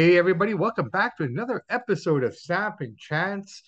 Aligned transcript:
Hey, 0.00 0.16
everybody, 0.16 0.54
welcome 0.54 0.88
back 0.88 1.18
to 1.18 1.24
another 1.24 1.62
episode 1.68 2.24
of 2.24 2.34
Samp 2.34 2.80
and 2.80 2.96
Chance. 2.96 3.62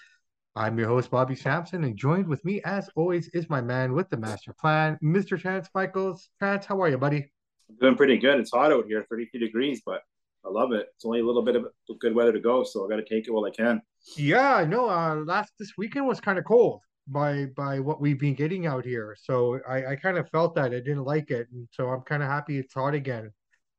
I'm 0.56 0.78
your 0.78 0.88
host, 0.88 1.10
Bobby 1.10 1.34
Sampson, 1.34 1.84
and 1.84 1.94
joined 1.94 2.26
with 2.26 2.42
me, 2.42 2.62
as 2.64 2.88
always, 2.96 3.28
is 3.34 3.50
my 3.50 3.60
man 3.60 3.92
with 3.92 4.08
the 4.08 4.16
master 4.16 4.54
plan, 4.58 4.98
Mr. 5.04 5.38
Chance 5.38 5.68
Michaels. 5.74 6.30
Chance, 6.40 6.64
how 6.64 6.80
are 6.80 6.88
you, 6.88 6.96
buddy? 6.96 7.30
I'm 7.68 7.76
doing 7.78 7.96
pretty 7.96 8.16
good. 8.16 8.40
It's 8.40 8.50
hot 8.50 8.72
out 8.72 8.86
here, 8.86 9.04
32 9.10 9.38
degrees, 9.38 9.82
but 9.84 10.04
I 10.42 10.48
love 10.48 10.72
it. 10.72 10.86
It's 10.94 11.04
only 11.04 11.20
a 11.20 11.26
little 11.26 11.42
bit 11.42 11.54
of 11.54 11.66
good 12.00 12.14
weather 12.14 12.32
to 12.32 12.40
go, 12.40 12.64
so 12.64 12.86
I 12.86 12.88
got 12.88 12.96
to 12.96 13.04
take 13.04 13.28
it 13.28 13.30
while 13.30 13.44
I 13.44 13.50
can. 13.50 13.82
Yeah, 14.16 14.54
I 14.54 14.64
know. 14.64 14.88
Uh, 14.88 15.16
last 15.16 15.52
this 15.58 15.74
weekend 15.76 16.06
was 16.06 16.18
kind 16.18 16.38
of 16.38 16.46
cold 16.46 16.80
by 17.08 17.44
by 17.54 17.78
what 17.78 18.00
we've 18.00 18.18
been 18.18 18.34
getting 18.34 18.64
out 18.64 18.86
here, 18.86 19.14
so 19.20 19.60
I, 19.68 19.84
I 19.84 19.96
kind 19.96 20.16
of 20.16 20.30
felt 20.30 20.54
that 20.54 20.72
I 20.72 20.80
didn't 20.80 21.04
like 21.04 21.30
it, 21.30 21.48
and 21.52 21.68
so 21.72 21.90
I'm 21.90 22.00
kind 22.00 22.22
of 22.22 22.30
happy 22.30 22.56
it's 22.56 22.72
hot 22.72 22.94
again. 22.94 23.32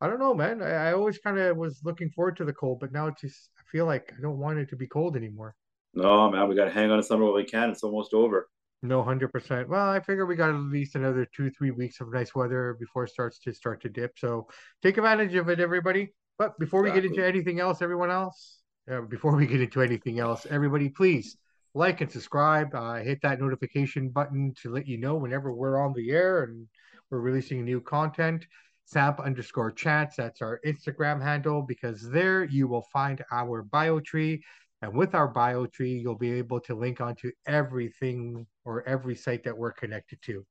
I 0.04 0.08
don't 0.08 0.20
know, 0.20 0.34
man. 0.34 0.62
I, 0.62 0.90
I 0.90 0.94
always 0.94 1.18
kind 1.18 1.40
of 1.40 1.56
was 1.56 1.80
looking 1.86 2.10
forward 2.10 2.36
to 2.38 2.46
the 2.46 2.52
cold, 2.52 2.82
but 2.82 2.92
now 2.92 3.08
it's 3.08 3.22
just 3.22 3.50
I 3.58 3.64
feel 3.72 3.86
like 3.86 4.12
I 4.12 4.22
don't 4.22 4.38
want 4.38 4.60
it 4.60 4.70
to 4.72 4.76
be 4.76 4.86
cold 4.86 5.16
anymore. 5.16 5.56
No, 5.94 6.30
man, 6.30 6.50
we 6.50 6.56
got 6.56 6.66
to 6.66 6.72
hang 6.72 6.92
on 6.92 6.98
to 6.98 7.04
summer 7.04 7.24
while 7.24 7.36
we 7.36 7.46
can. 7.46 7.70
It's 7.70 7.84
almost 7.84 8.14
over. 8.14 8.50
No, 8.82 9.02
hundred 9.02 9.32
percent. 9.32 9.70
Well, 9.70 9.90
I 9.90 10.02
figure 10.02 10.26
we 10.26 10.36
got 10.36 10.50
at 10.50 10.60
least 10.60 10.96
another 10.96 11.26
two, 11.34 11.50
three 11.52 11.72
weeks 11.72 12.02
of 12.02 12.12
nice 12.12 12.36
weather 12.36 12.76
before 12.82 13.06
it 13.06 13.12
starts 13.12 13.40
to 13.40 13.54
start 13.54 13.82
to 13.84 13.90
dip. 13.90 14.20
So 14.20 14.48
take 14.82 14.98
advantage 14.98 15.36
of 15.36 15.48
it, 15.48 15.62
everybody. 15.62 16.14
But 16.38 16.60
before 16.60 16.84
we 16.84 16.92
get 16.92 17.06
into 17.06 17.26
anything 17.26 17.62
else, 17.62 17.82
everyone 17.82 18.12
else, 18.12 18.60
uh, 18.92 19.02
before 19.02 19.38
we 19.38 19.48
get 19.48 19.62
into 19.62 19.82
anything 19.82 20.20
else, 20.20 20.46
everybody, 20.50 20.90
please 20.90 21.38
like 21.74 22.02
and 22.02 22.12
subscribe. 22.12 22.76
Uh, 22.76 22.96
hit 22.96 23.22
that 23.22 23.40
notification 23.40 24.10
button 24.10 24.54
to 24.64 24.70
let 24.70 24.86
you 24.86 24.98
know 24.98 25.16
whenever 25.16 25.54
we're 25.54 25.80
on 25.80 25.94
the 25.94 26.12
air 26.12 26.44
and 26.44 26.68
we're 27.10 27.22
releasing 27.22 27.64
new 27.64 27.80
content. 27.80 28.46
Samp 28.94 29.20
underscore 29.20 29.72
chance. 29.72 30.16
That's 30.16 30.42
our 30.42 30.60
Instagram 30.66 31.22
handle 31.22 31.64
because 31.64 32.10
there 32.10 32.44
you 32.44 32.68
will 32.68 32.86
find 32.94 33.24
our 33.32 33.64
bio 33.64 34.00
tree. 34.00 34.44
And 34.84 34.94
with 34.94 35.16
our 35.16 35.28
bio 35.28 35.66
tree, 35.66 35.98
you'll 35.98 36.18
be 36.18 36.34
able 36.34 36.60
to 36.62 36.76
link 36.76 37.02
onto 37.02 37.32
everything 37.48 38.46
or 38.66 38.88
every 38.88 39.16
site 39.16 39.44
that 39.46 39.58
we're 39.58 39.72
connected 39.72 40.20
to. 40.24 40.46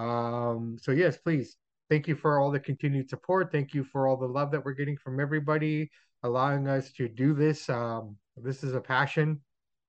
Um, 0.00 0.78
so 0.80 0.92
yes, 0.92 1.18
please. 1.18 1.56
Thank 1.90 2.08
you 2.08 2.16
for 2.16 2.40
all 2.40 2.50
the 2.50 2.60
continued 2.60 3.10
support. 3.10 3.52
Thank 3.52 3.74
you 3.74 3.84
for 3.84 4.06
all 4.06 4.16
the 4.16 4.26
love 4.26 4.50
that 4.52 4.64
we're 4.64 4.72
getting 4.72 4.96
from 4.96 5.20
everybody, 5.20 5.90
allowing 6.22 6.66
us 6.66 6.90
to 6.92 7.06
do 7.06 7.34
this. 7.34 7.68
Um, 7.68 8.16
this 8.36 8.64
is 8.64 8.72
a 8.72 8.80
passion. 8.80 9.40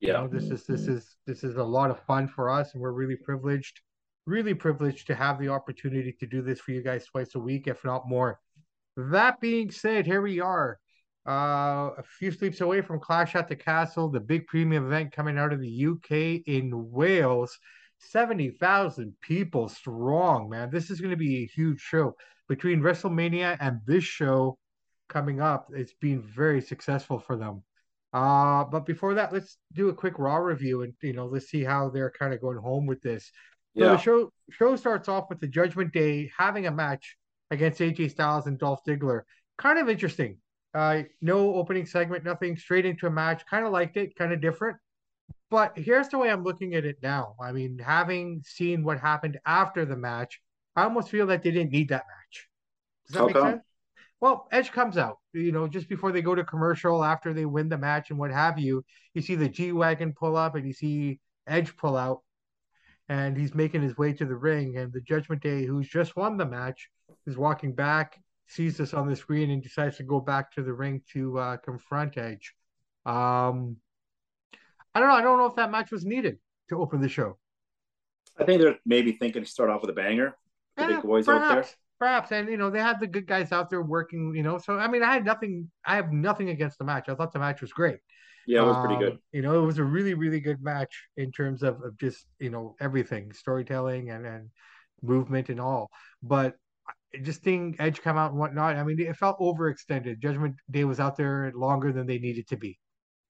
Yeah. 0.02 0.08
You 0.08 0.14
know, 0.14 0.28
this 0.28 0.50
is 0.50 0.66
this 0.66 0.88
is 0.88 1.16
this 1.26 1.46
is 1.46 1.56
a 1.56 1.64
lot 1.64 1.92
of 1.92 2.00
fun 2.02 2.28
for 2.28 2.50
us, 2.50 2.74
and 2.74 2.82
we're 2.82 2.92
really 2.92 3.16
privileged 3.16 3.80
really 4.26 4.54
privileged 4.54 5.08
to 5.08 5.16
have 5.16 5.40
the 5.40 5.50
opportunity 5.50 6.16
to 6.20 6.26
do 6.28 6.42
this 6.42 6.60
for 6.60 6.72
you 6.72 6.82
guys 6.82 7.06
twice 7.06 7.36
a 7.36 7.40
week, 7.40 7.68
if 7.68 7.84
not 7.84 8.08
more. 8.08 8.40
That 8.96 9.40
being 9.40 9.72
said, 9.72 10.06
here 10.06 10.22
we 10.22 10.40
are. 10.40 10.80
Uh, 11.28 11.92
a 11.98 12.04
few 12.20 12.32
sleeps 12.32 12.62
away 12.62 12.82
from 12.82 13.00
Clash 13.00 13.36
at 13.36 13.48
the 13.48 13.56
Castle, 13.56 14.10
the 14.10 14.20
big 14.20 14.46
premium 14.48 14.86
event 14.86 15.14
coming 15.14 15.38
out 15.38 15.54
of 15.54 15.62
the 15.62 15.86
UK 15.88 16.44
in 16.46 16.92
Wales. 16.92 17.58
70,000 18.00 19.14
people 19.22 19.70
strong, 19.70 20.50
man. 20.50 20.70
This 20.70 20.92
is 20.92 21.00
going 21.00 21.12
to 21.12 21.18
be 21.18 21.44
a 21.44 21.48
huge 21.48 21.80
show. 21.80 22.16
Between 22.50 22.82
WrestleMania 22.82 23.58
and 23.62 23.80
this 23.86 24.04
show 24.04 24.58
coming 25.08 25.40
up, 25.40 25.68
it's 25.74 25.94
been 25.94 26.22
very 26.22 26.62
successful 26.62 27.20
for 27.20 27.38
them. 27.38 27.64
Uh, 28.12 28.66
but 28.66 28.86
before 28.86 29.14
that, 29.16 29.34
let's 29.34 29.58
do 29.74 29.90
a 29.90 29.94
quick 29.94 30.20
Raw 30.20 30.38
review 30.38 30.84
and, 30.84 30.94
you 31.02 31.14
know, 31.14 31.26
let's 31.26 31.50
see 31.50 31.64
how 31.64 31.90
they're 31.90 32.12
kind 32.12 32.34
of 32.34 32.42
going 32.42 32.58
home 32.58 32.86
with 32.86 33.02
this. 33.02 33.32
So 33.78 33.86
yeah. 33.86 33.92
the 33.92 33.98
show 33.98 34.32
show 34.52 34.76
starts 34.76 35.10
off 35.10 35.30
with 35.30 35.40
the 35.40 35.48
Judgment 35.48 35.94
Day 35.94 36.32
having 36.38 36.68
a 36.68 36.72
match 36.72 37.18
against 37.52 37.80
AJ 37.80 38.12
Styles 38.12 38.48
and 38.48 38.60
Dolph 38.60 38.82
Ziggler. 38.88 39.22
Kind 39.58 39.80
of 39.80 39.90
interesting. 39.90 40.38
Uh, 40.74 41.04
no 41.22 41.54
opening 41.56 41.86
segment, 41.86 42.24
nothing. 42.24 42.58
Straight 42.58 42.86
into 42.86 43.08
a 43.08 43.12
match. 43.12 43.44
Kind 43.50 43.66
of 43.66 43.72
liked 43.72 43.98
it. 43.98 44.16
Kind 44.16 44.34
of 44.34 44.42
different. 44.42 44.78
But 45.50 45.78
here's 45.78 46.08
the 46.10 46.18
way 46.18 46.30
I'm 46.30 46.44
looking 46.44 46.74
at 46.76 46.86
it 46.86 46.98
now. 47.04 47.36
I 47.42 47.52
mean, 47.52 47.78
having 47.78 48.42
seen 48.44 48.84
what 48.84 49.00
happened 49.00 49.40
after 49.46 49.86
the 49.86 49.96
match, 49.96 50.40
I 50.76 50.84
almost 50.84 51.10
feel 51.10 51.28
that 51.28 51.44
they 51.44 51.52
didn't 51.52 51.72
need 51.72 51.90
that 51.90 52.06
match. 52.08 52.50
Does 53.06 53.14
that 53.14 53.20
How 53.20 53.26
make 53.28 53.36
come? 53.36 53.50
sense? 53.52 53.62
Well, 54.20 54.48
Edge 54.52 54.72
comes 54.72 54.98
out, 54.98 55.18
you 55.34 55.52
know, 55.52 55.68
just 55.68 55.90
before 55.90 56.12
they 56.12 56.22
go 56.22 56.34
to 56.34 56.46
commercial, 56.46 57.04
after 57.04 57.34
they 57.34 57.46
win 57.46 57.70
the 57.70 57.78
match 57.78 58.10
and 58.10 58.18
what 58.18 58.32
have 58.32 58.58
you. 58.58 58.84
You 59.14 59.22
see 59.22 59.36
the 59.36 59.50
G 59.50 59.74
Wagon 59.74 60.14
pull 60.14 60.38
up 60.38 60.56
and 60.56 60.66
you 60.66 60.74
see 60.74 61.20
Edge 61.46 61.76
pull 61.76 61.98
out 61.98 62.22
and 63.10 63.38
he's 63.38 63.54
making 63.54 63.82
his 63.82 63.98
way 63.98 64.14
to 64.14 64.26
the 64.26 64.36
ring. 64.36 64.78
And 64.78 64.92
the 64.92 65.02
Judgment 65.02 65.42
Day, 65.42 65.66
who's 65.66 65.88
just 65.88 66.16
won 66.16 66.38
the 66.38 66.46
match, 66.46 66.90
is 67.28 67.38
walking 67.38 67.74
back, 67.74 68.20
sees 68.48 68.78
this 68.78 68.94
on 68.94 69.08
the 69.08 69.16
screen, 69.16 69.52
and 69.52 69.62
decides 69.62 69.98
to 69.98 70.04
go 70.04 70.20
back 70.20 70.52
to 70.54 70.64
the 70.64 70.74
ring 70.74 71.02
to 71.14 71.38
uh, 71.38 71.58
confront 71.58 72.18
Edge. 72.18 72.54
Um, 73.06 73.78
I 74.96 75.00
don't 75.00 75.10
know. 75.10 75.16
I 75.16 75.22
don't 75.22 75.38
know 75.38 75.46
if 75.46 75.56
that 75.56 75.72
match 75.72 75.92
was 75.92 76.06
needed 76.06 76.38
to 76.70 76.80
open 76.80 77.02
the 77.02 77.10
show. 77.10 77.38
I 78.38 78.46
think 78.46 78.62
they're 78.62 78.80
maybe 78.86 79.14
thinking 79.14 79.44
to 79.44 79.50
start 79.50 79.70
off 79.70 79.82
with 79.82 79.90
a 79.90 79.94
banger. 79.94 80.36
The 80.78 80.88
big 80.88 81.02
boys 81.04 81.26
perhaps, 81.26 81.44
out 81.44 81.56
there. 81.56 81.66
Perhaps, 82.00 82.32
and 82.32 82.50
you 82.50 82.58
know 82.58 82.70
they 82.70 82.80
had 82.80 83.00
the 83.00 83.08
good 83.08 83.28
guys 83.28 83.52
out 83.52 83.70
there 83.70 83.82
working. 83.82 84.34
You 84.36 84.44
know, 84.44 84.58
so 84.58 84.78
I 84.78 84.88
mean, 84.88 85.04
I 85.04 85.14
had 85.14 85.26
nothing. 85.26 85.70
I 85.86 85.96
have 85.96 86.12
nothing 86.12 86.50
against 86.50 86.78
the 86.78 86.84
match. 86.84 87.10
I 87.10 87.16
thought 87.16 87.32
the 87.32 87.40
match 87.40 87.62
was 87.62 87.72
great. 87.72 87.98
Yeah, 88.46 88.64
it 88.64 88.66
was 88.66 88.86
pretty 88.86 89.00
good. 89.00 89.14
Um, 89.14 89.20
you 89.32 89.42
know, 89.42 89.62
it 89.62 89.66
was 89.66 89.78
a 89.78 89.84
really, 89.84 90.14
really 90.14 90.40
good 90.40 90.62
match 90.62 91.04
in 91.18 91.32
terms 91.32 91.64
of, 91.64 91.82
of 91.84 91.98
just, 91.98 92.26
you 92.40 92.50
know, 92.50 92.76
everything, 92.80 93.32
storytelling 93.34 94.10
and, 94.10 94.26
and 94.26 94.50
movement 95.02 95.50
and 95.50 95.60
all. 95.60 95.90
But 96.22 96.56
just 97.22 97.44
seeing 97.44 97.76
Edge 97.80 98.02
come 98.02 98.18
out 98.18 98.32
and 98.32 98.40
whatnot, 98.40 98.76
I 98.76 98.84
mean, 98.84 99.00
it 99.00 99.16
felt 99.16 99.40
overextended. 99.40 100.20
Judgment 100.20 100.56
Day 100.70 100.84
was 100.84 101.00
out 101.00 101.16
there 101.16 101.52
longer 101.56 101.92
than 101.92 102.08
they 102.08 102.18
needed 102.18 102.48
to 102.50 102.58
be. 102.58 102.80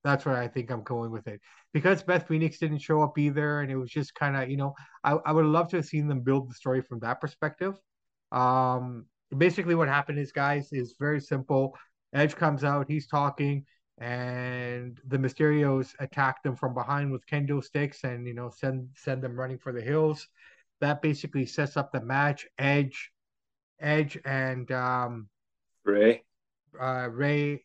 That's 0.03 0.25
where 0.25 0.37
I 0.37 0.47
think 0.47 0.69
I'm 0.69 0.83
going 0.83 1.11
with 1.11 1.27
it. 1.27 1.39
Because 1.73 2.03
Beth 2.03 2.27
Phoenix 2.27 2.57
didn't 2.57 2.79
show 2.79 3.01
up 3.01 3.17
either, 3.17 3.61
and 3.61 3.71
it 3.71 3.77
was 3.77 3.89
just 3.89 4.13
kind 4.15 4.35
of, 4.35 4.49
you 4.49 4.57
know, 4.57 4.73
I, 5.03 5.13
I 5.13 5.31
would 5.31 5.45
love 5.45 5.69
to 5.69 5.77
have 5.77 5.85
seen 5.85 6.07
them 6.07 6.21
build 6.21 6.49
the 6.49 6.53
story 6.55 6.81
from 6.81 6.99
that 6.99 7.21
perspective. 7.21 7.75
Um, 8.31 9.05
basically, 9.35 9.75
what 9.75 9.87
happened 9.87 10.19
is, 10.19 10.31
guys, 10.31 10.69
is 10.71 10.95
very 10.99 11.21
simple. 11.21 11.75
Edge 12.13 12.35
comes 12.35 12.63
out, 12.63 12.89
he's 12.89 13.07
talking 13.07 13.65
and 13.99 14.99
the 15.07 15.17
Mysterios 15.17 15.93
attack 15.99 16.43
them 16.43 16.55
from 16.55 16.73
behind 16.73 17.11
with 17.11 17.25
kendo 17.27 17.63
sticks 17.63 18.03
and 18.03 18.27
you 18.27 18.33
know 18.33 18.49
send 18.49 18.89
send 18.95 19.21
them 19.21 19.39
running 19.39 19.57
for 19.57 19.71
the 19.71 19.81
hills. 19.81 20.27
That 20.81 21.01
basically 21.01 21.45
sets 21.45 21.77
up 21.77 21.91
the 21.91 22.01
match. 22.01 22.47
Edge, 22.57 23.11
Edge, 23.79 24.17
and 24.25 24.69
um, 24.71 25.29
Rey, 25.85 26.23
uh, 26.79 27.07
Rey 27.09 27.63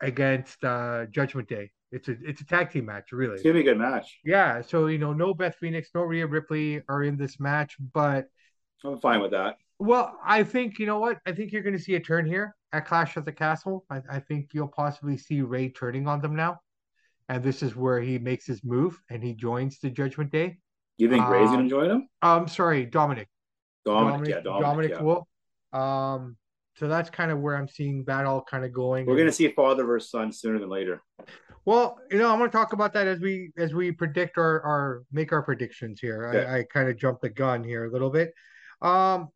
against 0.00 0.62
uh, 0.64 1.06
Judgment 1.06 1.48
Day. 1.48 1.70
It's 1.92 2.08
a 2.08 2.16
it's 2.22 2.40
a 2.40 2.46
tag 2.46 2.70
team 2.70 2.86
match, 2.86 3.12
really. 3.12 3.34
It's 3.34 3.42
gonna 3.42 3.54
be 3.54 3.60
a 3.60 3.64
good 3.64 3.78
match. 3.78 4.18
Yeah. 4.24 4.62
So 4.62 4.86
you 4.86 4.98
know, 4.98 5.12
no 5.12 5.34
Beth 5.34 5.56
Phoenix, 5.56 5.90
no 5.94 6.02
Rhea 6.02 6.26
Ripley 6.26 6.82
are 6.88 7.02
in 7.02 7.16
this 7.16 7.38
match, 7.38 7.76
but 7.92 8.26
I'm 8.84 8.98
fine 8.98 9.20
with 9.20 9.30
that. 9.30 9.56
Well, 9.78 10.16
I 10.24 10.44
think 10.44 10.78
you 10.78 10.86
know 10.86 10.98
what. 10.98 11.18
I 11.26 11.32
think 11.32 11.52
you're 11.52 11.62
going 11.62 11.76
to 11.76 11.82
see 11.82 11.94
a 11.94 12.00
turn 12.00 12.26
here 12.26 12.54
at 12.72 12.86
Clash 12.86 13.16
at 13.16 13.24
the 13.24 13.32
Castle. 13.32 13.84
I, 13.90 14.00
I 14.10 14.20
think 14.20 14.50
you'll 14.52 14.68
possibly 14.68 15.16
see 15.16 15.42
Rey 15.42 15.68
turning 15.68 16.06
on 16.06 16.20
them 16.20 16.36
now, 16.36 16.60
and 17.28 17.42
this 17.42 17.62
is 17.62 17.74
where 17.74 18.00
he 18.00 18.18
makes 18.18 18.46
his 18.46 18.62
move 18.64 19.00
and 19.10 19.22
he 19.22 19.34
joins 19.34 19.78
the 19.80 19.90
Judgment 19.90 20.30
Day. 20.30 20.58
You 20.96 21.10
think 21.10 21.24
um, 21.24 21.32
Rey's 21.32 21.48
going 21.50 21.64
to 21.64 21.70
join 21.70 21.90
him? 21.90 22.08
I'm 22.22 22.46
sorry, 22.46 22.86
Dominic. 22.86 23.28
Dominic, 23.84 24.12
Dominic 24.12 24.28
yeah, 24.28 24.40
Dominic, 24.40 24.62
Dominic 24.62 24.90
yeah. 24.92 25.02
will. 25.02 25.28
Um, 25.72 26.36
so 26.76 26.88
that's 26.88 27.10
kind 27.10 27.30
of 27.30 27.40
where 27.40 27.56
I'm 27.56 27.68
seeing 27.68 28.04
that 28.06 28.26
all 28.26 28.42
kind 28.42 28.64
of 28.64 28.72
going. 28.72 29.06
We're 29.06 29.16
going 29.16 29.26
to 29.26 29.32
see 29.32 29.48
father 29.48 29.84
versus 29.84 30.10
son 30.10 30.32
sooner 30.32 30.58
than 30.58 30.68
later. 30.68 31.02
Well, 31.64 31.98
you 32.10 32.18
know, 32.18 32.30
I'm 32.30 32.38
going 32.38 32.50
to 32.50 32.56
talk 32.56 32.72
about 32.72 32.92
that 32.94 33.06
as 33.06 33.20
we 33.20 33.52
as 33.56 33.74
we 33.74 33.90
predict 33.92 34.38
our 34.38 34.60
our 34.62 35.02
make 35.12 35.32
our 35.32 35.42
predictions 35.42 36.00
here. 36.00 36.28
Okay. 36.28 36.44
I, 36.44 36.58
I 36.58 36.62
kind 36.64 36.88
of 36.88 36.96
jumped 36.96 37.22
the 37.22 37.30
gun 37.30 37.64
here 37.64 37.84
a 37.84 37.90
little 37.90 38.10
bit. 38.10 38.32
Um, 38.82 39.28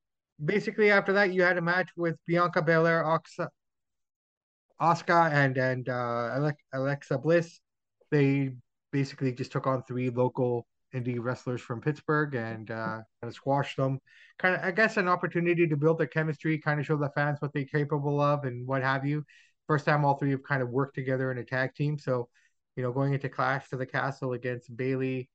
basically 0.44 0.90
after 0.90 1.12
that 1.14 1.32
you 1.32 1.42
had 1.42 1.58
a 1.58 1.62
match 1.62 1.90
with 1.96 2.16
Bianca 2.26 2.62
Belair, 2.62 3.04
Oxa, 3.04 3.48
Asuka, 4.80 5.32
and 5.32 5.56
and 5.56 5.88
uh, 5.88 6.52
Alexa 6.72 7.18
Bliss. 7.18 7.60
They 8.10 8.50
basically 8.92 9.32
just 9.32 9.52
took 9.52 9.66
on 9.66 9.82
three 9.82 10.10
local 10.10 10.66
indie 10.94 11.18
wrestlers 11.20 11.60
from 11.60 11.80
Pittsburgh 11.80 12.34
and 12.34 12.70
uh, 12.70 13.00
kind 13.20 13.24
of 13.24 13.34
squashed 13.34 13.76
them. 13.76 14.00
Kind 14.38 14.54
of, 14.54 14.64
I 14.64 14.70
guess, 14.70 14.96
an 14.96 15.08
opportunity 15.08 15.66
to 15.66 15.76
build 15.76 15.98
their 15.98 16.06
chemistry, 16.06 16.58
kind 16.58 16.80
of 16.80 16.86
show 16.86 16.96
the 16.96 17.10
fans 17.10 17.40
what 17.40 17.52
they're 17.52 17.64
capable 17.64 18.20
of 18.20 18.44
and 18.44 18.66
what 18.66 18.82
have 18.82 19.04
you. 19.04 19.24
First 19.66 19.84
time 19.84 20.04
all 20.04 20.16
three 20.16 20.30
have 20.30 20.42
kind 20.42 20.62
of 20.62 20.70
worked 20.70 20.94
together 20.94 21.30
in 21.30 21.38
a 21.38 21.44
tag 21.44 21.74
team. 21.74 21.98
So, 21.98 22.28
you 22.76 22.82
know, 22.82 22.92
going 22.92 23.12
into 23.12 23.28
Clash 23.28 23.68
to 23.68 23.76
the 23.76 23.84
Castle 23.84 24.32
against 24.32 24.74
Bayley, 24.74 25.28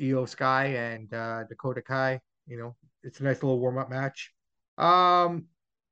Iyo 0.00 0.26
Sky, 0.28 0.66
and 0.66 1.12
uh, 1.12 1.44
Dakota 1.44 1.82
Kai, 1.82 2.20
you 2.46 2.56
know, 2.56 2.76
it's 3.02 3.20
a 3.20 3.24
nice 3.24 3.42
little 3.42 3.58
warm 3.58 3.78
up 3.78 3.90
match. 3.90 4.32
Um, 4.78 5.46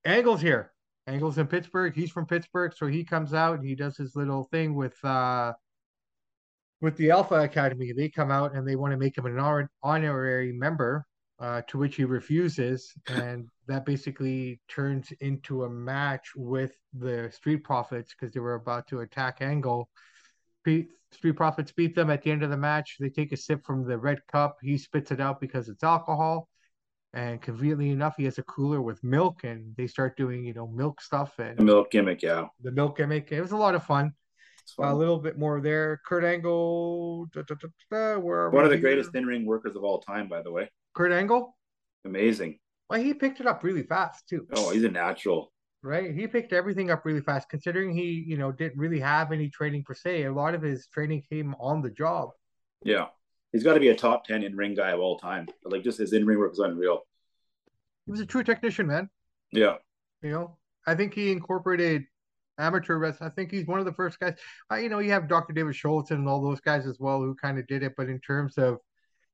Angle's 0.04 0.40
here. 0.40 0.72
Angle's 1.06 1.38
in 1.38 1.46
Pittsburgh. 1.46 1.94
He's 1.94 2.10
from 2.10 2.26
Pittsburgh, 2.26 2.72
so 2.76 2.86
he 2.86 3.04
comes 3.04 3.34
out 3.34 3.58
and 3.58 3.66
he 3.66 3.74
does 3.74 3.96
his 3.96 4.14
little 4.14 4.44
thing 4.44 4.74
with 4.74 5.02
uh 5.04 5.52
with 6.80 6.96
the 6.96 7.10
Alpha 7.10 7.34
Academy. 7.34 7.92
They 7.92 8.08
come 8.08 8.30
out 8.30 8.54
and 8.54 8.66
they 8.66 8.76
want 8.76 8.92
to 8.92 8.96
make 8.96 9.16
him 9.16 9.26
an 9.26 9.68
honorary 9.82 10.52
member 10.52 11.06
uh, 11.40 11.62
to 11.68 11.78
which 11.78 11.96
he 11.96 12.04
refuses, 12.04 12.92
and 13.06 13.48
that 13.66 13.86
basically 13.86 14.60
turns 14.68 15.10
into 15.20 15.64
a 15.64 15.70
match 15.70 16.32
with 16.36 16.72
the 16.92 17.30
Street 17.32 17.64
Profits 17.64 18.14
because 18.14 18.32
they 18.32 18.40
were 18.40 18.54
about 18.54 18.86
to 18.88 19.00
attack 19.00 19.38
Angle. 19.40 19.88
Street 21.12 21.36
Profits 21.36 21.72
beat 21.72 21.94
them 21.94 22.10
at 22.10 22.22
the 22.22 22.30
end 22.30 22.42
of 22.42 22.50
the 22.50 22.56
match. 22.56 22.96
They 23.00 23.08
take 23.08 23.32
a 23.32 23.36
sip 23.36 23.64
from 23.64 23.86
the 23.86 23.98
red 23.98 24.20
cup. 24.30 24.58
He 24.60 24.76
spits 24.76 25.10
it 25.10 25.20
out 25.20 25.40
because 25.40 25.68
it's 25.68 25.82
alcohol. 25.82 26.49
And 27.12 27.42
conveniently 27.42 27.90
enough, 27.90 28.14
he 28.16 28.24
has 28.24 28.38
a 28.38 28.42
cooler 28.44 28.80
with 28.80 29.02
milk, 29.02 29.42
and 29.42 29.74
they 29.76 29.88
start 29.88 30.16
doing, 30.16 30.44
you 30.44 30.54
know, 30.54 30.68
milk 30.68 31.00
stuff 31.00 31.38
and 31.38 31.56
the 31.58 31.64
milk 31.64 31.90
gimmick. 31.90 32.22
Yeah, 32.22 32.46
the 32.62 32.70
milk 32.70 32.96
gimmick. 32.98 33.32
It 33.32 33.40
was 33.40 33.52
a 33.52 33.56
lot 33.56 33.74
of 33.74 33.84
fun. 33.84 34.12
A 34.78 34.94
little 34.94 35.18
bit 35.18 35.36
more 35.36 35.60
there. 35.60 36.00
Kurt 36.06 36.22
Angle, 36.22 37.26
da, 37.32 37.42
da, 37.42 37.56
da, 37.90 38.18
one 38.18 38.62
of 38.62 38.70
the 38.70 38.76
here? 38.76 38.82
greatest 38.82 39.12
in-ring 39.16 39.44
workers 39.44 39.74
of 39.74 39.82
all 39.82 39.98
time, 40.00 40.28
by 40.28 40.42
the 40.42 40.52
way. 40.52 40.70
Kurt 40.94 41.10
Angle, 41.10 41.56
amazing. 42.04 42.60
Well, 42.88 43.00
he 43.00 43.12
picked 43.12 43.40
it 43.40 43.46
up 43.46 43.64
really 43.64 43.82
fast 43.82 44.28
too. 44.28 44.46
Oh, 44.52 44.70
he's 44.70 44.84
a 44.84 44.88
natural. 44.88 45.52
Right, 45.82 46.14
he 46.14 46.28
picked 46.28 46.52
everything 46.52 46.90
up 46.90 47.04
really 47.04 47.22
fast. 47.22 47.48
Considering 47.48 47.92
he, 47.92 48.22
you 48.24 48.36
know, 48.36 48.52
didn't 48.52 48.78
really 48.78 49.00
have 49.00 49.32
any 49.32 49.48
training 49.48 49.82
per 49.82 49.94
se. 49.94 50.24
A 50.24 50.32
lot 50.32 50.54
of 50.54 50.62
his 50.62 50.86
training 50.86 51.24
came 51.28 51.54
on 51.58 51.82
the 51.82 51.90
job. 51.90 52.28
Yeah, 52.84 53.06
he's 53.52 53.62
got 53.62 53.74
to 53.74 53.80
be 53.80 53.88
a 53.88 53.96
top 53.96 54.24
ten 54.24 54.42
in-ring 54.42 54.74
guy 54.74 54.90
of 54.90 55.00
all 55.00 55.18
time. 55.18 55.48
Like 55.64 55.82
just 55.82 55.98
his 55.98 56.12
in-ring 56.12 56.38
work 56.38 56.52
is 56.52 56.58
unreal. 56.58 57.00
He 58.06 58.12
was 58.12 58.20
a 58.20 58.26
true 58.26 58.44
technician, 58.44 58.86
man. 58.86 59.08
Yeah. 59.52 59.76
You 60.22 60.30
know, 60.30 60.58
I 60.86 60.94
think 60.94 61.14
he 61.14 61.32
incorporated 61.32 62.04
amateur 62.58 62.98
wrestling. 62.98 63.30
I 63.30 63.34
think 63.34 63.50
he's 63.50 63.66
one 63.66 63.78
of 63.78 63.84
the 63.84 63.92
first 63.92 64.18
guys. 64.20 64.34
Uh, 64.70 64.76
you 64.76 64.88
know, 64.88 64.98
you 64.98 65.12
have 65.12 65.28
Dr. 65.28 65.52
David 65.52 65.74
Schultz 65.74 66.10
and 66.10 66.28
all 66.28 66.42
those 66.42 66.60
guys 66.60 66.86
as 66.86 66.98
well 67.00 67.20
who 67.20 67.34
kind 67.34 67.58
of 67.58 67.66
did 67.66 67.82
it. 67.82 67.94
But 67.96 68.08
in 68.08 68.20
terms 68.20 68.58
of 68.58 68.78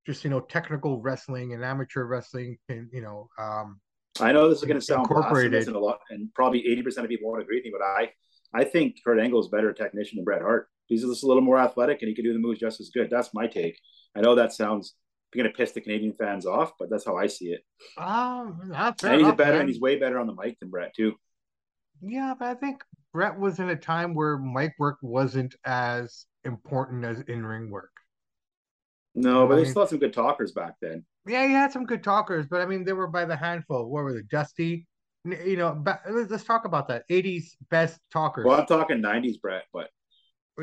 just 0.06 0.22
you 0.24 0.30
know 0.30 0.40
technical 0.40 1.00
wrestling 1.00 1.52
and 1.52 1.64
amateur 1.64 2.04
wrestling, 2.04 2.58
and 2.68 2.88
you 2.92 3.02
know, 3.02 3.28
um, 3.38 3.80
I 4.20 4.32
know 4.32 4.48
this 4.48 4.58
is 4.58 4.64
going 4.64 4.78
to 4.78 4.84
sound 4.84 5.02
incorporated 5.02 5.66
a 5.68 5.78
lot, 5.78 5.98
and 6.10 6.32
probably 6.34 6.66
eighty 6.66 6.82
percent 6.82 7.04
of 7.04 7.10
people 7.10 7.28
won't 7.28 7.42
agree 7.42 7.56
with 7.56 7.64
me, 7.64 7.72
but 7.76 7.84
I 7.84 8.10
I 8.54 8.64
think 8.64 8.96
Kurt 9.04 9.18
Angle 9.18 9.40
is 9.40 9.48
better 9.48 9.72
technician 9.72 10.16
than 10.16 10.24
Bret 10.24 10.42
Hart. 10.42 10.68
He's 10.87 11.03
just 11.03 11.25
a 11.25 11.27
little 11.27 11.43
more 11.43 11.59
athletic, 11.59 12.03
and 12.03 12.09
he 12.09 12.15
can 12.15 12.25
do 12.25 12.33
the 12.33 12.38
moves 12.38 12.61
just 12.61 12.81
as 12.81 12.91
good. 12.91 13.11
That's 13.11 13.35
my 13.35 13.47
take. 13.47 13.79
I 14.17 14.21
know 14.21 14.35
that 14.37 14.53
sounds 14.53 14.94
going 15.35 15.47
to 15.47 15.53
piss 15.53 15.73
the 15.73 15.81
Canadian 15.81 16.15
fans 16.15 16.47
off, 16.47 16.73
but 16.79 16.88
that's 16.91 17.05
how 17.05 17.17
I 17.17 17.27
see 17.27 17.47
it. 17.47 17.61
Um, 17.99 18.61
that's 18.71 19.05
and 19.05 19.21
he's 19.21 19.35
better, 19.35 19.53
man. 19.53 19.61
and 19.62 19.69
he's 19.69 19.81
way 19.81 19.99
better 19.99 20.19
on 20.19 20.27
the 20.27 20.35
mic 20.35 20.59
than 20.61 20.71
Bret 20.71 20.94
too. 20.94 21.15
Yeah, 22.00 22.35
but 22.38 22.49
I 22.49 22.55
think 22.55 22.83
Bret 23.12 23.38
was 23.38 23.59
in 23.59 23.69
a 23.69 23.77
time 23.77 24.15
where 24.15 24.38
mic 24.38 24.75
work 24.79 24.99
wasn't 25.03 25.55
as 25.65 26.27
important 26.44 27.05
as 27.05 27.21
in 27.23 27.44
ring 27.44 27.71
work. 27.71 27.91
No, 29.15 29.47
but 29.47 29.55
I 29.55 29.56
they 29.56 29.62
mean, 29.62 29.71
still 29.71 29.83
had 29.83 29.88
some 29.91 29.99
good 29.99 30.12
talkers 30.12 30.53
back 30.53 30.75
then. 30.81 31.05
Yeah, 31.27 31.47
he 31.47 31.53
had 31.53 31.73
some 31.73 31.85
good 31.87 32.05
talkers, 32.05 32.47
but 32.47 32.61
I 32.61 32.67
mean, 32.67 32.85
they 32.85 32.93
were 32.93 33.06
by 33.09 33.25
the 33.25 33.37
handful. 33.37 33.87
What 33.88 34.05
were 34.05 34.12
they? 34.12 34.23
Dusty, 34.31 34.87
you 35.25 35.56
know. 35.56 35.83
let's 36.09 36.44
talk 36.44 36.67
about 36.67 36.88
that. 36.88 37.05
'80s 37.11 37.56
best 37.71 37.99
talkers. 38.12 38.44
Well, 38.44 38.61
I'm 38.61 38.67
talking 38.67 39.03
'90s, 39.03 39.41
Bret, 39.41 39.65
but 39.73 39.88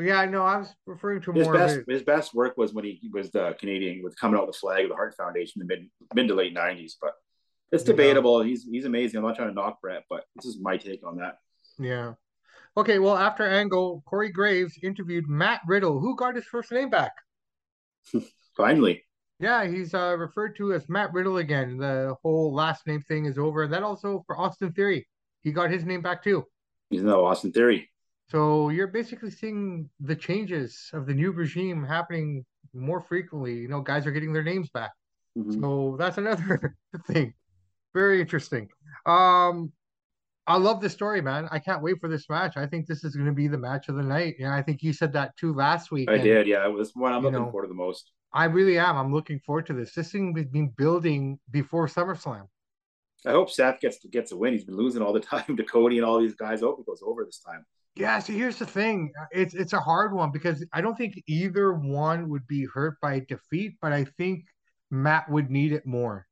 yeah, 0.02 0.18
I 0.18 0.26
know. 0.26 0.42
I 0.42 0.56
was 0.58 0.74
referring 0.86 1.20
to 1.22 1.32
his 1.32 1.46
more. 1.46 1.54
Best, 1.54 1.80
his 1.88 2.02
best 2.02 2.34
work 2.34 2.56
was 2.56 2.72
when 2.72 2.84
he 2.84 3.10
was 3.12 3.30
the 3.30 3.54
Canadian 3.60 4.02
with 4.02 4.18
coming 4.18 4.38
out 4.38 4.46
with 4.46 4.56
the 4.56 4.58
flag 4.58 4.84
of 4.84 4.90
the 4.90 4.96
Hart 4.96 5.14
Foundation 5.16 5.62
in 5.62 5.68
the 5.68 5.76
mid 5.76 5.88
mid 6.14 6.28
to 6.28 6.34
late 6.34 6.54
'90s. 6.54 6.94
But 7.00 7.12
it's 7.70 7.84
debatable. 7.84 8.42
Yeah. 8.42 8.50
He's 8.50 8.64
he's 8.64 8.84
amazing. 8.84 9.18
I'm 9.18 9.24
not 9.24 9.36
trying 9.36 9.48
to 9.48 9.54
knock 9.54 9.80
Bret, 9.80 10.04
but 10.10 10.24
this 10.36 10.46
is 10.46 10.58
my 10.60 10.76
take 10.76 11.06
on 11.06 11.16
that. 11.18 11.38
Yeah. 11.78 12.14
Okay. 12.76 12.98
Well, 12.98 13.16
after 13.16 13.48
Angle, 13.48 14.02
Corey 14.06 14.30
Graves 14.30 14.78
interviewed 14.82 15.28
Matt 15.28 15.60
Riddle, 15.66 16.00
who 16.00 16.16
got 16.16 16.34
his 16.34 16.44
first 16.44 16.72
name 16.72 16.90
back. 16.90 17.12
Finally. 18.56 19.04
Yeah, 19.40 19.66
he's 19.66 19.94
uh, 19.94 20.16
referred 20.16 20.56
to 20.56 20.72
as 20.74 20.88
Matt 20.88 21.12
Riddle 21.12 21.38
again. 21.38 21.76
The 21.76 22.16
whole 22.22 22.54
last 22.54 22.86
name 22.86 23.02
thing 23.02 23.26
is 23.26 23.36
over. 23.36 23.66
That 23.66 23.82
also 23.82 24.22
for 24.26 24.38
Austin 24.38 24.72
Theory. 24.72 25.08
He 25.42 25.52
got 25.52 25.70
his 25.70 25.84
name 25.84 26.02
back 26.02 26.22
too. 26.22 26.44
He's 26.88 27.02
no 27.02 27.24
Austin 27.24 27.52
Theory. 27.52 27.90
So 28.28 28.70
you're 28.70 28.88
basically 28.88 29.30
seeing 29.30 29.88
the 30.00 30.16
changes 30.16 30.90
of 30.92 31.06
the 31.06 31.14
new 31.14 31.32
regime 31.32 31.84
happening 31.84 32.44
more 32.72 33.00
frequently. 33.00 33.54
You 33.54 33.68
know, 33.68 33.80
guys 33.80 34.06
are 34.06 34.12
getting 34.12 34.32
their 34.32 34.42
names 34.42 34.70
back. 34.70 34.90
Mm-hmm. 35.38 35.60
So 35.60 35.96
that's 35.98 36.18
another 36.18 36.76
thing. 37.06 37.34
Very 37.92 38.20
interesting. 38.20 38.68
Um, 39.06 39.72
I 40.46 40.56
love 40.56 40.80
this 40.80 40.92
story, 40.92 41.22
man. 41.22 41.48
I 41.50 41.58
can't 41.58 41.82
wait 41.82 41.96
for 42.00 42.08
this 42.08 42.28
match. 42.28 42.56
I 42.56 42.66
think 42.66 42.86
this 42.86 43.04
is 43.04 43.14
going 43.14 43.28
to 43.28 43.32
be 43.32 43.48
the 43.48 43.58
match 43.58 43.88
of 43.88 43.96
the 43.96 44.02
night. 44.02 44.36
And 44.38 44.48
I 44.48 44.62
think 44.62 44.82
you 44.82 44.92
said 44.92 45.12
that 45.14 45.36
too 45.36 45.54
last 45.54 45.90
week. 45.90 46.10
I 46.10 46.14
and, 46.14 46.22
did. 46.22 46.46
Yeah, 46.46 46.64
it 46.66 46.72
was 46.72 46.92
one 46.94 47.12
I'm 47.12 47.22
looking 47.22 47.38
know, 47.38 47.50
forward 47.50 47.64
to 47.64 47.68
the 47.68 47.74
most. 47.74 48.10
I 48.32 48.44
really 48.46 48.78
am. 48.78 48.96
I'm 48.96 49.12
looking 49.12 49.40
forward 49.40 49.66
to 49.66 49.72
this. 49.72 49.94
This 49.94 50.12
thing 50.12 50.34
has 50.36 50.46
been 50.46 50.68
building 50.76 51.38
before 51.50 51.86
SummerSlam. 51.86 52.48
I 53.26 53.30
hope 53.30 53.50
Seth 53.50 53.80
gets 53.80 54.00
to 54.00 54.08
gets 54.08 54.32
a 54.32 54.36
win. 54.36 54.52
He's 54.52 54.64
been 54.64 54.76
losing 54.76 55.00
all 55.02 55.12
the 55.12 55.20
time 55.34 55.56
to 55.56 55.62
Cody 55.62 55.96
and 55.96 56.04
all 56.04 56.20
these 56.20 56.34
guys. 56.34 56.62
I 56.62 56.66
hope 56.66 56.80
it 56.80 56.86
goes 56.86 57.02
over 57.02 57.24
this 57.24 57.38
time. 57.38 57.64
Yeah, 57.96 58.18
so 58.18 58.32
here's 58.32 58.56
the 58.56 58.66
thing. 58.66 59.12
It's 59.30 59.54
it's 59.54 59.72
a 59.72 59.80
hard 59.80 60.12
one 60.12 60.32
because 60.32 60.64
I 60.72 60.80
don't 60.80 60.96
think 60.96 61.22
either 61.28 61.72
one 61.74 62.28
would 62.28 62.46
be 62.46 62.66
hurt 62.72 63.00
by 63.00 63.20
defeat, 63.28 63.76
but 63.80 63.92
I 63.92 64.04
think 64.18 64.44
Matt 64.90 65.30
would 65.30 65.50
need 65.50 65.72
it 65.72 65.86
more. 65.86 66.26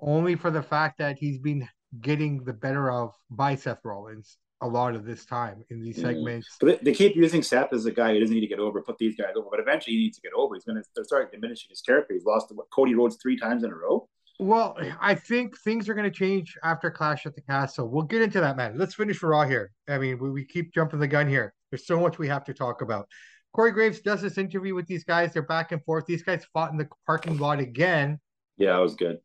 Only 0.00 0.34
for 0.34 0.50
the 0.50 0.62
fact 0.62 0.98
that 0.98 1.18
he's 1.18 1.38
been 1.38 1.68
getting 2.00 2.42
the 2.44 2.52
better 2.52 2.90
of 2.90 3.12
by 3.30 3.54
Seth 3.54 3.78
Rollins 3.84 4.36
a 4.60 4.66
lot 4.66 4.94
of 4.94 5.04
this 5.04 5.24
time 5.24 5.62
in 5.70 5.80
these 5.80 5.98
mm-hmm. 5.98 6.06
segments. 6.06 6.56
But 6.60 6.82
they 6.82 6.94
keep 6.94 7.14
using 7.14 7.42
Seth 7.42 7.72
as 7.72 7.86
a 7.86 7.92
guy 7.92 8.14
who 8.14 8.20
doesn't 8.20 8.34
need 8.34 8.40
to 8.40 8.46
get 8.46 8.58
over, 8.58 8.82
put 8.82 8.98
these 8.98 9.14
guys 9.14 9.34
over, 9.36 9.48
but 9.50 9.60
eventually 9.60 9.96
he 9.96 10.02
needs 10.02 10.16
to 10.18 10.22
get 10.22 10.32
over. 10.34 10.54
He's 10.54 10.64
going 10.64 10.82
to 10.82 11.04
start 11.04 11.32
diminishing 11.32 11.68
his 11.70 11.80
character. 11.80 12.14
He's 12.14 12.24
lost 12.24 12.50
what, 12.54 12.70
Cody 12.70 12.94
Rhodes 12.94 13.18
three 13.22 13.38
times 13.38 13.62
in 13.62 13.70
a 13.70 13.74
row. 13.74 14.08
Well, 14.40 14.76
I 15.00 15.14
think 15.14 15.56
things 15.60 15.88
are 15.88 15.94
going 15.94 16.10
to 16.10 16.16
change 16.16 16.56
after 16.64 16.90
Clash 16.90 17.24
at 17.24 17.36
the 17.36 17.40
Castle. 17.42 17.88
We'll 17.88 18.02
get 18.02 18.20
into 18.20 18.40
that, 18.40 18.56
man. 18.56 18.76
Let's 18.76 18.94
finish 18.94 19.22
Raw 19.22 19.44
here. 19.44 19.70
I 19.88 19.98
mean, 19.98 20.18
we, 20.18 20.30
we 20.30 20.44
keep 20.44 20.74
jumping 20.74 20.98
the 20.98 21.06
gun 21.06 21.28
here. 21.28 21.54
There's 21.70 21.86
so 21.86 22.00
much 22.00 22.18
we 22.18 22.28
have 22.28 22.44
to 22.46 22.54
talk 22.54 22.82
about. 22.82 23.06
Corey 23.52 23.70
Graves 23.70 24.00
does 24.00 24.20
this 24.20 24.36
interview 24.36 24.74
with 24.74 24.86
these 24.86 25.04
guys. 25.04 25.32
They're 25.32 25.42
back 25.42 25.70
and 25.70 25.84
forth. 25.84 26.06
These 26.06 26.24
guys 26.24 26.44
fought 26.52 26.72
in 26.72 26.78
the 26.78 26.88
parking 27.06 27.38
lot 27.38 27.60
again. 27.60 28.18
Yeah, 28.56 28.76
it 28.76 28.82
was 28.82 28.96
good. 28.96 29.18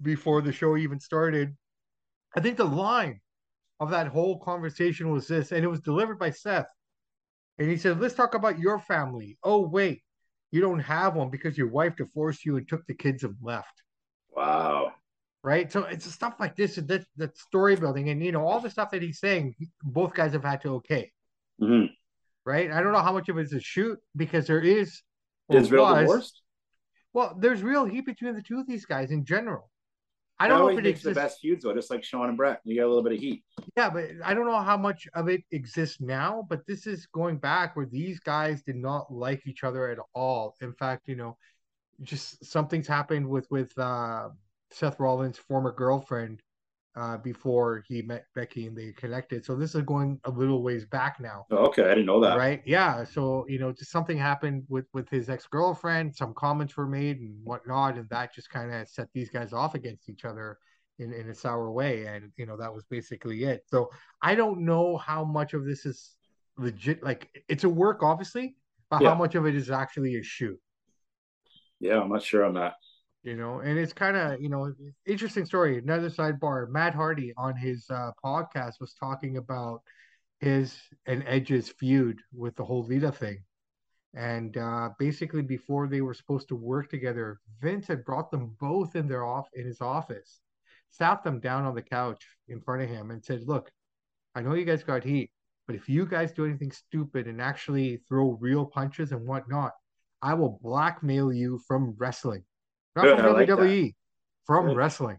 Before 0.00 0.40
the 0.40 0.52
show 0.52 0.78
even 0.78 0.98
started. 0.98 1.54
I 2.34 2.40
think 2.40 2.56
the 2.56 2.64
line 2.64 3.20
of 3.80 3.90
that 3.90 4.06
whole 4.06 4.38
conversation 4.38 5.10
was 5.10 5.28
this, 5.28 5.52
and 5.52 5.62
it 5.62 5.68
was 5.68 5.80
delivered 5.80 6.18
by 6.18 6.30
Seth. 6.30 6.68
And 7.58 7.68
he 7.68 7.76
said, 7.76 8.00
Let's 8.00 8.14
talk 8.14 8.34
about 8.34 8.58
your 8.58 8.78
family. 8.78 9.38
Oh, 9.42 9.60
wait, 9.60 10.00
you 10.50 10.62
don't 10.62 10.80
have 10.80 11.16
one 11.16 11.28
because 11.28 11.58
your 11.58 11.68
wife 11.68 11.96
divorced 11.96 12.46
you 12.46 12.56
and 12.56 12.66
took 12.66 12.86
the 12.86 12.94
kids 12.94 13.22
and 13.22 13.36
left. 13.42 13.82
Wow. 14.34 14.92
Right. 15.42 15.70
So 15.70 15.84
it's 15.84 16.10
stuff 16.10 16.34
like 16.40 16.56
this, 16.56 16.76
that, 16.76 17.04
that 17.16 17.36
story 17.36 17.76
building, 17.76 18.08
and 18.08 18.22
you 18.22 18.32
know, 18.32 18.46
all 18.46 18.60
the 18.60 18.70
stuff 18.70 18.90
that 18.92 19.02
he's 19.02 19.20
saying, 19.20 19.54
both 19.82 20.14
guys 20.14 20.32
have 20.32 20.44
had 20.44 20.62
to 20.62 20.74
okay. 20.76 21.12
Mm-hmm. 21.60 21.92
Right. 22.46 22.70
I 22.70 22.82
don't 22.82 22.92
know 22.92 23.00
how 23.00 23.12
much 23.12 23.28
of 23.28 23.38
it 23.38 23.42
is 23.42 23.52
a 23.52 23.60
shoot 23.60 23.98
because 24.16 24.46
there 24.46 24.60
is. 24.60 25.02
Is 25.50 25.70
real 25.70 25.94
divorced? 25.94 26.40
Well, 27.12 27.36
there's 27.38 27.62
real 27.62 27.84
heat 27.84 28.06
between 28.06 28.34
the 28.34 28.42
two 28.42 28.58
of 28.58 28.66
these 28.66 28.86
guys 28.86 29.10
in 29.10 29.24
general. 29.24 29.70
I 30.38 30.48
don't 30.48 30.58
know 30.58 30.68
if 30.68 30.78
it 30.78 30.86
exists. 30.86 31.04
the 31.04 31.14
best 31.14 31.40
feuds 31.40 31.62
though, 31.62 31.74
just 31.74 31.90
like 31.90 32.02
Shawn 32.02 32.28
and 32.28 32.36
Bret, 32.36 32.60
You 32.64 32.74
get 32.74 32.84
a 32.84 32.88
little 32.88 33.04
bit 33.04 33.12
of 33.12 33.20
heat. 33.20 33.44
Yeah, 33.76 33.88
but 33.88 34.06
I 34.24 34.34
don't 34.34 34.46
know 34.46 34.60
how 34.60 34.76
much 34.76 35.06
of 35.14 35.28
it 35.28 35.42
exists 35.52 36.00
now. 36.00 36.44
But 36.48 36.66
this 36.66 36.86
is 36.86 37.06
going 37.06 37.38
back 37.38 37.76
where 37.76 37.86
these 37.86 38.18
guys 38.18 38.62
did 38.62 38.76
not 38.76 39.12
like 39.12 39.46
each 39.46 39.62
other 39.62 39.88
at 39.88 39.98
all. 40.14 40.56
In 40.60 40.72
fact, 40.72 41.06
you 41.06 41.14
know, 41.14 41.36
just 42.02 42.44
something's 42.44 42.86
happened 42.86 43.28
with 43.28 43.50
with 43.50 43.76
uh, 43.78 44.28
Seth 44.70 44.98
Rollins' 45.00 45.38
former 45.38 45.72
girlfriend 45.72 46.42
uh, 46.96 47.16
before 47.18 47.82
he 47.88 48.02
met 48.02 48.26
Becky 48.34 48.66
and 48.66 48.76
they 48.76 48.92
connected. 48.92 49.44
So 49.44 49.56
this 49.56 49.74
is 49.74 49.82
going 49.82 50.20
a 50.24 50.30
little 50.30 50.62
ways 50.62 50.84
back 50.84 51.18
now. 51.20 51.46
Oh, 51.50 51.66
okay, 51.66 51.84
I 51.84 51.88
didn't 51.88 52.06
know 52.06 52.20
that. 52.20 52.36
Right? 52.38 52.62
Yeah. 52.64 53.04
So 53.04 53.46
you 53.48 53.58
know, 53.58 53.72
just 53.72 53.90
something 53.90 54.16
happened 54.16 54.64
with 54.68 54.86
with 54.92 55.08
his 55.08 55.28
ex 55.28 55.46
girlfriend. 55.46 56.14
Some 56.14 56.34
comments 56.34 56.76
were 56.76 56.86
made 56.86 57.20
and 57.20 57.34
whatnot, 57.44 57.96
and 57.96 58.08
that 58.10 58.34
just 58.34 58.50
kind 58.50 58.72
of 58.72 58.88
set 58.88 59.08
these 59.12 59.30
guys 59.30 59.52
off 59.52 59.74
against 59.74 60.08
each 60.08 60.24
other 60.24 60.58
in 60.98 61.12
in 61.12 61.28
a 61.30 61.34
sour 61.34 61.70
way. 61.72 62.06
And 62.06 62.30
you 62.36 62.46
know, 62.46 62.56
that 62.56 62.72
was 62.72 62.84
basically 62.84 63.44
it. 63.44 63.64
So 63.66 63.90
I 64.22 64.34
don't 64.34 64.60
know 64.60 64.96
how 64.96 65.24
much 65.24 65.54
of 65.54 65.64
this 65.64 65.86
is 65.86 66.16
legit. 66.56 67.02
Like 67.02 67.44
it's 67.48 67.64
a 67.64 67.68
work, 67.68 68.02
obviously, 68.02 68.54
but 68.90 69.02
yeah. 69.02 69.10
how 69.10 69.14
much 69.16 69.34
of 69.34 69.46
it 69.46 69.56
is 69.56 69.70
actually 69.70 70.16
a 70.16 70.22
shoot. 70.22 70.58
Yeah, 71.84 72.00
I'm 72.00 72.08
not 72.08 72.22
sure 72.22 72.44
on 72.44 72.54
that. 72.54 72.76
You 73.24 73.36
know 73.36 73.60
and 73.60 73.78
it's 73.78 73.92
kind 73.92 74.16
of 74.16 74.40
you 74.40 74.48
know 74.48 74.72
interesting 75.04 75.44
story. 75.44 75.78
Another 75.78 76.08
sidebar 76.08 76.68
matt 76.70 76.94
hardy 76.94 77.34
on 77.36 77.54
his 77.56 77.84
uh, 77.90 78.12
podcast 78.24 78.80
was 78.80 78.94
talking 78.98 79.36
about 79.36 79.82
his 80.40 80.78
and 81.06 81.22
edge's 81.26 81.68
feud 81.68 82.20
with 82.34 82.56
the 82.56 82.64
whole 82.64 82.84
lita 82.84 83.12
thing. 83.12 83.44
And 84.16 84.56
uh, 84.56 84.90
basically 84.98 85.42
before 85.42 85.86
they 85.88 86.00
were 86.00 86.14
supposed 86.14 86.48
to 86.48 86.56
work 86.56 86.88
together 86.88 87.40
vince 87.60 87.86
had 87.88 88.04
brought 88.04 88.30
them 88.30 88.56
both 88.58 88.96
in 88.96 89.06
their 89.06 89.26
off 89.26 89.48
in 89.54 89.66
his 89.66 89.82
office 89.82 90.40
sat 90.90 91.22
them 91.24 91.40
down 91.40 91.64
on 91.64 91.74
the 91.74 91.82
couch 91.82 92.24
in 92.48 92.60
front 92.60 92.82
of 92.82 92.88
him 92.88 93.10
and 93.10 93.24
said 93.24 93.42
look 93.46 93.70
i 94.36 94.40
know 94.40 94.54
you 94.54 94.64
guys 94.64 94.84
got 94.84 95.02
heat 95.02 95.30
but 95.66 95.74
if 95.74 95.88
you 95.88 96.06
guys 96.06 96.32
do 96.32 96.44
anything 96.44 96.70
stupid 96.70 97.26
and 97.26 97.42
actually 97.42 98.00
throw 98.08 98.38
real 98.40 98.64
punches 98.64 99.10
and 99.10 99.26
whatnot 99.26 99.72
i 100.24 100.34
will 100.34 100.58
blackmail 100.62 101.32
you 101.32 101.60
from 101.68 101.94
wrestling 101.98 102.42
not 102.96 103.06
from 103.06 103.34
WWE. 103.34 103.82
Like 103.82 103.94
from 104.46 104.66
Good. 104.66 104.76
wrestling. 104.76 105.18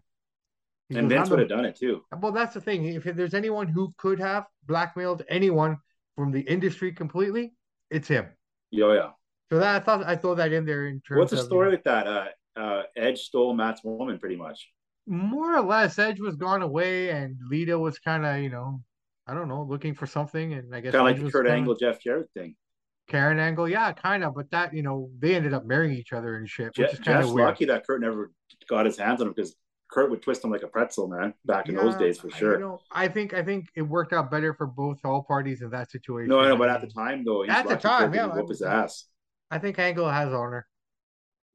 He 0.88 0.96
and 0.96 1.08
Vince 1.08 1.30
would 1.30 1.40
have 1.40 1.48
done 1.48 1.64
it 1.64 1.76
too. 1.76 2.02
Well, 2.20 2.32
that's 2.32 2.54
the 2.54 2.60
thing. 2.60 2.84
If 2.84 3.04
there's 3.04 3.34
anyone 3.34 3.66
who 3.66 3.92
could 3.98 4.20
have 4.20 4.44
blackmailed 4.66 5.22
anyone 5.28 5.78
from 6.14 6.30
the 6.30 6.40
industry 6.40 6.92
completely, 6.92 7.54
it's 7.90 8.06
him. 8.06 8.28
Yeah, 8.70 8.94
yeah. 8.94 9.10
So 9.50 9.58
that 9.58 9.82
I 9.82 9.84
thought 9.84 10.04
I 10.06 10.16
throw 10.16 10.36
that 10.36 10.52
in 10.52 10.64
there 10.64 10.86
in 10.86 11.00
terms. 11.00 11.18
What's 11.18 11.30
the 11.32 11.38
story 11.38 11.70
with 11.70 11.84
that? 11.84 12.06
Uh, 12.06 12.26
uh, 12.56 12.82
Edge 12.96 13.20
stole 13.20 13.52
Matt's 13.54 13.82
woman, 13.82 14.18
pretty 14.18 14.36
much. 14.36 14.68
More 15.08 15.56
or 15.56 15.62
less, 15.62 15.98
Edge 15.98 16.20
was 16.20 16.36
gone 16.36 16.62
away, 16.62 17.10
and 17.10 17.36
Lita 17.48 17.78
was 17.78 17.98
kind 17.98 18.24
of, 18.24 18.38
you 18.38 18.50
know, 18.50 18.80
I 19.26 19.34
don't 19.34 19.48
know, 19.48 19.62
looking 19.62 19.94
for 19.94 20.06
something, 20.06 20.54
and 20.54 20.74
I 20.74 20.80
guess 20.80 20.92
kind 20.92 21.08
of 21.08 21.16
like 21.16 21.24
the 21.24 21.30
Kurt 21.30 21.46
Angle, 21.46 21.76
Jeff 21.76 22.00
Jarrett 22.00 22.28
thing. 22.34 22.56
Karen 23.08 23.38
Angle, 23.38 23.68
yeah, 23.68 23.92
kind 23.92 24.24
of, 24.24 24.34
but 24.34 24.50
that 24.50 24.74
you 24.74 24.82
know 24.82 25.10
they 25.18 25.34
ended 25.34 25.54
up 25.54 25.64
marrying 25.64 25.96
each 25.96 26.12
other 26.12 26.36
and 26.36 26.48
shit, 26.48 26.76
which 26.76 26.88
Je- 26.88 26.92
is 26.92 26.98
kind 26.98 27.18
of 27.18 27.32
weird. 27.32 27.50
It's 27.50 27.60
lucky 27.60 27.64
that 27.66 27.86
Kurt 27.86 28.00
never 28.00 28.32
got 28.68 28.86
his 28.86 28.96
hands 28.96 29.20
on 29.20 29.28
him 29.28 29.32
because 29.34 29.54
Kurt 29.90 30.10
would 30.10 30.22
twist 30.22 30.44
him 30.44 30.50
like 30.50 30.62
a 30.62 30.68
pretzel, 30.68 31.08
man, 31.08 31.32
back 31.44 31.68
in 31.68 31.76
yeah, 31.76 31.82
those 31.82 31.96
days 31.96 32.18
for 32.18 32.30
sure. 32.30 32.54
You 32.54 32.60
know, 32.60 32.80
I 32.90 33.08
think 33.08 33.34
I 33.34 33.42
think 33.42 33.68
it 33.76 33.82
worked 33.82 34.12
out 34.12 34.30
better 34.30 34.54
for 34.54 34.66
both 34.66 34.98
all 35.04 35.22
parties 35.22 35.62
in 35.62 35.70
that 35.70 35.90
situation. 35.90 36.28
No, 36.28 36.40
I 36.40 36.48
know, 36.48 36.56
but 36.56 36.68
at 36.68 36.80
the 36.80 36.88
time 36.88 37.24
though, 37.24 37.44
at 37.44 37.68
the 37.68 37.76
time, 37.76 38.12
yeah, 38.12 38.26
whoop 38.26 38.48
his 38.48 38.62
ass. 38.62 39.06
I 39.50 39.58
think 39.58 39.78
Angle 39.78 40.10
has 40.10 40.32
honor. 40.32 40.66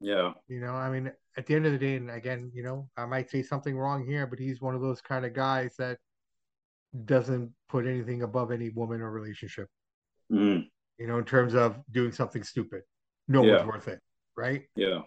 Yeah. 0.00 0.32
You 0.48 0.60
know, 0.60 0.72
I 0.72 0.90
mean, 0.90 1.12
at 1.36 1.46
the 1.46 1.54
end 1.54 1.66
of 1.66 1.72
the 1.72 1.78
day, 1.78 1.96
and 1.96 2.10
again, 2.10 2.50
you 2.54 2.62
know, 2.62 2.88
I 2.96 3.06
might 3.06 3.30
say 3.30 3.42
something 3.42 3.76
wrong 3.76 4.04
here, 4.04 4.26
but 4.26 4.38
he's 4.38 4.60
one 4.60 4.74
of 4.74 4.80
those 4.80 5.00
kind 5.00 5.24
of 5.24 5.32
guys 5.32 5.74
that 5.78 5.98
doesn't 7.04 7.52
put 7.68 7.86
anything 7.86 8.22
above 8.22 8.50
any 8.50 8.70
woman 8.70 9.00
or 9.00 9.10
relationship. 9.10 9.68
Mm. 10.30 10.68
You 11.02 11.08
know, 11.08 11.18
in 11.18 11.24
terms 11.24 11.54
of 11.54 11.80
doing 11.90 12.12
something 12.12 12.44
stupid, 12.44 12.82
no 13.26 13.42
yeah. 13.42 13.56
one's 13.56 13.66
worth 13.66 13.88
it, 13.88 13.98
right? 14.36 14.62
Yeah. 14.76 15.00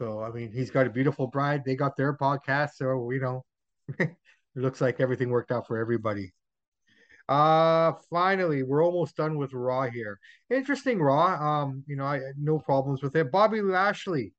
So 0.00 0.22
I 0.22 0.30
mean, 0.30 0.52
he's 0.52 0.70
got 0.70 0.86
a 0.86 0.90
beautiful 0.90 1.26
bride. 1.26 1.64
They 1.66 1.74
got 1.74 1.96
their 1.96 2.16
podcast, 2.16 2.74
so 2.76 3.10
you 3.10 3.18
know, 3.18 3.44
it 3.98 4.14
looks 4.54 4.80
like 4.80 5.00
everything 5.00 5.30
worked 5.30 5.50
out 5.50 5.66
for 5.66 5.78
everybody. 5.78 6.32
Uh 7.28 7.94
finally, 8.08 8.62
we're 8.62 8.84
almost 8.84 9.16
done 9.16 9.36
with 9.36 9.52
Raw 9.52 9.90
here. 9.90 10.20
Interesting 10.48 11.00
Raw. 11.00 11.34
Um, 11.34 11.82
you 11.88 11.96
know, 11.96 12.04
I 12.04 12.20
no 12.38 12.60
problems 12.60 13.02
with 13.02 13.16
it. 13.16 13.32
Bobby 13.32 13.62
Lashley 13.62 14.34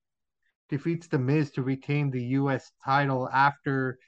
defeats 0.70 1.08
The 1.08 1.20
Miz 1.20 1.52
to 1.52 1.64
retain 1.64 2.12
the 2.12 2.24
U.S. 2.40 2.72
title 2.86 3.28
after 3.28 4.00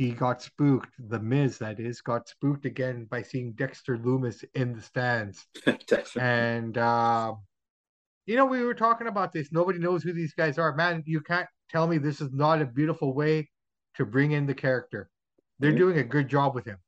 he 0.00 0.12
got 0.12 0.40
spooked. 0.40 0.94
The 1.10 1.20
Miz, 1.20 1.58
that 1.58 1.78
is, 1.78 2.00
got 2.00 2.26
spooked 2.26 2.64
again 2.64 3.06
by 3.10 3.20
seeing 3.20 3.52
Dexter 3.52 3.98
Lumis 3.98 4.42
in 4.54 4.72
the 4.72 4.80
stands. 4.80 5.46
and 6.18 6.78
uh, 6.78 7.34
you 8.24 8.34
know, 8.34 8.46
we 8.46 8.62
were 8.62 8.72
talking 8.72 9.08
about 9.08 9.30
this. 9.30 9.52
Nobody 9.52 9.78
knows 9.78 10.02
who 10.02 10.14
these 10.14 10.32
guys 10.32 10.56
are. 10.56 10.74
Man, 10.74 11.02
you 11.04 11.20
can't 11.20 11.46
tell 11.68 11.86
me 11.86 11.98
this 11.98 12.22
is 12.22 12.32
not 12.32 12.62
a 12.62 12.64
beautiful 12.64 13.12
way 13.12 13.50
to 13.96 14.06
bring 14.06 14.32
in 14.32 14.46
the 14.46 14.54
character. 14.54 15.10
They're 15.58 15.72
mm-hmm. 15.72 15.78
doing 15.78 15.98
a 15.98 16.04
good 16.04 16.28
job 16.28 16.54
with 16.54 16.64
him. 16.64 16.78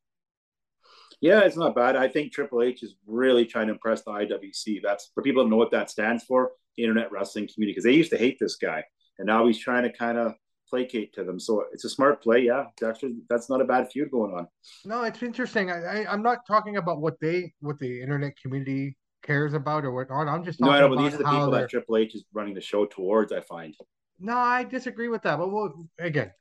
Yeah, 1.21 1.41
it's 1.41 1.59
not 1.59 1.75
bad. 1.75 1.97
I 1.97 2.09
think 2.09 2.33
Triple 2.33 2.63
H 2.63 2.83
is 2.83 2.95
really 3.07 3.45
trying 3.45 3.67
to 3.67 3.75
impress 3.75 4.03
the 4.05 4.13
IWC. 4.13 4.81
That's 4.83 5.11
for 5.15 5.23
people 5.23 5.45
to 5.45 5.51
know 5.51 5.57
what 5.57 5.71
that 5.73 5.91
stands 5.91 6.25
for, 6.25 6.53
the 6.79 6.85
Internet 6.85 7.13
Wrestling 7.13 7.47
Community, 7.53 7.73
because 7.73 7.85
they 7.85 7.93
used 7.93 8.13
to 8.13 8.17
hate 8.17 8.39
this 8.41 8.57
guy, 8.57 8.83
and 9.19 9.27
now 9.27 9.47
he's 9.47 9.59
trying 9.59 9.83
to 9.83 9.93
kind 9.93 10.17
of 10.17 10.35
placate 10.73 11.13
to 11.13 11.23
them. 11.23 11.39
So 11.39 11.67
it's 11.73 11.85
a 11.85 11.91
smart 11.91 12.23
play. 12.23 12.41
Yeah, 12.41 12.65
actually, 12.85 13.17
that's 13.29 13.51
not 13.51 13.61
a 13.61 13.65
bad 13.65 13.93
feud 13.93 14.11
going 14.11 14.33
on. 14.33 14.49
No, 14.87 15.03
it's 15.03 15.23
interesting. 15.23 15.71
I, 15.71 16.05
I 16.05 16.13
am 16.13 16.23
not 16.23 16.47
talking 16.47 16.79
about 16.79 17.01
what 17.01 17.21
they 17.21 17.53
what 17.61 17.79
the 17.79 18.01
Internet 18.01 18.33
community 18.41 18.97
cares 19.23 19.53
about 19.53 19.85
or 19.85 19.93
whatnot. 19.93 20.29
I'm 20.29 20.43
just 20.43 20.59
talking 20.59 20.73
no, 20.73 20.79
I 20.79 20.81
know, 20.81 20.97
but 20.97 21.03
these 21.03 21.15
are 21.15 21.19
the 21.19 21.25
people 21.25 21.51
that 21.51 21.69
Triple 21.69 21.99
H 21.99 22.15
is 22.15 22.25
running 22.33 22.55
the 22.55 22.63
show 22.63 22.87
towards. 22.87 23.33
I 23.33 23.41
find. 23.41 23.77
No, 24.19 24.37
I 24.37 24.65
disagree 24.65 25.09
with 25.09 25.23
that. 25.23 25.37
But 25.39 25.53
we'll 25.53 25.75
again, 25.99 26.33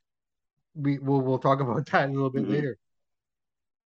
we 0.74 0.98
we'll 0.98 1.20
we'll 1.20 1.38
talk 1.38 1.60
about 1.60 1.84
that 1.90 2.08
a 2.08 2.12
little 2.12 2.30
bit 2.30 2.44
mm-hmm. 2.44 2.52
later. 2.52 2.78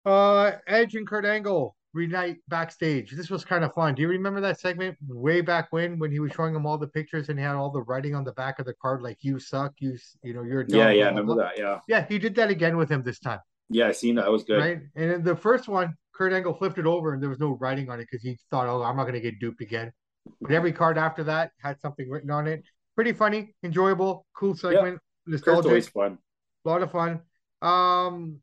Uh, 0.06 0.52
Edge 0.66 0.94
and 0.94 1.06
Kurt 1.06 1.26
Angle 1.26 1.76
reunite 1.92 2.38
backstage. 2.48 3.12
This 3.12 3.30
was 3.30 3.44
kind 3.44 3.64
of 3.64 3.74
fun. 3.74 3.94
Do 3.94 4.02
you 4.02 4.08
remember 4.08 4.40
that 4.40 4.60
segment 4.60 4.96
way 5.08 5.40
back 5.40 5.68
when 5.70 5.98
when 5.98 6.10
he 6.10 6.20
was 6.20 6.32
showing 6.32 6.52
them 6.54 6.66
all 6.66 6.78
the 6.78 6.86
pictures 6.86 7.28
and 7.28 7.38
he 7.38 7.44
had 7.44 7.56
all 7.56 7.70
the 7.70 7.82
writing 7.82 8.14
on 8.14 8.24
the 8.24 8.32
back 8.32 8.58
of 8.58 8.66
the 8.66 8.74
card 8.74 9.02
like 9.02 9.18
"You 9.20 9.38
suck," 9.38 9.74
you 9.78 9.96
you 10.22 10.34
know 10.34 10.42
you're 10.42 10.64
yeah 10.68 10.90
yeah 10.90 11.06
remember 11.06 11.36
that 11.36 11.58
yeah 11.58 11.80
yeah 11.88 12.06
he 12.06 12.18
did 12.18 12.34
that 12.36 12.50
again 12.50 12.76
with 12.76 12.90
him 12.90 13.02
this 13.02 13.18
time. 13.18 13.40
Yeah, 13.68 13.88
I 13.88 13.92
seen 13.92 14.16
that. 14.16 14.26
It 14.26 14.30
was 14.30 14.44
good. 14.44 14.58
Right, 14.58 14.80
and 14.96 15.12
in 15.12 15.22
the 15.22 15.36
first 15.36 15.68
one, 15.68 15.94
Kurt 16.12 16.32
Angle 16.32 16.54
flipped 16.54 16.78
it 16.78 16.86
over 16.86 17.14
and 17.14 17.22
there 17.22 17.30
was 17.30 17.38
no 17.38 17.56
writing 17.60 17.88
on 17.88 18.00
it 18.00 18.08
because 18.10 18.22
he 18.22 18.36
thought, 18.50 18.66
oh, 18.66 18.82
I'm 18.82 18.96
not 18.96 19.04
going 19.04 19.14
to 19.14 19.20
get 19.20 19.38
duped 19.38 19.62
again. 19.62 19.92
But 20.40 20.50
every 20.50 20.72
card 20.72 20.98
after 20.98 21.24
that 21.24 21.52
had 21.62 21.80
something 21.80 22.10
written 22.10 22.30
on 22.30 22.46
it. 22.46 22.62
Pretty 22.94 23.12
funny, 23.12 23.54
enjoyable, 23.62 24.26
cool 24.36 24.54
segment. 24.54 24.94
Yep. 24.94 25.00
Nostalgic. 25.26 25.66
always 25.66 25.88
fun. 25.88 26.18
A 26.64 26.68
lot 26.68 26.82
of 26.82 26.90
fun. 26.90 27.20
Um, 27.62 28.40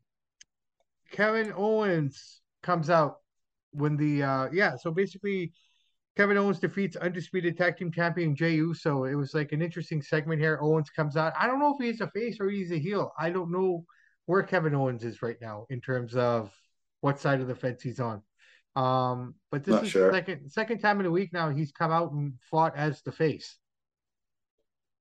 Kevin 1.11 1.53
Owens 1.55 2.41
comes 2.63 2.89
out 2.89 3.17
when 3.71 3.97
the 3.97 4.23
uh 4.23 4.49
yeah, 4.51 4.75
so 4.75 4.91
basically 4.91 5.53
Kevin 6.15 6.37
Owens 6.37 6.59
defeats 6.59 6.95
undisputed 6.95 7.57
tag 7.57 7.77
team 7.77 7.91
champion 7.91 8.35
Jey 8.35 8.55
Uso. 8.55 9.03
It 9.03 9.15
was 9.15 9.33
like 9.35 9.51
an 9.51 9.61
interesting 9.61 10.01
segment 10.01 10.41
here. 10.41 10.57
Owens 10.61 10.89
comes 10.89 11.15
out. 11.15 11.33
I 11.39 11.45
don't 11.45 11.59
know 11.59 11.75
if 11.77 11.85
he's 11.85 12.01
a 12.01 12.09
face 12.09 12.37
or 12.39 12.49
he's 12.49 12.71
a 12.71 12.79
heel. 12.79 13.11
I 13.19 13.29
don't 13.29 13.51
know 13.51 13.85
where 14.25 14.41
Kevin 14.43 14.73
Owens 14.73 15.03
is 15.03 15.21
right 15.21 15.37
now 15.39 15.67
in 15.69 15.79
terms 15.79 16.15
of 16.15 16.51
what 17.01 17.19
side 17.19 17.39
of 17.39 17.47
the 17.47 17.55
fence 17.55 17.81
he's 17.81 17.99
on. 17.99 18.23
Um, 18.75 19.35
but 19.51 19.63
this 19.63 19.73
Not 19.73 19.83
is 19.83 19.89
sure. 19.89 20.11
second 20.11 20.51
second 20.51 20.79
time 20.79 20.99
in 20.99 21.05
a 21.05 21.11
week 21.11 21.33
now 21.33 21.49
he's 21.49 21.71
come 21.71 21.91
out 21.91 22.11
and 22.11 22.33
fought 22.49 22.75
as 22.75 23.01
the 23.01 23.11
face. 23.11 23.57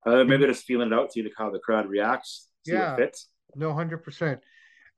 Uh, 0.06 0.22
maybe 0.24 0.46
just 0.46 0.64
feeling 0.64 0.92
it 0.92 0.94
out, 0.94 1.12
see 1.12 1.28
how 1.36 1.50
the 1.50 1.58
crowd 1.58 1.88
reacts, 1.88 2.48
see 2.64 2.72
yeah, 2.72 2.90
what 2.90 3.00
fits. 3.00 3.28
No, 3.54 3.74
hundred 3.74 3.98
percent. 3.98 4.40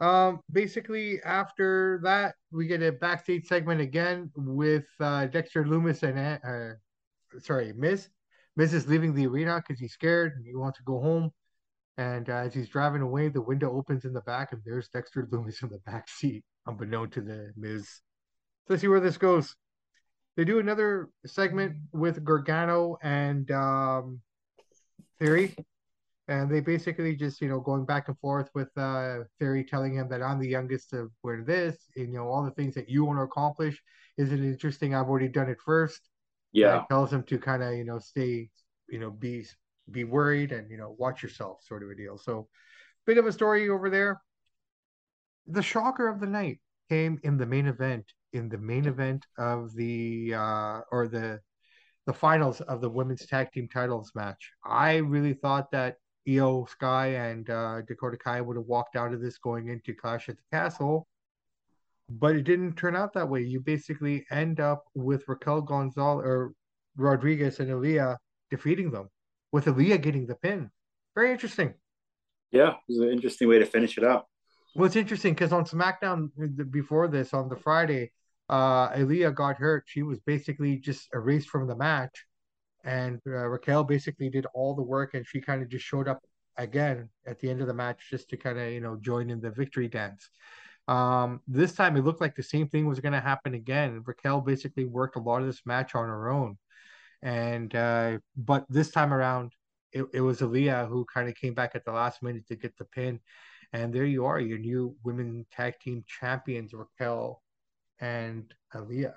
Um, 0.00 0.40
basically, 0.52 1.20
after 1.22 2.00
that, 2.04 2.36
we 2.52 2.66
get 2.66 2.82
a 2.82 2.92
backstage 2.92 3.46
segment 3.46 3.80
again 3.80 4.30
with 4.36 4.86
uh, 5.00 5.26
Dexter 5.26 5.64
Lumis 5.64 6.02
and 6.02 6.18
uh, 6.18 7.40
sorry, 7.40 7.72
Miz. 7.76 8.08
Miz 8.56 8.74
is 8.74 8.86
leaving 8.86 9.14
the 9.14 9.26
arena 9.26 9.62
because 9.66 9.80
he's 9.80 9.92
scared 9.92 10.34
and 10.36 10.46
he 10.46 10.54
wants 10.54 10.78
to 10.78 10.84
go 10.84 11.00
home. 11.00 11.30
And 11.96 12.30
uh, 12.30 12.34
as 12.34 12.54
he's 12.54 12.68
driving 12.68 13.02
away, 13.02 13.28
the 13.28 13.42
window 13.42 13.72
opens 13.72 14.04
in 14.04 14.12
the 14.12 14.20
back, 14.20 14.52
and 14.52 14.62
there's 14.64 14.88
Dexter 14.88 15.26
Lumis 15.32 15.62
in 15.62 15.68
the 15.68 15.78
back 15.78 16.08
seat, 16.08 16.44
unbeknown 16.66 17.10
to 17.10 17.20
the 17.20 17.52
Miz. 17.56 17.88
Let's 18.68 18.82
see 18.82 18.88
where 18.88 19.00
this 19.00 19.18
goes. 19.18 19.54
They 20.36 20.44
do 20.44 20.60
another 20.60 21.08
segment 21.26 21.76
with 21.92 22.24
Gargano 22.24 22.98
and 23.02 23.50
um, 23.50 24.20
Theory, 25.18 25.56
and 26.28 26.50
they 26.50 26.60
basically 26.60 27.16
just 27.16 27.40
you 27.40 27.48
know 27.48 27.58
going 27.58 27.84
back 27.84 28.08
and 28.08 28.18
forth 28.18 28.50
with 28.54 28.68
uh, 28.76 29.20
Theory 29.38 29.64
telling 29.64 29.94
him 29.94 30.08
that 30.10 30.22
I'm 30.22 30.38
the 30.38 30.48
youngest 30.48 30.92
of 30.92 31.10
where 31.22 31.42
this, 31.42 31.76
and 31.96 32.12
you 32.12 32.18
know 32.18 32.28
all 32.28 32.44
the 32.44 32.50
things 32.52 32.74
that 32.74 32.88
you 32.88 33.04
want 33.04 33.18
to 33.18 33.22
accomplish. 33.22 33.82
Is 34.18 34.32
it 34.32 34.40
interesting? 34.40 34.94
I've 34.94 35.08
already 35.08 35.28
done 35.28 35.48
it 35.48 35.58
first. 35.64 36.00
Yeah, 36.52 36.84
tells 36.88 37.12
him 37.12 37.22
to 37.24 37.38
kind 37.38 37.62
of 37.62 37.74
you 37.74 37.84
know 37.84 37.98
stay 37.98 38.50
you 38.88 38.98
know 38.98 39.10
be 39.10 39.46
be 39.90 40.04
worried 40.04 40.52
and 40.52 40.70
you 40.70 40.76
know 40.76 40.94
watch 40.98 41.22
yourself 41.22 41.62
sort 41.66 41.82
of 41.82 41.90
a 41.90 41.94
deal. 41.94 42.18
So, 42.18 42.48
bit 43.06 43.18
of 43.18 43.26
a 43.26 43.32
story 43.32 43.68
over 43.68 43.90
there. 43.90 44.20
The 45.46 45.62
shocker 45.62 46.08
of 46.08 46.20
the 46.20 46.26
night 46.26 46.60
came 46.90 47.18
in 47.24 47.38
the 47.38 47.46
main 47.46 47.66
event. 47.66 48.04
In 48.34 48.50
the 48.50 48.58
main 48.58 48.84
event 48.86 49.24
of 49.38 49.74
the 49.74 50.34
uh, 50.34 50.80
or 50.92 51.08
the 51.08 51.40
the 52.06 52.12
finals 52.12 52.60
of 52.62 52.80
the 52.80 52.88
women's 52.88 53.26
tag 53.26 53.52
team 53.52 53.68
titles 53.72 54.12
match. 54.14 54.50
I 54.64 54.96
really 54.96 55.34
thought 55.34 55.70
that 55.72 55.96
Iyo 56.28 56.68
Sky 56.68 57.06
and 57.14 57.48
uh, 57.48 57.80
Dakota 57.88 58.16
Kai 58.16 58.40
would 58.40 58.56
have 58.56 58.66
walked 58.66 58.96
out 58.96 59.14
of 59.14 59.20
this 59.20 59.38
going 59.38 59.68
into 59.68 59.94
Clash 59.94 60.28
at 60.28 60.36
the 60.36 60.42
Castle, 60.52 61.06
but 62.10 62.36
it 62.36 62.42
didn't 62.42 62.74
turn 62.74 62.94
out 62.94 63.14
that 63.14 63.28
way. 63.28 63.42
You 63.42 63.60
basically 63.60 64.26
end 64.30 64.60
up 64.60 64.84
with 64.94 65.24
Raquel 65.26 65.62
Gonzalez 65.62 66.24
or 66.24 66.52
Rodriguez 66.96 67.60
and 67.60 67.70
Aliyah 67.70 68.16
defeating 68.50 68.90
them 68.90 69.08
with 69.52 69.64
Aliyah 69.64 70.02
getting 70.02 70.26
the 70.26 70.34
pin. 70.34 70.70
Very 71.14 71.32
interesting. 71.32 71.74
Yeah, 72.50 72.70
it 72.70 72.76
was 72.88 72.98
an 72.98 73.10
interesting 73.10 73.48
way 73.48 73.58
to 73.58 73.66
finish 73.66 73.98
it 73.98 74.04
up. 74.04 74.28
Well, 74.74 74.86
it's 74.86 74.96
interesting 74.96 75.34
because 75.34 75.52
on 75.52 75.64
SmackDown 75.64 76.30
before 76.70 77.08
this, 77.08 77.34
on 77.34 77.48
the 77.48 77.56
Friday, 77.56 78.12
uh, 78.48 78.90
Aliyah 78.90 79.34
got 79.34 79.56
hurt. 79.56 79.84
She 79.86 80.02
was 80.02 80.18
basically 80.20 80.76
just 80.76 81.08
erased 81.14 81.48
from 81.48 81.66
the 81.66 81.76
match. 81.76 82.24
And 82.84 83.20
uh, 83.26 83.48
Raquel 83.48 83.84
basically 83.84 84.30
did 84.30 84.46
all 84.54 84.74
the 84.74 84.82
work 84.82 85.14
and 85.14 85.26
she 85.26 85.40
kind 85.40 85.62
of 85.62 85.68
just 85.68 85.84
showed 85.84 86.08
up 86.08 86.22
again 86.56 87.08
at 87.26 87.38
the 87.40 87.50
end 87.50 87.60
of 87.60 87.66
the 87.66 87.74
match 87.74 88.08
just 88.10 88.28
to 88.30 88.36
kind 88.36 88.58
of, 88.58 88.70
you 88.70 88.80
know, 88.80 88.96
join 88.96 89.30
in 89.30 89.40
the 89.40 89.50
victory 89.50 89.88
dance. 89.88 90.30
Um, 90.86 91.40
this 91.46 91.74
time 91.74 91.96
it 91.96 92.04
looked 92.04 92.20
like 92.20 92.34
the 92.34 92.42
same 92.42 92.68
thing 92.68 92.86
was 92.86 93.00
going 93.00 93.12
to 93.12 93.20
happen 93.20 93.54
again. 93.54 94.02
Raquel 94.06 94.40
basically 94.40 94.84
worked 94.84 95.16
a 95.16 95.20
lot 95.20 95.40
of 95.40 95.46
this 95.46 95.62
match 95.66 95.94
on 95.94 96.06
her 96.06 96.30
own 96.30 96.56
and 97.22 97.74
uh, 97.74 98.18
but 98.36 98.64
this 98.68 98.90
time 98.90 99.12
around 99.12 99.52
it, 99.92 100.06
it 100.12 100.20
was 100.20 100.40
Aliyah 100.40 100.88
who 100.88 101.04
kind 101.12 101.28
of 101.28 101.34
came 101.34 101.54
back 101.54 101.72
at 101.74 101.84
the 101.84 101.92
last 101.92 102.22
minute 102.22 102.46
to 102.48 102.56
get 102.56 102.76
the 102.76 102.84
pin. 102.84 103.20
And 103.72 103.92
there 103.92 104.04
you 104.04 104.24
are, 104.24 104.40
your 104.40 104.58
new 104.58 104.96
women 105.04 105.46
tag 105.52 105.74
team 105.80 106.04
champions, 106.06 106.72
Raquel 106.72 107.42
and 108.00 108.52
Aliyah. 108.74 109.14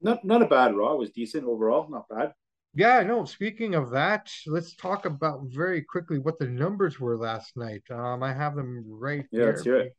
Not 0.00 0.24
not 0.24 0.42
a 0.42 0.46
bad 0.46 0.74
Raw. 0.76 0.94
It 0.94 0.98
was 0.98 1.10
decent 1.10 1.44
overall. 1.44 1.88
Not 1.88 2.08
bad. 2.08 2.32
Yeah, 2.74 3.02
no, 3.02 3.26
speaking 3.26 3.74
of 3.74 3.90
that, 3.90 4.32
let's 4.46 4.74
talk 4.74 5.04
about 5.04 5.42
very 5.44 5.82
quickly 5.82 6.18
what 6.18 6.38
the 6.38 6.46
numbers 6.46 6.98
were 6.98 7.18
last 7.18 7.54
night. 7.54 7.82
Um, 7.90 8.22
I 8.22 8.32
have 8.32 8.56
them 8.56 8.82
right 8.86 9.26
yeah, 9.30 9.40
here. 9.40 9.46
Let's 9.52 9.62
hear 9.62 9.76
it. 9.76 9.92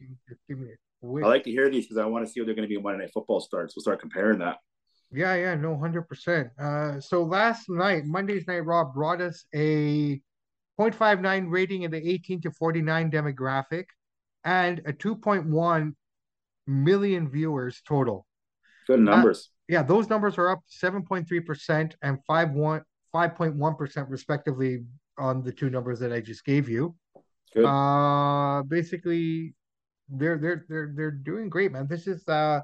Give 0.50 0.58
me 0.58 0.70
I 1.04 1.28
like 1.28 1.44
to 1.44 1.52
hear 1.52 1.70
these 1.70 1.86
because 1.86 1.98
I 1.98 2.06
want 2.06 2.26
to 2.26 2.32
see 2.32 2.40
what 2.40 2.46
they're 2.46 2.56
going 2.56 2.68
to 2.68 2.70
be 2.70 2.78
when 2.78 2.94
Monday 2.94 3.06
Night 3.06 3.14
Football 3.14 3.42
starts. 3.42 3.76
We'll 3.76 3.82
start 3.82 4.00
comparing 4.00 4.40
that. 4.40 4.58
Yeah, 5.12 5.36
yeah, 5.36 5.56
no, 5.56 5.76
100%. 5.76 6.50
Uh, 6.58 7.00
so 7.00 7.24
last 7.24 7.70
night, 7.70 8.06
Monday's 8.06 8.48
Night 8.48 8.66
Raw 8.66 8.86
brought 8.86 9.22
us 9.22 9.46
a 9.54 10.22
0.59 10.80 11.52
rating 11.52 11.84
in 11.84 11.92
the 11.92 12.10
18 12.10 12.42
to 12.42 12.52
49 12.52 13.12
demographic 13.12 13.86
and 14.44 14.80
a 14.86 14.94
2.1 14.94 15.94
million 16.66 17.30
viewers 17.30 17.82
total. 17.88 18.26
Good 18.88 19.02
numbers. 19.02 19.50
Yeah, 19.68 19.84
those 19.84 20.10
numbers 20.10 20.38
are 20.38 20.50
up 20.50 20.60
7.3% 20.70 21.94
and 22.02 22.18
5.1% 22.30 24.10
respectively 24.10 24.84
on 25.18 25.44
the 25.44 25.52
two 25.52 25.70
numbers 25.70 26.00
that 26.00 26.12
I 26.12 26.20
just 26.20 26.44
gave 26.44 26.68
you. 26.68 26.96
Good. 27.54 27.66
Uh, 27.66 28.64
basically, 28.64 29.54
they're 30.10 30.38
they're 30.38 30.66
they're 30.68 30.92
they're 30.96 31.12
doing 31.12 31.50
great, 31.50 31.72
man. 31.72 31.88
This 31.88 32.08
is 32.08 32.28
uh 32.28 32.62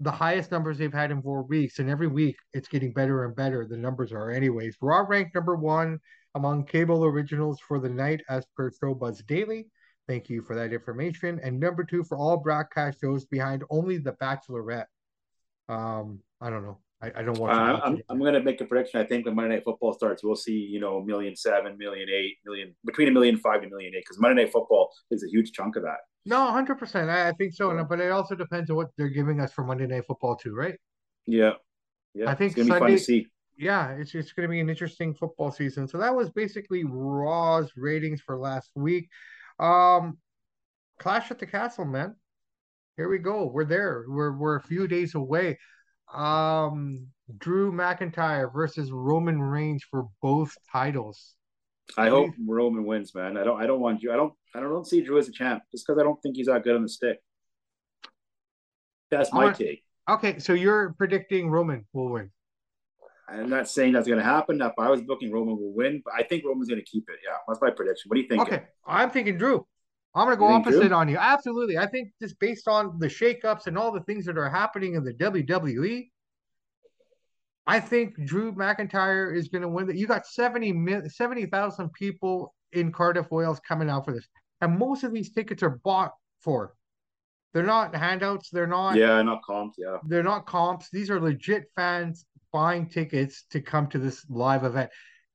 the 0.00 0.10
highest 0.10 0.50
numbers 0.50 0.78
they've 0.78 0.92
had 0.92 1.10
in 1.10 1.22
four 1.22 1.42
weeks, 1.42 1.78
and 1.78 1.88
every 1.88 2.08
week 2.08 2.36
it's 2.52 2.68
getting 2.68 2.92
better 2.92 3.24
and 3.24 3.36
better. 3.36 3.66
The 3.66 3.76
numbers 3.76 4.12
are, 4.12 4.30
anyways. 4.30 4.76
Raw 4.80 5.04
ranked 5.08 5.34
number 5.34 5.54
one 5.54 6.00
among 6.34 6.66
cable 6.66 7.04
originals 7.04 7.60
for 7.60 7.78
the 7.78 7.88
night, 7.88 8.22
as 8.28 8.44
per 8.56 8.70
Showbuzz 8.70 9.24
Daily. 9.26 9.68
Thank 10.08 10.28
you 10.28 10.42
for 10.42 10.56
that 10.56 10.72
information. 10.72 11.40
And 11.42 11.60
number 11.60 11.84
two 11.84 12.04
for 12.04 12.18
all 12.18 12.36
broadcast 12.36 13.00
shows 13.00 13.24
behind 13.24 13.62
only 13.70 13.98
The 13.98 14.12
Bachelorette. 14.14 14.86
Um, 15.68 16.20
I 16.40 16.50
don't 16.50 16.62
know. 16.62 16.78
I, 17.02 17.20
I 17.20 17.22
don't 17.22 17.38
want. 17.38 17.52
Uh, 17.52 17.80
I'm, 17.84 18.02
I'm 18.08 18.18
going 18.18 18.34
to 18.34 18.42
make 18.42 18.60
a 18.60 18.64
prediction. 18.64 19.00
I 19.00 19.04
think 19.04 19.26
when 19.26 19.34
Monday 19.34 19.56
Night 19.56 19.64
Football 19.64 19.92
starts, 19.92 20.24
we'll 20.24 20.36
see 20.36 20.52
you 20.52 20.80
know 20.80 20.98
a 20.98 21.04
million 21.04 21.36
seven, 21.36 21.76
million 21.76 22.08
eight, 22.08 22.36
million 22.44 22.74
between 22.84 23.08
a 23.08 23.10
million 23.10 23.36
five 23.36 23.62
and 23.62 23.66
a 23.66 23.70
million 23.70 23.94
eight 23.94 24.04
because 24.04 24.18
Monday 24.18 24.44
Night 24.44 24.52
Football 24.52 24.90
is 25.10 25.22
a 25.22 25.28
huge 25.28 25.52
chunk 25.52 25.76
of 25.76 25.82
that. 25.82 25.98
No, 26.24 26.50
hundred 26.50 26.76
percent. 26.76 27.10
I, 27.10 27.28
I 27.28 27.32
think 27.32 27.52
so, 27.52 27.74
yeah. 27.74 27.82
but 27.82 28.00
it 28.00 28.10
also 28.10 28.34
depends 28.34 28.70
on 28.70 28.76
what 28.76 28.88
they're 28.96 29.08
giving 29.08 29.40
us 29.40 29.52
for 29.52 29.64
Monday 29.64 29.86
Night 29.86 30.06
Football 30.06 30.36
too, 30.36 30.54
right? 30.54 30.78
Yeah, 31.26 31.52
yeah. 32.14 32.30
I 32.30 32.34
think 32.34 32.52
it's 32.52 32.56
gonna 32.56 32.78
Sunday, 32.78 32.86
be 32.86 32.92
fun 32.92 32.98
to 32.98 33.04
see. 33.04 33.26
Yeah, 33.56 33.90
it's 33.90 34.14
it's 34.14 34.32
gonna 34.32 34.48
be 34.48 34.60
an 34.60 34.70
interesting 34.70 35.14
football 35.14 35.50
season. 35.50 35.88
So 35.88 35.98
that 35.98 36.14
was 36.14 36.30
basically 36.30 36.84
Raw's 36.84 37.72
ratings 37.76 38.20
for 38.20 38.38
last 38.38 38.70
week. 38.74 39.08
Um, 39.58 40.18
Clash 40.98 41.30
at 41.30 41.38
the 41.38 41.46
Castle, 41.46 41.84
man. 41.84 42.14
Here 42.96 43.08
we 43.08 43.18
go. 43.18 43.46
We're 43.46 43.64
there. 43.64 44.04
We're 44.06 44.32
we're 44.32 44.56
a 44.56 44.62
few 44.62 44.86
days 44.86 45.14
away. 45.14 45.58
Um, 46.12 47.08
Drew 47.38 47.72
McIntyre 47.72 48.52
versus 48.52 48.92
Roman 48.92 49.40
Reigns 49.42 49.82
for 49.90 50.06
both 50.22 50.54
titles. 50.70 51.34
I 51.98 52.08
hope 52.08 52.30
Roman 52.46 52.86
wins, 52.86 53.14
man. 53.14 53.36
I 53.36 53.44
don't. 53.44 53.60
I 53.60 53.66
don't 53.66 53.80
want 53.80 54.02
you. 54.02 54.12
I 54.12 54.16
don't. 54.16 54.32
I 54.54 54.60
don't 54.60 54.86
see 54.86 55.00
Drew 55.02 55.18
as 55.18 55.28
a 55.28 55.32
champ 55.32 55.62
just 55.72 55.86
because 55.86 56.00
I 56.00 56.04
don't 56.04 56.20
think 56.22 56.36
he's 56.36 56.46
that 56.46 56.62
good 56.62 56.76
on 56.76 56.82
the 56.82 56.88
stick. 56.88 57.18
That's 59.10 59.32
my 59.32 59.52
take. 59.52 59.82
Okay, 60.08 60.38
so 60.38 60.52
you're 60.52 60.94
predicting 60.96 61.50
Roman 61.50 61.86
will 61.92 62.10
win. 62.10 62.30
I'm 63.28 63.48
not 63.48 63.68
saying 63.68 63.94
that's 63.94 64.06
going 64.06 64.18
to 64.18 64.24
happen. 64.24 64.60
If 64.60 64.72
I 64.78 64.90
was 64.90 65.02
booking 65.02 65.32
Roman 65.32 65.56
will 65.56 65.72
win, 65.74 66.02
but 66.04 66.14
I 66.14 66.22
think 66.22 66.44
Roman's 66.44 66.68
going 66.68 66.80
to 66.80 66.84
keep 66.84 67.08
it. 67.08 67.16
Yeah, 67.24 67.36
that's 67.48 67.60
my 67.60 67.70
prediction. 67.70 68.08
What 68.08 68.16
do 68.16 68.20
you 68.20 68.28
think? 68.28 68.42
Okay, 68.42 68.62
I'm 68.86 69.10
thinking 69.10 69.38
Drew. 69.38 69.66
I'm 70.14 70.26
going 70.26 70.36
to 70.36 70.38
go 70.38 70.46
opposite 70.46 70.88
Drew? 70.88 70.96
on 70.96 71.08
you. 71.08 71.16
Absolutely. 71.16 71.76
I 71.76 71.86
think 71.86 72.10
just 72.20 72.38
based 72.38 72.68
on 72.68 72.98
the 72.98 73.08
shakeups 73.08 73.66
and 73.66 73.76
all 73.76 73.90
the 73.90 74.02
things 74.02 74.24
that 74.26 74.38
are 74.38 74.48
happening 74.48 74.94
in 74.94 75.02
the 75.02 75.12
WWE, 75.12 76.08
I 77.66 77.80
think 77.80 78.14
Drew 78.24 78.52
McIntyre 78.52 79.34
is 79.34 79.48
going 79.48 79.62
to 79.62 79.68
win. 79.68 79.86
That 79.86 79.96
you 79.96 80.06
got 80.06 80.26
70,000 80.26 81.10
70, 81.10 81.50
people 81.94 82.54
in 82.72 82.92
Cardiff, 82.92 83.30
Wales 83.30 83.60
coming 83.66 83.90
out 83.90 84.04
for 84.04 84.12
this, 84.12 84.28
and 84.60 84.78
most 84.78 85.02
of 85.02 85.12
these 85.12 85.32
tickets 85.32 85.62
are 85.62 85.80
bought 85.82 86.12
for. 86.40 86.74
They're 87.52 87.62
not 87.62 87.94
handouts. 87.94 88.50
They're 88.50 88.66
not. 88.66 88.96
Yeah, 88.96 89.22
not 89.22 89.42
comps. 89.44 89.76
Yeah, 89.78 89.98
they're 90.06 90.22
not 90.22 90.46
comps. 90.46 90.90
These 90.92 91.10
are 91.10 91.20
legit 91.20 91.64
fans 91.74 92.26
buying 92.52 92.88
tickets 92.88 93.44
to 93.50 93.60
come 93.60 93.88
to 93.88 93.98
this 93.98 94.24
live 94.28 94.64
event. 94.64 94.90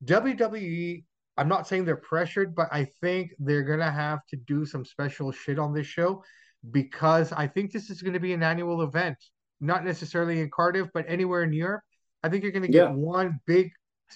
WWE. 0.05 1.03
I'm 1.39 1.47
not 1.47 1.67
saying 1.67 1.86
they're 1.86 1.95
pressured, 1.95 2.54
but 2.56 2.67
I 2.71 2.86
think 3.02 3.32
they're 3.39 3.63
gonna 3.63 3.91
have 3.91 4.19
to 4.28 4.36
do 4.36 4.65
some 4.65 4.86
special 4.86 5.32
shit 5.32 5.58
on 5.60 5.73
this 5.73 5.88
show 5.88 6.23
because 6.71 7.32
I 7.32 7.47
think 7.47 7.71
this 7.71 7.89
is 7.89 8.02
going 8.02 8.13
to 8.13 8.19
be 8.19 8.34
an 8.34 8.43
annual 8.43 8.82
event, 8.82 9.15
not 9.62 9.86
necessarily 9.86 10.41
in 10.41 10.49
Cardiff, 10.52 10.89
but 10.93 11.06
anywhere 11.08 11.43
in 11.43 11.54
Europe 11.54 11.82
I 12.23 12.30
think 12.30 12.43
you're 12.43 12.52
going 12.52 12.63
to 12.63 12.71
get 12.71 12.89
yeah. 12.89 12.95
one 12.95 13.39
big, 13.45 13.71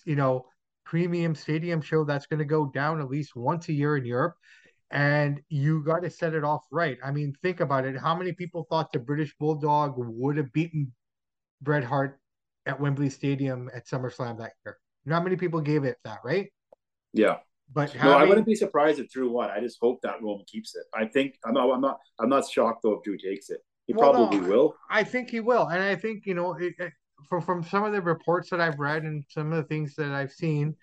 you 0.05 0.15
know, 0.15 0.45
premium 0.85 1.35
stadium 1.35 1.81
show 1.81 2.03
that's 2.03 2.27
going 2.27 2.39
to 2.39 2.45
go 2.45 2.65
down 2.65 2.99
at 2.99 3.09
least 3.09 3.35
once 3.35 3.69
a 3.69 3.73
year 3.73 3.97
in 3.97 4.05
Europe. 4.05 4.35
And 4.91 5.41
you 5.49 5.83
got 5.83 6.03
to 6.03 6.09
set 6.09 6.35
it 6.35 6.43
off 6.43 6.63
right. 6.71 6.97
I 7.03 7.11
mean, 7.11 7.33
think 7.41 7.61
about 7.61 7.85
it. 7.85 7.97
How 7.97 8.15
many 8.15 8.33
people 8.33 8.67
thought 8.69 8.91
the 8.91 8.99
British 8.99 9.33
Bulldog 9.39 9.93
would 9.97 10.37
have 10.37 10.53
beaten 10.53 10.93
Bret 11.61 11.83
Hart 11.83 12.19
at 12.65 12.79
Wembley 12.79 13.09
Stadium 13.09 13.71
at 13.73 13.87
SummerSlam 13.87 14.37
that 14.37 14.51
year? 14.63 14.77
Not 15.05 15.23
many 15.23 15.35
people 15.35 15.61
gave 15.61 15.83
it 15.83 15.97
that, 16.03 16.19
right? 16.23 16.51
Yeah. 17.13 17.37
But 17.73 17.91
having... 17.91 18.11
no, 18.11 18.17
I 18.17 18.25
wouldn't 18.25 18.45
be 18.45 18.55
surprised 18.55 18.99
if 18.99 19.09
Drew 19.09 19.31
won. 19.31 19.49
I 19.49 19.59
just 19.59 19.77
hope 19.81 19.99
that 20.03 20.21
Roman 20.21 20.45
keeps 20.45 20.75
it. 20.75 20.83
I 20.93 21.05
think 21.05 21.37
I'm 21.45 21.53
not. 21.53 21.69
I'm 21.69 21.81
not. 21.81 21.99
I'm 22.19 22.29
not 22.29 22.47
shocked 22.47 22.81
though 22.83 22.93
if 22.93 23.03
Drew 23.03 23.17
takes 23.17 23.49
it. 23.49 23.59
He 23.87 23.93
well, 23.93 24.11
probably 24.11 24.39
no, 24.39 24.47
will. 24.47 24.75
I 24.89 25.03
think 25.03 25.29
he 25.29 25.39
will, 25.39 25.67
and 25.67 25.81
I 25.81 25.95
think 25.95 26.25
you 26.25 26.35
know 26.35 26.53
it, 26.53 26.75
from 27.27 27.41
from 27.41 27.63
some 27.63 27.83
of 27.83 27.93
the 27.93 28.01
reports 28.01 28.49
that 28.51 28.61
I've 28.61 28.79
read 28.79 29.03
and 29.03 29.23
some 29.29 29.51
of 29.51 29.57
the 29.57 29.67
things 29.67 29.95
that 29.95 30.11
I've 30.11 30.31
seen, 30.31 30.75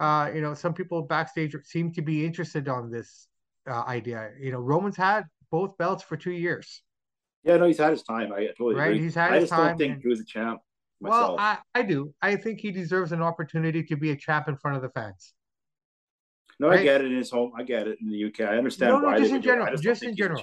uh, 0.00 0.30
you 0.34 0.40
know, 0.40 0.54
some 0.54 0.74
people 0.74 1.02
backstage 1.02 1.54
seem 1.64 1.92
to 1.92 2.02
be 2.02 2.24
interested 2.24 2.68
on 2.68 2.90
this 2.90 3.28
uh, 3.68 3.82
idea. 3.86 4.30
You 4.40 4.52
know, 4.52 4.58
Roman's 4.58 4.96
had 4.96 5.24
both 5.50 5.76
belts 5.76 6.02
for 6.02 6.16
two 6.16 6.32
years. 6.32 6.82
Yeah, 7.44 7.56
no, 7.58 7.66
he's 7.66 7.78
had 7.78 7.90
his 7.90 8.02
time. 8.02 8.32
I 8.32 8.46
totally 8.46 8.74
right? 8.74 8.88
agree. 8.88 9.02
He's 9.02 9.14
had 9.14 9.32
I 9.32 9.40
his 9.40 9.50
time. 9.50 9.60
I 9.60 9.62
just 9.68 9.78
don't 9.78 9.88
think 9.88 10.02
Drew's 10.02 10.20
a 10.20 10.24
champ. 10.24 10.60
Myself. 11.00 11.36
Well, 11.36 11.38
I, 11.38 11.58
I 11.74 11.82
do. 11.82 12.12
I 12.20 12.36
think 12.36 12.60
he 12.60 12.72
deserves 12.72 13.12
an 13.12 13.22
opportunity 13.22 13.84
to 13.84 13.96
be 13.96 14.10
a 14.10 14.16
champ 14.16 14.48
in 14.48 14.56
front 14.56 14.76
of 14.76 14.82
the 14.82 14.90
fans. 14.90 15.32
No, 16.58 16.68
right? 16.68 16.80
I 16.80 16.82
get 16.82 17.00
it 17.00 17.12
in 17.12 17.16
his 17.16 17.30
home. 17.30 17.52
I 17.56 17.62
get 17.62 17.86
it 17.86 17.98
in 18.00 18.10
the 18.10 18.24
UK. 18.24 18.40
I 18.40 18.56
understand 18.58 18.92
no, 18.92 19.00
no, 19.00 19.06
why. 19.08 19.18
Just 19.18 19.32
in 19.32 19.42
general. 19.42 19.70
Just, 19.70 19.82
just 19.82 20.02
in 20.02 20.16
general. 20.16 20.42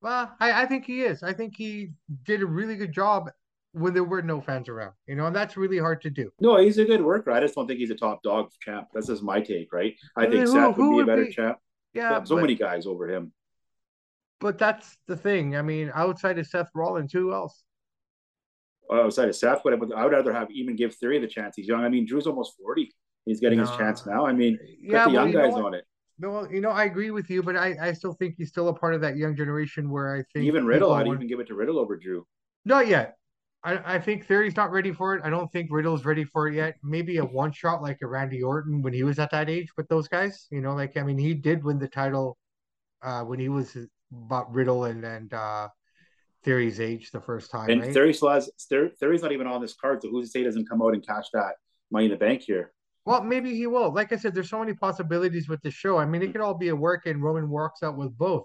Well, 0.00 0.32
I, 0.40 0.62
I 0.62 0.66
think 0.66 0.84
he 0.84 1.02
is. 1.02 1.22
I 1.22 1.32
think 1.32 1.54
he 1.56 1.90
did 2.24 2.42
a 2.42 2.46
really 2.46 2.76
good 2.76 2.92
job 2.92 3.30
when 3.72 3.94
there 3.94 4.04
were 4.04 4.22
no 4.22 4.40
fans 4.40 4.68
around, 4.68 4.92
you 5.06 5.16
know, 5.16 5.26
and 5.26 5.34
that's 5.34 5.56
really 5.56 5.78
hard 5.78 6.00
to 6.02 6.10
do. 6.10 6.30
No, 6.40 6.58
he's 6.58 6.78
a 6.78 6.84
good 6.84 7.02
worker. 7.02 7.32
I 7.32 7.40
just 7.40 7.54
don't 7.54 7.66
think 7.66 7.80
he's 7.80 7.90
a 7.90 7.96
top 7.96 8.22
dog 8.22 8.50
champ. 8.60 8.88
That's 8.94 9.08
just 9.08 9.22
my 9.22 9.40
take, 9.40 9.72
right? 9.72 9.94
I 10.16 10.26
think 10.26 10.46
who, 10.46 10.46
Seth 10.46 10.76
would 10.76 10.96
be 10.96 11.00
a 11.00 11.06
better 11.06 11.24
be, 11.24 11.32
champ. 11.32 11.58
Yeah, 11.92 12.22
so 12.22 12.36
but, 12.36 12.42
many 12.42 12.54
guys 12.54 12.86
over 12.86 13.08
him. 13.08 13.32
But 14.40 14.58
that's 14.58 14.96
the 15.06 15.16
thing. 15.16 15.56
I 15.56 15.62
mean, 15.62 15.90
outside 15.94 16.38
of 16.38 16.46
Seth 16.46 16.68
Rollins, 16.74 17.12
who 17.12 17.32
else? 17.32 17.64
outside 18.92 19.28
of 19.28 19.36
Seth, 19.36 19.62
but 19.64 19.72
I 19.72 19.76
would 19.76 20.12
rather 20.12 20.32
have 20.32 20.50
even 20.50 20.76
give 20.76 20.94
Theory 20.94 21.18
the 21.18 21.26
chance. 21.26 21.56
He's 21.56 21.68
young. 21.68 21.84
I 21.84 21.88
mean, 21.88 22.06
Drew's 22.06 22.26
almost 22.26 22.54
forty. 22.60 22.92
He's 23.26 23.40
getting 23.40 23.58
no. 23.58 23.66
his 23.66 23.76
chance 23.76 24.06
now. 24.06 24.26
I 24.26 24.32
mean, 24.32 24.58
yeah, 24.80 25.06
the 25.06 25.12
young 25.12 25.32
guys 25.32 25.54
on 25.54 25.74
it. 25.74 25.84
No, 26.18 26.48
you 26.48 26.60
know, 26.60 26.70
I 26.70 26.84
agree 26.84 27.10
with 27.10 27.28
you, 27.28 27.42
but 27.42 27.56
I, 27.56 27.74
I 27.80 27.92
still 27.92 28.12
think 28.12 28.34
he's 28.38 28.48
still 28.48 28.68
a 28.68 28.74
part 28.74 28.94
of 28.94 29.00
that 29.00 29.16
young 29.16 29.34
generation 29.34 29.90
where 29.90 30.14
I 30.14 30.22
think 30.32 30.46
even 30.46 30.64
Riddle, 30.64 30.92
I'd 30.92 31.06
want... 31.06 31.18
even 31.18 31.26
give 31.26 31.40
it 31.40 31.48
to 31.48 31.54
Riddle 31.54 31.78
over 31.78 31.96
Drew. 31.96 32.26
Not 32.64 32.86
yet. 32.86 33.16
I, 33.64 33.94
I 33.94 33.98
think 33.98 34.26
Theory's 34.26 34.56
not 34.56 34.70
ready 34.70 34.92
for 34.92 35.16
it. 35.16 35.22
I 35.24 35.30
don't 35.30 35.50
think 35.50 35.70
Riddle's 35.72 36.04
ready 36.04 36.24
for 36.24 36.48
it 36.48 36.54
yet. 36.54 36.76
Maybe 36.82 37.16
a 37.16 37.24
one 37.24 37.50
shot 37.50 37.82
like 37.82 37.98
a 38.02 38.06
Randy 38.06 38.42
Orton 38.42 38.82
when 38.82 38.92
he 38.92 39.02
was 39.02 39.18
at 39.18 39.30
that 39.30 39.48
age 39.48 39.68
with 39.76 39.88
those 39.88 40.06
guys. 40.06 40.46
You 40.50 40.60
know, 40.60 40.74
like 40.74 40.96
I 40.96 41.02
mean, 41.02 41.18
he 41.18 41.34
did 41.34 41.64
win 41.64 41.78
the 41.78 41.88
title 41.88 42.36
uh, 43.02 43.22
when 43.22 43.38
he 43.38 43.48
was 43.48 43.76
about 44.12 44.52
Riddle 44.52 44.84
and 44.84 45.02
and 45.02 45.32
uh, 45.32 45.68
Theory's 46.44 46.78
age 46.78 47.10
the 47.10 47.22
first 47.22 47.50
time. 47.50 47.70
And 47.70 47.80
right? 47.80 47.92
Theory 47.92 48.12
still 48.12 48.28
has 48.28 48.50
Theory's 48.68 49.22
not 49.22 49.32
even 49.32 49.46
on 49.46 49.62
this 49.62 49.74
card, 49.74 50.02
so 50.02 50.10
who's 50.10 50.26
to 50.26 50.30
say 50.30 50.38
he 50.40 50.44
doesn't 50.44 50.68
come 50.68 50.82
out 50.82 50.92
and 50.92 51.04
cash 51.04 51.26
that 51.32 51.54
money 51.90 52.04
in 52.04 52.10
the 52.10 52.18
bank 52.18 52.42
here? 52.42 52.73
Well, 53.04 53.22
maybe 53.22 53.54
he 53.54 53.66
will. 53.66 53.92
Like 53.92 54.12
I 54.12 54.16
said, 54.16 54.34
there's 54.34 54.48
so 54.48 54.60
many 54.60 54.74
possibilities 54.74 55.48
with 55.48 55.60
the 55.62 55.70
show. 55.70 55.98
I 55.98 56.06
mean, 56.06 56.22
it 56.22 56.32
could 56.32 56.40
all 56.40 56.54
be 56.54 56.68
a 56.68 56.76
work, 56.76 57.06
and 57.06 57.22
Roman 57.22 57.48
works 57.50 57.82
out 57.82 57.96
with 57.96 58.16
both. 58.16 58.44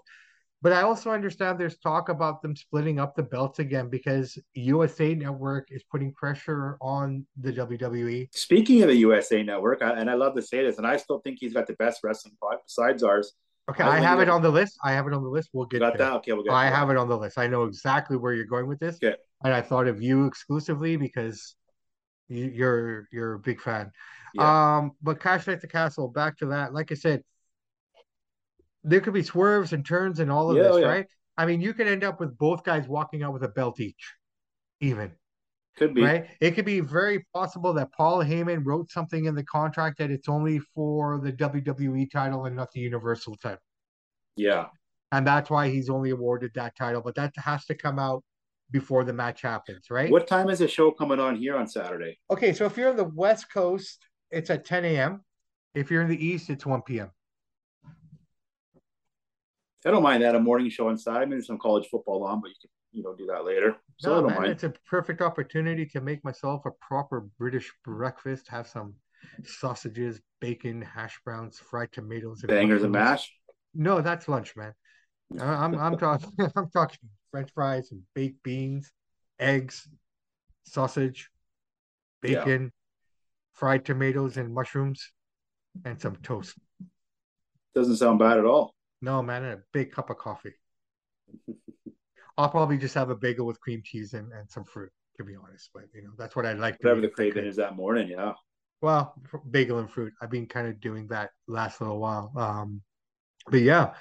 But 0.62 0.72
I 0.72 0.82
also 0.82 1.10
understand 1.10 1.58
there's 1.58 1.78
talk 1.78 2.10
about 2.10 2.42
them 2.42 2.54
splitting 2.54 3.00
up 3.00 3.16
the 3.16 3.22
belts 3.22 3.60
again 3.60 3.88
because 3.88 4.38
USA 4.52 5.14
Network 5.14 5.68
is 5.70 5.82
putting 5.90 6.12
pressure 6.12 6.76
on 6.82 7.26
the 7.40 7.50
WWE. 7.50 8.28
Speaking 8.34 8.82
of 8.82 8.88
the 8.88 8.96
USA 8.96 9.42
Network, 9.42 9.80
and 9.80 10.10
I 10.10 10.14
love 10.14 10.34
to 10.34 10.42
say 10.42 10.62
this, 10.62 10.76
and 10.76 10.86
I 10.86 10.98
still 10.98 11.20
think 11.20 11.38
he's 11.40 11.54
got 11.54 11.66
the 11.66 11.72
best 11.74 12.00
wrestling 12.04 12.36
pod 12.42 12.58
besides 12.66 13.02
ours. 13.02 13.32
Okay, 13.70 13.84
I, 13.84 13.98
I 13.98 14.00
have 14.00 14.20
it 14.20 14.28
on 14.28 14.42
the 14.42 14.50
list. 14.50 14.76
I 14.84 14.92
have 14.92 15.06
it 15.06 15.14
on 15.14 15.22
the 15.22 15.28
list. 15.30 15.50
We'll 15.54 15.66
get 15.66 15.80
got 15.80 15.96
there. 15.96 16.08
that. 16.08 16.16
Okay, 16.16 16.32
we'll 16.32 16.42
get. 16.42 16.52
I 16.52 16.66
have 16.66 16.90
it 16.90 16.96
on 16.98 17.08
the 17.08 17.16
list. 17.16 17.38
I 17.38 17.46
know 17.46 17.64
exactly 17.64 18.18
where 18.18 18.34
you're 18.34 18.44
going 18.44 18.66
with 18.66 18.80
this. 18.80 18.96
Okay. 18.96 19.16
And 19.42 19.54
I 19.54 19.62
thought 19.62 19.86
of 19.86 20.02
you 20.02 20.26
exclusively 20.26 20.96
because 20.96 21.54
you're 22.28 23.08
you're 23.12 23.34
a 23.34 23.38
big 23.38 23.60
fan. 23.60 23.92
Yeah. 24.34 24.78
Um, 24.78 24.92
but 25.02 25.20
Clash 25.20 25.48
at 25.48 25.60
the 25.60 25.68
Castle. 25.68 26.08
Back 26.08 26.38
to 26.38 26.46
that. 26.46 26.72
Like 26.72 26.92
I 26.92 26.94
said, 26.94 27.22
there 28.84 29.00
could 29.00 29.14
be 29.14 29.22
swerves 29.22 29.72
and 29.72 29.84
turns 29.84 30.20
and 30.20 30.30
all 30.30 30.50
of 30.50 30.56
yeah, 30.56 30.62
this, 30.64 30.72
oh, 30.72 30.76
yeah. 30.78 30.86
right? 30.86 31.06
I 31.36 31.46
mean, 31.46 31.60
you 31.60 31.74
could 31.74 31.86
end 31.86 32.04
up 32.04 32.20
with 32.20 32.36
both 32.36 32.64
guys 32.64 32.86
walking 32.86 33.22
out 33.22 33.32
with 33.32 33.44
a 33.44 33.48
belt 33.48 33.80
each, 33.80 34.14
even. 34.80 35.12
Could 35.76 35.94
be. 35.94 36.02
Right? 36.02 36.26
It 36.40 36.52
could 36.52 36.64
be 36.64 36.80
very 36.80 37.24
possible 37.32 37.72
that 37.74 37.92
Paul 37.92 38.18
Heyman 38.18 38.62
wrote 38.64 38.90
something 38.90 39.24
in 39.24 39.34
the 39.34 39.44
contract 39.44 39.98
that 39.98 40.10
it's 40.10 40.28
only 40.28 40.58
for 40.74 41.18
the 41.18 41.32
WWE 41.32 42.10
title 42.10 42.44
and 42.44 42.56
not 42.56 42.70
the 42.72 42.80
Universal 42.80 43.36
title. 43.36 43.58
Yeah. 44.36 44.66
And 45.12 45.26
that's 45.26 45.50
why 45.50 45.70
he's 45.70 45.88
only 45.88 46.10
awarded 46.10 46.52
that 46.54 46.76
title. 46.76 47.00
But 47.00 47.14
that 47.14 47.32
has 47.36 47.64
to 47.66 47.74
come 47.74 47.98
out 47.98 48.22
before 48.70 49.04
the 49.04 49.12
match 49.12 49.42
happens, 49.42 49.90
right? 49.90 50.10
What 50.10 50.26
time 50.26 50.48
is 50.48 50.60
the 50.60 50.68
show 50.68 50.90
coming 50.90 51.18
on 51.18 51.36
here 51.36 51.56
on 51.56 51.66
Saturday? 51.66 52.18
Okay, 52.30 52.52
so 52.52 52.66
if 52.66 52.76
you're 52.76 52.90
on 52.90 52.96
the 52.96 53.04
West 53.04 53.52
Coast, 53.52 54.06
it's 54.30 54.50
at 54.50 54.64
10 54.64 54.84
a.m. 54.84 55.24
If 55.74 55.90
you're 55.90 56.02
in 56.02 56.08
the 56.08 56.24
East, 56.24 56.50
it's 56.50 56.66
1 56.66 56.82
p.m. 56.82 57.10
I 59.86 59.90
don't 59.90 60.02
mind 60.02 60.22
that 60.22 60.34
a 60.34 60.40
morning 60.40 60.68
show 60.68 60.90
inside. 60.90 61.22
I 61.22 61.24
mean, 61.24 61.40
some 61.40 61.58
college 61.58 61.88
football 61.88 62.24
on, 62.24 62.40
but 62.40 62.48
you 62.48 62.54
can 62.60 62.70
you 62.92 63.02
know 63.02 63.14
do 63.14 63.26
that 63.26 63.44
later. 63.44 63.76
So 63.96 64.10
no, 64.10 64.12
I 64.12 64.20
don't 64.20 64.30
man, 64.30 64.40
mind. 64.40 64.50
it's 64.52 64.64
a 64.64 64.72
perfect 64.88 65.22
opportunity 65.22 65.86
to 65.86 66.00
make 66.00 66.22
myself 66.24 66.66
a 66.66 66.70
proper 66.82 67.26
British 67.38 67.72
breakfast. 67.84 68.48
Have 68.48 68.66
some 68.66 68.94
sausages, 69.44 70.20
bacon, 70.40 70.82
hash 70.82 71.18
browns, 71.24 71.58
fried 71.58 71.92
tomatoes, 71.92 72.42
and 72.42 72.48
bangers 72.48 72.82
and 72.82 72.92
mash. 72.92 73.32
No, 73.74 74.00
that's 74.00 74.28
lunch, 74.28 74.54
man. 74.56 74.74
I'm 75.40 75.74
I'm 75.78 75.96
talking 75.96 76.30
I'm 76.56 76.68
talking 76.70 76.98
French 77.30 77.50
fries 77.54 77.92
and 77.92 78.02
baked 78.14 78.42
beans, 78.42 78.92
eggs, 79.38 79.88
sausage, 80.66 81.30
bacon. 82.20 82.72
Fried 83.60 83.84
tomatoes 83.84 84.38
and 84.38 84.52
mushrooms, 84.52 85.12
and 85.84 86.00
some 86.00 86.16
toast. 86.16 86.58
Doesn't 87.74 87.96
sound 87.96 88.18
bad 88.18 88.38
at 88.38 88.46
all. 88.46 88.74
No, 89.02 89.22
man, 89.22 89.44
and 89.44 89.60
a 89.60 89.62
big 89.72 89.92
cup 89.92 90.08
of 90.08 90.16
coffee. 90.16 90.54
I'll 92.38 92.48
probably 92.48 92.78
just 92.78 92.94
have 92.94 93.10
a 93.10 93.14
bagel 93.14 93.46
with 93.46 93.60
cream 93.60 93.82
cheese 93.84 94.14
and, 94.14 94.32
and 94.32 94.50
some 94.50 94.64
fruit, 94.64 94.90
to 95.18 95.24
be 95.24 95.34
honest. 95.36 95.68
But 95.74 95.84
you 95.94 96.02
know, 96.02 96.12
that's 96.18 96.34
what 96.34 96.46
I 96.46 96.54
like. 96.54 96.82
Whatever 96.82 97.02
the 97.02 97.08
craving 97.08 97.44
is 97.44 97.56
that 97.56 97.76
morning, 97.76 98.08
yeah. 98.08 98.32
Well, 98.80 99.14
bagel 99.50 99.78
and 99.78 99.90
fruit. 99.90 100.14
I've 100.22 100.30
been 100.30 100.46
kind 100.46 100.66
of 100.66 100.80
doing 100.80 101.08
that 101.08 101.30
last 101.46 101.82
little 101.82 102.00
while. 102.00 102.32
Um, 102.34 102.80
but 103.46 103.60
yeah. 103.60 103.92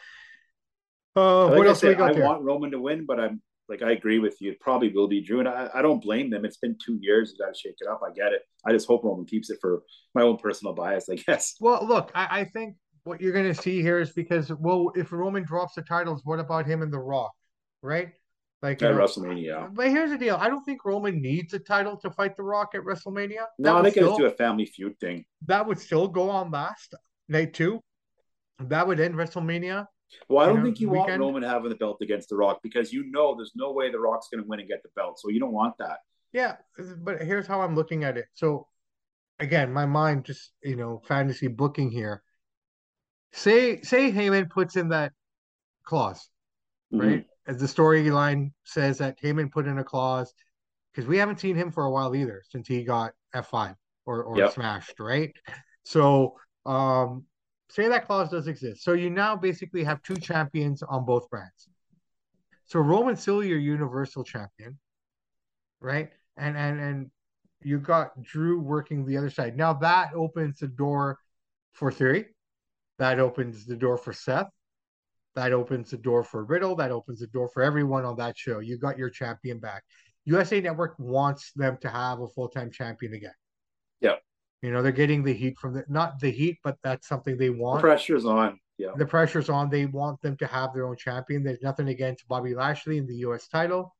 Uh, 1.17 1.47
like 1.47 1.57
what 1.57 1.67
else 1.67 1.81
said, 1.81 1.89
we 1.89 1.95
got 1.95 2.11
I 2.11 2.13
there? 2.13 2.25
want 2.25 2.43
Roman 2.43 2.71
to 2.71 2.79
win, 2.79 3.05
but 3.05 3.19
I'm 3.19 3.41
like 3.69 3.81
I 3.81 3.91
agree 3.91 4.19
with 4.19 4.41
you. 4.41 4.51
It 4.51 4.59
probably 4.59 4.91
will 4.91 5.07
be 5.07 5.21
Drew, 5.21 5.39
and 5.39 5.47
I, 5.47 5.69
I 5.73 5.81
don't 5.81 6.01
blame 6.01 6.29
them. 6.29 6.43
It's 6.43 6.57
been 6.57 6.75
two 6.83 6.97
years. 7.01 7.31
You 7.31 7.45
got 7.45 7.53
to 7.53 7.59
shake 7.59 7.75
it 7.79 7.87
up. 7.87 8.01
I 8.05 8.11
get 8.11 8.33
it. 8.33 8.41
I 8.65 8.71
just 8.71 8.87
hope 8.87 9.03
Roman 9.03 9.25
keeps 9.25 9.49
it 9.49 9.59
for 9.61 9.83
my 10.15 10.23
own 10.23 10.37
personal 10.37 10.73
bias, 10.73 11.09
I 11.09 11.15
guess. 11.15 11.55
Well, 11.59 11.85
look, 11.85 12.11
I, 12.15 12.41
I 12.41 12.43
think 12.45 12.75
what 13.03 13.21
you're 13.21 13.33
going 13.33 13.53
to 13.53 13.61
see 13.61 13.81
here 13.81 13.99
is 13.99 14.11
because, 14.11 14.51
well, 14.51 14.91
if 14.95 15.11
Roman 15.11 15.43
drops 15.43 15.75
the 15.75 15.81
titles, 15.83 16.21
what 16.25 16.39
about 16.39 16.65
him 16.65 16.81
and 16.81 16.91
The 16.91 16.99
Rock, 16.99 17.31
right? 17.81 18.09
Like 18.61 18.81
at 18.81 18.93
know, 18.93 18.99
WrestleMania. 18.99 19.73
But 19.73 19.87
here's 19.87 20.09
the 20.09 20.17
deal: 20.17 20.35
I 20.35 20.49
don't 20.49 20.63
think 20.63 20.83
Roman 20.83 21.21
needs 21.21 21.53
a 21.53 21.59
title 21.59 21.95
to 21.97 22.11
fight 22.11 22.35
The 22.35 22.43
Rock 22.43 22.71
at 22.75 22.81
WrestleMania. 22.81 23.45
No, 23.57 23.77
I 23.77 23.83
think 23.83 23.93
still, 23.93 24.17
do 24.17 24.25
a 24.25 24.31
family 24.31 24.65
feud 24.65 24.99
thing. 24.99 25.23
That 25.45 25.65
would 25.65 25.79
still 25.79 26.09
go 26.09 26.29
on 26.29 26.51
last 26.51 26.93
night 27.29 27.53
too. 27.53 27.79
That 28.59 28.85
would 28.85 28.99
end 28.99 29.15
WrestleMania. 29.15 29.85
Well, 30.27 30.43
I 30.43 30.47
don't 30.47 30.55
you 30.55 30.59
know, 30.59 30.65
think 30.65 30.79
you 30.79 30.89
weekend. 30.89 31.21
want 31.21 31.35
Roman 31.35 31.43
having 31.43 31.69
the 31.69 31.75
belt 31.75 31.97
against 32.01 32.29
The 32.29 32.35
Rock 32.35 32.59
because 32.63 32.91
you 32.91 33.09
know 33.11 33.35
there's 33.35 33.53
no 33.55 33.71
way 33.71 33.91
The 33.91 33.99
Rock's 33.99 34.27
going 34.31 34.43
to 34.43 34.47
win 34.47 34.59
and 34.59 34.67
get 34.67 34.83
the 34.83 34.89
belt, 34.95 35.19
so 35.19 35.29
you 35.29 35.39
don't 35.39 35.53
want 35.53 35.75
that. 35.79 35.99
Yeah, 36.31 36.57
but 36.99 37.21
here's 37.21 37.47
how 37.47 37.61
I'm 37.61 37.75
looking 37.75 38.03
at 38.03 38.17
it. 38.17 38.25
So, 38.33 38.67
again, 39.39 39.73
my 39.73 39.85
mind 39.85 40.25
just 40.25 40.51
you 40.63 40.75
know 40.75 41.01
fantasy 41.07 41.47
booking 41.47 41.91
here. 41.91 42.23
Say 43.33 43.81
say 43.81 44.11
Heyman 44.11 44.49
puts 44.49 44.75
in 44.75 44.89
that 44.89 45.13
clause, 45.83 46.29
mm-hmm. 46.93 47.07
right? 47.07 47.25
As 47.47 47.57
the 47.57 47.65
storyline 47.65 48.51
says 48.63 48.99
that 48.99 49.19
Heyman 49.21 49.51
put 49.51 49.67
in 49.67 49.79
a 49.79 49.83
clause 49.83 50.33
because 50.91 51.07
we 51.07 51.17
haven't 51.17 51.39
seen 51.39 51.55
him 51.55 51.71
for 51.71 51.85
a 51.85 51.91
while 51.91 52.15
either 52.15 52.43
since 52.49 52.67
he 52.67 52.83
got 52.83 53.13
F5 53.35 53.75
or, 54.05 54.23
or 54.23 54.37
yep. 54.37 54.53
smashed, 54.53 54.99
right? 54.99 55.33
So 55.83 56.35
um 56.65 57.25
say 57.69 57.87
that 57.87 58.05
clause 58.05 58.29
does 58.29 58.47
exist. 58.47 58.83
So 58.83 58.93
you 58.93 59.09
now 59.09 59.35
basically 59.35 59.83
have 59.83 60.01
two 60.01 60.15
champions 60.15 60.83
on 60.83 61.05
both 61.05 61.29
brands. 61.29 61.69
So 62.65 62.79
Roman's 62.79 63.21
still 63.21 63.43
your 63.43 63.59
universal 63.59 64.23
champion, 64.23 64.77
right? 65.81 66.11
And 66.37 66.57
and 66.57 66.79
and 66.79 67.11
you 67.61 67.79
got 67.79 68.21
Drew 68.21 68.59
working 68.59 69.05
the 69.05 69.17
other 69.17 69.29
side. 69.29 69.57
Now 69.57 69.73
that 69.73 70.13
opens 70.13 70.59
the 70.59 70.67
door 70.67 71.19
for 71.71 71.91
Theory 71.91 72.27
that 72.99 73.19
opens 73.19 73.65
the 73.65 73.77
door 73.77 73.97
for 73.97 74.13
Seth. 74.13 74.49
That 75.35 75.53
opens 75.53 75.89
the 75.89 75.97
door 75.97 76.23
for 76.23 76.43
Riddle. 76.43 76.75
That 76.75 76.91
opens 76.91 77.21
the 77.21 77.27
door 77.27 77.47
for 77.47 77.63
everyone 77.63 78.03
on 78.03 78.17
that 78.17 78.37
show. 78.37 78.59
You 78.59 78.77
got 78.77 78.97
your 78.97 79.09
champion 79.09 79.57
back. 79.57 79.83
USA 80.25 80.59
Network 80.59 80.95
wants 80.99 81.53
them 81.53 81.77
to 81.81 81.89
have 81.89 82.19
a 82.19 82.27
full 82.27 82.49
time 82.49 82.69
champion 82.69 83.13
again. 83.13 83.33
You 84.61 84.71
know, 84.71 84.81
they're 84.81 84.91
getting 84.91 85.23
the 85.23 85.33
heat 85.33 85.57
from 85.57 85.73
the 85.73 85.85
not 85.87 86.19
the 86.19 86.31
heat, 86.31 86.57
but 86.63 86.77
that's 86.83 87.07
something 87.07 87.37
they 87.37 87.49
want. 87.49 87.81
The 87.81 87.87
pressure's 87.87 88.25
on. 88.25 88.59
Yeah. 88.77 88.91
The 88.97 89.05
pressure's 89.05 89.49
on. 89.49 89.69
They 89.69 89.85
want 89.85 90.21
them 90.21 90.37
to 90.37 90.47
have 90.47 90.73
their 90.73 90.87
own 90.87 90.97
champion. 90.97 91.43
There's 91.43 91.61
nothing 91.61 91.89
against 91.89 92.27
Bobby 92.27 92.55
Lashley 92.55 92.97
in 92.97 93.07
the 93.07 93.15
US 93.27 93.47
title. 93.47 93.95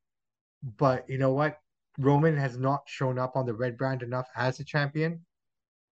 But 0.78 1.10
you 1.10 1.18
know 1.18 1.34
what? 1.34 1.58
Roman 1.98 2.36
has 2.38 2.58
not 2.58 2.82
shown 2.86 3.18
up 3.20 3.36
on 3.36 3.46
the 3.46 3.54
red 3.54 3.78
brand 3.78 4.04
enough 4.04 4.28
as 4.36 4.60
a 4.60 4.64
champion 4.64 5.26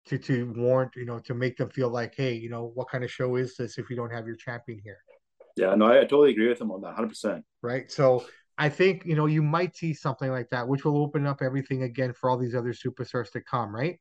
to 0.06 0.18
to 0.18 0.54
warrant 0.58 0.92
you 0.96 1.06
know 1.06 1.20
to 1.20 1.34
make 1.34 1.58
them 1.58 1.70
feel 1.70 1.90
like 1.90 2.14
hey 2.16 2.34
you 2.34 2.50
know 2.50 2.72
what 2.76 2.90
kind 2.90 3.04
of 3.04 3.12
show 3.12 3.36
is 3.36 3.56
this 3.56 3.78
if 3.78 3.90
you 3.90 3.96
don't 3.96 4.12
have 4.12 4.28
your 4.28 4.36
champion 4.36 4.80
here 4.84 4.98
yeah 5.56 5.74
no 5.76 5.86
i, 5.86 6.00
I 6.00 6.02
totally 6.02 6.32
agree 6.32 6.50
with 6.50 6.60
him 6.60 6.72
on 6.72 6.82
that 6.82 6.96
100% 6.96 7.44
right 7.62 7.92
so 7.92 8.26
i 8.58 8.70
think 8.70 9.06
you 9.06 9.16
know 9.16 9.26
you 9.26 9.42
might 9.42 9.76
see 9.76 9.94
something 9.94 10.30
like 10.30 10.50
that 10.50 10.68
which 10.68 10.84
will 10.84 10.98
open 10.98 11.26
up 11.26 11.42
everything 11.42 11.84
again 11.84 12.14
for 12.14 12.30
all 12.30 12.38
these 12.38 12.56
other 12.56 12.74
superstars 12.74 13.32
to 13.32 13.42
come 13.42 13.74
right 13.74 14.00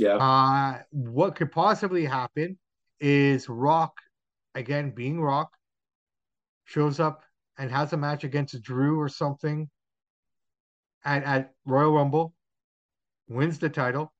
yeah 0.00 0.16
uh 0.16 0.78
what 0.90 1.34
could 1.36 1.50
possibly 1.52 2.04
happen 2.04 2.58
is 3.00 3.48
rock 3.48 3.92
again 4.54 4.90
being 4.90 5.20
rock 5.20 5.50
shows 6.64 7.00
up 7.00 7.22
and 7.58 7.70
has 7.70 7.92
a 7.92 7.96
match 7.96 8.24
against 8.24 8.60
drew 8.62 8.98
or 8.98 9.08
something 9.08 9.68
at, 11.04 11.22
at 11.24 11.52
royal 11.66 11.92
rumble 11.92 12.34
wins 13.28 13.58
the 13.58 13.68
title 13.68 14.12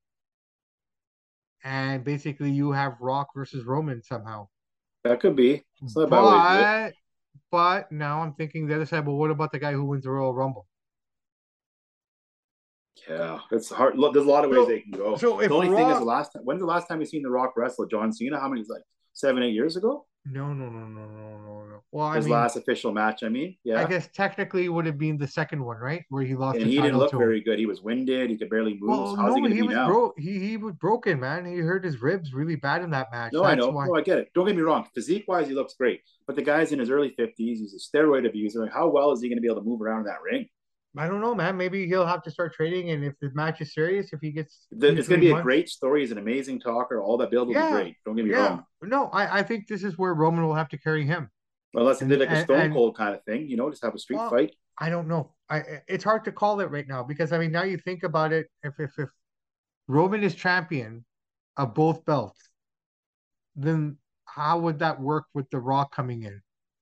and 1.64 2.04
basically 2.04 2.50
you 2.50 2.72
have 2.72 2.94
Rock 3.00 3.28
versus 3.34 3.64
Roman 3.64 4.02
somehow. 4.02 4.48
That 5.04 5.20
could 5.20 5.36
be. 5.36 5.62
But, 5.94 6.92
but 7.50 7.92
now 7.92 8.22
I'm 8.22 8.34
thinking 8.34 8.66
the 8.66 8.74
other 8.74 8.86
side. 8.86 9.04
But 9.04 9.12
what 9.12 9.30
about 9.30 9.52
the 9.52 9.58
guy 9.58 9.72
who 9.72 9.84
wins 9.84 10.04
the 10.04 10.10
Royal 10.10 10.34
Rumble? 10.34 10.66
Yeah, 13.08 13.38
it's 13.50 13.70
hard. 13.70 13.98
Look, 13.98 14.14
there's 14.14 14.26
a 14.26 14.30
lot 14.30 14.44
of 14.44 14.50
ways 14.50 14.60
so, 14.60 14.66
they 14.66 14.80
can 14.80 14.92
go. 14.92 15.16
So 15.16 15.40
if 15.40 15.48
the 15.48 15.54
only 15.54 15.68
Rock, 15.68 15.78
thing 15.78 15.90
is, 15.90 15.98
the 15.98 16.04
last 16.04 16.32
time, 16.32 16.42
when's 16.44 16.60
the 16.60 16.66
last 16.66 16.86
time 16.88 17.00
you 17.00 17.06
seen 17.06 17.22
The 17.22 17.30
Rock 17.30 17.54
wrestle 17.56 17.86
John 17.86 18.12
Cena? 18.12 18.38
How 18.38 18.48
many? 18.48 18.64
Like 18.68 18.82
seven, 19.12 19.42
eight 19.42 19.54
years 19.54 19.76
ago? 19.76 20.06
No, 20.26 20.52
no, 20.52 20.68
no, 20.68 20.80
no, 20.80 21.06
no, 21.06 21.38
no, 21.38 21.64
no. 21.64 21.82
Well, 21.92 22.12
his 22.12 22.26
I 22.26 22.28
mean, 22.28 22.38
last 22.38 22.56
official 22.56 22.92
match. 22.92 23.22
I 23.22 23.30
mean, 23.30 23.56
yeah. 23.64 23.80
I 23.80 23.86
guess 23.86 24.08
technically 24.14 24.66
it 24.66 24.68
would 24.68 24.84
have 24.84 24.98
been 24.98 25.16
the 25.16 25.26
second 25.26 25.64
one, 25.64 25.78
right, 25.78 26.04
where 26.10 26.22
he 26.22 26.34
lost. 26.34 26.58
And 26.58 26.66
he 26.66 26.76
didn't 26.76 26.98
look 26.98 27.12
very 27.12 27.40
good. 27.40 27.58
He 27.58 27.64
was 27.64 27.80
winded. 27.80 28.28
He 28.28 28.36
could 28.36 28.50
barely 28.50 28.74
move. 28.78 28.90
Well, 28.90 29.16
How's 29.16 29.34
no, 29.34 29.46
he, 29.46 29.54
he 29.54 29.62
was 29.62 29.74
bro- 29.74 30.12
he 30.18 30.38
he 30.38 30.56
was 30.58 30.74
broken, 30.74 31.20
man. 31.20 31.46
He 31.46 31.56
hurt 31.56 31.84
his 31.84 32.02
ribs 32.02 32.34
really 32.34 32.56
bad 32.56 32.82
in 32.82 32.90
that 32.90 33.10
match. 33.10 33.32
No, 33.32 33.42
That's 33.42 33.52
I 33.52 33.54
know. 33.54 33.70
Why... 33.70 33.86
No, 33.86 33.96
I 33.96 34.02
get 34.02 34.18
it. 34.18 34.30
Don't 34.34 34.46
get 34.46 34.54
me 34.54 34.62
wrong. 34.62 34.86
Physique 34.94 35.24
wise, 35.26 35.48
he 35.48 35.54
looks 35.54 35.72
great, 35.74 36.02
but 36.26 36.36
the 36.36 36.42
guy's 36.42 36.72
in 36.72 36.78
his 36.78 36.90
early 36.90 37.14
fifties. 37.16 37.58
He's 37.58 37.74
a 37.74 37.96
steroid 37.96 38.28
abuser. 38.28 38.68
How 38.68 38.88
well 38.88 39.12
is 39.12 39.22
he 39.22 39.28
going 39.28 39.38
to 39.38 39.42
be 39.42 39.48
able 39.48 39.62
to 39.62 39.66
move 39.66 39.80
around 39.80 40.00
in 40.00 40.06
that 40.06 40.20
ring? 40.22 40.48
I 40.96 41.06
don't 41.06 41.20
know, 41.20 41.34
man. 41.34 41.56
Maybe 41.56 41.86
he'll 41.86 42.06
have 42.06 42.22
to 42.24 42.30
start 42.30 42.52
trading, 42.52 42.90
and 42.90 43.04
if 43.04 43.14
the 43.20 43.30
match 43.32 43.60
is 43.60 43.72
serious, 43.72 44.12
if 44.12 44.20
he 44.20 44.32
gets, 44.32 44.66
the, 44.72 44.88
it's 44.88 45.06
going 45.06 45.20
to 45.20 45.26
be 45.26 45.30
months, 45.30 45.42
a 45.42 45.44
great 45.44 45.68
story. 45.68 46.00
He's 46.00 46.10
an 46.10 46.18
amazing 46.18 46.58
talker. 46.58 47.00
All 47.00 47.16
that 47.18 47.30
build 47.30 47.48
will 47.48 47.54
yeah, 47.54 47.68
be 47.68 47.72
great. 47.74 47.96
Don't 48.04 48.16
get 48.16 48.24
me 48.24 48.32
yeah. 48.32 48.48
wrong. 48.48 48.64
No, 48.82 49.06
I, 49.06 49.38
I 49.38 49.42
think 49.44 49.68
this 49.68 49.84
is 49.84 49.96
where 49.96 50.14
Roman 50.14 50.44
will 50.44 50.54
have 50.54 50.68
to 50.70 50.78
carry 50.78 51.06
him. 51.06 51.30
Unless 51.74 52.00
they 52.00 52.16
like 52.16 52.30
a 52.30 52.42
Stone 52.42 52.60
and, 52.60 52.74
Cold 52.74 52.96
kind 52.96 53.14
of 53.14 53.22
thing, 53.24 53.48
you 53.48 53.56
know, 53.56 53.70
just 53.70 53.84
have 53.84 53.94
a 53.94 53.98
street 53.98 54.16
well, 54.16 54.30
fight. 54.30 54.56
I 54.78 54.90
don't 54.90 55.06
know. 55.06 55.32
I 55.48 55.62
it's 55.86 56.02
hard 56.02 56.24
to 56.24 56.32
call 56.32 56.58
it 56.60 56.70
right 56.70 56.88
now 56.88 57.04
because 57.04 57.32
I 57.32 57.38
mean 57.38 57.52
now 57.52 57.62
you 57.62 57.78
think 57.78 58.02
about 58.02 58.32
it. 58.32 58.48
If 58.64 58.74
if 58.80 58.90
if 58.98 59.08
Roman 59.86 60.24
is 60.24 60.34
champion 60.34 61.04
of 61.56 61.74
both 61.74 62.04
belts, 62.04 62.40
then 63.54 63.98
how 64.24 64.58
would 64.58 64.80
that 64.80 65.00
work 65.00 65.26
with 65.34 65.48
The 65.50 65.58
Rock 65.60 65.94
coming 65.94 66.22
in 66.22 66.40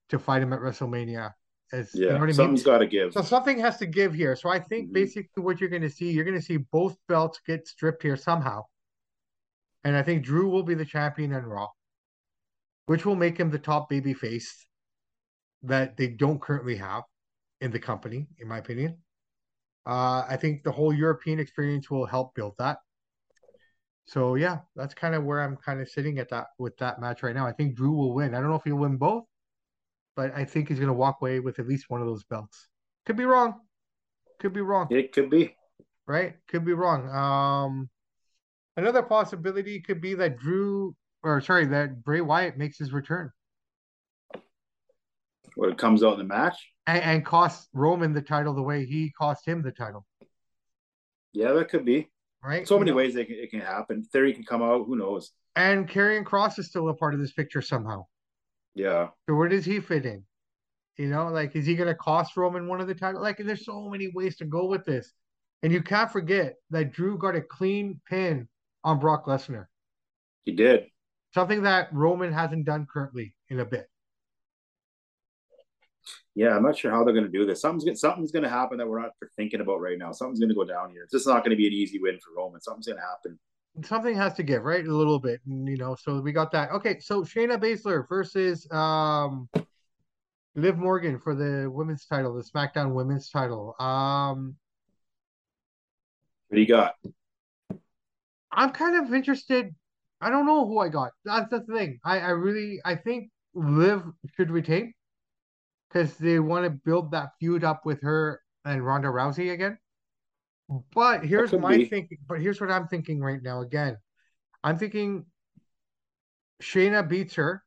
to 0.09 0.17
fight 0.17 0.41
him 0.41 0.53
at 0.53 0.59
WrestleMania? 0.59 1.33
As, 1.71 1.91
yeah, 1.93 2.13
you 2.13 2.25
know 2.25 2.31
something's 2.31 2.63
got 2.63 2.79
to 2.79 2.87
give. 2.87 3.13
So 3.13 3.21
something 3.21 3.59
has 3.59 3.77
to 3.77 3.85
give 3.85 4.13
here. 4.13 4.35
So 4.35 4.49
I 4.49 4.59
think 4.59 4.85
mm-hmm. 4.85 4.93
basically 4.93 5.43
what 5.43 5.59
you're 5.59 5.69
going 5.69 5.83
to 5.83 5.89
see, 5.89 6.11
you're 6.11 6.25
going 6.25 6.39
to 6.39 6.45
see 6.45 6.57
both 6.57 6.97
belts 7.07 7.39
get 7.45 7.67
stripped 7.67 8.01
here 8.01 8.17
somehow, 8.17 8.63
and 9.83 9.95
I 9.95 10.01
think 10.01 10.23
Drew 10.23 10.49
will 10.49 10.63
be 10.63 10.73
the 10.73 10.85
champion 10.85 11.31
in 11.31 11.45
Raw, 11.45 11.67
which 12.87 13.05
will 13.05 13.15
make 13.15 13.37
him 13.37 13.51
the 13.51 13.59
top 13.59 13.89
baby 13.89 14.13
face 14.13 14.65
that 15.63 15.97
they 15.97 16.07
don't 16.07 16.41
currently 16.41 16.77
have 16.77 17.03
in 17.61 17.71
the 17.71 17.79
company, 17.79 18.27
in 18.39 18.47
my 18.47 18.57
opinion. 18.57 18.97
Uh, 19.85 20.23
I 20.27 20.37
think 20.37 20.63
the 20.63 20.71
whole 20.71 20.93
European 20.93 21.39
experience 21.39 21.89
will 21.89 22.05
help 22.05 22.33
build 22.35 22.55
that. 22.57 22.77
So 24.05 24.35
yeah, 24.35 24.59
that's 24.75 24.95
kind 24.95 25.13
of 25.13 25.23
where 25.23 25.41
I'm 25.41 25.55
kind 25.55 25.81
of 25.81 25.87
sitting 25.87 26.17
at 26.17 26.29
that 26.29 26.47
with 26.57 26.75
that 26.77 26.99
match 26.99 27.21
right 27.21 27.35
now. 27.35 27.45
I 27.45 27.51
think 27.51 27.75
Drew 27.75 27.91
will 27.91 28.13
win. 28.13 28.33
I 28.33 28.39
don't 28.39 28.49
know 28.49 28.55
if 28.55 28.63
he'll 28.63 28.75
win 28.75 28.97
both, 28.97 29.25
but 30.19 30.35
I 30.35 30.43
think 30.43 30.67
he's 30.67 30.79
going 30.79 30.89
to 30.89 30.93
walk 30.93 31.19
away 31.21 31.39
with 31.39 31.59
at 31.59 31.67
least 31.67 31.85
one 31.87 32.01
of 32.01 32.07
those 32.07 32.25
belts. 32.25 32.67
Could 33.05 33.15
be 33.15 33.23
wrong. 33.23 33.53
Could 34.41 34.51
be 34.51 34.59
wrong. 34.59 34.87
It 34.89 35.13
could 35.13 35.29
be. 35.29 35.55
Right? 36.07 36.33
Could 36.49 36.65
be 36.65 36.73
wrong. 36.73 37.09
Um, 37.09 37.89
another 38.75 39.01
possibility 39.01 39.79
could 39.79 40.01
be 40.01 40.15
that 40.15 40.37
Drew, 40.37 40.93
or 41.23 41.39
sorry, 41.39 41.67
that 41.67 42.03
Bray 42.03 42.19
Wyatt 42.19 42.57
makes 42.57 42.77
his 42.77 42.91
return. 42.91 43.31
What 45.55 45.69
it 45.69 45.77
comes 45.77 46.03
out 46.03 46.13
in 46.13 46.19
the 46.19 46.25
match 46.25 46.67
and, 46.85 47.01
and 47.01 47.25
costs 47.25 47.69
Roman 47.73 48.11
the 48.11 48.21
title 48.21 48.53
the 48.53 48.61
way 48.61 48.85
he 48.85 49.13
cost 49.17 49.47
him 49.47 49.61
the 49.61 49.71
title. 49.71 50.05
Yeah, 51.31 51.53
that 51.53 51.69
could 51.69 51.85
be. 51.85 52.09
Right. 52.43 52.67
So 52.67 52.77
many 52.77 52.91
ways 52.91 53.15
it 53.15 53.27
can, 53.27 53.37
it 53.37 53.51
can 53.51 53.61
happen. 53.61 54.03
Theory 54.03 54.33
can 54.33 54.43
come 54.43 54.61
out. 54.61 54.85
Who 54.85 54.97
knows? 54.97 55.31
And 55.55 55.87
Karrion 55.87 56.25
Kross 56.25 56.59
is 56.59 56.67
still 56.67 56.89
a 56.89 56.93
part 56.93 57.13
of 57.13 57.21
this 57.21 57.31
picture 57.31 57.61
somehow. 57.61 58.03
Yeah. 58.75 59.09
So 59.27 59.35
where 59.35 59.49
does 59.49 59.65
he 59.65 59.79
fit 59.79 60.05
in? 60.05 60.23
You 60.97 61.07
know, 61.07 61.29
like 61.29 61.55
is 61.55 61.65
he 61.65 61.75
going 61.75 61.87
to 61.87 61.95
cost 61.95 62.35
Roman 62.35 62.67
one 62.67 62.81
of 62.81 62.87
the 62.87 62.95
title? 62.95 63.21
Like, 63.21 63.37
there's 63.37 63.65
so 63.65 63.89
many 63.89 64.11
ways 64.13 64.35
to 64.37 64.45
go 64.45 64.65
with 64.65 64.85
this, 64.85 65.13
and 65.63 65.71
you 65.71 65.81
can't 65.81 66.11
forget 66.11 66.55
that 66.71 66.91
Drew 66.91 67.17
got 67.17 67.35
a 67.35 67.41
clean 67.41 68.01
pin 68.09 68.47
on 68.83 68.99
Brock 68.99 69.25
Lesnar. 69.25 69.65
He 70.43 70.51
did 70.51 70.87
something 71.33 71.63
that 71.63 71.93
Roman 71.93 72.33
hasn't 72.33 72.65
done 72.65 72.87
currently 72.91 73.35
in 73.49 73.59
a 73.59 73.65
bit. 73.65 73.87
Yeah, 76.35 76.55
I'm 76.55 76.63
not 76.63 76.77
sure 76.77 76.91
how 76.91 77.03
they're 77.03 77.13
going 77.13 77.25
to 77.25 77.31
do 77.31 77.45
this. 77.45 77.61
Something's 77.61 77.99
something's 77.99 78.31
going 78.31 78.43
to 78.43 78.49
happen 78.49 78.77
that 78.77 78.87
we're 78.87 79.01
not 79.01 79.11
thinking 79.35 79.61
about 79.61 79.81
right 79.81 79.97
now. 79.97 80.11
Something's 80.11 80.39
going 80.39 80.49
to 80.49 80.55
go 80.55 80.63
down 80.63 80.91
here. 80.91 81.03
It's 81.03 81.11
just 81.11 81.27
not 81.27 81.43
going 81.43 81.51
to 81.51 81.57
be 81.57 81.67
an 81.67 81.73
easy 81.73 81.99
win 81.99 82.17
for 82.19 82.33
Roman. 82.35 82.61
Something's 82.61 82.87
going 82.87 82.97
to 82.99 83.03
happen. 83.03 83.39
Something 83.83 84.15
has 84.15 84.33
to 84.35 84.43
give, 84.43 84.63
right? 84.63 84.85
A 84.85 84.93
little 84.93 85.19
bit, 85.19 85.39
you 85.45 85.77
know. 85.77 85.95
So 85.95 86.21
we 86.21 86.31
got 86.31 86.51
that. 86.51 86.71
Okay, 86.71 86.99
so 86.99 87.23
Shayna 87.23 87.57
Baszler 87.57 88.07
versus 88.07 88.69
um 88.71 89.49
Liv 90.55 90.77
Morgan 90.77 91.19
for 91.19 91.35
the 91.35 91.69
women's 91.69 92.05
title, 92.05 92.33
the 92.33 92.43
SmackDown 92.43 92.93
women's 92.93 93.29
title. 93.29 93.75
Um 93.79 94.55
What 96.49 96.55
do 96.55 96.61
you 96.61 96.67
got? 96.67 96.95
I'm 98.51 98.71
kind 98.71 99.05
of 99.05 99.13
interested. 99.13 99.73
I 100.19 100.29
don't 100.29 100.45
know 100.45 100.67
who 100.67 100.79
I 100.79 100.89
got. 100.89 101.11
That's 101.23 101.49
the 101.49 101.61
thing. 101.61 101.99
I, 102.03 102.19
I 102.19 102.29
really 102.29 102.81
I 102.83 102.95
think 102.95 103.29
Liv 103.53 104.03
should 104.35 104.51
retain 104.51 104.93
because 105.87 106.17
they 106.17 106.39
want 106.39 106.65
to 106.65 106.69
build 106.69 107.11
that 107.11 107.29
feud 107.39 107.63
up 107.63 107.85
with 107.85 108.01
her 108.01 108.41
and 108.65 108.85
Ronda 108.85 109.07
Rousey 109.07 109.53
again. 109.53 109.77
But 110.93 111.25
here's 111.25 111.51
my 111.53 111.77
be. 111.77 111.85
thinking. 111.85 112.19
But 112.27 112.41
here's 112.41 112.61
what 112.61 112.71
I'm 112.71 112.87
thinking 112.87 113.21
right 113.21 113.41
now. 113.41 113.61
Again, 113.61 113.97
I'm 114.63 114.77
thinking 114.77 115.25
Shayna 116.61 117.07
beats 117.07 117.35
her. 117.35 117.63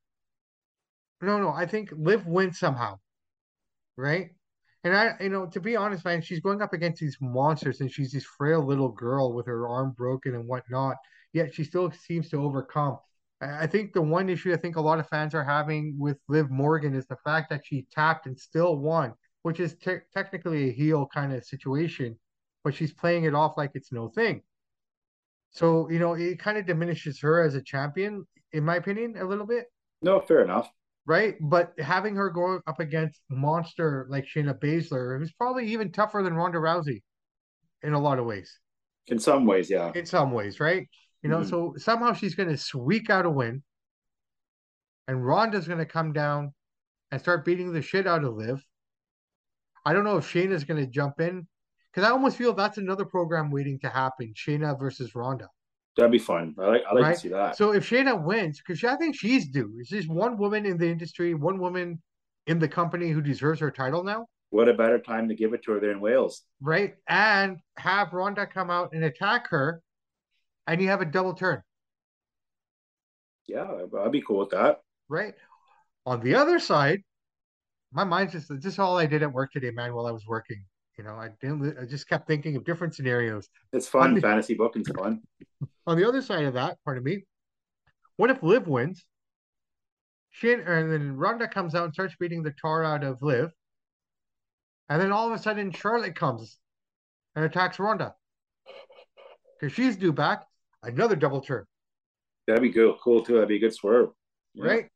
No, 1.20 1.38
no, 1.38 1.50
I 1.50 1.66
think 1.66 1.92
Liv 1.96 2.26
wins 2.26 2.58
somehow, 2.58 2.98
right? 3.96 4.30
And 4.84 4.96
I, 4.96 5.14
you 5.20 5.28
know, 5.28 5.46
to 5.46 5.60
be 5.60 5.76
honest, 5.76 6.04
man, 6.04 6.20
she's 6.22 6.40
going 6.40 6.60
up 6.60 6.72
against 6.72 7.00
these 7.00 7.16
monsters, 7.20 7.80
and 7.80 7.90
she's 7.90 8.12
this 8.12 8.24
frail 8.24 8.64
little 8.64 8.88
girl 8.88 9.32
with 9.32 9.46
her 9.46 9.68
arm 9.68 9.94
broken 9.96 10.34
and 10.34 10.48
whatnot. 10.48 10.96
Yet 11.32 11.54
she 11.54 11.64
still 11.64 11.90
seems 11.92 12.28
to 12.30 12.42
overcome. 12.42 12.98
I 13.40 13.66
think 13.66 13.92
the 13.92 14.02
one 14.02 14.28
issue 14.28 14.52
I 14.52 14.56
think 14.56 14.76
a 14.76 14.80
lot 14.80 15.00
of 15.00 15.08
fans 15.08 15.34
are 15.34 15.42
having 15.44 15.96
with 15.98 16.18
Liv 16.28 16.50
Morgan 16.50 16.94
is 16.94 17.06
the 17.06 17.16
fact 17.24 17.50
that 17.50 17.62
she 17.64 17.86
tapped 17.92 18.26
and 18.26 18.38
still 18.38 18.76
won, 18.76 19.14
which 19.42 19.58
is 19.58 19.76
te- 19.76 19.98
technically 20.14 20.68
a 20.68 20.72
heel 20.72 21.08
kind 21.12 21.32
of 21.32 21.44
situation, 21.44 22.16
but 22.64 22.74
she's 22.74 22.92
playing 22.92 23.24
it 23.24 23.34
off 23.34 23.56
like 23.56 23.72
it's 23.74 23.92
no 23.92 24.08
thing. 24.08 24.42
So, 25.50 25.90
you 25.90 25.98
know, 25.98 26.14
it 26.14 26.38
kind 26.38 26.56
of 26.56 26.66
diminishes 26.66 27.20
her 27.20 27.42
as 27.42 27.54
a 27.54 27.62
champion, 27.62 28.26
in 28.52 28.64
my 28.64 28.76
opinion, 28.76 29.16
a 29.18 29.24
little 29.24 29.46
bit. 29.46 29.66
No, 30.00 30.20
fair 30.20 30.42
enough. 30.42 30.70
Right. 31.04 31.36
But 31.40 31.72
having 31.78 32.16
her 32.16 32.30
go 32.30 32.60
up 32.66 32.80
against 32.80 33.20
monster 33.28 34.06
like 34.08 34.24
Shayna 34.24 34.58
Baszler, 34.58 35.18
who's 35.18 35.32
probably 35.32 35.66
even 35.66 35.92
tougher 35.92 36.22
than 36.22 36.34
Ronda 36.34 36.58
Rousey 36.58 37.02
in 37.82 37.92
a 37.92 37.98
lot 37.98 38.18
of 38.18 38.24
ways. 38.24 38.58
In 39.08 39.18
some 39.18 39.46
ways, 39.46 39.68
yeah. 39.68 39.90
In 39.94 40.06
some 40.06 40.30
ways, 40.30 40.60
right? 40.60 40.88
You 41.22 41.28
know, 41.28 41.38
mm-hmm. 41.38 41.48
so 41.48 41.74
somehow 41.76 42.12
she's 42.12 42.34
going 42.34 42.48
to 42.48 42.56
squeak 42.56 43.10
out 43.10 43.26
a 43.26 43.30
win, 43.30 43.62
and 45.08 45.24
Ronda's 45.24 45.66
going 45.66 45.78
to 45.78 45.86
come 45.86 46.12
down 46.12 46.52
and 47.10 47.20
start 47.20 47.44
beating 47.44 47.72
the 47.72 47.82
shit 47.82 48.06
out 48.06 48.24
of 48.24 48.34
Liv. 48.34 48.64
I 49.84 49.92
don't 49.92 50.04
know 50.04 50.16
if 50.16 50.32
Shayna's 50.32 50.64
going 50.64 50.84
to 50.84 50.90
jump 50.90 51.20
in 51.20 51.46
because 51.92 52.08
I 52.08 52.12
almost 52.12 52.36
feel 52.36 52.52
that's 52.52 52.78
another 52.78 53.04
program 53.04 53.50
waiting 53.50 53.78
to 53.80 53.88
happen: 53.88 54.32
Shayna 54.34 54.78
versus 54.78 55.14
Ronda. 55.14 55.48
That'd 55.96 56.12
be 56.12 56.18
fun. 56.18 56.54
I 56.58 56.66
like. 56.66 56.82
I 56.90 56.94
like 56.94 57.02
right? 57.02 57.14
to 57.14 57.20
see 57.20 57.28
that. 57.28 57.56
So 57.56 57.72
if 57.72 57.88
Shayna 57.88 58.22
wins, 58.22 58.60
because 58.64 58.82
I 58.84 58.96
think 58.96 59.16
she's 59.16 59.48
due. 59.48 59.72
Is 59.80 59.88
just 59.88 60.08
one 60.08 60.38
woman 60.38 60.66
in 60.66 60.78
the 60.78 60.88
industry, 60.88 61.34
one 61.34 61.58
woman 61.58 62.00
in 62.46 62.58
the 62.58 62.68
company 62.68 63.10
who 63.10 63.20
deserves 63.20 63.60
her 63.60 63.70
title 63.70 64.02
now. 64.02 64.26
What 64.50 64.68
a 64.68 64.74
better 64.74 64.98
time 64.98 65.28
to 65.28 65.34
give 65.34 65.54
it 65.54 65.62
to 65.64 65.72
her 65.72 65.80
than 65.80 65.90
in 65.90 66.00
Wales, 66.00 66.42
right? 66.60 66.94
And 67.08 67.58
have 67.78 68.12
Ronda 68.12 68.46
come 68.46 68.70
out 68.70 68.92
and 68.92 69.04
attack 69.04 69.48
her 69.48 69.82
and 70.66 70.80
you 70.80 70.88
have 70.88 71.00
a 71.00 71.06
double 71.06 71.34
turn. 71.34 71.62
Yeah, 73.46 73.66
I'd 74.00 74.12
be 74.12 74.22
cool 74.22 74.38
with 74.38 74.50
that. 74.50 74.80
Right. 75.08 75.34
On 76.06 76.20
the 76.20 76.34
other 76.34 76.58
side, 76.58 77.02
my 77.92 78.04
mind's 78.04 78.32
just 78.32 78.48
this 78.48 78.74
is 78.74 78.78
all 78.78 78.96
I 78.96 79.06
did 79.06 79.22
at 79.22 79.32
work 79.32 79.52
today, 79.52 79.70
man. 79.70 79.94
While 79.94 80.06
I 80.06 80.12
was 80.12 80.26
working, 80.26 80.64
you 81.02 81.08
know, 81.08 81.16
I 81.16 81.30
didn't. 81.40 81.76
I 81.80 81.84
just 81.84 82.08
kept 82.08 82.28
thinking 82.28 82.54
of 82.54 82.64
different 82.64 82.94
scenarios. 82.94 83.48
It's 83.72 83.88
fun. 83.88 84.14
The, 84.14 84.20
Fantasy 84.20 84.54
booking's 84.54 84.88
fun. 84.88 85.20
On 85.86 85.96
the 85.98 86.06
other 86.06 86.22
side 86.22 86.44
of 86.44 86.54
that, 86.54 86.78
pardon 86.84 87.02
me, 87.02 87.24
what 88.16 88.30
if 88.30 88.40
Liv 88.42 88.68
wins? 88.68 89.04
Shin 90.30 90.60
er, 90.60 90.78
and 90.78 90.92
then 90.92 91.16
Ronda 91.16 91.48
comes 91.48 91.74
out 91.74 91.84
and 91.84 91.92
starts 91.92 92.14
beating 92.20 92.44
the 92.44 92.54
tar 92.60 92.84
out 92.84 93.02
of 93.02 93.20
Liv, 93.20 93.50
and 94.88 95.02
then 95.02 95.10
all 95.10 95.26
of 95.26 95.32
a 95.32 95.42
sudden 95.42 95.72
Charlotte 95.72 96.14
comes 96.14 96.58
and 97.34 97.44
attacks 97.44 97.80
Ronda 97.80 98.14
because 99.58 99.74
she's 99.74 99.96
due 99.96 100.12
back, 100.12 100.44
another 100.84 101.16
double 101.16 101.40
turn. 101.40 101.64
That'd 102.46 102.62
be 102.62 102.70
good, 102.70 102.94
cool 103.02 103.24
too. 103.24 103.34
That'd 103.34 103.48
be 103.48 103.56
a 103.56 103.60
good 103.60 103.74
swerve. 103.74 104.10
Yeah. 104.54 104.66
Right. 104.66 104.86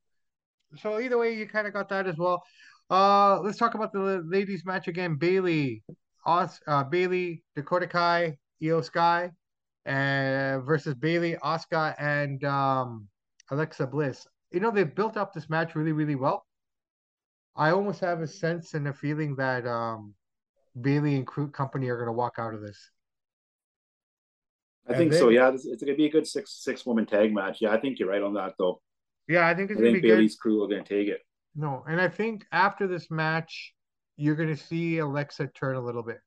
So 0.77 1.01
either 1.01 1.19
way, 1.19 1.35
you 1.35 1.49
kind 1.49 1.67
of 1.67 1.73
got 1.73 1.89
that 1.89 2.07
as 2.07 2.17
well. 2.17 2.45
Uh, 2.91 3.41
let's 3.41 3.59
talk 3.59 3.75
about 3.75 3.93
the 3.93 4.23
ladies 4.27 4.65
match 4.65 4.89
again. 4.89 5.17
Bayley, 5.17 5.83
Os, 6.25 6.61
uh, 6.67 6.85
Bayley, 6.85 7.43
Dakota 7.57 7.87
Kai, 7.87 8.39
Iyo 8.63 8.85
Sky, 8.85 9.31
and 9.85 10.65
versus 10.65 10.95
Bayley, 10.95 11.37
Asuka, 11.43 11.95
and 11.99 12.43
um, 12.45 13.09
Alexa 13.51 13.87
Bliss. 13.87 14.27
You 14.53 14.61
know 14.61 14.71
they've 14.71 14.95
built 14.95 15.17
up 15.17 15.33
this 15.33 15.51
match 15.51 15.75
really, 15.75 15.93
really 15.93 16.15
well. 16.15 16.47
I 17.57 17.71
almost 17.71 18.01
have 18.01 18.21
a 18.21 18.27
sense 18.27 18.75
and 18.75 18.87
a 18.87 18.93
feeling 18.93 19.35
that 19.37 19.67
um, 19.67 20.15
Bayley 20.81 21.17
and 21.17 21.27
crew 21.27 21.49
company 21.49 21.89
are 21.89 21.97
going 21.97 22.09
to 22.09 22.13
walk 22.13 22.35
out 22.39 22.55
of 22.55 22.61
this. 22.61 22.79
I 24.89 24.95
think 24.95 25.11
then, 25.11 25.21
so. 25.21 25.31
Yeah, 25.31 25.51
it's, 25.51 25.67
it's, 25.67 25.83
gonna 25.83 25.97
be 25.97 26.07
a 26.07 26.11
good 26.11 26.27
six 26.27 26.63
six 26.63 26.87
woman 26.87 27.07
tag 27.07 27.35
match. 27.35 27.59
Yeah, 27.61 27.71
I 27.71 27.81
think 27.81 27.99
you're 27.99 28.09
right 28.09 28.23
on 28.23 28.35
that 28.35 28.55
though. 28.57 28.81
Yeah, 29.29 29.49
I 29.49 29.55
think 29.55 29.71
it's 29.71 29.81
I 29.81 29.83
gonna 29.83 29.95
think 29.95 30.03
be 30.03 30.11
Bayley's 30.11 30.37
good. 30.37 30.41
crew 30.41 30.63
are 30.63 30.69
gonna 30.69 30.85
take 30.85 31.09
it. 31.09 31.26
No, 31.57 31.85
and 31.89 32.01
I 32.01 32.09
think 32.09 32.45
after 32.53 32.87
this 32.87 33.11
match, 33.11 33.73
you're 34.17 34.37
gonna 34.37 34.57
see 34.57 34.99
Alexa 34.99 35.49
turn 35.49 35.77
a 35.77 35.81
little 35.81 36.03
bit. 36.03 36.19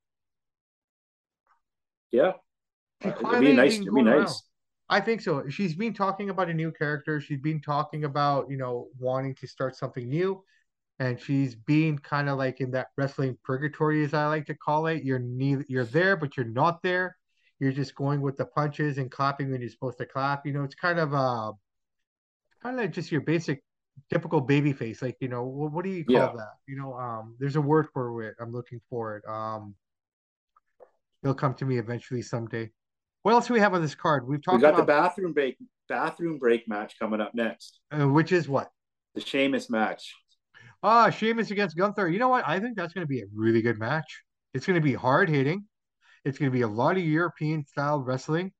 Yeah, 2.11 2.33
it'd 3.01 3.39
be 3.39 3.53
nice. 3.53 3.75
It'd 3.75 3.93
be 3.93 4.01
nice. 4.01 4.15
Around. 4.17 4.35
I 4.89 4.99
think 5.01 5.21
so. 5.21 5.47
She's 5.49 5.75
been 5.75 5.93
talking 5.93 6.31
about 6.31 6.49
a 6.49 6.53
new 6.53 6.71
character. 6.71 7.21
She's 7.21 7.39
been 7.39 7.61
talking 7.61 8.05
about 8.05 8.49
you 8.49 8.57
know 8.57 8.87
wanting 8.99 9.35
to 9.35 9.47
start 9.47 9.75
something 9.75 10.09
new, 10.09 10.43
and 10.97 11.19
she's 11.19 11.55
been 11.55 11.99
kind 11.99 12.27
of 12.27 12.37
like 12.37 12.59
in 12.59 12.71
that 12.71 12.87
wrestling 12.97 13.37
purgatory, 13.43 14.03
as 14.03 14.13
I 14.13 14.27
like 14.27 14.47
to 14.47 14.55
call 14.55 14.87
it. 14.87 15.03
You're 15.03 15.19
neither 15.19 15.65
you're 15.67 15.85
there, 15.85 16.17
but 16.17 16.35
you're 16.35 16.45
not 16.47 16.81
there 16.81 17.15
you're 17.59 17.71
just 17.71 17.95
going 17.95 18.21
with 18.21 18.37
the 18.37 18.45
punches 18.45 18.97
and 18.97 19.11
clapping 19.11 19.51
when 19.51 19.61
you're 19.61 19.69
supposed 19.69 19.97
to 19.97 20.05
clap. 20.05 20.45
You 20.45 20.53
know, 20.53 20.63
it's 20.63 20.75
kind 20.75 20.99
of 20.99 21.13
uh 21.13 21.51
kind 22.63 22.79
of 22.79 22.91
just 22.91 23.11
your 23.11 23.21
basic 23.21 23.63
typical 24.09 24.41
baby 24.41 24.73
face. 24.73 25.01
Like, 25.01 25.17
you 25.19 25.27
know, 25.27 25.43
what, 25.43 25.71
what 25.71 25.85
do 25.85 25.91
you 25.91 26.05
call 26.05 26.15
yeah. 26.15 26.31
that? 26.35 26.53
You 26.67 26.77
know, 26.77 26.93
um, 26.93 27.35
there's 27.39 27.55
a 27.55 27.61
word 27.61 27.87
for 27.93 28.23
it. 28.23 28.35
I'm 28.39 28.51
looking 28.51 28.81
for 28.89 29.17
it. 29.17 29.23
Um, 29.27 29.75
it'll 31.23 31.35
come 31.35 31.53
to 31.55 31.65
me 31.65 31.77
eventually 31.77 32.21
someday. 32.21 32.69
What 33.23 33.33
else 33.33 33.47
do 33.47 33.53
we 33.53 33.59
have 33.59 33.73
on 33.73 33.81
this 33.81 33.95
card? 33.95 34.27
We've 34.27 34.43
talked. 34.43 34.57
We 34.57 34.61
got 34.61 34.69
about... 34.69 34.81
the 34.81 34.85
bathroom 34.85 35.33
break 35.33 35.57
bathroom 35.87 36.37
break 36.37 36.67
match 36.67 36.95
coming 36.99 37.19
up 37.19 37.33
next. 37.33 37.79
Uh, 37.91 38.07
which 38.07 38.31
is 38.31 38.47
what? 38.47 38.69
The 39.15 39.21
Sheamus 39.21 39.69
match. 39.69 40.15
Ah, 40.81 41.09
Sheamus 41.09 41.51
against 41.51 41.75
Gunther. 41.75 42.07
You 42.07 42.19
know 42.19 42.29
what? 42.29 42.47
I 42.47 42.59
think 42.59 42.77
that's 42.77 42.93
going 42.93 43.05
to 43.05 43.09
be 43.09 43.19
a 43.19 43.25
really 43.33 43.61
good 43.61 43.77
match. 43.77 44.23
It's 44.53 44.65
going 44.65 44.75
to 44.75 44.81
be 44.81 44.93
hard 44.93 45.29
hitting. 45.29 45.65
It's 46.23 46.37
going 46.37 46.51
to 46.51 46.55
be 46.55 46.61
a 46.61 46.67
lot 46.67 46.95
of 46.95 47.03
European 47.03 47.65
style 47.65 47.99
wrestling. 47.99 48.53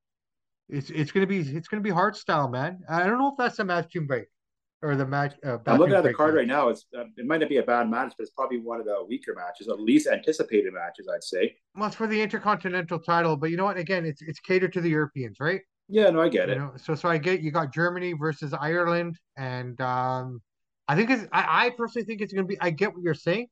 It's 0.67 0.89
it's 0.89 1.12
going 1.12 1.25
to 1.25 1.28
be 1.28 1.39
it's 1.39 1.67
going 1.67 1.82
to 1.82 1.88
be 1.88 1.93
hard 1.93 2.15
style, 2.15 2.49
man. 2.49 2.80
I 2.89 3.06
don't 3.06 3.17
know 3.17 3.30
if 3.30 3.38
that's 3.38 3.60
a 3.60 3.63
match 3.63 3.91
to 3.93 4.02
break 4.02 4.28
or 4.81 4.95
the 4.95 5.05
match. 5.05 5.33
Uh, 5.45 5.57
I'm 5.65 5.77
looking 5.77 5.95
at 5.95 6.03
the 6.03 6.13
card 6.13 6.33
match. 6.33 6.39
right 6.39 6.47
now. 6.47 6.69
It's 6.69 6.85
uh, 6.97 7.03
it 7.17 7.25
might 7.25 7.39
not 7.39 7.49
be 7.49 7.57
a 7.57 7.63
bad 7.63 7.89
match, 7.89 8.13
but 8.17 8.23
it's 8.23 8.31
probably 8.31 8.59
one 8.59 8.79
of 8.79 8.85
the 8.85 9.03
weaker 9.07 9.33
matches, 9.35 9.67
at 9.67 9.79
least 9.79 10.07
anticipated 10.07 10.73
matches, 10.73 11.07
I'd 11.13 11.23
say. 11.23 11.55
Well, 11.75 11.87
it's 11.87 11.95
for 11.95 12.07
the 12.07 12.21
Intercontinental 12.21 12.99
title, 12.99 13.35
but 13.35 13.51
you 13.51 13.57
know 13.57 13.65
what? 13.65 13.77
Again, 13.77 14.05
it's 14.05 14.21
it's 14.21 14.39
catered 14.39 14.73
to 14.73 14.81
the 14.81 14.89
Europeans, 14.89 15.37
right? 15.39 15.61
Yeah, 15.87 16.09
no, 16.11 16.21
I 16.21 16.29
get 16.29 16.47
you 16.47 16.55
it. 16.55 16.57
Know? 16.57 16.71
So 16.77 16.95
so 16.95 17.09
I 17.09 17.17
get 17.17 17.41
you 17.41 17.51
got 17.51 17.73
Germany 17.73 18.13
versus 18.13 18.53
Ireland, 18.53 19.17
and 19.37 19.79
um, 19.81 20.41
I 20.87 20.95
think 20.95 21.09
it's 21.09 21.23
I, 21.31 21.65
I 21.65 21.69
personally 21.71 22.05
think 22.05 22.21
it's 22.21 22.31
going 22.31 22.45
to 22.45 22.47
be. 22.47 22.59
I 22.61 22.69
get 22.69 22.93
what 22.93 23.03
you're 23.03 23.13
saying, 23.13 23.47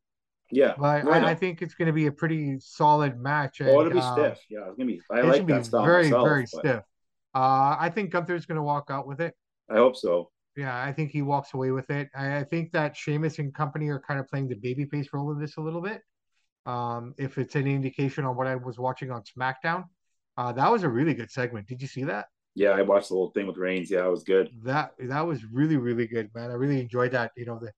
Yeah, 0.51 0.75
but 0.77 1.07
I, 1.07 1.31
I, 1.31 1.35
think 1.35 1.61
it's 1.61 1.73
going 1.73 1.87
to 1.87 1.93
be 1.93 2.07
a 2.07 2.11
pretty 2.11 2.59
solid 2.59 3.19
match. 3.19 3.59
And, 3.59 3.69
oh, 3.69 3.81
it'll 3.81 3.91
be 3.91 3.99
um, 3.99 4.13
stiff. 4.13 4.39
Yeah, 4.49 4.59
it's 4.67 4.77
going 4.77 4.87
to 4.87 4.93
be. 4.95 5.01
I 5.11 5.21
like 5.21 5.45
that 5.47 5.65
style 5.65 5.83
very, 5.83 6.03
myself, 6.03 6.27
very 6.27 6.45
but... 6.53 6.59
stiff. 6.59 6.83
Uh, 7.35 7.75
I 7.79 7.91
think 7.93 8.11
Gunther's 8.11 8.45
going 8.45 8.55
to 8.55 8.63
walk 8.63 8.87
out 8.89 9.05
with 9.07 9.19
it. 9.19 9.35
I 9.69 9.75
hope 9.75 9.95
so. 9.95 10.31
Yeah, 10.57 10.75
I 10.83 10.91
think 10.91 11.11
he 11.11 11.21
walks 11.21 11.53
away 11.53 11.71
with 11.71 11.89
it. 11.91 12.09
I, 12.15 12.37
I 12.37 12.43
think 12.43 12.71
that 12.71 12.97
Sheamus 12.97 13.37
and 13.37 13.53
company 13.53 13.89
are 13.89 13.99
kind 13.99 14.19
of 14.19 14.27
playing 14.27 14.47
the 14.47 14.55
babyface 14.55 15.07
role 15.13 15.31
in 15.31 15.39
this 15.39 15.57
a 15.57 15.61
little 15.61 15.81
bit. 15.81 16.01
Um, 16.65 17.13
if 17.17 17.37
it's 17.37 17.55
any 17.55 17.73
indication 17.75 18.25
on 18.25 18.35
what 18.35 18.47
I 18.47 18.55
was 18.55 18.79
watching 18.79 19.11
on 19.11 19.21
SmackDown, 19.23 19.85
uh, 20.35 20.51
that 20.53 20.71
was 20.71 20.83
a 20.83 20.89
really 20.89 21.13
good 21.13 21.31
segment. 21.31 21.67
Did 21.67 21.81
you 21.81 21.87
see 21.87 22.03
that? 22.05 22.25
Yeah, 22.55 22.71
I 22.71 22.81
watched 22.81 23.09
the 23.09 23.15
whole 23.15 23.29
thing 23.29 23.45
with 23.45 23.57
Reigns. 23.57 23.91
Yeah, 23.91 24.05
it 24.05 24.09
was 24.09 24.23
good. 24.23 24.49
That 24.63 24.93
that 24.99 25.21
was 25.21 25.45
really 25.45 25.77
really 25.77 26.07
good, 26.07 26.31
man. 26.33 26.49
I 26.49 26.55
really 26.55 26.81
enjoyed 26.81 27.11
that. 27.11 27.31
You 27.37 27.45
know, 27.45 27.59
the 27.59 27.71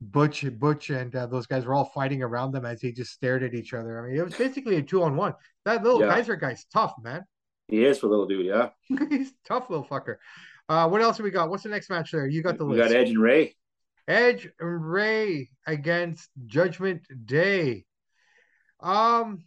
Butch 0.00 0.44
Butch 0.58 0.90
and 0.90 1.14
uh, 1.14 1.26
those 1.26 1.46
guys 1.46 1.66
were 1.66 1.74
all 1.74 1.90
fighting 1.92 2.22
around 2.22 2.52
them 2.52 2.64
as 2.64 2.80
they 2.80 2.92
just 2.92 3.10
stared 3.10 3.42
at 3.42 3.54
each 3.54 3.74
other. 3.74 3.98
I 3.98 4.08
mean, 4.08 4.16
it 4.16 4.24
was 4.24 4.36
basically 4.36 4.76
a 4.76 4.82
two 4.82 5.02
on 5.02 5.16
one. 5.16 5.34
That 5.64 5.82
little 5.82 6.00
yeah. 6.00 6.14
Kaiser 6.14 6.36
guy's 6.36 6.64
tough, 6.72 6.94
man. 7.02 7.24
He 7.68 7.84
is 7.84 7.98
for 7.98 8.08
little 8.08 8.26
dude, 8.26 8.46
yeah. 8.46 8.70
He's 9.10 9.32
tough 9.44 9.68
little 9.68 9.84
fucker. 9.84 10.16
Uh, 10.70 10.88
what 10.88 11.02
else 11.02 11.16
have 11.16 11.24
we 11.24 11.32
got? 11.32 11.50
What's 11.50 11.64
the 11.64 11.68
next 11.68 11.90
match 11.90 12.12
there? 12.12 12.28
You 12.28 12.44
got 12.44 12.56
the 12.56 12.64
we 12.64 12.76
list. 12.76 12.90
We 12.90 12.94
got 12.94 13.00
Edge 13.00 13.10
and 13.10 13.20
Rey. 13.20 13.56
Edge 14.06 14.48
and 14.60 14.88
Rey 14.88 15.50
against 15.66 16.30
Judgment 16.46 17.02
Day. 17.24 17.84
Um, 18.78 19.42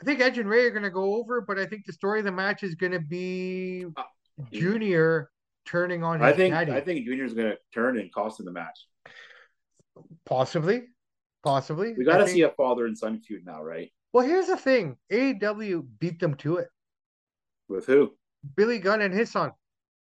I 0.00 0.04
think 0.04 0.20
Edge 0.20 0.36
and 0.38 0.48
Rey 0.48 0.64
are 0.64 0.70
going 0.70 0.82
to 0.82 0.90
go 0.90 1.14
over, 1.14 1.40
but 1.40 1.60
I 1.60 1.66
think 1.66 1.86
the 1.86 1.92
story 1.92 2.18
of 2.18 2.24
the 2.24 2.32
match 2.32 2.64
is 2.64 2.74
going 2.74 2.90
to 2.90 2.98
be 2.98 3.84
uh, 3.96 4.02
Junior 4.50 5.30
turning 5.64 6.02
on. 6.02 6.20
I 6.20 6.32
think 6.32 6.52
daddy. 6.52 6.72
I 6.72 6.80
think 6.80 7.06
Junior's 7.06 7.34
going 7.34 7.52
to 7.52 7.58
turn 7.72 7.96
and 8.00 8.12
cost 8.12 8.40
him 8.40 8.46
the 8.46 8.52
match. 8.52 8.84
Possibly, 10.26 10.88
possibly. 11.44 11.94
We 11.96 12.04
got 12.04 12.18
to 12.18 12.26
see 12.26 12.42
a 12.42 12.50
father 12.50 12.86
and 12.86 12.98
son 12.98 13.20
feud 13.20 13.46
now, 13.46 13.62
right? 13.62 13.92
Well, 14.12 14.26
here's 14.26 14.48
the 14.48 14.56
thing: 14.56 14.96
AEW 15.12 15.86
beat 16.00 16.18
them 16.18 16.34
to 16.38 16.56
it. 16.56 16.68
With 17.68 17.86
who? 17.86 18.16
Billy 18.56 18.80
Gunn 18.80 19.02
and 19.02 19.14
his 19.14 19.30
son. 19.30 19.52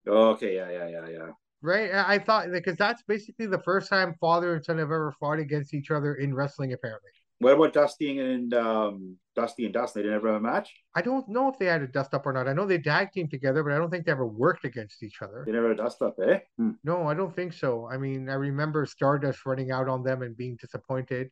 Okay, 0.08 0.56
yeah, 0.56 0.70
yeah, 0.70 0.88
yeah, 0.88 1.10
yeah. 1.10 1.30
Right, 1.62 1.94
I 1.94 2.20
thought 2.20 2.52
because 2.52 2.76
that's 2.76 3.04
basically 3.04 3.46
the 3.46 3.62
first 3.64 3.90
time 3.90 4.16
father 4.20 4.56
and 4.56 4.66
son 4.66 4.80
have 4.80 4.88
ever 4.88 5.14
fought 5.18 5.40
against 5.40 5.74
each 5.74 5.92
other 5.92 6.16
in 6.16 6.36
wrestling, 6.36 6.74
apparently. 6.74 7.12
What 7.40 7.54
about 7.54 7.74
Dusty 7.74 8.20
and 8.20 8.54
um, 8.54 9.18
Dusty 9.36 9.66
and 9.66 9.74
Dust? 9.74 9.94
They 9.94 10.02
didn't 10.02 10.16
ever 10.16 10.28
have 10.28 10.38
a 10.38 10.40
match. 10.40 10.74
I 10.96 11.02
don't 11.02 11.28
know 11.28 11.50
if 11.50 11.58
they 11.58 11.66
had 11.66 11.82
a 11.82 11.88
dust 11.88 12.14
up 12.14 12.26
or 12.26 12.34
not. 12.34 12.48
I 12.48 12.54
know 12.54 12.66
they 12.66 12.78
tag 12.78 13.12
team 13.12 13.28
together, 13.28 13.64
but 13.64 13.74
I 13.74 13.78
don't 13.78 13.90
think 13.90 14.06
they 14.06 14.12
ever 14.12 14.28
worked 14.28 14.66
against 14.66 15.04
each 15.04 15.22
other. 15.22 15.44
They 15.46 15.52
never 15.52 15.70
had 15.70 15.80
a 15.80 15.84
dust 15.84 16.02
up, 16.02 16.16
eh? 16.26 16.40
Hmm. 16.58 16.72
No, 16.84 17.08
I 17.08 17.14
don't 17.14 17.36
think 17.36 17.54
so. 17.54 17.88
I 17.92 17.98
mean, 17.98 18.30
I 18.30 18.36
remember 18.36 18.86
Stardust 18.86 19.46
running 19.46 19.72
out 19.72 19.90
on 19.90 20.04
them 20.04 20.22
and 20.22 20.38
being 20.38 20.58
disappointed. 20.60 21.30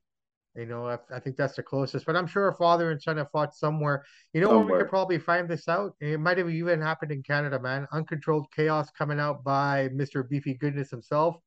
You 0.56 0.66
know, 0.66 0.88
I, 0.88 0.98
I 1.16 1.20
think 1.20 1.38
that's 1.38 1.56
the 1.56 1.64
closest. 1.64 2.06
But 2.06 2.16
I'm 2.18 2.28
sure 2.28 2.50
a 2.50 2.56
father 2.56 2.92
and 2.92 3.02
son 3.02 3.18
have 3.18 3.32
fought 3.32 3.56
somewhere. 3.56 4.04
You 4.34 4.42
know 4.42 4.48
somewhere. 4.48 4.66
where 4.66 4.78
we 4.78 4.84
could 4.84 4.90
probably 4.90 5.20
find 5.20 5.48
this 5.48 5.68
out? 5.70 5.96
It 6.02 6.20
might 6.20 6.38
have 6.38 6.50
even 6.50 6.82
happened 6.82 7.12
in 7.12 7.24
Canada, 7.24 7.60
man. 7.60 7.88
Uncontrolled 7.94 8.48
Chaos 8.54 8.90
coming 8.92 9.20
out 9.20 9.44
by 9.44 9.90
Mr. 9.94 10.28
Beefy 10.28 10.56
Goodness 10.56 10.90
himself. 10.90 11.38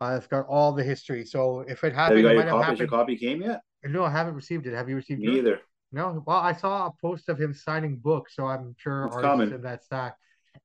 Uh, 0.00 0.16
it's 0.16 0.26
got 0.26 0.46
all 0.46 0.72
the 0.72 0.82
history. 0.82 1.24
So 1.24 1.60
if 1.60 1.82
it 1.82 1.92
happened, 1.92 2.24
have 2.24 2.34
you 2.34 2.40
got 2.40 2.44
your, 2.44 2.44
copy, 2.44 2.62
happened... 2.62 2.78
your 2.78 2.88
copy 2.88 3.16
came 3.16 3.42
yet? 3.42 3.60
No, 3.84 4.04
I 4.04 4.10
haven't 4.10 4.34
received 4.34 4.66
it. 4.66 4.74
Have 4.74 4.88
you 4.88 4.96
received 4.96 5.22
it? 5.22 5.30
either. 5.30 5.60
No. 5.90 6.22
Well, 6.24 6.38
I 6.38 6.52
saw 6.52 6.86
a 6.86 6.92
post 7.00 7.28
of 7.28 7.40
him 7.40 7.54
signing 7.54 7.96
books, 7.96 8.36
so 8.36 8.46
I'm 8.46 8.74
sure 8.78 9.06
it's 9.06 9.16
coming. 9.16 9.52
in 9.52 9.62
that 9.62 9.82
stack. 9.82 10.16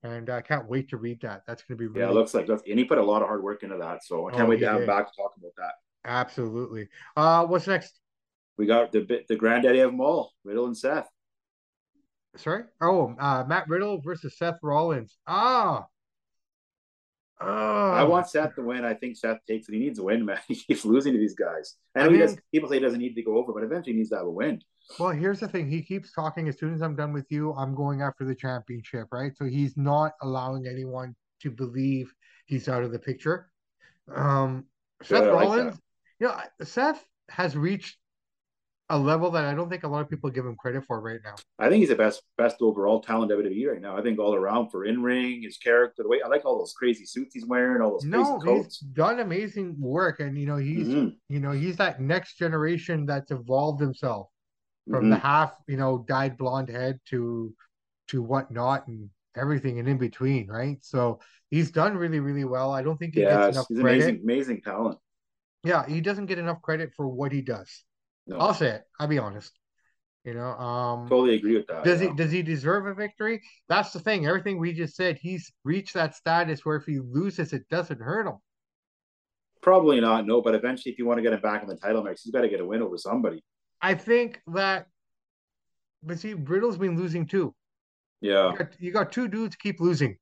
And 0.04 0.30
I 0.30 0.42
can't 0.42 0.70
wait 0.70 0.90
to 0.90 0.98
read 0.98 1.22
that. 1.22 1.44
That's 1.48 1.64
going 1.64 1.78
to 1.78 1.82
be 1.82 1.88
really... 1.88 2.02
yeah. 2.02 2.10
It 2.10 2.14
looks 2.14 2.34
like 2.34 2.46
that's 2.46 2.62
and 2.68 2.78
he 2.78 2.86
put 2.86 3.00
a 3.00 3.04
lot 3.04 3.22
of 3.22 3.28
hard 3.28 3.42
work 3.42 3.64
into 3.64 3.78
that. 3.78 4.04
So 4.04 4.28
I 4.28 4.32
can't 4.32 4.44
oh, 4.44 4.50
wait 4.50 4.60
to 4.60 4.68
have 4.68 4.82
him 4.82 4.88
back 4.88 5.10
to 5.10 5.16
talk 5.16 5.34
about 5.38 5.52
that. 5.58 5.74
Absolutely. 6.08 6.88
Uh, 7.15 7.46
what's 7.46 7.67
next? 7.67 8.00
We 8.58 8.65
got 8.65 8.91
the 8.91 9.24
the 9.30 9.36
granddaddy 9.36 9.80
of 9.82 9.91
them 9.91 10.02
all, 10.02 10.34
Riddle 10.43 10.65
and 10.65 10.78
Seth. 10.78 11.08
Sorry. 12.38 12.63
Oh, 12.82 13.15
uh, 13.20 13.43
Matt 13.48 13.67
Riddle 13.67 14.02
versus 14.02 14.38
Seth 14.38 14.60
Rollins. 14.63 15.17
Ah, 15.28 15.86
Oh. 17.39 17.91
I 17.91 18.04
want 18.04 18.28
Seth 18.28 18.56
to 18.56 18.63
win. 18.63 18.84
I 18.84 18.93
think 18.96 19.15
Seth 19.15 19.46
takes 19.48 19.70
it. 19.70 19.74
He 19.74 19.80
needs 19.80 20.00
a 20.00 20.04
win, 20.04 20.26
man. 20.26 20.39
He 20.48 20.56
keeps 20.56 20.86
losing 20.86 21.13
to 21.13 21.20
these 21.20 21.36
guys. 21.36 21.76
And 21.96 22.04
I 22.06 22.08
mean, 22.08 22.15
he 22.15 22.22
does, 22.22 22.38
people 22.52 22.70
say 22.70 22.76
he 22.76 22.82
doesn't 22.82 23.00
need 23.00 23.13
to 23.15 23.22
go 23.22 23.38
over, 23.38 23.54
but 23.54 23.63
eventually 23.63 23.93
he 23.93 23.98
needs 24.00 24.10
to 24.10 24.17
have 24.17 24.26
a 24.26 24.32
win. 24.32 24.62
Well, 25.00 25.12
here's 25.12 25.39
the 25.41 25.48
thing. 25.48 25.70
He 25.70 25.82
keeps 25.82 26.12
talking. 26.13 26.48
As 26.48 26.58
soon 26.58 26.74
as 26.74 26.82
I'm 26.82 26.96
done 26.96 27.13
with 27.13 27.28
you, 27.30 27.54
I'm 27.54 27.76
going 27.76 28.02
after 28.02 28.26
the 28.26 28.34
championship, 28.34 29.08
right? 29.12 29.36
So 29.36 29.46
he's 29.46 29.76
not 29.78 30.13
allowing 30.22 30.65
anyone 30.65 31.15
to 31.41 31.52
believe 31.52 32.12
he's 32.46 32.67
out 32.70 32.84
of 32.84 32.91
the 32.91 33.00
picture. 33.00 33.52
Um, 34.13 34.65
Seth 35.04 35.24
yeah, 35.24 35.30
Rollins, 35.30 35.74
like 35.74 35.82
you 36.20 36.28
know, 36.28 36.36
Seth 36.64 37.04
has 37.30 37.56
reached 37.56 37.98
a 38.90 38.98
level 38.98 39.32
that 39.32 39.44
I 39.44 39.54
don't 39.54 39.70
think 39.70 39.84
a 39.84 39.88
lot 39.88 40.02
of 40.02 40.10
people 40.10 40.30
give 40.30 40.46
him 40.46 40.56
credit 40.56 40.86
for 40.86 41.02
right 41.02 41.20
now. 41.24 41.36
I 41.60 41.68
think 41.68 41.82
he's 41.82 41.90
the 41.90 41.96
best 41.96 42.22
best 42.38 42.58
overall 42.62 43.02
talent 43.02 43.32
WWE 43.32 43.72
right 43.72 43.82
now. 43.82 43.98
I 43.98 44.02
think 44.02 44.18
all 44.18 44.34
around 44.34 44.70
for 44.70 44.86
in 44.86 45.04
ring, 45.04 45.42
his 45.42 45.58
character, 45.58 46.04
the 46.04 46.10
way 46.10 46.22
I 46.24 46.28
like 46.30 46.46
all 46.46 46.58
those 46.58 46.74
crazy 46.74 47.06
suits 47.06 47.34
he's 47.34 47.46
wearing, 47.46 47.82
all 47.82 47.92
those 47.92 48.06
no, 48.06 48.40
he's 48.40 48.78
done 48.78 49.20
amazing 49.20 49.76
work, 49.78 50.22
and 50.22 50.38
you 50.38 50.46
know 50.46 50.56
he's 50.56 50.88
mm-hmm. 50.88 51.10
you 51.28 51.40
know 51.40 51.52
he's 51.52 51.76
that 51.78 52.00
next 52.00 52.38
generation 52.38 53.06
that's 53.06 53.32
evolved 53.32 53.82
himself 53.82 54.30
from 54.90 55.02
mm-hmm. 55.02 55.10
the 55.12 55.18
half 55.18 55.54
you 55.68 55.78
know 55.78 56.06
dyed 56.08 56.38
blonde 56.38 56.70
head 56.70 57.00
to 57.10 57.54
to 58.08 58.22
whatnot 58.22 58.88
and 58.88 59.10
everything 59.36 59.80
and 59.80 59.90
in 59.90 59.98
between, 59.98 60.48
right? 60.48 60.78
So 60.82 61.20
he's 61.50 61.72
done 61.72 61.98
really 61.98 62.22
really 62.22 62.46
well. 62.46 62.72
I 62.72 62.84
don't 62.84 62.98
think 62.98 63.16
he 63.16 63.22
yeah, 63.22 63.48
gets 63.48 63.58
enough 63.58 63.66
he's 63.68 63.80
credit. 63.82 63.98
amazing 63.98 64.22
amazing 64.24 64.62
talent. 64.62 64.98
Yeah, 65.68 65.86
he 65.86 66.02
doesn't 66.02 66.28
get 66.28 66.40
enough 66.40 66.62
credit 66.62 66.94
for 66.96 67.08
what 67.08 67.32
he 67.32 67.42
does. 67.42 67.84
No. 68.26 68.38
I'll 68.38 68.54
say 68.54 68.70
it. 68.70 68.84
I'll 69.00 69.08
be 69.08 69.20
honest. 69.20 69.52
You 70.24 70.34
know, 70.34 70.48
um 70.48 71.08
totally 71.08 71.36
agree 71.36 71.58
with 71.58 71.68
that. 71.68 71.84
Does 71.84 72.02
yeah. 72.02 72.10
he 72.10 72.16
does 72.16 72.32
he 72.32 72.42
deserve 72.42 72.86
a 72.86 72.94
victory? 72.94 73.42
That's 73.70 73.92
the 73.92 74.00
thing. 74.00 74.26
Everything 74.26 74.60
we 74.60 74.74
just 74.74 74.96
said, 74.96 75.18
he's 75.22 75.52
reached 75.64 75.94
that 75.94 76.16
status 76.16 76.66
where 76.66 76.76
if 76.76 76.86
he 76.86 77.00
loses, 77.00 77.54
it 77.54 77.68
doesn't 77.70 78.02
hurt 78.02 78.28
him. 78.28 78.38
Probably 79.62 80.00
not, 80.00 80.26
no, 80.26 80.42
but 80.42 80.56
eventually 80.56 80.92
if 80.92 81.00
you 81.00 81.06
want 81.06 81.18
to 81.18 81.22
get 81.22 81.34
him 81.34 81.42
back 81.42 81.62
in 81.64 81.68
the 81.68 81.76
title 81.76 82.04
mix, 82.04 82.24
he's 82.24 82.32
got 82.32 82.42
to 82.42 82.50
get 82.50 82.60
a 82.60 82.66
win 82.66 82.82
over 82.82 82.98
somebody. 82.98 83.44
I 83.82 83.96
think 83.96 84.42
that 84.54 84.88
but 86.04 86.20
see, 86.20 86.34
Riddle's 86.34 86.78
been 86.78 86.96
losing 86.96 87.26
too. 87.26 87.54
Yeah. 88.22 88.52
You 88.52 88.58
got, 88.58 88.68
you 88.80 88.92
got 88.92 89.12
two 89.12 89.28
dudes 89.28 89.56
keep 89.56 89.80
losing. 89.80 90.18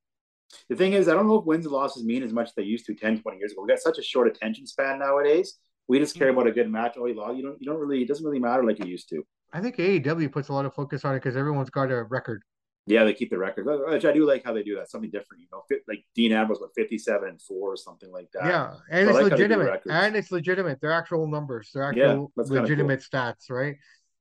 The 0.68 0.76
thing 0.76 0.92
is, 0.92 1.08
I 1.08 1.14
don't 1.14 1.26
know 1.26 1.38
if 1.38 1.44
wins 1.44 1.66
and 1.66 1.74
losses 1.74 2.04
mean 2.04 2.22
as 2.22 2.32
much 2.32 2.48
as 2.48 2.54
they 2.54 2.62
used 2.62 2.86
to 2.86 2.94
10, 2.94 3.20
20 3.20 3.38
years 3.38 3.52
ago. 3.52 3.62
We 3.62 3.68
got 3.68 3.80
such 3.80 3.98
a 3.98 4.02
short 4.02 4.28
attention 4.28 4.66
span 4.66 4.98
nowadays 4.98 5.58
we 5.88 5.98
just 5.98 6.16
care 6.16 6.28
mm-hmm. 6.28 6.38
about 6.38 6.48
a 6.48 6.52
good 6.52 6.70
match. 6.70 6.96
Oh, 6.98 7.06
you 7.06 7.14
don't. 7.14 7.60
You 7.60 7.66
don't 7.66 7.78
really. 7.78 8.02
It 8.02 8.08
doesn't 8.08 8.24
really 8.24 8.40
matter 8.40 8.64
like 8.64 8.80
it 8.80 8.86
used 8.86 9.08
to. 9.10 9.24
I 9.52 9.60
think 9.60 9.76
AEW 9.76 10.30
puts 10.32 10.48
a 10.48 10.52
lot 10.52 10.66
of 10.66 10.74
focus 10.74 11.04
on 11.04 11.14
it 11.14 11.18
because 11.18 11.36
everyone's 11.36 11.70
got 11.70 11.90
a 11.90 12.02
record. 12.04 12.42
Yeah, 12.88 13.04
they 13.04 13.14
keep 13.14 13.30
the 13.30 13.38
record, 13.38 13.66
which 13.66 14.04
uh, 14.04 14.08
I 14.08 14.12
do 14.12 14.24
like 14.24 14.44
how 14.44 14.52
they 14.52 14.62
do 14.62 14.76
that. 14.76 14.90
Something 14.90 15.10
different, 15.10 15.42
you 15.42 15.48
know. 15.50 15.62
Like 15.88 16.04
Dean 16.14 16.32
Ambrose, 16.32 16.60
what 16.60 16.70
fifty-seven 16.76 17.28
and 17.28 17.42
four 17.42 17.72
or 17.72 17.76
something 17.76 18.10
like 18.12 18.28
that. 18.32 18.46
Yeah, 18.46 18.74
and 18.90 19.08
so 19.08 19.16
it's 19.16 19.22
like 19.22 19.32
legitimate, 19.32 19.82
and 19.88 20.16
it's 20.16 20.30
legitimate. 20.30 20.80
They're 20.80 20.92
actual 20.92 21.26
numbers. 21.26 21.70
They're 21.72 21.84
actual 21.84 22.32
yeah, 22.36 22.44
legitimate 22.46 23.04
cool. 23.10 23.20
stats, 23.20 23.50
right? 23.50 23.76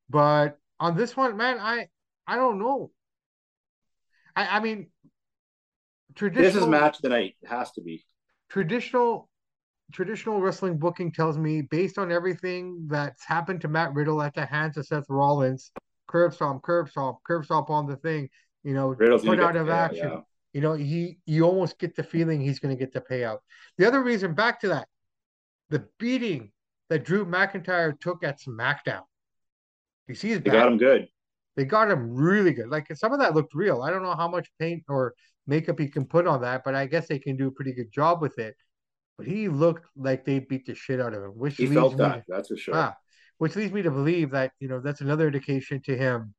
But 0.09 0.57
on 0.79 0.95
this 0.95 1.15
one, 1.15 1.37
man, 1.37 1.59
I 1.59 1.87
I 2.27 2.37
don't 2.37 2.59
know. 2.59 2.91
I 4.35 4.57
I 4.57 4.59
mean, 4.61 4.87
traditional. 6.15 6.53
This 6.53 6.61
is 6.61 6.67
match 6.67 6.99
tonight. 6.99 7.35
It 7.41 7.47
has 7.49 7.71
to 7.73 7.81
be 7.81 8.05
traditional 8.49 9.29
traditional 9.91 10.41
wrestling 10.41 10.77
booking 10.77 11.11
tells 11.11 11.37
me, 11.37 11.61
based 11.61 11.97
on 11.97 12.11
everything 12.11 12.87
that's 12.87 13.23
happened 13.25 13.61
to 13.61 13.67
Matt 13.67 13.93
Riddle 13.93 14.21
at 14.21 14.33
the 14.33 14.45
hands 14.45 14.77
of 14.77 14.85
Seth 14.85 15.05
Rollins, 15.09 15.71
curb 16.07 16.33
stomp, 16.33 16.63
curb 16.63 16.89
stomp, 16.89 17.17
curb 17.25 17.45
stomp 17.45 17.69
on 17.69 17.85
the 17.85 17.95
thing, 17.97 18.29
you 18.63 18.73
know, 18.73 18.87
Riddle's 18.87 19.23
put 19.23 19.39
out 19.39 19.55
of 19.55 19.69
action. 19.69 20.09
Yeah. 20.09 20.19
You 20.53 20.61
know, 20.61 20.73
he 20.73 21.17
you 21.25 21.43
almost 21.43 21.77
get 21.79 21.95
the 21.95 22.03
feeling 22.03 22.39
he's 22.39 22.59
going 22.59 22.75
to 22.75 22.79
get 22.79 22.93
the 22.93 23.01
payout. 23.01 23.39
The 23.77 23.85
other 23.87 24.01
reason, 24.01 24.33
back 24.33 24.61
to 24.61 24.69
that, 24.69 24.87
the 25.69 25.85
beating 25.99 26.51
that 26.89 27.03
Drew 27.03 27.25
McIntyre 27.25 27.99
took 27.99 28.23
at 28.23 28.39
SmackDown. 28.41 29.01
You 30.07 30.15
see 30.15 30.29
his 30.29 30.41
They 30.41 30.51
got 30.51 30.67
him 30.67 30.77
good. 30.77 31.09
They 31.55 31.65
got 31.65 31.91
him 31.91 32.15
really 32.15 32.53
good. 32.53 32.69
Like 32.69 32.87
some 32.95 33.11
of 33.11 33.19
that 33.19 33.35
looked 33.35 33.53
real. 33.53 33.81
I 33.81 33.89
don't 33.89 34.03
know 34.03 34.15
how 34.15 34.27
much 34.27 34.49
paint 34.59 34.83
or 34.87 35.13
makeup 35.47 35.79
he 35.79 35.87
can 35.87 36.05
put 36.05 36.27
on 36.27 36.41
that, 36.41 36.63
but 36.63 36.75
I 36.75 36.85
guess 36.85 37.07
they 37.07 37.19
can 37.19 37.37
do 37.37 37.47
a 37.47 37.51
pretty 37.51 37.73
good 37.73 37.91
job 37.91 38.21
with 38.21 38.39
it 38.39 38.55
but 39.17 39.27
he 39.27 39.47
looked 39.47 39.85
like 39.95 40.25
they 40.25 40.39
beat 40.39 40.65
the 40.65 40.75
shit 40.75 40.99
out 40.99 41.13
of 41.13 41.23
him. 41.23 41.31
Which 41.31 41.55
he 41.55 41.67
felt 41.67 41.97
that, 41.97 42.23
that's 42.27 42.49
for 42.49 42.57
sure. 42.57 42.75
Ah, 42.75 42.95
which 43.37 43.55
leads 43.55 43.73
me 43.73 43.81
to 43.81 43.91
believe 43.91 44.31
that 44.31 44.51
you 44.59 44.67
know 44.67 44.79
that's 44.79 45.01
another 45.01 45.27
indication 45.27 45.81
to 45.83 45.97
him, 45.97 46.33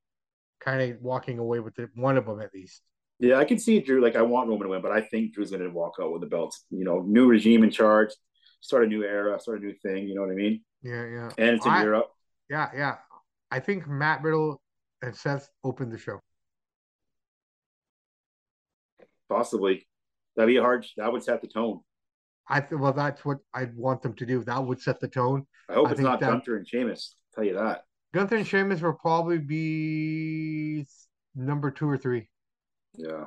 kind 0.61 0.83
of 0.83 1.01
walking 1.01 1.39
away 1.39 1.61
with 1.61 1.75
the, 1.75 1.89
one 1.95 2.17
of 2.17 2.27
them 2.27 2.41
at 2.41 2.51
least. 2.55 2.83
Yeah, 3.19 3.37
I 3.37 3.45
can 3.45 3.59
see 3.59 3.81
Drew. 3.81 4.03
Like 4.03 4.17
I 4.17 4.23
want 4.23 4.49
Roman 4.49 4.65
to 4.65 4.71
win, 4.71 4.83
but 4.83 4.93
I 4.93 5.01
think 5.01 5.33
Drew's 5.33 5.51
going 5.51 5.63
to 5.63 5.71
walk 5.71 5.95
out 6.01 6.13
with 6.13 6.21
the 6.21 6.27
belts. 6.27 6.65
You 6.71 6.85
know, 6.85 7.03
new 7.03 7.27
regime 7.27 7.65
in 7.65 7.71
charge, 7.71 8.11
start 8.61 8.85
a 8.85 8.87
new 8.87 9.03
era, 9.03 9.39
start 9.41 9.61
a 9.61 9.65
new 9.65 9.75
thing. 9.83 10.07
You 10.07 10.15
know 10.15 10.23
what 10.23 10.31
I 10.31 10.35
mean? 10.35 10.63
Yeah, 10.83 11.07
yeah. 11.07 11.31
And 11.39 11.57
it's 11.57 11.65
in 11.65 11.73
I, 11.73 11.83
Europe. 11.83 12.09
Yeah, 12.51 12.69
yeah. 12.77 12.97
I 13.51 13.61
think 13.61 13.89
Matt 13.89 14.23
Riddle 14.23 14.61
and 15.03 15.17
Seth 15.17 15.49
opened 15.65 15.93
the 15.93 15.99
show. 15.99 16.21
Possibly. 19.29 19.87
That'd 20.37 20.49
be 20.49 20.57
a 20.59 20.63
hard. 20.63 20.87
That 20.97 21.13
would 21.13 21.23
set 21.23 21.41
the 21.41 21.49
tone. 21.49 21.81
I 22.49 22.61
th- 22.61 22.81
well, 22.81 22.93
that's 22.93 23.25
what 23.25 23.39
I'd 23.55 23.75
want 23.75 24.03
them 24.03 24.15
to 24.15 24.27
do. 24.27 24.45
That 24.45 24.65
would 24.65 24.81
set 24.81 25.01
the 25.01 25.09
tone. 25.09 25.47
I 25.69 25.75
hope 25.75 25.89
I 25.89 25.93
it's 25.93 26.01
not 26.01 26.21
Gunther 26.21 26.57
and 26.57 26.69
Sheamus. 26.69 27.17
tell 27.35 27.45
you 27.45 27.55
that. 27.55 27.83
Gunther 28.15 28.37
and 28.37 28.47
Sheamus 28.47 28.81
will 28.81 28.93
probably 28.95 29.39
be 29.39 30.87
number 31.35 31.71
two 31.71 31.89
or 31.89 31.99
three. 31.99 32.29
Yeah. 32.95 33.25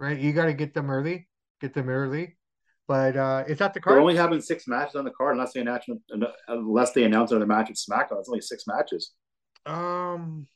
Right. 0.00 0.18
You 0.18 0.32
got 0.32 0.46
to 0.46 0.52
get 0.52 0.74
them 0.74 0.90
early. 0.90 1.28
Get 1.60 1.74
them 1.74 1.88
early. 1.88 2.36
But 2.88 3.16
uh 3.16 3.44
it's 3.48 3.60
at 3.60 3.74
the 3.74 3.80
card. 3.80 3.94
They're 3.94 4.00
only 4.00 4.16
having 4.16 4.40
six 4.40 4.68
matches 4.68 4.94
on 4.94 5.04
the 5.04 5.10
card 5.10 5.32
unless 5.32 5.52
they 5.52 5.60
announce 5.60 5.86
unless 6.48 6.92
they 6.92 7.02
announce 7.04 7.32
another 7.32 7.46
match 7.46 7.68
at 7.70 7.76
SmackDown. 7.76 8.20
It's 8.20 8.28
only 8.28 8.40
six 8.40 8.64
matches. 8.66 9.12
Um, 9.64 10.46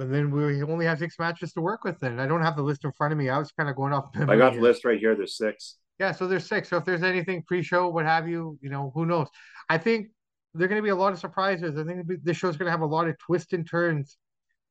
but 0.00 0.10
then 0.10 0.30
we 0.30 0.62
only 0.62 0.86
have 0.86 0.98
six 0.98 1.18
matches 1.18 1.52
to 1.52 1.60
work 1.60 1.84
with. 1.84 2.00
Then 2.00 2.18
I 2.18 2.26
don't 2.26 2.40
have 2.40 2.56
the 2.56 2.62
list 2.62 2.86
in 2.86 2.92
front 2.92 3.12
of 3.12 3.18
me. 3.18 3.28
I 3.28 3.36
was 3.36 3.52
kind 3.52 3.68
of 3.68 3.76
going 3.76 3.92
off. 3.92 4.08
I 4.16 4.34
got 4.34 4.54
the 4.54 4.60
list 4.60 4.86
right 4.86 4.98
here. 4.98 5.14
There's 5.14 5.36
six. 5.36 5.76
Yeah, 5.98 6.12
so 6.12 6.26
there's 6.26 6.46
six. 6.46 6.70
So 6.70 6.78
if 6.78 6.86
there's 6.86 7.02
anything 7.02 7.42
pre-show, 7.42 7.86
what 7.90 8.06
have 8.06 8.26
you, 8.26 8.58
you 8.62 8.70
know, 8.70 8.92
who 8.94 9.04
knows? 9.04 9.28
I 9.68 9.76
think 9.76 10.06
there 10.54 10.64
are 10.64 10.68
going 10.68 10.78
to 10.78 10.82
be 10.82 10.88
a 10.88 10.96
lot 10.96 11.12
of 11.12 11.18
surprises. 11.18 11.76
I 11.76 11.84
think 11.84 12.06
this 12.24 12.38
show's 12.38 12.56
going 12.56 12.64
to 12.64 12.70
have 12.70 12.80
a 12.80 12.86
lot 12.86 13.08
of 13.08 13.18
twists 13.18 13.52
and 13.52 13.68
turns. 13.68 14.16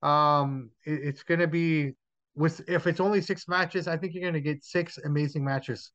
Um, 0.02 0.72
it, 0.84 1.00
it's 1.04 1.22
going 1.22 1.42
to 1.42 1.48
be 1.48 1.92
with 2.34 2.68
if 2.68 2.88
it's 2.88 3.00
only 3.00 3.22
six 3.22 3.48
matches, 3.48 3.88
I 3.88 3.98
think 3.98 4.16
you're 4.16 4.24
going 4.24 4.34
to 4.34 4.42
get 4.42 4.64
six 4.64 4.98
amazing 4.98 5.46
matches. 5.46 5.92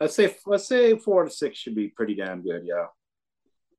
Let's 0.00 0.16
say 0.16 0.34
let's 0.44 0.66
say 0.66 0.98
four 0.98 1.22
to 1.22 1.30
six 1.30 1.56
should 1.56 1.76
be 1.76 1.86
pretty 1.86 2.16
damn 2.16 2.42
good. 2.42 2.62
Yeah. 2.64 2.86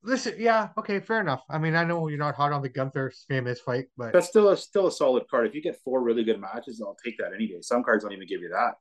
Listen, 0.05 0.35
yeah, 0.37 0.69
okay, 0.77 0.99
fair 0.99 1.21
enough. 1.21 1.43
I 1.49 1.57
mean, 1.57 1.75
I 1.75 1.85
know 1.85 2.07
you're 2.09 2.19
not 2.19 2.35
hot 2.35 2.51
on 2.51 2.61
the 2.61 2.69
Gunther 2.69 3.13
Sheamus 3.29 3.61
fight, 3.61 3.85
but 3.97 4.11
that's 4.11 4.27
still 4.27 4.49
a 4.49 4.57
still 4.57 4.87
a 4.87 4.91
solid 4.91 5.23
card. 5.29 5.47
If 5.47 5.55
you 5.55 5.61
get 5.61 5.79
four 5.83 6.03
really 6.03 6.23
good 6.25 6.39
matches, 6.39 6.81
I'll 6.81 6.97
take 7.03 7.17
that 7.19 7.31
any 7.33 7.47
day. 7.47 7.61
Some 7.61 7.83
cards 7.83 8.03
don't 8.03 8.11
even 8.11 8.27
give 8.27 8.41
you 8.41 8.49
that. 8.49 8.73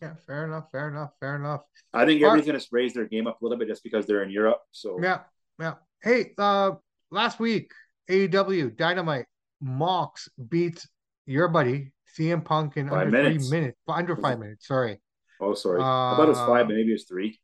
Yeah, 0.00 0.14
fair 0.26 0.44
enough, 0.44 0.70
fair 0.70 0.88
enough, 0.88 1.10
fair 1.18 1.36
enough. 1.36 1.62
I 1.92 2.04
think 2.04 2.22
everybody's 2.22 2.64
to 2.64 2.68
raise 2.70 2.94
their 2.94 3.06
game 3.06 3.26
up 3.26 3.40
a 3.40 3.44
little 3.44 3.58
bit 3.58 3.68
just 3.68 3.82
because 3.82 4.06
they're 4.06 4.22
in 4.22 4.30
Europe. 4.30 4.60
So 4.70 4.98
yeah, 5.02 5.20
yeah. 5.58 5.74
Hey, 6.02 6.32
uh, 6.38 6.72
last 7.10 7.40
week 7.40 7.72
AEW 8.08 8.76
Dynamite 8.76 9.26
Mox 9.60 10.28
beats 10.48 10.88
your 11.26 11.48
buddy 11.48 11.92
CM 12.16 12.44
Punk 12.44 12.76
in 12.76 12.88
five 12.88 13.06
under 13.06 13.22
minutes. 13.22 13.48
three 13.48 13.60
minutes, 13.60 13.78
under 13.88 14.16
five 14.16 14.38
minutes. 14.38 14.66
Sorry. 14.66 15.00
Oh, 15.40 15.54
sorry. 15.54 15.80
Uh, 15.80 15.84
I 15.84 16.16
thought 16.16 16.26
it 16.26 16.28
was 16.28 16.38
five, 16.38 16.68
maybe 16.68 16.90
it 16.90 16.92
was 16.92 17.04
three. 17.04 17.38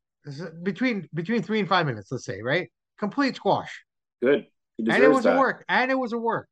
Between 0.62 1.09
between 1.12 1.43
three 1.43 1.61
and 1.61 1.68
five 1.68 1.87
minutes, 1.87 2.11
let's 2.11 2.24
say, 2.24 2.41
right? 2.43 2.70
Complete 2.99 3.36
squash. 3.36 3.84
Good. 4.22 4.47
And 4.78 5.03
it 5.03 5.11
was 5.11 5.24
that. 5.24 5.36
a 5.36 5.38
work. 5.38 5.64
And 5.68 5.90
it 5.90 5.99
was 5.99 6.12
a 6.12 6.18
work. 6.18 6.49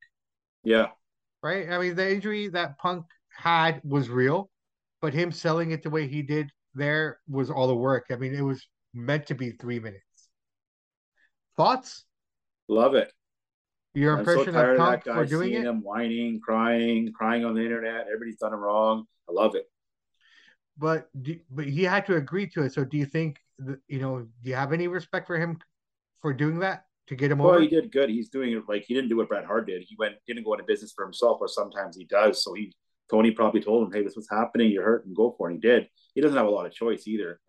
Yeah. 0.65 0.89
Right. 1.43 1.69
I 1.69 1.79
mean, 1.79 1.97
the 1.97 2.11
injury 2.11 2.49
that 2.49 2.79
Punk 2.79 3.07
had 3.37 3.81
was 3.85 4.09
real, 4.09 4.51
but 5.01 5.13
him 5.13 5.33
selling 5.33 5.73
it 5.73 5.83
the 5.83 5.91
way 5.91 6.07
he 6.07 6.23
did 6.23 6.51
there 6.75 7.19
was 7.29 7.51
all 7.51 7.67
the 7.67 7.75
work. 7.75 8.07
I 8.11 8.17
mean, 8.17 8.35
it 8.35 8.43
was 8.43 8.67
meant 8.95 9.27
to 9.27 9.35
be 9.35 9.51
three 9.51 9.79
minutes. 9.79 10.05
Thoughts? 11.57 12.05
Love 12.69 12.95
it. 12.95 13.13
Your 13.95 14.19
impression 14.19 14.55
so 14.55 14.71
of 14.71 14.79
Punk 14.79 15.07
of 15.07 15.15
for 15.15 15.27
doing 15.27 15.53
it? 15.53 15.65
Him 15.65 15.83
whining, 15.83 16.41
crying, 16.41 17.13
crying 17.13 17.45
on 17.45 17.55
the 17.55 17.63
internet. 17.63 18.07
Everybody's 18.07 18.39
done 18.39 18.55
him 18.55 18.61
wrong. 18.61 19.05
I 19.29 19.33
love 19.33 19.55
it. 19.55 19.67
But 20.79 21.09
do, 21.21 21.39
but 21.51 21.67
he 21.67 21.85
had 21.85 22.07
to 22.07 22.17
agree 22.17 22.49
to 22.51 22.63
it. 22.63 22.73
So 22.73 22.85
do 22.85 22.97
you 22.97 23.05
think 23.05 23.37
you 23.87 24.01
know? 24.01 24.21
Do 24.43 24.51
you 24.51 24.55
have 24.55 24.73
any 24.73 24.89
respect 24.89 25.27
for 25.27 25.39
him 25.39 25.59
for 26.23 26.33
doing 26.33 26.61
that 26.61 26.85
to 27.09 27.17
get 27.17 27.31
him 27.31 27.39
well, 27.39 27.51
over? 27.51 27.61
he 27.61 27.69
did 27.69 27.93
good. 27.93 28.09
He's 28.09 28.29
doing 28.29 28.53
it 28.53 28.63
like 28.69 28.85
he 28.85 28.95
didn't 28.95 29.11
do 29.11 29.17
what 29.17 29.29
Bret 29.29 29.45
Hart 29.45 29.67
did. 29.67 29.83
He 29.83 29.97
went 29.99 30.15
didn't 30.27 30.45
go 30.45 30.55
into 30.55 30.65
business 30.65 30.93
for 30.95 31.05
himself, 31.05 31.39
or 31.41 31.49
sometimes 31.49 31.97
he 31.97 32.05
does. 32.05 32.43
So 32.43 32.55
he 32.55 32.73
Tony 33.11 33.33
probably 33.33 33.61
told 33.61 33.87
him, 33.87 33.93
"Hey, 33.93 34.03
this 34.03 34.17
was 34.17 34.29
happening. 34.31 34.71
You're 34.71 34.85
hurt, 34.85 35.05
and 35.05 35.15
go 35.15 35.35
for 35.37 35.51
it." 35.51 35.55
And 35.55 35.63
he 35.63 35.69
did. 35.69 35.89
He 36.15 36.21
doesn't 36.21 36.37
have 36.37 36.47
a 36.47 36.51
lot 36.51 36.67
of 36.67 36.73
choice 36.73 37.07
either. 37.07 37.41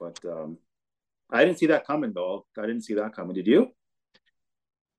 But 0.00 0.18
um, 0.24 0.58
I 1.30 1.44
didn't 1.44 1.58
see 1.58 1.66
that 1.66 1.86
coming, 1.86 2.12
though. 2.14 2.46
I 2.58 2.62
didn't 2.62 2.82
see 2.82 2.94
that 2.94 3.14
coming. 3.14 3.34
Did 3.34 3.46
you? 3.46 3.68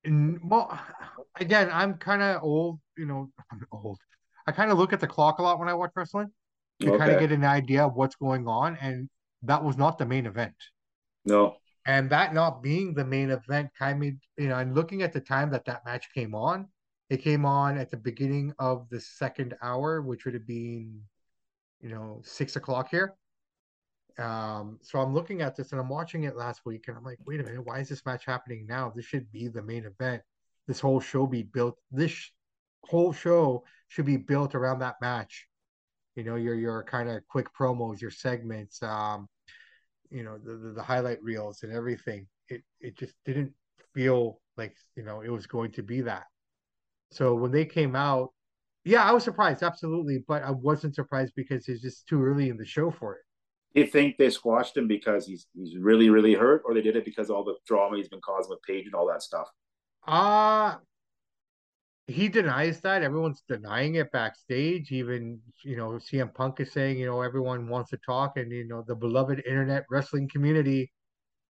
Well, 0.06 0.80
again, 1.40 1.70
I'm 1.72 1.96
kind 1.96 2.22
of 2.22 2.44
old. 2.44 2.80
You 2.98 3.06
know, 3.06 3.32
I'm 3.52 3.66
old. 3.72 4.00
I 4.46 4.52
kind 4.52 4.72
of 4.72 4.78
look 4.78 4.94
at 4.94 5.00
the 5.00 5.08
clock 5.08 5.40
a 5.40 5.44
lot 5.44 5.60
when 5.60 5.68
I 5.68 5.74
watch 5.74 5.92
wrestling 5.96 6.30
to 6.80 6.90
okay. 6.90 6.98
kind 6.98 7.12
of 7.12 7.20
get 7.20 7.32
an 7.32 7.44
idea 7.44 7.86
of 7.86 7.96
what's 7.96 8.16
going 8.16 8.48
on, 8.48 8.78
and 8.80 9.10
that 9.44 9.64
was 9.64 9.78
not 9.78 9.98
the 9.98 10.06
main 10.06 10.26
event. 10.26 10.56
No. 11.26 11.58
And 11.88 12.10
that 12.10 12.34
not 12.34 12.62
being 12.62 12.94
the 12.94 13.06
main 13.06 13.32
event, 13.32 13.70
kind 13.80 14.04
of, 14.04 14.14
you 14.38 14.50
know, 14.50 14.58
and 14.58 14.76
looking 14.76 15.02
at 15.02 15.14
the 15.14 15.22
time 15.22 15.50
that 15.52 15.66
that 15.66 15.86
match 15.86 16.14
came 16.14 16.36
on, 16.36 16.68
it 17.10 17.24
came 17.24 17.46
on 17.46 17.78
at 17.78 17.90
the 17.90 17.98
beginning 17.98 18.54
of 18.60 18.88
the 18.90 19.00
second 19.00 19.56
hour, 19.62 20.02
which 20.02 20.26
would 20.26 20.34
have 20.34 20.46
been, 20.46 21.02
you 21.80 21.88
know, 21.88 22.22
six 22.26 22.58
o'clock 22.58 22.90
here. 22.92 23.16
Um, 24.20 24.80
so 24.82 25.00
I'm 25.00 25.14
looking 25.14 25.42
at 25.42 25.56
this 25.56 25.72
and 25.72 25.80
I'm 25.80 25.88
watching 25.88 26.24
it 26.26 26.36
last 26.36 26.62
week, 26.66 26.90
and 26.90 26.98
I'm 26.98 27.06
like, 27.06 27.20
wait 27.26 27.40
a 27.40 27.44
minute, 27.44 27.66
why 27.66 27.80
is 27.80 27.88
this 27.88 28.06
match 28.06 28.26
happening 28.26 28.66
now? 28.68 28.92
This 28.94 29.06
should 29.06 29.32
be 29.32 29.48
the 29.48 29.62
main 29.62 29.86
event. 29.86 30.22
This 30.68 30.82
whole 30.82 31.00
show 31.00 31.26
be 31.26 31.44
built. 31.44 31.78
This 31.92 32.32
whole 32.84 33.14
show 33.14 33.64
should 33.88 34.06
be 34.06 34.18
built 34.18 34.56
around 34.56 34.80
that 34.80 34.96
match. 35.00 35.48
You 36.16 36.26
know, 36.26 36.36
your 36.36 36.56
your 36.56 36.84
kind 36.84 37.10
of 37.10 37.26
quick 37.30 37.48
promos, 37.58 38.02
your 38.02 38.12
segments, 38.12 38.84
um, 38.84 39.30
you 40.12 40.24
know, 40.24 40.38
the, 40.38 40.56
the 40.56 40.74
the 40.74 40.84
highlight 40.84 41.22
reels 41.24 41.64
and 41.64 41.72
everything. 41.74 42.28
It 42.50 42.62
it 42.80 42.98
just 42.98 43.14
didn't 43.26 43.54
feel 43.94 44.40
like 44.58 44.76
you 44.96 45.04
know 45.04 45.22
it 45.22 45.30
was 45.30 45.48
going 45.48 45.72
to 45.74 45.84
be 45.84 46.02
that. 46.02 46.24
So 47.12 47.36
when 47.36 47.52
they 47.52 47.66
came 47.66 47.96
out, 47.96 48.34
yeah, 48.84 49.04
I 49.04 49.12
was 49.14 49.24
surprised, 49.24 49.64
absolutely, 49.64 50.24
but 50.28 50.44
I 50.44 50.52
wasn't 50.52 50.96
surprised 50.96 51.34
because 51.36 51.68
it's 51.70 51.82
just 51.82 52.08
too 52.08 52.22
early 52.24 52.50
in 52.50 52.58
the 52.58 52.66
show 52.66 52.92
for 52.92 53.16
it 53.16 53.22
you 53.78 53.86
think 53.86 54.18
they 54.18 54.30
squashed 54.30 54.76
him 54.76 54.88
because 54.88 55.28
he's 55.28 55.48
he's 55.54 55.78
really 55.78 56.10
really 56.10 56.34
hurt, 56.34 56.64
or 56.66 56.74
they 56.74 56.82
did 56.82 56.96
it 56.96 57.06
because 57.06 57.30
all 57.30 57.44
the 57.44 57.56
drama 57.68 57.98
he's 57.98 58.10
been 58.10 58.22
causing 58.22 58.50
with 58.50 58.62
Paige 58.64 58.86
and 58.86 58.96
all 58.96 59.08
that 59.08 59.22
stuff? 59.22 59.48
Uh 60.08 60.76
he 62.08 62.30
denies 62.30 62.80
that. 62.82 63.04
Everyone's 63.04 63.44
denying 63.48 63.96
it 63.96 64.12
backstage. 64.12 64.92
Even 64.92 65.40
you 65.64 65.76
know, 65.76 65.92
CM 65.92 66.34
Punk 66.34 66.60
is 66.62 66.72
saying, 66.72 66.98
you 66.98 67.06
know, 67.06 67.22
everyone 67.22 67.68
wants 67.68 67.90
to 67.92 67.98
talk, 67.98 68.38
and 68.38 68.52
you 68.52 68.66
know, 68.66 68.84
the 68.88 68.96
beloved 68.96 69.44
internet 69.46 69.86
wrestling 69.92 70.30
community, 70.30 70.92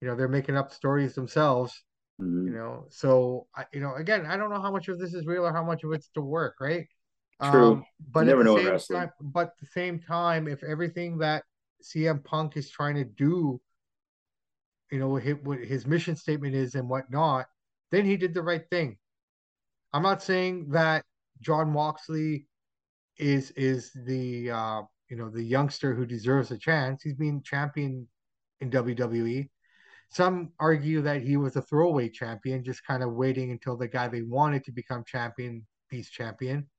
you 0.01 0.07
know, 0.07 0.15
they're 0.15 0.29
making 0.29 0.55
up 0.55 0.71
stories 0.71 1.13
themselves. 1.13 1.83
Mm-hmm. 2.21 2.47
You 2.47 2.53
know, 2.53 2.85
so 2.89 3.47
I, 3.55 3.65
you 3.73 3.81
know, 3.81 3.95
again, 3.95 4.25
I 4.25 4.37
don't 4.37 4.49
know 4.49 4.61
how 4.61 4.71
much 4.71 4.87
of 4.87 4.97
this 4.97 5.13
is 5.13 5.25
real 5.25 5.45
or 5.45 5.51
how 5.51 5.63
much 5.63 5.83
of 5.83 5.91
it's 5.91 6.09
to 6.15 6.21
work, 6.21 6.55
right? 6.61 6.87
True. 7.43 7.73
Um, 7.73 7.85
but 8.11 8.21
you 8.21 8.27
never 8.27 8.43
know 8.45 8.57
wrestling. 8.57 8.99
Time, 9.01 9.11
but 9.19 9.47
at 9.47 9.53
the 9.59 9.67
same 9.67 9.99
time, 9.99 10.47
if 10.47 10.63
everything 10.63 11.17
that 11.17 11.43
CM 11.83 12.23
Punk 12.23 12.55
is 12.55 12.69
trying 12.69 12.95
to 12.95 13.03
do, 13.03 13.59
you 14.89 14.99
know, 14.99 15.19
what 15.43 15.59
his 15.59 15.85
mission 15.85 16.15
statement 16.15 16.55
is 16.55 16.75
and 16.75 16.87
whatnot, 16.87 17.47
then 17.91 18.05
he 18.05 18.15
did 18.15 18.33
the 18.33 18.41
right 18.41 18.63
thing. 18.71 18.97
I'm 19.95 20.03
not 20.03 20.21
saying 20.21 20.71
that 20.71 21.05
Jon 21.39 21.71
Moxley 21.71 22.47
is 23.17 23.51
is 23.51 23.93
the 24.05 24.51
uh, 24.51 24.81
you 25.09 25.15
know 25.15 25.29
the 25.29 25.41
youngster 25.41 25.95
who 25.95 26.05
deserves 26.05 26.51
a 26.51 26.57
chance. 26.57 27.01
He's 27.01 27.15
been 27.15 27.41
champion 27.43 28.05
in 28.59 28.69
WWE. 28.71 29.49
Some 30.09 30.51
argue 30.59 31.01
that 31.03 31.21
he 31.21 31.37
was 31.37 31.55
a 31.55 31.61
throwaway 31.61 32.09
champion, 32.09 32.61
just 32.61 32.85
kind 32.85 33.03
of 33.03 33.13
waiting 33.13 33.51
until 33.51 33.77
the 33.77 33.87
guy 33.87 34.09
they 34.09 34.21
wanted 34.21 34.65
to 34.65 34.73
become 34.73 35.05
champion, 35.07 35.65
peace 35.89 36.09
champion. 36.09 36.69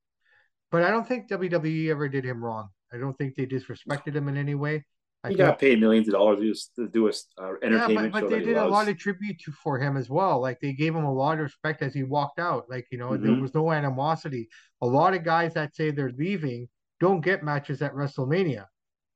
But 0.70 0.82
I 0.82 0.90
don't 0.90 1.08
think 1.08 1.30
WWE 1.30 1.88
ever 1.88 2.10
did 2.10 2.22
him 2.22 2.44
wrong. 2.44 2.68
I 2.92 2.98
don't 2.98 3.16
think 3.16 3.34
they 3.34 3.46
disrespected 3.46 4.14
him 4.14 4.28
in 4.28 4.36
any 4.36 4.54
way. 4.54 4.84
I 5.24 5.30
he 5.30 5.34
got 5.34 5.58
paid 5.58 5.80
millions 5.80 6.08
of 6.08 6.14
dollars 6.14 6.40
just 6.40 6.74
to 6.76 6.88
do 6.88 7.08
a 7.08 7.10
uh, 7.10 7.52
entertainment 7.62 8.06
yeah, 8.06 8.08
but, 8.08 8.20
but 8.22 8.30
they 8.30 8.40
did 8.40 8.56
a 8.56 8.66
lot 8.66 8.88
of 8.88 8.96
tribute 8.98 9.40
to, 9.40 9.52
for 9.52 9.78
him 9.78 9.96
as 9.96 10.08
well. 10.08 10.40
Like 10.40 10.60
they 10.60 10.72
gave 10.72 10.94
him 10.94 11.04
a 11.04 11.12
lot 11.12 11.38
of 11.38 11.44
respect 11.44 11.82
as 11.82 11.94
he 11.94 12.04
walked 12.04 12.38
out. 12.38 12.66
Like 12.68 12.86
you 12.90 12.98
know, 12.98 13.10
mm-hmm. 13.10 13.24
there 13.24 13.40
was 13.40 13.54
no 13.54 13.72
animosity. 13.72 14.48
A 14.82 14.86
lot 14.86 15.14
of 15.14 15.24
guys 15.24 15.54
that 15.54 15.74
say 15.74 15.90
they're 15.90 16.12
leaving 16.16 16.68
don't 17.00 17.22
get 17.22 17.42
matches 17.42 17.82
at 17.82 17.94
WrestleMania. 17.94 18.66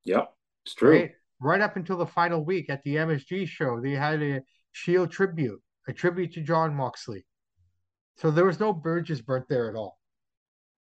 Yep, 0.05 0.33
it's 0.65 0.75
true. 0.75 0.91
Right? 0.91 1.13
right 1.41 1.61
up 1.61 1.77
until 1.77 1.97
the 1.97 2.07
final 2.07 2.45
week 2.45 2.71
at 2.71 2.83
the 2.83 2.97
MSG 2.97 3.49
show, 3.49 3.81
they 3.81 3.93
had 3.93 4.23
a 4.23 4.43
Shield 4.73 5.11
tribute, 5.11 5.61
a 5.89 5.93
tribute 5.93 6.33
to 6.35 6.43
Jon 6.43 6.75
Moxley. 6.75 7.27
So 8.19 8.31
there 8.31 8.45
was 8.45 8.61
no 8.61 8.73
bridges 8.73 9.21
burnt 9.21 9.49
there 9.49 9.69
at 9.69 9.77
all. 9.77 9.99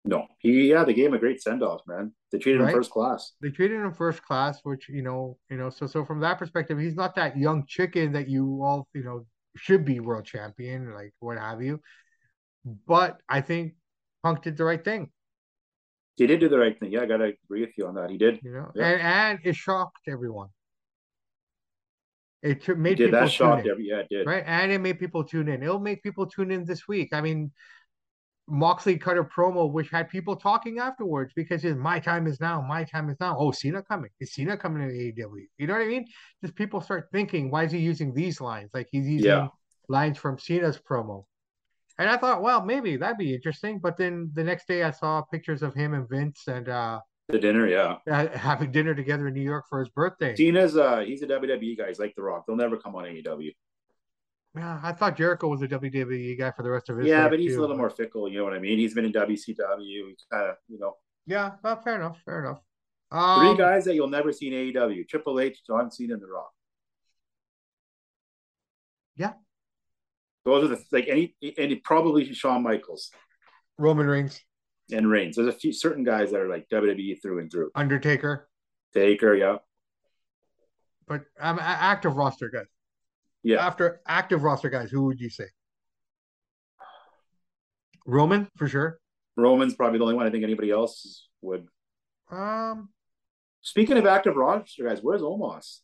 No, 0.05 0.27
he 0.39 0.69
yeah, 0.69 0.85
they 0.85 0.93
gave 0.93 1.07
him 1.07 1.13
a 1.13 1.19
great 1.19 1.41
send 1.41 1.61
off, 1.61 1.81
man. 1.85 2.13
They 2.31 2.39
treated 2.39 2.61
right? 2.61 2.69
him 2.69 2.75
first 2.75 2.91
class. 2.91 3.33
They 3.41 3.49
treated 3.49 3.81
him 3.81 3.93
first 3.93 4.23
class, 4.23 4.59
which 4.63 4.87
you 4.87 5.01
know, 5.01 5.37
you 5.49 5.57
know, 5.57 5.69
so 5.69 5.87
so 5.87 6.05
from 6.05 6.21
that 6.21 6.39
perspective, 6.39 6.79
he's 6.79 6.95
not 6.95 7.15
that 7.15 7.37
young 7.37 7.65
chicken 7.67 8.13
that 8.13 8.29
you 8.29 8.61
all 8.63 8.87
you 8.93 9.03
know 9.03 9.25
should 9.57 9.83
be 9.83 9.99
world 9.99 10.25
champion, 10.25 10.93
like 10.93 11.13
what 11.19 11.37
have 11.37 11.61
you. 11.61 11.81
But 12.87 13.21
I 13.27 13.41
think 13.41 13.73
Punk 14.23 14.43
did 14.43 14.55
the 14.55 14.63
right 14.63 14.83
thing. 14.83 15.11
He 16.15 16.27
did 16.27 16.39
do 16.39 16.49
the 16.49 16.59
right 16.59 16.77
thing. 16.79 16.91
Yeah, 16.91 17.01
I 17.01 17.05
gotta 17.05 17.33
agree 17.45 17.61
with 17.61 17.77
you 17.77 17.87
on 17.87 17.95
that. 17.95 18.09
He 18.09 18.17
did. 18.17 18.39
You 18.41 18.51
know, 18.51 18.71
yeah. 18.75 18.87
and 18.87 19.01
and 19.01 19.39
it 19.43 19.55
shocked 19.55 20.07
everyone. 20.07 20.49
It 22.41 22.65
made 22.77 22.97
did, 22.97 23.07
people 23.07 23.19
that 23.19 23.31
shocked 23.31 23.67
every 23.67 23.89
yeah, 23.89 23.99
it 23.99 24.07
did. 24.09 24.25
Right, 24.25 24.43
and 24.45 24.71
it 24.71 24.79
made 24.79 24.97
people 24.97 25.25
tune 25.25 25.49
in. 25.49 25.61
It'll 25.61 25.79
make 25.79 26.01
people 26.03 26.25
tune 26.25 26.51
in 26.51 26.63
this 26.63 26.87
week. 26.87 27.09
I 27.11 27.19
mean, 27.19 27.51
Moxley 28.49 28.97
cut 28.97 29.17
a 29.17 29.23
promo 29.23 29.71
which 29.71 29.89
had 29.89 30.09
people 30.09 30.35
talking 30.35 30.79
afterwards 30.79 31.33
because 31.35 31.61
his 31.61 31.75
my 31.75 31.99
time 31.99 32.27
is 32.27 32.39
now, 32.39 32.61
my 32.61 32.83
time 32.83 33.09
is 33.09 33.17
now. 33.19 33.37
Oh, 33.37 33.51
Cena 33.51 33.81
coming. 33.81 34.09
Is 34.19 34.33
Cena 34.33 34.57
coming 34.57 34.87
to 34.87 34.93
AEW? 34.93 35.47
You 35.57 35.67
know 35.67 35.73
what 35.73 35.81
I 35.81 35.87
mean? 35.87 36.05
Just 36.41 36.55
people 36.55 36.81
start 36.81 37.09
thinking, 37.11 37.51
why 37.51 37.65
is 37.65 37.71
he 37.71 37.79
using 37.79 38.13
these 38.13 38.41
lines? 38.41 38.69
Like 38.73 38.87
he's 38.91 39.07
using 39.07 39.27
yeah. 39.27 39.47
lines 39.87 40.17
from 40.17 40.37
Cena's 40.37 40.79
promo. 40.79 41.25
And 41.97 42.09
I 42.09 42.17
thought, 42.17 42.41
well, 42.41 42.63
maybe 42.63 42.95
that'd 42.95 43.17
be 43.17 43.33
interesting. 43.33 43.79
But 43.79 43.97
then 43.97 44.31
the 44.33 44.43
next 44.43 44.67
day, 44.67 44.83
I 44.83 44.91
saw 44.91 45.21
pictures 45.21 45.61
of 45.61 45.73
him 45.73 45.93
and 45.93 46.07
Vince 46.07 46.47
and 46.47 46.69
uh, 46.69 47.01
the 47.27 47.37
dinner, 47.37 47.67
yeah, 47.67 47.97
having 48.35 48.71
dinner 48.71 48.95
together 48.95 49.27
in 49.27 49.33
New 49.33 49.41
York 49.41 49.65
for 49.69 49.79
his 49.79 49.89
birthday. 49.89 50.35
Cena's 50.35 50.77
uh, 50.77 50.99
he's 50.99 51.21
a 51.21 51.27
WWE 51.27 51.77
guy. 51.77 51.87
He's 51.89 51.99
like 51.99 52.15
The 52.15 52.23
Rock. 52.23 52.45
They'll 52.47 52.55
never 52.55 52.77
come 52.77 52.95
on 52.95 53.03
AEW. 53.03 53.53
Yeah, 54.55 54.79
I 54.81 54.93
thought 54.93 55.15
Jericho 55.15 55.47
was 55.47 55.61
a 55.61 55.67
WWE 55.67 56.37
guy 56.37 56.51
for 56.51 56.63
the 56.63 56.71
rest 56.71 56.89
of 56.89 56.97
his. 56.97 57.07
Yeah, 57.07 57.29
but 57.29 57.39
he's 57.39 57.53
too. 57.53 57.59
a 57.59 57.61
little 57.61 57.77
more 57.77 57.89
fickle. 57.89 58.27
You 58.27 58.39
know 58.39 58.45
what 58.45 58.53
I 58.53 58.59
mean? 58.59 58.79
He's 58.79 58.95
been 58.95 59.05
in 59.05 59.13
WCW. 59.13 60.15
kind 60.31 60.49
of, 60.49 60.55
you 60.67 60.79
know. 60.79 60.95
Yeah, 61.27 61.51
well, 61.63 61.79
fair 61.81 61.95
enough. 61.95 62.19
Fair 62.25 62.39
enough. 62.39 62.59
Um, 63.11 63.55
Three 63.55 63.57
guys 63.57 63.85
that 63.85 63.95
you'll 63.95 64.09
never 64.09 64.31
see 64.31 64.47
in 64.47 64.73
AEW: 64.73 65.07
Triple 65.07 65.39
H, 65.39 65.59
John 65.65 65.91
Cena, 65.91 66.13
and 66.13 66.21
The 66.21 66.27
Rock. 66.27 66.51
Yeah. 69.15 69.33
Those 70.45 70.63
are 70.63 70.67
the 70.69 70.83
like 70.91 71.07
any 71.07 71.35
and 71.57 71.83
probably 71.83 72.33
Shawn 72.33 72.63
Michaels, 72.63 73.11
Roman 73.77 74.07
Reigns, 74.07 74.41
and 74.91 75.09
Reigns. 75.09 75.35
There's 75.35 75.53
a 75.53 75.57
few 75.57 75.73
certain 75.73 76.03
guys 76.03 76.31
that 76.31 76.39
are 76.39 76.49
like 76.49 76.67
WWE 76.69 77.21
through 77.21 77.39
and 77.39 77.51
through. 77.51 77.69
Undertaker. 77.75 78.47
Taker, 78.93 79.35
yeah. 79.35 79.57
But 81.07 81.25
I'm 81.39 81.59
um, 81.59 81.63
active 81.63 82.15
roster 82.15 82.49
guys. 82.49 82.65
Yeah. 83.43 83.65
After 83.65 84.01
active 84.07 84.43
roster 84.43 84.69
guys, 84.69 84.91
who 84.91 85.05
would 85.05 85.19
you 85.19 85.29
say? 85.29 85.45
Roman 88.05 88.49
for 88.57 88.67
sure. 88.67 88.99
Roman's 89.37 89.75
probably 89.75 89.99
the 89.99 90.03
only 90.03 90.15
one 90.15 90.27
I 90.27 90.29
think 90.29 90.43
anybody 90.43 90.71
else 90.71 91.27
would. 91.41 91.67
Um. 92.31 92.89
Speaking 93.61 93.97
of 93.97 94.05
active 94.05 94.35
roster 94.35 94.85
guys, 94.85 94.99
where's 95.01 95.21
Omos? 95.21 95.79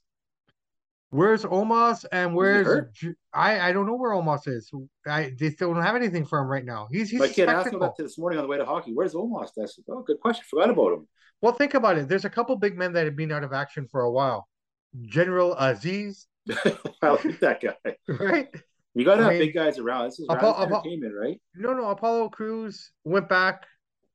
Where's 1.11 1.43
Omos 1.43 2.05
and 2.11 2.35
where's 2.35 2.89
I? 3.33 3.59
I 3.59 3.71
don't 3.71 3.85
know 3.85 3.95
where 3.95 4.11
Omos 4.11 4.47
is. 4.47 4.71
I 5.05 5.33
they 5.37 5.49
still 5.51 5.73
don't 5.73 5.83
have 5.83 5.95
anything 5.95 6.25
for 6.25 6.39
him 6.39 6.47
right 6.47 6.65
now. 6.65 6.87
He's 6.91 7.09
he's. 7.09 7.19
My 7.19 7.27
kid 7.27 7.47
asked 7.47 7.71
that 7.71 7.93
this 7.97 8.17
morning 8.17 8.39
on 8.39 8.43
the 8.43 8.49
way 8.49 8.57
to 8.57 8.65
hockey. 8.65 8.91
Where's 8.93 9.13
Omos? 9.13 9.51
I 9.61 9.65
said, 9.65 9.83
oh, 9.89 10.01
good 10.01 10.19
question. 10.19 10.43
Forgot 10.49 10.71
about 10.71 10.93
him. 10.93 11.07
Well, 11.41 11.53
think 11.53 11.73
about 11.73 11.97
it. 11.97 12.09
There's 12.09 12.25
a 12.25 12.29
couple 12.29 12.55
big 12.55 12.77
men 12.77 12.93
that 12.93 13.05
have 13.05 13.15
been 13.15 13.31
out 13.31 13.43
of 13.43 13.53
action 13.53 13.87
for 13.89 14.01
a 14.01 14.11
while. 14.11 14.47
General 15.03 15.55
Azeez. 15.55 16.25
I 17.01 17.09
like 17.09 17.39
that 17.39 17.61
guy. 17.61 17.95
Right. 18.07 18.49
You 18.93 19.03
got 19.03 19.15
to 19.15 19.23
have 19.23 19.33
mean, 19.33 19.41
big 19.41 19.53
guys 19.53 19.77
around. 19.77 20.05
This 20.05 20.19
is 20.19 20.27
Apollo, 20.29 20.63
entertainment, 20.63 21.13
right? 21.19 21.39
No, 21.55 21.73
no. 21.73 21.89
Apollo 21.89 22.29
Crews 22.29 22.91
went 23.03 23.27
back. 23.27 23.65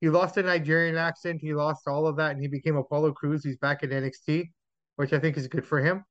He 0.00 0.08
lost 0.08 0.38
a 0.38 0.42
Nigerian 0.42 0.96
accent. 0.96 1.40
He 1.42 1.52
lost 1.52 1.86
all 1.86 2.06
of 2.06 2.16
that, 2.16 2.32
and 2.32 2.40
he 2.40 2.48
became 2.48 2.76
Apollo 2.76 3.12
Crews. 3.12 3.44
He's 3.44 3.58
back 3.58 3.82
at 3.82 3.90
NXT, 3.90 4.48
which 4.96 5.12
I 5.12 5.18
think 5.18 5.36
is 5.36 5.48
good 5.48 5.66
for 5.66 5.80
him. 5.80 6.04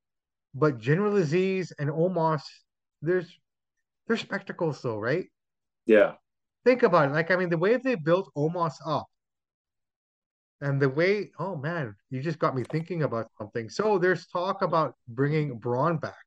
But 0.53 0.77
General 0.77 1.13
Azeez 1.13 1.71
and 1.79 1.89
Omos, 1.89 2.41
there's 3.01 3.39
they're 4.07 4.17
spectacles 4.17 4.81
though, 4.81 4.99
right? 4.99 5.25
Yeah. 5.85 6.13
Think 6.65 6.83
about 6.83 7.09
it. 7.09 7.13
Like, 7.13 7.31
I 7.31 7.35
mean, 7.35 7.49
the 7.49 7.57
way 7.57 7.77
they 7.77 7.95
built 7.95 8.31
Omos 8.35 8.73
up 8.85 9.07
and 10.61 10.81
the 10.81 10.89
way, 10.89 11.31
oh 11.39 11.55
man, 11.55 11.95
you 12.09 12.21
just 12.21 12.39
got 12.39 12.55
me 12.55 12.63
thinking 12.69 13.03
about 13.03 13.27
something. 13.37 13.69
So 13.69 13.97
there's 13.97 14.27
talk 14.27 14.61
about 14.61 14.95
bringing 15.07 15.57
Braun 15.57 15.97
back. 15.97 16.17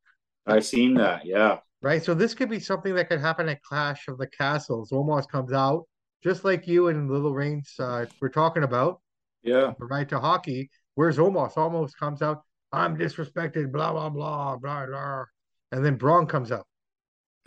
i've 0.47 0.64
seen 0.64 0.95
that, 0.95 1.26
yeah. 1.26 1.59
Right. 1.83 2.03
So 2.03 2.14
this 2.14 2.33
could 2.33 2.49
be 2.49 2.61
something 2.61 2.95
that 2.95 3.09
could 3.09 3.20
happen 3.20 3.49
at 3.49 3.61
Clash 3.62 4.07
of 4.07 4.16
the 4.16 4.28
Castles. 4.28 4.91
Omos 4.93 5.28
comes 5.28 5.53
out, 5.53 5.85
just 6.22 6.45
like 6.45 6.68
you 6.68 6.89
and 6.89 7.11
Little 7.11 7.35
Reigns 7.35 7.74
uh, 7.78 8.07
we're 8.20 8.28
talking 8.28 8.62
about. 8.62 9.01
Yeah. 9.43 9.72
Right 9.78 10.09
to 10.09 10.20
hockey. 10.20 10.70
Where's 10.95 11.18
Omos? 11.18 11.57
Almost 11.57 11.99
comes 11.99 12.22
out. 12.22 12.43
I'm 12.72 12.97
disrespected, 12.97 13.72
blah, 13.72 13.93
blah, 13.93 14.09
blah, 14.11 14.57
blah, 14.57 14.87
blah. 14.87 15.24
And 15.72 15.85
then 15.85 15.97
Braun 15.97 16.26
comes 16.26 16.53
out. 16.53 16.66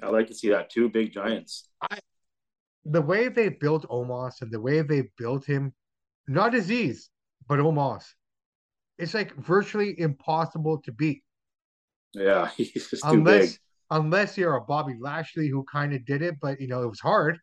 I 0.04 0.10
like 0.10 0.28
to 0.28 0.36
see 0.36 0.50
that 0.50 0.70
too. 0.70 0.90
Big 0.90 1.14
giants. 1.14 1.70
I, 1.82 2.00
the 2.84 3.02
way 3.02 3.30
they 3.30 3.50
built 3.50 3.88
Omos 3.88 4.42
and 4.42 4.52
the 4.52 4.60
way 4.60 4.82
they 4.82 5.04
built 5.18 5.46
him, 5.46 5.74
not 6.28 6.54
Azeez, 6.54 7.10
but 7.48 7.60
Omos, 7.60 8.06
it's 8.98 9.14
like 9.14 9.36
virtually 9.36 10.00
impossible 10.00 10.82
to 10.84 10.92
beat. 10.92 11.24
Yeah, 12.14 12.50
he's 12.58 12.72
just 12.72 13.04
too 13.04 13.10
unless, 13.10 13.52
big. 13.52 13.60
Unless 13.92 14.38
you're 14.38 14.56
a 14.56 14.62
Bobby 14.62 14.96
Lashley 15.00 15.48
who 15.48 15.64
kind 15.72 15.94
of 15.94 16.06
did 16.06 16.22
it, 16.22 16.36
but 16.42 16.60
you 16.60 16.68
know, 16.68 16.84
it 16.84 16.90
was 16.90 17.00
hard. 17.00 17.38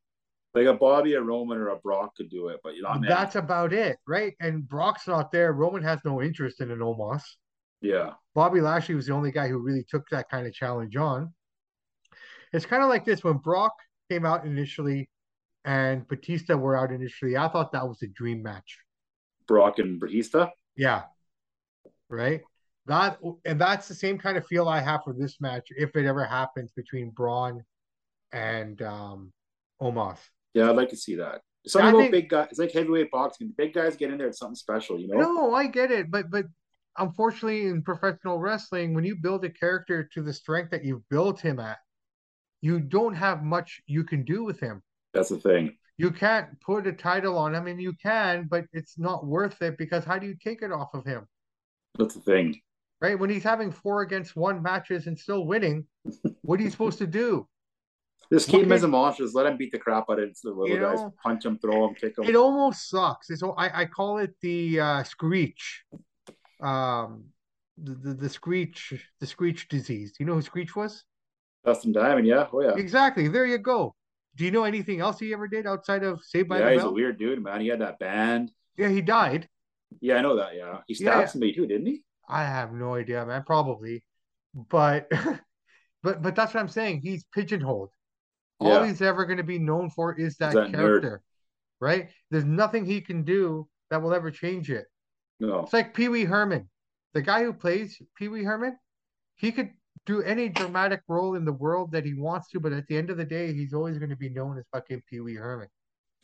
Like 0.54 0.66
a 0.66 0.74
Bobby, 0.74 1.14
a 1.14 1.22
Roman, 1.22 1.56
or 1.56 1.68
a 1.68 1.76
Brock 1.76 2.14
could 2.16 2.28
do 2.28 2.48
it, 2.48 2.60
but 2.62 2.74
you 2.74 2.82
know, 2.82 3.00
that's 3.06 3.36
about 3.36 3.72
it, 3.72 3.96
right? 4.06 4.34
And 4.40 4.68
Brock's 4.68 5.06
not 5.06 5.32
there. 5.32 5.52
Roman 5.52 5.82
has 5.82 6.00
no 6.04 6.20
interest 6.20 6.60
in 6.60 6.70
an 6.70 6.80
Omos. 6.80 7.22
Yeah. 7.80 8.12
Bobby 8.34 8.60
Lashley 8.60 8.94
was 8.94 9.06
the 9.06 9.14
only 9.14 9.32
guy 9.32 9.48
who 9.48 9.58
really 9.58 9.84
took 9.88 10.08
that 10.10 10.28
kind 10.28 10.46
of 10.46 10.52
challenge 10.52 10.96
on. 10.96 11.32
It's 12.52 12.66
kind 12.66 12.82
of 12.82 12.90
like 12.90 13.04
this 13.04 13.24
when 13.24 13.38
Brock 13.38 13.72
came 14.10 14.26
out 14.26 14.44
initially 14.44 15.08
and 15.64 16.06
Batista 16.08 16.56
were 16.56 16.76
out 16.76 16.92
initially. 16.92 17.36
I 17.36 17.48
thought 17.48 17.72
that 17.72 17.86
was 17.86 18.02
a 18.02 18.08
dream 18.08 18.42
match. 18.42 18.78
Brock 19.46 19.78
and 19.78 20.00
Batista? 20.00 20.48
Yeah. 20.76 21.02
Right? 22.08 22.42
That 22.86 23.18
and 23.44 23.60
that's 23.60 23.86
the 23.86 23.94
same 23.94 24.18
kind 24.18 24.36
of 24.36 24.46
feel 24.46 24.68
I 24.68 24.80
have 24.80 25.04
for 25.04 25.12
this 25.12 25.40
match 25.40 25.68
if 25.70 25.94
it 25.94 26.06
ever 26.06 26.24
happens 26.24 26.72
between 26.74 27.10
Braun 27.10 27.62
and 28.32 28.82
um 28.82 29.32
Omos. 29.80 30.18
Yeah, 30.54 30.68
I'd 30.68 30.76
like 30.76 30.88
to 30.90 30.96
see 30.96 31.16
that. 31.16 31.42
Something 31.66 31.90
about 31.90 31.98
think, 32.00 32.12
big 32.12 32.28
guys. 32.28 32.48
It's 32.50 32.58
like 32.58 32.72
heavyweight 32.72 33.10
boxing. 33.12 33.48
The 33.48 33.54
big 33.56 33.72
guys 33.72 33.96
get 33.96 34.10
in 34.10 34.18
there. 34.18 34.28
It's 34.28 34.38
something 34.38 34.56
special, 34.56 34.98
you 34.98 35.06
know. 35.06 35.18
No, 35.18 35.54
I 35.54 35.66
get 35.66 35.92
it, 35.92 36.10
but 36.10 36.28
but 36.28 36.46
unfortunately, 36.98 37.66
in 37.66 37.82
professional 37.82 38.38
wrestling, 38.38 38.94
when 38.94 39.04
you 39.04 39.14
build 39.14 39.44
a 39.44 39.50
character 39.50 40.08
to 40.14 40.22
the 40.22 40.32
strength 40.32 40.72
that 40.72 40.84
you've 40.84 41.08
built 41.08 41.40
him 41.40 41.60
at, 41.60 41.78
you 42.62 42.80
don't 42.80 43.14
have 43.14 43.44
much 43.44 43.80
you 43.86 44.02
can 44.02 44.24
do 44.24 44.42
with 44.42 44.58
him. 44.58 44.82
That's 45.12 45.28
the 45.28 45.38
thing. 45.38 45.76
You 45.98 46.10
can't 46.10 46.60
put 46.60 46.86
a 46.86 46.92
title 46.92 47.36
on 47.36 47.54
him, 47.54 47.66
and 47.66 47.80
you 47.80 47.92
can, 48.02 48.46
but 48.50 48.64
it's 48.72 48.98
not 48.98 49.26
worth 49.26 49.60
it 49.62 49.76
because 49.78 50.04
how 50.04 50.18
do 50.18 50.26
you 50.26 50.34
take 50.42 50.62
it 50.62 50.72
off 50.72 50.94
of 50.94 51.04
him? 51.04 51.26
That's 51.98 52.14
the 52.14 52.20
thing. 52.20 52.60
Right? 53.00 53.18
When 53.18 53.30
he's 53.30 53.42
having 53.42 53.70
four 53.70 54.02
against 54.02 54.36
one 54.36 54.62
matches 54.62 55.06
and 55.06 55.18
still 55.18 55.44
winning, 55.44 55.86
what 56.42 56.60
are 56.60 56.62
you 56.62 56.70
supposed 56.70 56.98
to 56.98 57.06
do? 57.06 57.46
Just 58.32 58.48
keep 58.48 58.62
him 58.62 58.72
as 58.72 58.82
a 58.82 58.88
monster. 58.88 59.24
Just 59.24 59.36
let 59.36 59.44
him 59.44 59.58
beat 59.58 59.72
the 59.72 59.78
crap 59.78 60.06
out 60.08 60.18
of 60.18 60.34
the 60.42 60.50
little 60.50 60.68
you 60.68 60.80
know, 60.80 60.96
guys. 60.96 61.10
Punch 61.22 61.44
him, 61.44 61.58
throw 61.58 61.88
him, 61.88 61.94
kick 61.94 62.16
him. 62.16 62.24
It 62.24 62.34
almost 62.34 62.88
sucks. 62.88 63.28
It's 63.28 63.42
I, 63.42 63.82
I 63.82 63.84
call 63.84 64.18
it 64.18 64.34
the 64.40 64.80
uh, 64.80 65.02
screech 65.02 65.84
um 66.62 67.24
the, 67.76 67.92
the, 67.94 68.14
the 68.14 68.28
screech 68.28 68.94
the 69.20 69.26
screech 69.26 69.68
disease. 69.68 70.12
Do 70.12 70.16
you 70.20 70.26
know 70.26 70.34
who 70.34 70.42
Screech 70.42 70.76
was? 70.76 71.04
Dustin 71.64 71.92
Diamond, 71.92 72.26
yeah. 72.26 72.46
Oh 72.52 72.62
yeah. 72.62 72.74
Exactly. 72.76 73.28
There 73.28 73.46
you 73.46 73.58
go. 73.58 73.94
Do 74.36 74.44
you 74.44 74.50
know 74.50 74.64
anything 74.64 75.00
else 75.00 75.18
he 75.18 75.32
ever 75.32 75.46
did 75.46 75.66
outside 75.66 76.02
of 76.02 76.22
Saved 76.24 76.48
by 76.48 76.56
yeah, 76.56 76.60
the 76.60 76.64
Bell? 76.64 76.72
Yeah, 76.72 76.80
he's 76.80 76.88
a 76.88 76.92
weird 76.92 77.18
dude, 77.18 77.42
man. 77.42 77.60
He 77.60 77.68
had 77.68 77.80
that 77.80 77.98
band. 77.98 78.50
Yeah, 78.76 78.88
he 78.88 79.02
died. 79.02 79.48
Yeah, 80.00 80.16
I 80.16 80.22
know 80.22 80.36
that. 80.36 80.54
Yeah, 80.56 80.78
he 80.86 80.94
stabbed 80.94 81.20
yeah, 81.20 81.26
somebody 81.26 81.52
too, 81.52 81.66
didn't 81.66 81.86
he? 81.86 82.02
I 82.28 82.44
have 82.44 82.72
no 82.72 82.94
idea, 82.94 83.26
man. 83.26 83.42
Probably, 83.46 84.04
but 84.54 85.10
but 86.02 86.22
but 86.22 86.34
that's 86.34 86.54
what 86.54 86.60
I'm 86.60 86.68
saying. 86.68 87.00
He's 87.02 87.24
pigeonholed. 87.34 87.90
Yeah. 88.60 88.78
All 88.78 88.84
he's 88.84 89.02
ever 89.02 89.26
going 89.26 89.38
to 89.38 89.42
be 89.42 89.58
known 89.58 89.90
for 89.90 90.18
is 90.18 90.36
that, 90.36 90.54
that 90.54 90.72
character, 90.72 91.20
nerd. 91.20 91.86
right? 91.86 92.08
There's 92.30 92.44
nothing 92.44 92.86
he 92.86 93.00
can 93.00 93.24
do 93.24 93.68
that 93.90 94.00
will 94.00 94.14
ever 94.14 94.30
change 94.30 94.70
it. 94.70 94.86
No. 95.40 95.60
It's 95.60 95.72
like 95.72 95.94
Pee 95.94 96.08
Wee 96.08 96.24
Herman. 96.24 96.68
The 97.12 97.22
guy 97.22 97.42
who 97.42 97.52
plays 97.52 98.00
Pee 98.16 98.28
Wee 98.28 98.44
Herman, 98.44 98.78
he 99.34 99.52
could 99.52 99.70
do 100.06 100.22
any 100.22 100.48
dramatic 100.48 101.00
role 101.08 101.34
in 101.34 101.44
the 101.44 101.52
world 101.52 101.92
that 101.92 102.04
he 102.04 102.14
wants 102.14 102.48
to, 102.50 102.60
but 102.60 102.72
at 102.72 102.86
the 102.88 102.96
end 102.96 103.10
of 103.10 103.16
the 103.16 103.24
day, 103.24 103.52
he's 103.52 103.72
always 103.72 103.98
going 103.98 104.10
to 104.10 104.16
be 104.16 104.28
known 104.28 104.58
as 104.58 104.64
fucking 104.72 105.02
Pee 105.08 105.20
Wee 105.20 105.34
Herman. 105.34 105.68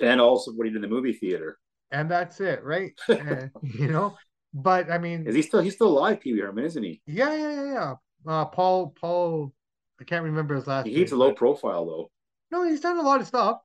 And 0.01 0.21
also 0.21 0.53
what 0.53 0.66
he 0.66 0.73
did 0.73 0.77
in 0.77 0.83
the 0.83 0.89
movie 0.89 1.12
theater. 1.12 1.59
And 1.91 2.11
that's 2.11 2.41
it, 2.41 2.62
right? 2.64 2.93
and, 3.09 3.51
you 3.62 3.89
know, 3.89 4.16
but 4.53 4.91
I 4.91 4.99
mean, 4.99 5.27
is 5.27 5.35
he 5.35 5.43
still 5.43 5.61
he's 5.61 5.75
still 5.75 5.89
alive, 5.89 6.21
Pee 6.21 6.33
Wee 6.33 6.41
Herman, 6.41 6.64
isn't 6.64 6.83
he? 6.83 7.01
Yeah, 7.07 7.35
yeah, 7.35 7.55
yeah, 7.55 7.73
yeah. 7.73 7.95
Uh, 8.27 8.45
Paul, 8.47 8.95
Paul, 9.01 9.53
I 10.01 10.05
can't 10.05 10.25
remember 10.25 10.55
his 10.55 10.66
last. 10.66 10.87
He 10.87 10.95
keeps 10.95 11.12
name, 11.12 11.21
a 11.21 11.25
low 11.25 11.31
but... 11.31 11.37
profile 11.37 11.87
though. 11.87 12.11
No, 12.51 12.69
he's 12.69 12.81
done 12.81 12.99
a 12.99 13.03
lot 13.03 13.21
of 13.21 13.27
stuff. 13.27 13.59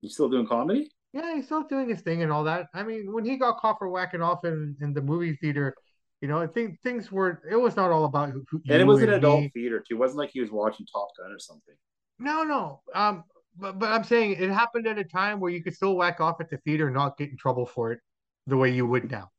He's 0.00 0.14
still 0.14 0.28
doing 0.28 0.46
comedy. 0.46 0.90
Yeah, 1.12 1.34
he's 1.34 1.46
still 1.46 1.62
doing 1.62 1.88
his 1.88 2.02
thing 2.02 2.22
and 2.22 2.30
all 2.30 2.44
that. 2.44 2.66
I 2.74 2.82
mean, 2.82 3.12
when 3.12 3.24
he 3.24 3.36
got 3.36 3.58
caught 3.58 3.78
for 3.78 3.88
whacking 3.88 4.22
off 4.22 4.44
in, 4.44 4.76
in 4.80 4.92
the 4.92 5.00
movie 5.00 5.36
theater, 5.36 5.74
you 6.20 6.28
know, 6.28 6.40
I 6.40 6.46
think 6.46 6.80
things 6.82 7.12
were. 7.12 7.42
It 7.50 7.56
was 7.56 7.76
not 7.76 7.90
all 7.90 8.04
about 8.04 8.30
who. 8.30 8.44
who 8.50 8.60
and 8.68 8.80
it 8.80 8.86
was 8.86 9.02
an 9.02 9.10
adult 9.10 9.42
me. 9.42 9.50
theater 9.54 9.80
too. 9.80 9.96
It 9.96 9.98
wasn't 9.98 10.18
like 10.18 10.30
he 10.30 10.40
was 10.40 10.50
watching 10.50 10.86
Top 10.86 11.08
Gun 11.18 11.30
or 11.30 11.38
something. 11.38 11.74
No, 12.18 12.42
no. 12.42 12.80
Um, 12.94 13.24
but 13.58 13.78
but 13.78 13.90
I'm 13.90 14.04
saying 14.04 14.36
it 14.38 14.50
happened 14.50 14.86
at 14.86 14.98
a 14.98 15.04
time 15.04 15.40
where 15.40 15.50
you 15.50 15.62
could 15.62 15.74
still 15.74 15.96
whack 15.96 16.20
off 16.20 16.40
at 16.40 16.50
the 16.50 16.56
theater 16.58 16.86
and 16.86 16.94
not 16.94 17.18
get 17.18 17.30
in 17.30 17.36
trouble 17.36 17.66
for 17.66 17.92
it, 17.92 18.00
the 18.46 18.56
way 18.56 18.70
you 18.70 18.86
would 18.86 19.10
now. 19.10 19.30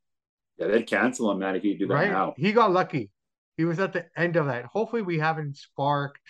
Yeah, 0.57 0.67
they'd 0.67 0.87
cancel 0.87 1.31
him, 1.31 1.39
man, 1.39 1.55
if 1.55 1.63
you 1.63 1.77
do 1.77 1.87
that 1.87 1.93
right? 1.93 2.11
now. 2.11 2.33
He 2.37 2.51
got 2.51 2.71
lucky. 2.71 3.11
He 3.57 3.65
was 3.65 3.79
at 3.79 3.93
the 3.93 4.05
end 4.15 4.35
of 4.35 4.45
that. 4.45 4.65
Hopefully, 4.65 5.01
we 5.01 5.17
haven't 5.17 5.57
sparked 5.57 6.21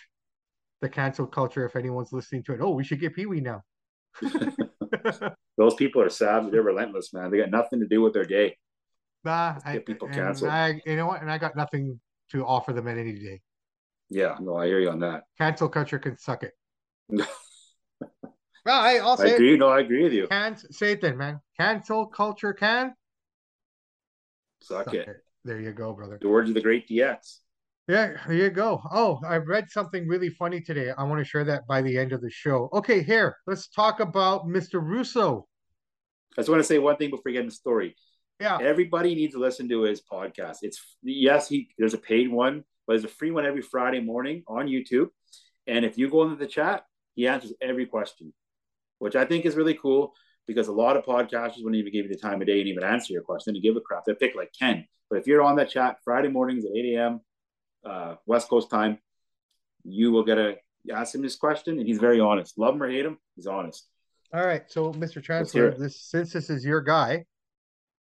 the 0.80 0.88
cancel 0.88 1.26
culture. 1.26 1.66
If 1.66 1.76
anyone's 1.76 2.12
listening 2.12 2.42
to 2.44 2.54
it, 2.54 2.60
oh, 2.60 2.70
we 2.70 2.84
should 2.84 3.00
get 3.00 3.14
Pee 3.14 3.26
Wee 3.26 3.40
now. 3.40 3.62
Those 5.58 5.74
people 5.74 6.00
are 6.00 6.08
savage. 6.08 6.52
They're 6.52 6.62
relentless, 6.62 7.12
man. 7.12 7.30
They 7.30 7.38
got 7.38 7.50
nothing 7.50 7.80
to 7.80 7.86
do 7.86 8.00
with 8.00 8.14
their 8.14 8.24
day. 8.24 8.56
Nah, 9.24 9.58
I, 9.64 9.74
get 9.74 9.86
people 9.86 10.08
canceled. 10.08 10.50
I, 10.50 10.80
you 10.86 10.96
know 10.96 11.06
what? 11.06 11.20
And 11.20 11.30
I 11.30 11.38
got 11.38 11.56
nothing 11.56 12.00
to 12.32 12.46
offer 12.46 12.72
them 12.72 12.88
at 12.88 12.96
any 12.96 13.18
day. 13.18 13.40
Yeah, 14.10 14.36
no, 14.40 14.56
I 14.56 14.66
hear 14.66 14.80
you 14.80 14.90
on 14.90 15.00
that. 15.00 15.24
Cancel 15.38 15.68
culture 15.68 15.98
can 15.98 16.16
suck 16.16 16.42
it. 16.42 16.52
Well, 18.68 18.82
I, 18.82 18.96
I'll 18.98 19.16
say 19.16 19.30
I 19.30 19.34
agree. 19.34 19.54
It. 19.54 19.60
No, 19.60 19.70
I 19.70 19.80
agree 19.80 20.02
with 20.02 20.12
you. 20.12 20.26
Can 20.28 20.54
say 20.54 20.92
it 20.92 21.00
then, 21.00 21.16
man. 21.16 21.40
Cancel 21.58 22.04
culture 22.04 22.52
can 22.52 22.92
suck, 24.60 24.84
suck 24.84 24.94
it. 24.94 25.08
it. 25.08 25.16
There 25.46 25.58
you 25.58 25.72
go, 25.72 25.94
brother. 25.94 26.18
The 26.20 26.28
words 26.28 26.50
of 26.50 26.54
the 26.54 26.60
great 26.60 26.86
DX. 26.86 27.38
Yeah, 27.88 28.12
here 28.26 28.34
you 28.34 28.50
go. 28.50 28.82
Oh, 28.92 29.20
I 29.26 29.36
read 29.36 29.70
something 29.70 30.06
really 30.06 30.28
funny 30.28 30.60
today. 30.60 30.90
I 30.98 31.04
want 31.04 31.18
to 31.18 31.24
share 31.24 31.44
that 31.44 31.66
by 31.66 31.80
the 31.80 31.96
end 31.96 32.12
of 32.12 32.20
the 32.20 32.28
show. 32.28 32.68
Okay, 32.74 33.02
here, 33.02 33.36
let's 33.46 33.68
talk 33.68 34.00
about 34.00 34.46
Mr. 34.46 34.82
Russo. 34.82 35.48
I 36.36 36.42
just 36.42 36.50
want 36.50 36.60
to 36.60 36.64
say 36.64 36.78
one 36.78 36.98
thing 36.98 37.08
before 37.08 37.22
we 37.24 37.32
get 37.32 37.40
in 37.40 37.46
the 37.46 37.52
story. 37.52 37.96
Yeah. 38.40 38.58
Everybody 38.60 39.14
needs 39.14 39.34
to 39.34 39.40
listen 39.40 39.68
to 39.68 39.82
his 39.82 40.00
podcast. 40.00 40.58
It's 40.62 40.80
yes, 41.02 41.48
he 41.48 41.68
there's 41.78 41.94
a 41.94 41.98
paid 41.98 42.30
one, 42.30 42.64
but 42.86 42.94
there's 42.94 43.04
a 43.04 43.08
free 43.08 43.30
one 43.30 43.46
every 43.46 43.62
Friday 43.62 44.00
morning 44.00 44.44
on 44.46 44.66
YouTube. 44.66 45.08
And 45.66 45.84
if 45.84 45.98
you 45.98 46.08
go 46.08 46.22
into 46.22 46.36
the 46.36 46.46
chat, 46.46 46.84
he 47.14 47.26
answers 47.26 47.52
every 47.60 47.86
question, 47.86 48.32
which 49.00 49.16
I 49.16 49.24
think 49.24 49.44
is 49.44 49.56
really 49.56 49.74
cool 49.74 50.14
because 50.46 50.68
a 50.68 50.72
lot 50.72 50.96
of 50.96 51.04
podcasters 51.04 51.62
wouldn't 51.62 51.76
even 51.76 51.92
give 51.92 52.06
you 52.06 52.12
the 52.12 52.18
time 52.18 52.40
of 52.40 52.46
day 52.46 52.60
and 52.60 52.68
even 52.68 52.82
answer 52.82 53.12
your 53.12 53.22
question. 53.22 53.54
They 53.54 53.60
give 53.60 53.76
a 53.76 53.80
crap. 53.80 54.04
They 54.06 54.14
pick 54.14 54.34
like 54.34 54.50
10. 54.58 54.86
But 55.10 55.18
if 55.18 55.26
you're 55.26 55.42
on 55.42 55.56
that 55.56 55.70
chat 55.70 55.98
Friday 56.04 56.28
mornings 56.28 56.64
at 56.64 56.70
8 56.74 56.94
a.m. 56.94 57.20
Uh, 57.84 58.14
West 58.26 58.48
Coast 58.48 58.70
time, 58.70 58.98
you 59.84 60.10
will 60.10 60.24
get 60.24 60.38
a 60.38 60.56
ask 60.92 61.14
him 61.14 61.22
this 61.22 61.36
question, 61.36 61.78
and 61.78 61.86
he's 61.86 61.98
very 61.98 62.20
honest. 62.20 62.58
Love 62.58 62.74
him 62.74 62.82
or 62.82 62.90
hate 62.90 63.04
him, 63.04 63.18
he's 63.36 63.46
honest. 63.46 63.88
All 64.32 64.44
right, 64.44 64.62
so 64.68 64.92
Mr. 64.92 65.22
Chancellor, 65.22 65.74
this 65.76 66.02
since 66.02 66.32
this 66.32 66.50
is 66.50 66.64
your 66.64 66.80
guy, 66.80 67.24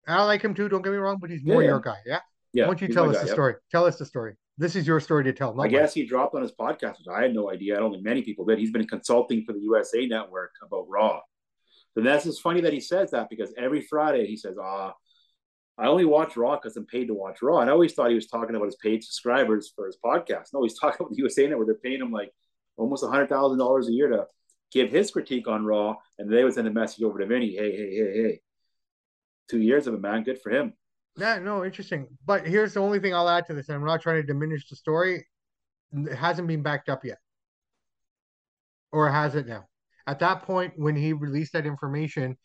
I 0.10 0.24
like 0.24 0.42
him 0.42 0.54
too. 0.54 0.70
Don't 0.70 0.82
get 0.82 0.92
me 0.92 0.98
wrong, 0.98 1.18
but 1.20 1.30
he's 1.30 1.44
more 1.44 1.62
yeah, 1.62 1.70
your 1.70 1.80
guy. 1.80 1.98
Yeah. 2.06 2.20
Yeah. 2.54 2.64
Why 2.64 2.74
don't 2.74 2.82
you 2.82 2.94
tell 2.94 3.10
us 3.10 3.18
guy, 3.18 3.24
the 3.24 3.30
story? 3.30 3.56
Tell 3.72 3.86
us 3.86 3.98
the 3.98 4.06
story. 4.06 4.36
This 4.58 4.76
is 4.76 4.86
your 4.86 5.00
story 5.00 5.24
to 5.26 5.34
tell. 5.34 5.60
I 5.62 5.68
guess 5.68 5.94
he 5.94 6.06
dropped 6.06 6.36
on 6.36 6.42
his 6.42 6.52
podcast, 6.52 6.98
which 6.98 7.08
I 7.12 7.22
had 7.22 7.34
no 7.34 7.52
idea. 7.52 7.78
I 7.78 7.80
don't 7.80 7.92
think 7.92 8.04
many 8.04 8.24
people 8.24 8.46
did. 8.46 8.60
He's 8.60 8.72
been 8.72 8.88
consulting 8.88 9.44
for 9.46 9.54
the 9.54 9.60
USA 9.62 10.06
Network 10.06 10.52
about 10.66 10.86
Raw. 10.90 11.22
And 11.96 12.06
that's 12.06 12.26
just 12.26 12.42
funny 12.42 12.62
that 12.62 12.74
he 12.74 12.80
says 12.80 13.12
that 13.12 13.30
because 13.30 13.54
every 13.58 13.82
Friday 13.82 14.26
he 14.26 14.38
says, 14.38 14.58
"Ah, 14.62 14.94
I 15.78 15.88
only 15.88 16.06
watch 16.06 16.38
Raw 16.38 16.56
because 16.56 16.76
I'm 16.76 16.86
paid 16.86 17.08
to 17.08 17.14
watch 17.14 17.42
Raw." 17.42 17.60
And 17.60 17.70
I 17.70 17.74
always 17.74 17.94
thought 17.94 18.10
he 18.10 18.16
was 18.16 18.28
talking 18.28 18.56
about 18.56 18.66
his 18.66 18.78
paid 18.78 19.04
subscribers 19.04 19.72
for 19.76 19.86
his 19.86 19.98
podcast. 20.04 20.48
No, 20.54 20.64
he's 20.64 20.78
talking 20.80 20.98
about 21.00 21.12
the 21.12 21.18
USA 21.18 21.48
Network. 21.48 21.68
They're 21.68 21.76
paying 21.76 22.02
him 22.02 22.12
like 22.12 22.32
almost 22.78 23.04
a 23.04 23.08
hundred 23.08 23.30
thousand 23.30 23.60
dollars 23.60 23.88
a 23.88 23.94
year 23.94 24.10
to 24.10 24.26
give 24.72 24.90
his 24.90 25.12
critique 25.12 25.48
on 25.48 25.66
Raw, 25.66 25.96
and 26.18 26.32
they 26.32 26.44
would 26.44 26.54
send 26.54 26.68
a 26.68 26.72
message 26.72 27.04
over 27.04 27.20
to 27.20 27.26
Vinny, 27.26 27.56
"Hey, 27.56 27.76
hey, 27.76 27.96
hey, 27.96 28.22
hey." 28.22 28.42
Two 29.50 29.60
years 29.60 29.88
of 29.88 29.94
it, 29.94 30.02
man. 30.02 30.24
Good 30.24 30.42
for 30.42 30.52
him. 30.52 30.74
Yeah, 31.18 31.40
no, 31.40 31.66
interesting. 31.66 32.08
But 32.26 32.46
here's 32.46 32.74
the 32.74 32.80
only 32.80 33.00
thing 33.00 33.14
I'll 33.14 33.30
add 33.30 33.46
to 33.48 33.54
this, 33.54 33.68
and 33.68 33.76
I'm 33.76 33.86
not 33.86 34.02
trying 34.02 34.22
to 34.22 34.24
diminish 34.24 34.70
the 34.70 34.76
story. 34.76 35.26
It 35.92 36.16
hasn't 36.16 36.48
been 36.48 36.62
backed 36.62 36.88
up 36.88 37.04
yet. 37.04 37.18
Or 38.92 39.10
has 39.10 39.36
it 39.36 39.48
now? 39.48 39.66
At 40.08 40.20
that 40.20 40.44
point, 40.44 40.74
when 40.78 40.96
he 40.96 41.14
released 41.14 41.54
that 41.54 41.66
information, 41.66 42.38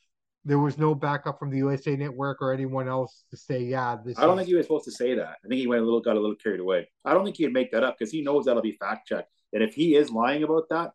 there 0.45 0.59
was 0.59 0.77
no 0.77 0.95
backup 0.95 1.39
from 1.39 1.51
the 1.51 1.59
USA 1.59 1.97
Network 1.97 2.43
or 2.43 2.53
anyone 2.53 2.89
else 2.89 3.25
to 3.31 3.37
say, 3.37 3.63
yeah, 3.63 3.97
this. 4.05 4.19
I 4.19 4.23
don't 4.23 4.33
is... 4.33 4.41
think 4.41 4.49
he 4.49 4.55
was 4.55 4.67
supposed 4.67 4.85
to 4.85 4.93
say 4.93 5.15
that. 5.15 5.37
I 5.45 5.49
think 5.49 5.61
he 5.61 5.67
went 5.67 5.83
a 5.83 5.85
little, 5.85 6.01
got 6.01 6.17
a 6.17 6.21
little 6.21 6.37
carried 6.37 6.61
away. 6.61 6.89
I 7.05 7.15
don't 7.15 7.25
think 7.25 7.37
he'd 7.37 7.53
make 7.53 7.71
that 7.73 7.83
up 7.83 7.97
because 7.99 8.13
he 8.13 8.23
knows 8.23 8.45
that'll 8.45 8.61
be 8.63 8.73
fact 8.73 9.09
checked. 9.09 9.31
And 9.53 9.63
if 9.63 9.75
he 9.75 9.95
is 9.95 10.11
lying 10.11 10.43
about 10.43 10.69
that, 10.71 10.93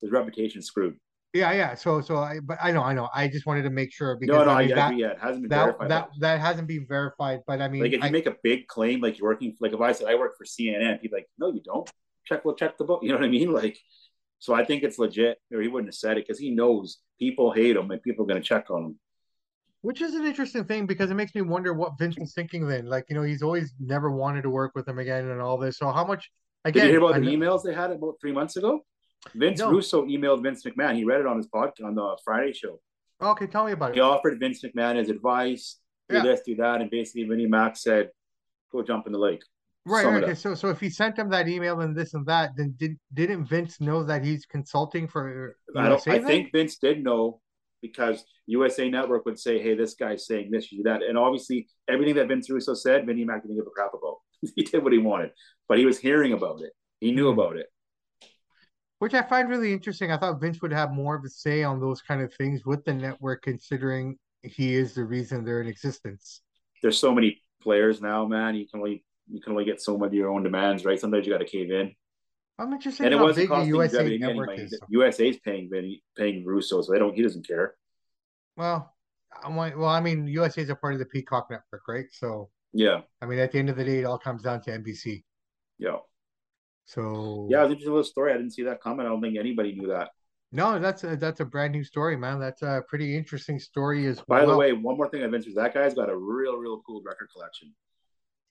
his 0.00 0.10
reputation's 0.10 0.66
screwed. 0.66 0.96
Yeah, 1.34 1.52
yeah. 1.52 1.74
So, 1.74 2.00
so 2.00 2.16
I, 2.16 2.40
but 2.40 2.58
I 2.62 2.72
know, 2.72 2.82
I 2.82 2.94
know. 2.94 3.08
I 3.14 3.28
just 3.28 3.44
wanted 3.44 3.62
to 3.62 3.70
make 3.70 3.92
sure 3.92 4.16
because 4.18 4.34
no, 4.34 4.44
no, 4.44 4.50
I 4.50 4.66
mean, 4.66 4.74
that, 4.74 4.96
yeah, 4.96 5.08
it 5.08 5.18
hasn't 5.20 5.42
been 5.42 5.50
that, 5.50 5.64
verified. 5.64 5.90
That 5.90 6.08
that 6.20 6.40
hasn't 6.40 6.68
been 6.68 6.86
verified. 6.88 7.40
But 7.46 7.60
I 7.60 7.68
mean, 7.68 7.82
like 7.82 7.92
if 7.92 8.00
you 8.00 8.06
I, 8.06 8.10
make 8.10 8.26
a 8.26 8.36
big 8.42 8.66
claim, 8.66 9.00
like 9.00 9.18
you're 9.18 9.28
working, 9.28 9.54
like 9.60 9.72
if 9.72 9.80
I 9.80 9.92
said 9.92 10.08
I 10.08 10.14
work 10.14 10.38
for 10.38 10.44
CNN, 10.44 11.00
people 11.00 11.18
like, 11.18 11.28
no, 11.38 11.52
you 11.52 11.60
don't. 11.62 11.88
Check, 12.24 12.44
well, 12.44 12.54
check 12.54 12.78
the 12.78 12.84
book. 12.84 13.00
You 13.02 13.10
know 13.10 13.16
what 13.16 13.24
I 13.24 13.28
mean? 13.28 13.52
Like, 13.52 13.78
so 14.38 14.54
I 14.54 14.64
think 14.64 14.82
it's 14.82 14.98
legit, 14.98 15.38
or 15.52 15.60
he 15.60 15.68
wouldn't 15.68 15.88
have 15.88 15.96
said 15.96 16.16
it 16.16 16.26
because 16.26 16.38
he 16.38 16.50
knows 16.50 16.98
people 17.18 17.52
hate 17.52 17.76
him 17.76 17.90
and 17.90 18.02
people 18.02 18.24
are 18.24 18.28
going 18.28 18.40
to 18.40 18.46
check 18.46 18.70
on 18.70 18.84
him. 18.84 18.98
Which 19.82 20.00
is 20.00 20.14
an 20.14 20.24
interesting 20.24 20.64
thing 20.64 20.86
because 20.86 21.10
it 21.10 21.14
makes 21.14 21.34
me 21.34 21.42
wonder 21.42 21.72
what 21.72 21.98
Vince 21.98 22.18
was 22.18 22.34
thinking 22.34 22.66
then. 22.66 22.86
Like, 22.86 23.04
you 23.08 23.14
know, 23.16 23.22
he's 23.22 23.42
always 23.42 23.74
never 23.78 24.10
wanted 24.10 24.42
to 24.42 24.50
work 24.50 24.72
with 24.74 24.88
him 24.88 24.98
again 24.98 25.28
and 25.28 25.40
all 25.40 25.56
this. 25.58 25.78
So 25.78 25.92
how 25.92 26.04
much? 26.04 26.30
Again, 26.64 26.86
Did 26.86 26.92
you 26.92 26.98
hear 26.98 27.08
about 27.08 27.20
the 27.20 27.28
emails 27.28 27.62
they 27.62 27.74
had 27.74 27.92
about 27.92 28.16
three 28.20 28.32
months 28.32 28.56
ago? 28.56 28.80
Vince 29.34 29.60
no. 29.60 29.70
Russo 29.70 30.04
emailed 30.06 30.42
Vince 30.42 30.62
McMahon. 30.64 30.94
He 30.94 31.04
read 31.04 31.20
it 31.20 31.26
on 31.26 31.36
his 31.36 31.46
podcast 31.46 31.84
on 31.84 31.94
the 31.94 32.16
Friday 32.24 32.52
show. 32.52 32.80
Okay, 33.20 33.46
tell 33.46 33.64
me 33.64 33.72
about 33.72 33.90
it. 33.90 33.94
He 33.96 34.00
offered 34.00 34.38
Vince 34.38 34.62
McMahon 34.62 34.96
his 34.96 35.08
advice, 35.08 35.78
do 36.08 36.16
yeah. 36.16 36.22
this, 36.22 36.40
do 36.46 36.54
that, 36.56 36.80
and 36.80 36.90
basically 36.90 37.24
Vinnie 37.24 37.46
Mac 37.46 37.76
said, 37.76 38.10
"Go 38.70 38.82
jump 38.82 39.06
in 39.06 39.12
the 39.12 39.18
lake." 39.18 39.42
Right. 39.84 40.06
Okay. 40.06 40.34
So, 40.34 40.54
so 40.54 40.68
if 40.68 40.80
he 40.80 40.90
sent 40.90 41.18
him 41.18 41.30
that 41.30 41.48
email 41.48 41.80
and 41.80 41.96
this 41.96 42.14
and 42.14 42.26
that, 42.26 42.52
then 42.56 42.74
did 42.76 42.96
didn't 43.12 43.46
Vince 43.46 43.80
know 43.80 44.04
that 44.04 44.24
he's 44.24 44.46
consulting 44.46 45.08
for? 45.08 45.56
I 45.76 45.88
don't. 45.88 46.08
I 46.08 46.20
think 46.20 46.52
Vince 46.52 46.76
did 46.76 47.02
know 47.02 47.40
because 47.82 48.24
USA 48.46 48.88
Network 48.88 49.24
would 49.24 49.38
say, 49.38 49.60
"Hey, 49.60 49.74
this 49.74 49.94
guy's 49.94 50.26
saying 50.26 50.50
this, 50.52 50.70
you 50.70 50.78
do 50.78 50.84
that," 50.84 51.02
and 51.02 51.18
obviously 51.18 51.66
everything 51.88 52.14
that 52.16 52.28
Vince 52.28 52.48
Russo 52.48 52.74
said, 52.74 53.04
Vinnie 53.04 53.24
Mac 53.24 53.42
didn't 53.42 53.56
give 53.56 53.66
a 53.66 53.70
crap 53.70 53.94
about. 53.94 54.18
he 54.54 54.62
did 54.62 54.84
what 54.84 54.92
he 54.92 54.98
wanted, 54.98 55.32
but 55.68 55.78
he 55.78 55.86
was 55.86 55.98
hearing 55.98 56.32
about 56.32 56.62
it. 56.62 56.72
He 57.00 57.10
knew 57.10 57.30
mm-hmm. 57.30 57.40
about 57.40 57.56
it 57.56 57.66
which 58.98 59.14
I 59.14 59.22
find 59.22 59.48
really 59.48 59.72
interesting. 59.72 60.10
I 60.10 60.16
thought 60.16 60.40
Vince 60.40 60.60
would 60.62 60.72
have 60.72 60.92
more 60.92 61.16
of 61.16 61.24
a 61.24 61.28
say 61.28 61.62
on 61.62 61.80
those 61.80 62.02
kind 62.02 62.22
of 62.22 62.32
things 62.34 62.64
with 62.64 62.84
the 62.84 62.94
network, 62.94 63.42
considering 63.42 64.18
he 64.42 64.74
is 64.74 64.94
the 64.94 65.04
reason 65.04 65.44
they're 65.44 65.60
in 65.60 65.68
existence. 65.68 66.42
There's 66.82 66.98
so 66.98 67.14
many 67.14 67.42
players 67.62 68.00
now, 68.00 68.26
man. 68.26 68.54
You 68.54 68.66
can 68.68 68.80
only 68.80 69.04
you 69.30 69.40
can 69.40 69.52
only 69.52 69.64
get 69.64 69.80
so 69.80 69.98
much 69.98 70.08
of 70.08 70.14
your 70.14 70.30
own 70.30 70.42
demands, 70.42 70.84
right? 70.84 70.98
Sometimes 70.98 71.26
you 71.26 71.32
got 71.32 71.38
to 71.38 71.44
cave 71.44 71.70
in. 71.70 71.94
I'm 72.58 72.72
interested. 72.72 73.06
And 73.06 73.14
it 73.14 73.20
wasn't 73.20 73.48
costing 73.48 73.68
USA 73.68 74.04
WWE 74.04 74.20
network 74.20 74.46
money. 74.48 74.62
Is. 74.62 74.80
USA's 74.88 75.38
paying 75.38 75.68
Vinny, 75.70 76.02
paying 76.16 76.44
Russo, 76.44 76.82
so 76.82 76.92
they 76.92 76.98
don't. 76.98 77.14
He 77.14 77.22
doesn't 77.22 77.46
care. 77.46 77.74
Well, 78.56 78.92
I'm 79.44 79.56
like, 79.56 79.76
well, 79.76 79.88
I 79.88 80.00
mean, 80.00 80.26
USA 80.26 80.62
is 80.62 80.70
a 80.70 80.74
part 80.74 80.94
of 80.94 80.98
the 80.98 81.06
Peacock 81.06 81.48
network, 81.50 81.82
right? 81.86 82.06
So 82.10 82.50
yeah. 82.72 83.02
I 83.22 83.26
mean, 83.26 83.38
at 83.38 83.52
the 83.52 83.58
end 83.58 83.70
of 83.70 83.76
the 83.76 83.84
day, 83.84 84.00
it 84.00 84.04
all 84.04 84.18
comes 84.18 84.42
down 84.42 84.60
to 84.62 84.70
NBC. 84.70 85.22
Yeah. 85.78 85.98
So 86.88 87.46
yeah, 87.50 87.60
it 87.60 87.64
was 87.64 87.72
interesting 87.72 87.92
little 87.92 88.04
story. 88.04 88.32
I 88.32 88.38
didn't 88.38 88.52
see 88.52 88.62
that 88.62 88.80
coming. 88.80 89.04
I 89.04 89.10
don't 89.10 89.20
think 89.20 89.36
anybody 89.36 89.74
knew 89.74 89.88
that. 89.88 90.08
No, 90.52 90.78
that's 90.78 91.04
a 91.04 91.16
that's 91.16 91.40
a 91.40 91.44
brand 91.44 91.72
new 91.72 91.84
story, 91.84 92.16
man. 92.16 92.40
That's 92.40 92.62
a 92.62 92.82
pretty 92.88 93.14
interesting 93.14 93.58
story 93.58 94.06
as 94.06 94.22
By 94.22 94.38
well. 94.38 94.52
the 94.52 94.56
way, 94.56 94.72
one 94.72 94.96
more 94.96 95.10
thing 95.10 95.22
I 95.22 95.26
mentioned: 95.26 95.56
that 95.58 95.74
guy's 95.74 95.92
got 95.92 96.08
a 96.08 96.16
real, 96.16 96.56
real 96.56 96.80
cool 96.86 97.02
record 97.04 97.28
collection. 97.30 97.74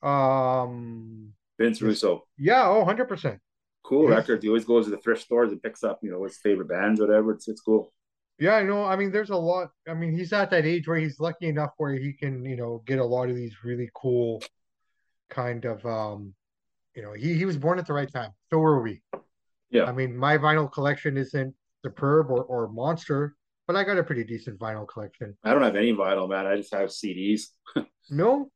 Um, 0.03 1.33
Vince 1.59 1.81
Russo. 1.81 2.27
Yeah, 2.37 2.67
oh, 2.67 2.79
100 2.79 3.05
percent. 3.05 3.39
Cool 3.83 4.07
yes. 4.09 4.17
records. 4.19 4.43
He 4.43 4.49
always 4.49 4.65
goes 4.65 4.85
to 4.85 4.91
the 4.91 4.97
thrift 4.97 5.23
stores 5.23 5.51
and 5.51 5.63
picks 5.63 5.83
up, 5.83 5.97
you 6.03 6.11
know, 6.11 6.23
his 6.23 6.37
favorite 6.37 6.69
bands, 6.69 7.01
whatever. 7.01 7.31
It's 7.31 7.47
it's 7.47 7.61
cool. 7.61 7.91
Yeah, 8.37 8.53
I 8.53 8.61
know. 8.61 8.85
I 8.85 8.97
mean, 8.97 9.11
there's 9.11 9.31
a 9.31 9.35
lot. 9.35 9.69
I 9.89 9.95
mean, 9.95 10.15
he's 10.15 10.31
at 10.31 10.51
that 10.51 10.67
age 10.67 10.87
where 10.87 10.97
he's 10.97 11.19
lucky 11.19 11.47
enough 11.47 11.71
where 11.77 11.93
he 11.93 12.13
can, 12.13 12.45
you 12.45 12.55
know, 12.55 12.83
get 12.85 12.99
a 12.99 13.03
lot 13.03 13.31
of 13.31 13.35
these 13.35 13.55
really 13.63 13.89
cool 13.95 14.43
kind 15.31 15.65
of 15.65 15.83
um 15.87 16.35
you 16.97 17.03
know, 17.03 17.13
he, 17.13 17.35
he 17.35 17.45
was 17.45 17.57
born 17.57 17.77
at 17.77 17.85
the 17.85 17.93
right 17.93 18.11
time. 18.11 18.31
So 18.49 18.57
were 18.57 18.81
we. 18.81 19.03
Yeah. 19.69 19.83
I 19.83 19.91
mean, 19.91 20.17
my 20.17 20.35
vinyl 20.39 20.69
collection 20.69 21.15
isn't 21.15 21.53
superb 21.85 22.31
or, 22.31 22.43
or 22.43 22.69
monster, 22.69 23.35
but 23.67 23.75
I 23.75 23.83
got 23.83 23.99
a 23.99 24.03
pretty 24.03 24.23
decent 24.23 24.57
vinyl 24.57 24.87
collection. 24.87 25.37
I 25.43 25.53
don't 25.53 25.61
have 25.61 25.75
any 25.75 25.93
vinyl, 25.93 26.27
man. 26.27 26.47
I 26.47 26.55
just 26.55 26.73
have 26.73 26.89
CDs. 26.89 27.41
no? 28.09 28.49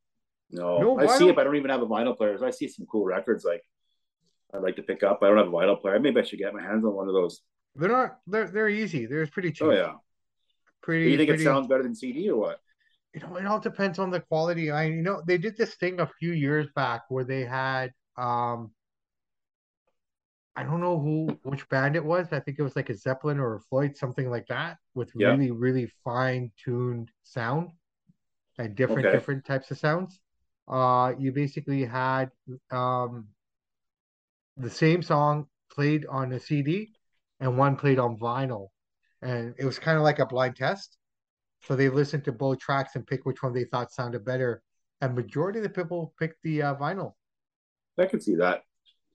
No. 0.50 0.80
no 0.80 1.00
I 1.00 1.06
vinyl? 1.06 1.18
see 1.20 1.30
it, 1.30 1.36
but 1.36 1.42
I 1.42 1.44
don't 1.44 1.56
even 1.56 1.70
have 1.70 1.84
a 1.84 1.88
vinyl 1.88 2.18
player. 2.18 2.44
I 2.44 2.50
see 2.50 2.68
some 2.68 2.88
cool 2.88 3.06
records 3.06 3.46
like 3.46 3.62
I'd 4.56 4.64
like 4.64 4.76
to 4.78 4.84
pick 4.84 5.04
up. 5.04 5.20
I 5.22 5.28
don't 5.28 5.38
have 5.38 5.48
a 5.48 5.52
vinyl 5.52 5.80
player. 5.80 6.00
Maybe 6.00 6.20
I 6.20 6.24
should 6.24 6.40
get 6.40 6.52
my 6.52 6.64
hands 6.64 6.84
on 6.84 6.94
one 6.94 7.08
of 7.08 7.14
those. 7.14 7.42
They're 7.76 7.90
not 7.90 8.18
they're 8.26 8.48
they're 8.48 8.70
easy. 8.70 9.06
They're 9.06 9.28
pretty 9.28 9.52
cheap. 9.52 9.68
Oh 9.68 9.72
yeah. 9.72 9.94
Pretty 10.82 11.06
Do 11.06 11.10
you 11.12 11.18
think 11.18 11.30
pretty, 11.30 11.44
it 11.44 11.46
sounds 11.46 11.68
better 11.68 11.84
than 11.84 11.94
CD 11.94 12.28
or 12.32 12.38
what? 12.38 12.60
You 13.14 13.22
know, 13.22 13.36
it 13.36 13.46
all 13.46 13.60
depends 13.60 14.00
on 14.00 14.10
the 14.10 14.20
quality. 14.20 14.72
I 14.72 14.86
you 14.86 15.04
know, 15.04 15.22
they 15.28 15.38
did 15.38 15.58
this 15.58 15.76
thing 15.76 16.00
a 16.00 16.10
few 16.20 16.32
years 16.32 16.68
back 16.76 17.04
where 17.10 17.24
they 17.24 17.46
had 17.46 17.92
um, 18.18 18.72
I 20.56 20.64
don't 20.64 20.82
know 20.82 21.00
who 21.00 21.40
which 21.44 21.68
band 21.70 21.96
it 21.96 22.04
was. 22.04 22.28
I 22.32 22.40
think 22.40 22.60
it 22.60 22.64
was 22.64 22.76
like 22.76 22.90
a 22.90 22.98
Zeppelin 22.98 23.40
or 23.40 23.56
a 23.56 23.60
Floyd, 23.62 23.96
something 23.96 24.30
like 24.30 24.48
that, 24.48 24.78
with 24.94 25.12
yeah. 25.16 25.30
really 25.30 25.52
really 25.52 25.92
fine 26.04 26.52
tuned 26.62 27.10
sound 27.24 27.72
and 28.58 28.76
different 28.76 29.06
okay. 29.06 29.16
different 29.16 29.46
types 29.46 29.72
of 29.72 29.78
sounds. 29.78 30.20
Uh, 30.68 31.14
you 31.18 31.32
basically 31.32 31.86
had 31.86 32.30
um, 32.72 33.28
the 34.58 34.70
same 34.70 35.02
song 35.02 35.48
played 35.72 36.06
on 36.08 36.34
a 36.34 36.40
CD 36.40 36.90
and 37.40 37.58
one 37.58 37.76
played 37.76 37.98
on 37.98 38.18
vinyl, 38.18 38.68
and 39.22 39.56
it 39.58 39.66
was 39.66 39.80
kind 39.80 39.98
of 39.98 40.04
like 40.04 40.20
a 40.20 40.26
blind 40.26 40.56
test. 40.56 40.98
So 41.64 41.76
they 41.76 41.90
listened 41.90 42.26
to 42.26 42.32
both 42.32 42.60
tracks 42.60 42.96
and 42.96 43.06
pick 43.06 43.26
which 43.26 43.42
one 43.42 43.54
they 43.54 43.66
thought 43.66 43.92
sounded 43.92 44.26
better. 44.26 44.64
And 45.00 45.16
majority 45.16 45.60
of 45.60 45.64
the 45.64 45.70
people 45.70 46.14
picked 46.20 46.42
the 46.44 46.62
uh, 46.62 46.76
vinyl. 46.76 47.14
I 48.02 48.06
can 48.06 48.20
see 48.22 48.36
that. 48.36 48.64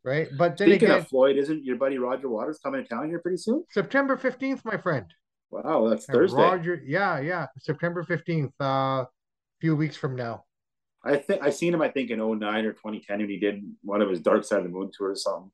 Right, 0.05 0.29
but 0.39 0.57
then 0.57 0.69
speaking 0.69 0.89
again, 0.89 1.01
of 1.01 1.09
Floyd, 1.09 1.37
isn't 1.37 1.65
your 1.65 1.77
buddy 1.77 1.99
Roger 1.99 2.29
Waters 2.29 2.61
coming 2.63 2.83
to 2.83 2.89
town 2.89 3.09
here 3.09 3.19
pretty 3.19 3.39
soon? 3.39 3.65
September 3.71 4.17
fifteenth, 4.17 4.65
my 4.65 4.77
friend. 4.77 5.07
Wow, 5.51 5.89
that's 5.89 6.09
and 6.09 6.17
Thursday. 6.17 6.41
Roger, 6.41 6.81
yeah, 6.87 7.19
yeah, 7.19 7.47
September 7.59 8.05
fifteenth. 8.05 8.53
Uh, 8.61 8.65
a 8.65 9.09
few 9.61 9.75
weeks 9.75 9.97
from 9.97 10.15
now. 10.15 10.45
I 11.05 11.17
think 11.17 11.43
I 11.43 11.51
seen 11.51 11.75
him. 11.75 11.83
I 11.83 11.89
think 11.89 12.11
in 12.11 12.19
09 12.19 12.67
or 12.67 12.73
twenty 12.73 13.01
ten 13.01 13.19
when 13.19 13.29
he 13.29 13.39
did 13.39 13.63
one 13.83 14.01
of 14.01 14.09
his 14.09 14.21
Dark 14.21 14.45
Side 14.45 14.59
of 14.59 14.65
the 14.65 14.71
Moon 14.71 14.91
tour 14.97 15.11
or 15.11 15.17
something. 15.17 15.51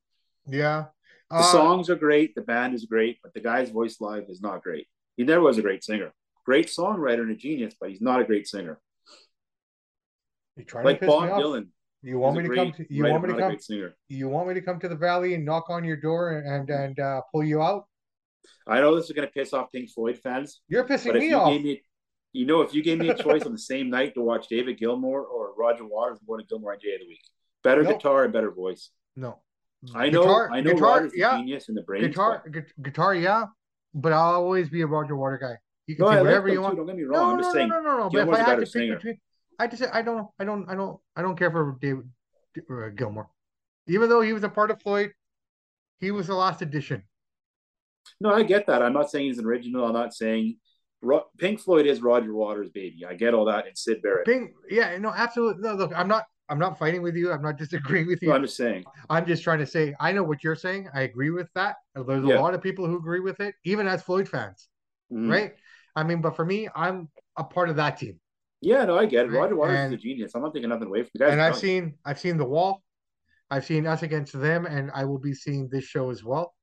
Yeah, 0.47 0.85
The 1.29 1.37
uh, 1.37 1.51
songs 1.51 1.89
are 1.89 1.95
great, 1.95 2.35
the 2.35 2.41
band 2.41 2.75
is 2.75 2.85
great, 2.85 3.19
but 3.23 3.33
the 3.33 3.39
guy's 3.39 3.69
voice 3.69 4.01
live 4.01 4.25
is 4.29 4.41
not 4.41 4.61
great. 4.61 4.87
He 5.15 5.23
never 5.23 5.41
was 5.41 5.57
a 5.57 5.61
great 5.61 5.83
singer. 5.83 6.11
Great 6.45 6.67
songwriter 6.67 7.21
and 7.21 7.31
a 7.31 7.35
genius, 7.35 7.73
but 7.79 7.89
he's 7.89 8.01
not 8.01 8.19
a 8.19 8.25
great 8.25 8.47
singer. 8.47 8.79
Like 10.73 10.99
Bob 10.99 11.29
Dylan. 11.29 11.67
You 12.03 12.19
want 12.19 12.35
me 12.35 12.43
to 12.43 12.53
come 12.53 12.73
to 12.73 12.85
you 12.93 13.05
want 13.05 13.23
me 13.23 13.33
to 13.33 13.39
come 13.39 13.57
you 14.09 14.27
want 14.27 14.47
me 14.49 14.53
to 14.55 14.61
come 14.61 14.79
to 14.79 14.89
the 14.89 14.95
valley 14.95 15.35
and 15.35 15.45
knock 15.45 15.69
on 15.69 15.85
your 15.85 15.95
door 15.95 16.37
and 16.37 16.69
and 16.69 16.99
uh, 16.99 17.21
pull 17.31 17.43
you 17.43 17.61
out? 17.61 17.85
I 18.67 18.81
know 18.81 18.95
this 18.95 19.05
is 19.05 19.11
going 19.11 19.27
to 19.27 19.33
piss 19.33 19.53
off 19.53 19.71
Pink 19.71 19.89
Floyd 19.89 20.19
fans. 20.21 20.61
You're 20.67 20.83
pissing 20.83 21.17
me 21.17 21.29
you 21.29 21.35
off. 21.37 21.49
Me, 21.49 21.81
you 22.33 22.45
know, 22.45 22.61
if 22.61 22.73
you 22.73 22.83
gave 22.83 22.97
me 22.97 23.09
a 23.09 23.15
choice 23.15 23.43
on 23.43 23.53
the 23.53 23.57
same 23.57 23.89
night 23.89 24.15
to 24.15 24.21
watch 24.21 24.47
David 24.47 24.79
Gilmour 24.79 25.23
or 25.23 25.53
Roger 25.57 25.85
Waters, 25.85 26.17
I'm 26.19 26.27
going 26.27 26.41
to 26.41 26.47
Gilmour 26.47 26.73
on 26.73 26.79
Day 26.79 26.95
of 26.95 27.01
the 27.01 27.07
Week. 27.07 27.21
Better 27.63 27.83
nope. 27.83 27.99
guitar 27.99 28.25
and 28.25 28.33
better 28.33 28.51
voice. 28.51 28.89
No. 29.15 29.39
I 29.93 30.09
know, 30.09 30.21
guitar, 30.21 30.49
I 30.51 30.61
know 30.61 30.73
guitar, 30.73 30.99
Rogers 30.99 31.11
yeah. 31.15 31.37
genius 31.37 31.69
in 31.69 31.75
the 31.75 31.81
brain. 31.81 32.01
Guitar, 32.03 32.43
gu- 32.49 32.63
guitar, 32.81 33.15
yeah, 33.15 33.45
but 33.93 34.13
I'll 34.13 34.35
always 34.35 34.69
be 34.69 34.81
a 34.81 34.87
Roger 34.87 35.15
Water 35.15 35.37
guy. 35.37 35.57
You 35.87 35.97
can 35.97 36.05
no, 36.05 36.11
say 36.11 36.21
whatever 36.21 36.47
you 36.47 36.61
want. 36.61 36.73
Too, 36.73 36.77
don't 36.77 36.87
get 36.87 36.95
me 36.95 37.03
wrong. 37.03 37.21
No, 37.21 37.33
I'm 37.33 37.39
just 37.39 37.49
no, 37.49 37.53
saying. 37.53 37.69
No, 37.69 37.81
no, 37.81 37.97
no. 37.97 38.09
But 38.09 38.27
if 38.27 38.33
I 38.33 38.43
had 38.43 38.59
to 38.59 38.65
pick 38.65 38.89
between, 38.89 39.19
I 39.59 39.67
just 39.67 39.83
I 39.93 40.01
don't 40.01 40.27
I 40.39 40.45
don't 40.45 40.69
I 40.69 40.75
don't 40.75 40.99
I 41.15 41.21
don't 41.21 41.37
care 41.37 41.51
for 41.51 41.77
David 41.81 42.09
uh, 42.57 42.89
Gilmour, 42.95 43.27
even 43.87 44.09
though 44.09 44.21
he 44.21 44.33
was 44.33 44.43
a 44.43 44.49
part 44.49 44.71
of 44.71 44.81
Floyd. 44.81 45.11
He 45.99 46.11
was 46.11 46.27
the 46.27 46.35
last 46.35 46.61
addition. 46.61 47.03
No, 48.19 48.33
I 48.33 48.43
get 48.43 48.67
that. 48.67 48.81
I'm 48.81 48.93
not 48.93 49.09
saying 49.09 49.27
he's 49.27 49.37
an 49.37 49.45
original. 49.45 49.85
I'm 49.85 49.93
not 49.93 50.13
saying 50.13 50.57
Ro- 51.01 51.25
Pink 51.37 51.59
Floyd 51.59 51.85
is 51.85 52.01
Roger 52.01 52.33
Waters' 52.33 52.69
baby. 52.69 53.05
I 53.07 53.13
get 53.13 53.33
all 53.33 53.45
that. 53.45 53.67
And 53.67 53.77
Syd 53.77 54.01
Barrett. 54.01 54.25
Pink, 54.25 54.51
yeah, 54.69 54.97
no, 54.97 55.13
absolutely. 55.15 55.61
No, 55.61 55.75
look, 55.75 55.91
I'm 55.95 56.07
not. 56.07 56.25
I'm 56.49 56.59
not 56.59 56.77
fighting 56.77 57.01
with 57.01 57.15
you. 57.15 57.31
I'm 57.31 57.41
not 57.41 57.57
disagreeing 57.57 58.05
with 58.05 58.21
you. 58.21 58.29
No, 58.29 58.35
I'm 58.35 58.43
just 58.43 58.57
saying. 58.57 58.83
I'm 59.09 59.25
just 59.25 59.43
trying 59.43 59.59
to 59.59 59.65
say 59.65 59.95
I 59.99 60.11
know 60.11 60.23
what 60.23 60.43
you're 60.43 60.55
saying. 60.55 60.89
I 60.93 61.01
agree 61.01 61.29
with 61.29 61.49
that. 61.55 61.77
There's 61.95 62.23
a 62.23 62.27
yeah. 62.27 62.39
lot 62.39 62.53
of 62.53 62.61
people 62.61 62.85
who 62.85 62.97
agree 62.97 63.21
with 63.21 63.39
it, 63.39 63.55
even 63.63 63.87
as 63.87 64.03
Floyd 64.03 64.27
fans, 64.27 64.67
mm-hmm. 65.11 65.31
right? 65.31 65.53
I 65.95 66.03
mean, 66.03 66.21
but 66.21 66.35
for 66.35 66.43
me, 66.43 66.67
I'm 66.75 67.09
a 67.37 67.43
part 67.43 67.69
of 67.69 67.77
that 67.77 67.97
team. 67.97 68.19
Yeah, 68.63 68.85
no, 68.85 68.97
I 68.97 69.05
get 69.05 69.25
it. 69.25 69.31
Roger 69.31 69.55
Waters 69.55 69.77
and, 69.77 69.93
is 69.93 69.99
a 69.99 70.01
genius. 70.01 70.31
I'm 70.35 70.41
not 70.41 70.53
taking 70.53 70.69
nothing 70.69 70.87
away 70.87 71.03
from 71.03 71.11
the 71.13 71.19
guy. 71.19 71.31
And 71.31 71.41
I've 71.41 71.57
seen, 71.57 71.95
I've 72.05 72.19
seen 72.19 72.37
the 72.37 72.45
Wall. 72.45 72.81
I've 73.51 73.65
seen 73.65 73.85
us 73.85 74.01
against 74.01 74.33
them, 74.33 74.65
and 74.65 74.89
I 74.95 75.05
will 75.05 75.19
be 75.19 75.33
seeing 75.33 75.69
this 75.69 75.83
show 75.83 76.09
as 76.09 76.23
well. 76.23 76.55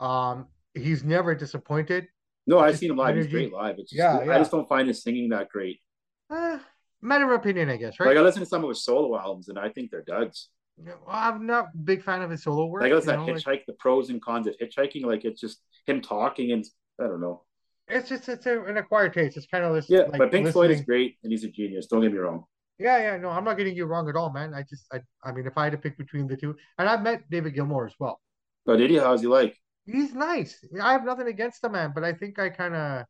Um, 0.00 0.48
he's 0.74 1.02
never 1.04 1.34
disappointed. 1.34 2.06
No, 2.46 2.58
I've 2.58 2.76
seen 2.76 2.90
him 2.90 2.96
live. 2.96 3.12
Energy. 3.12 3.28
He's 3.28 3.32
great 3.32 3.52
live. 3.52 3.78
It's 3.78 3.90
just, 3.90 3.98
yeah, 3.98 4.22
yeah, 4.22 4.34
I 4.34 4.38
just 4.38 4.50
don't 4.50 4.68
find 4.68 4.86
his 4.86 5.02
singing 5.02 5.30
that 5.30 5.48
great. 5.48 5.80
Uh, 6.28 6.58
matter 7.00 7.24
of 7.24 7.40
opinion, 7.40 7.70
I 7.70 7.76
guess, 7.76 7.98
right? 7.98 8.08
Like 8.08 8.18
I 8.18 8.20
listen 8.20 8.40
to 8.40 8.46
some 8.46 8.62
of 8.64 8.68
his 8.68 8.84
solo 8.84 9.18
albums, 9.18 9.48
and 9.48 9.58
I 9.58 9.70
think 9.70 9.90
they're 9.90 10.02
duds. 10.02 10.50
Well, 10.76 10.98
I'm 11.08 11.46
not 11.46 11.68
a 11.72 11.78
big 11.78 12.02
fan 12.02 12.20
of 12.20 12.30
his 12.30 12.42
solo 12.42 12.66
work. 12.66 12.82
Like 12.82 12.92
I 12.92 12.96
listen 12.96 13.24
to 13.24 13.32
Hitchhike, 13.32 13.46
like... 13.46 13.66
the 13.66 13.74
pros 13.74 14.10
and 14.10 14.20
cons 14.20 14.46
of 14.46 14.56
hitchhiking. 14.60 15.04
Like 15.04 15.24
it's 15.24 15.40
just 15.40 15.60
him 15.86 16.00
talking, 16.02 16.52
and 16.52 16.64
I 17.00 17.04
don't 17.04 17.20
know. 17.20 17.44
It's 17.88 18.08
just 18.08 18.28
it's 18.28 18.46
a, 18.46 18.62
an 18.64 18.78
acquired 18.78 19.12
taste. 19.12 19.36
It's 19.36 19.46
kind 19.46 19.64
of 19.64 19.74
this. 19.74 19.88
Yeah, 19.88 20.02
like, 20.02 20.18
but 20.18 20.30
Pink 20.30 20.46
listening. 20.46 20.52
Floyd 20.52 20.70
is 20.70 20.80
great, 20.82 21.16
and 21.22 21.32
he's 21.32 21.44
a 21.44 21.48
genius. 21.48 21.86
Don't 21.86 22.00
get 22.00 22.12
me 22.12 22.18
wrong. 22.18 22.44
Yeah, 22.78 22.98
yeah, 22.98 23.16
no, 23.18 23.30
I'm 23.30 23.44
not 23.44 23.56
getting 23.56 23.76
you 23.76 23.84
wrong 23.84 24.08
at 24.08 24.16
all, 24.16 24.32
man. 24.32 24.52
I 24.52 24.62
just, 24.62 24.86
I, 24.92 25.00
I 25.22 25.30
mean, 25.32 25.46
if 25.46 25.56
I 25.56 25.64
had 25.64 25.72
to 25.72 25.78
pick 25.78 25.96
between 25.96 26.26
the 26.26 26.36
two, 26.36 26.56
and 26.78 26.88
I've 26.88 27.02
met 27.02 27.22
David 27.30 27.54
Gilmour 27.54 27.86
as 27.86 27.94
well. 28.00 28.20
Oh, 28.66 28.76
did 28.76 28.90
he? 28.90 28.96
How's 28.96 29.20
he 29.20 29.28
like? 29.28 29.56
He's 29.86 30.12
nice. 30.14 30.58
I 30.82 30.92
have 30.92 31.04
nothing 31.04 31.28
against 31.28 31.62
the 31.62 31.68
man, 31.68 31.92
but 31.94 32.02
I 32.02 32.14
think 32.14 32.38
I 32.38 32.48
kind 32.48 32.74
of 32.74 33.04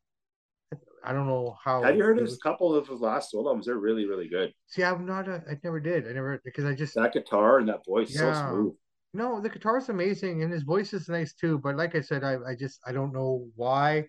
I 1.04 1.12
don't 1.12 1.26
know 1.26 1.56
how. 1.62 1.82
Have 1.82 1.96
you 1.96 2.02
heard 2.02 2.18
his 2.18 2.34
a 2.34 2.38
couple 2.38 2.74
of 2.74 2.88
his 2.88 3.00
last 3.00 3.34
albums? 3.34 3.66
They're 3.66 3.76
really, 3.76 4.06
really 4.06 4.28
good. 4.28 4.52
See, 4.68 4.82
I'm 4.82 5.04
not. 5.04 5.28
A, 5.28 5.42
I 5.48 5.58
never 5.62 5.78
did. 5.78 6.08
I 6.08 6.12
never 6.12 6.40
because 6.44 6.64
I 6.64 6.74
just 6.74 6.94
that 6.94 7.12
guitar 7.12 7.58
and 7.58 7.68
that 7.68 7.84
voice 7.86 8.14
yeah. 8.14 8.32
so 8.32 8.48
smooth. 8.48 8.74
No, 9.12 9.40
the 9.40 9.50
guitar 9.50 9.78
is 9.78 9.90
amazing 9.90 10.42
and 10.42 10.52
his 10.52 10.62
voice 10.62 10.92
is 10.94 11.08
nice 11.08 11.34
too. 11.34 11.58
But 11.58 11.76
like 11.76 11.94
I 11.94 12.00
said, 12.00 12.24
I, 12.24 12.36
I 12.48 12.54
just 12.58 12.80
I 12.86 12.92
don't 12.92 13.12
know 13.12 13.46
why. 13.54 14.06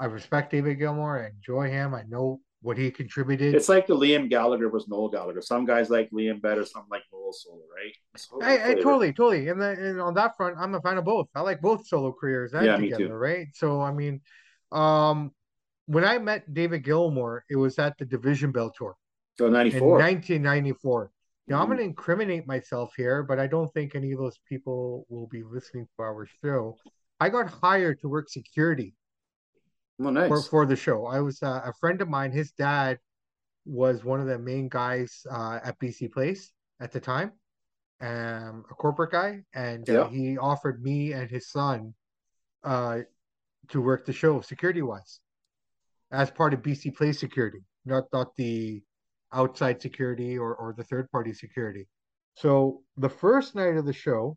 I 0.00 0.06
respect 0.06 0.50
David 0.50 0.78
Gilmour. 0.78 1.22
I 1.22 1.28
enjoy 1.28 1.70
him. 1.70 1.94
I 1.94 2.04
know 2.08 2.40
what 2.62 2.78
he 2.78 2.90
contributed. 2.90 3.54
It's 3.54 3.68
like 3.68 3.86
the 3.86 3.94
Liam 3.94 4.28
Gallagher 4.28 4.68
was 4.68 4.88
Noel 4.88 5.08
Gallagher. 5.08 5.42
Some 5.42 5.66
guys 5.66 5.90
like 5.90 6.10
Liam 6.10 6.40
better, 6.40 6.64
some 6.64 6.84
like 6.90 7.02
Noel 7.12 7.32
solo, 7.32 7.60
right? 7.74 8.42
I, 8.42 8.70
I 8.70 8.74
totally, 8.74 9.12
totally. 9.12 9.48
And, 9.48 9.60
the, 9.60 9.68
and 9.70 10.00
on 10.00 10.14
that 10.14 10.36
front, 10.36 10.56
I'm 10.58 10.74
a 10.74 10.80
fan 10.80 10.96
of 10.96 11.04
both. 11.04 11.28
I 11.34 11.42
like 11.42 11.60
both 11.60 11.86
solo 11.86 12.12
careers 12.18 12.54
and 12.54 12.64
yeah, 12.64 12.76
together, 12.76 13.18
right? 13.18 13.48
So 13.54 13.80
I 13.82 13.92
mean, 13.92 14.22
um, 14.72 15.32
when 15.86 16.04
I 16.04 16.18
met 16.18 16.52
David 16.52 16.82
Gilmour, 16.84 17.44
it 17.50 17.56
was 17.56 17.78
at 17.78 17.96
the 17.98 18.04
Division 18.06 18.52
Bell 18.52 18.72
tour. 18.76 18.96
So 19.38 19.48
94. 19.48 19.98
1994. 19.98 21.10
Now, 21.46 21.56
mm-hmm. 21.56 21.62
I'm 21.62 21.68
going 21.68 21.78
to 21.78 21.84
incriminate 21.84 22.46
myself 22.46 22.92
here, 22.96 23.22
but 23.22 23.38
I 23.38 23.46
don't 23.46 23.72
think 23.74 23.94
any 23.94 24.12
of 24.12 24.18
those 24.18 24.38
people 24.48 25.06
will 25.08 25.26
be 25.26 25.42
listening 25.42 25.86
to 25.96 26.02
our 26.02 26.26
show. 26.42 26.76
I 27.18 27.28
got 27.28 27.48
hired 27.48 28.00
to 28.00 28.08
work 28.08 28.30
security 28.30 28.94
oh, 30.00 30.10
nice. 30.10 30.28
for, 30.28 30.42
for 30.42 30.66
the 30.66 30.76
show. 30.76 31.06
I 31.06 31.20
was 31.20 31.42
uh, 31.42 31.60
a 31.64 31.72
friend 31.80 32.00
of 32.00 32.08
mine, 32.08 32.32
his 32.32 32.52
dad 32.52 32.98
was 33.64 34.04
one 34.04 34.20
of 34.20 34.26
the 34.26 34.38
main 34.38 34.68
guys 34.68 35.26
uh, 35.30 35.60
at 35.62 35.78
BC 35.78 36.12
Place 36.12 36.52
at 36.80 36.92
the 36.92 37.00
time, 37.00 37.32
um, 38.00 38.64
a 38.70 38.74
corporate 38.74 39.12
guy, 39.12 39.40
and 39.54 39.88
uh, 39.88 39.92
yeah. 39.92 40.08
he 40.08 40.38
offered 40.38 40.82
me 40.82 41.12
and 41.12 41.30
his 41.30 41.50
son 41.50 41.94
uh, 42.64 43.00
to 43.68 43.80
work 43.80 44.06
the 44.06 44.12
show 44.12 44.40
security 44.40 44.82
wise 44.82 45.20
as 46.12 46.30
part 46.30 46.54
of 46.54 46.62
BC 46.62 46.96
Place 46.96 47.18
security, 47.18 47.60
not 47.84 48.04
not 48.12 48.34
the 48.36 48.82
outside 49.32 49.80
security 49.80 50.36
or, 50.36 50.54
or 50.54 50.74
the 50.76 50.84
third 50.84 51.10
party 51.10 51.32
security. 51.32 51.86
So 52.34 52.82
the 52.96 53.08
first 53.08 53.54
night 53.54 53.76
of 53.76 53.86
the 53.86 53.92
show, 53.92 54.36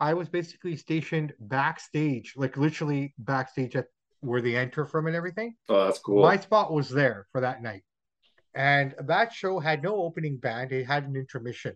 I 0.00 0.14
was 0.14 0.28
basically 0.28 0.76
stationed 0.76 1.32
backstage, 1.40 2.34
like 2.36 2.56
literally 2.56 3.14
backstage 3.18 3.76
at 3.76 3.86
where 4.24 4.40
they 4.40 4.56
enter 4.56 4.84
from 4.84 5.06
and 5.06 5.16
everything. 5.16 5.54
Oh, 5.68 5.84
that's 5.84 5.98
cool. 5.98 6.22
My 6.22 6.36
spot 6.36 6.72
was 6.72 6.88
there 6.90 7.26
for 7.32 7.40
that 7.40 7.62
night. 7.62 7.82
And 8.54 8.94
that 9.06 9.32
show 9.32 9.58
had 9.58 9.82
no 9.82 9.96
opening 9.96 10.36
band, 10.36 10.72
it 10.72 10.84
had 10.84 11.04
an 11.04 11.16
intermission. 11.16 11.74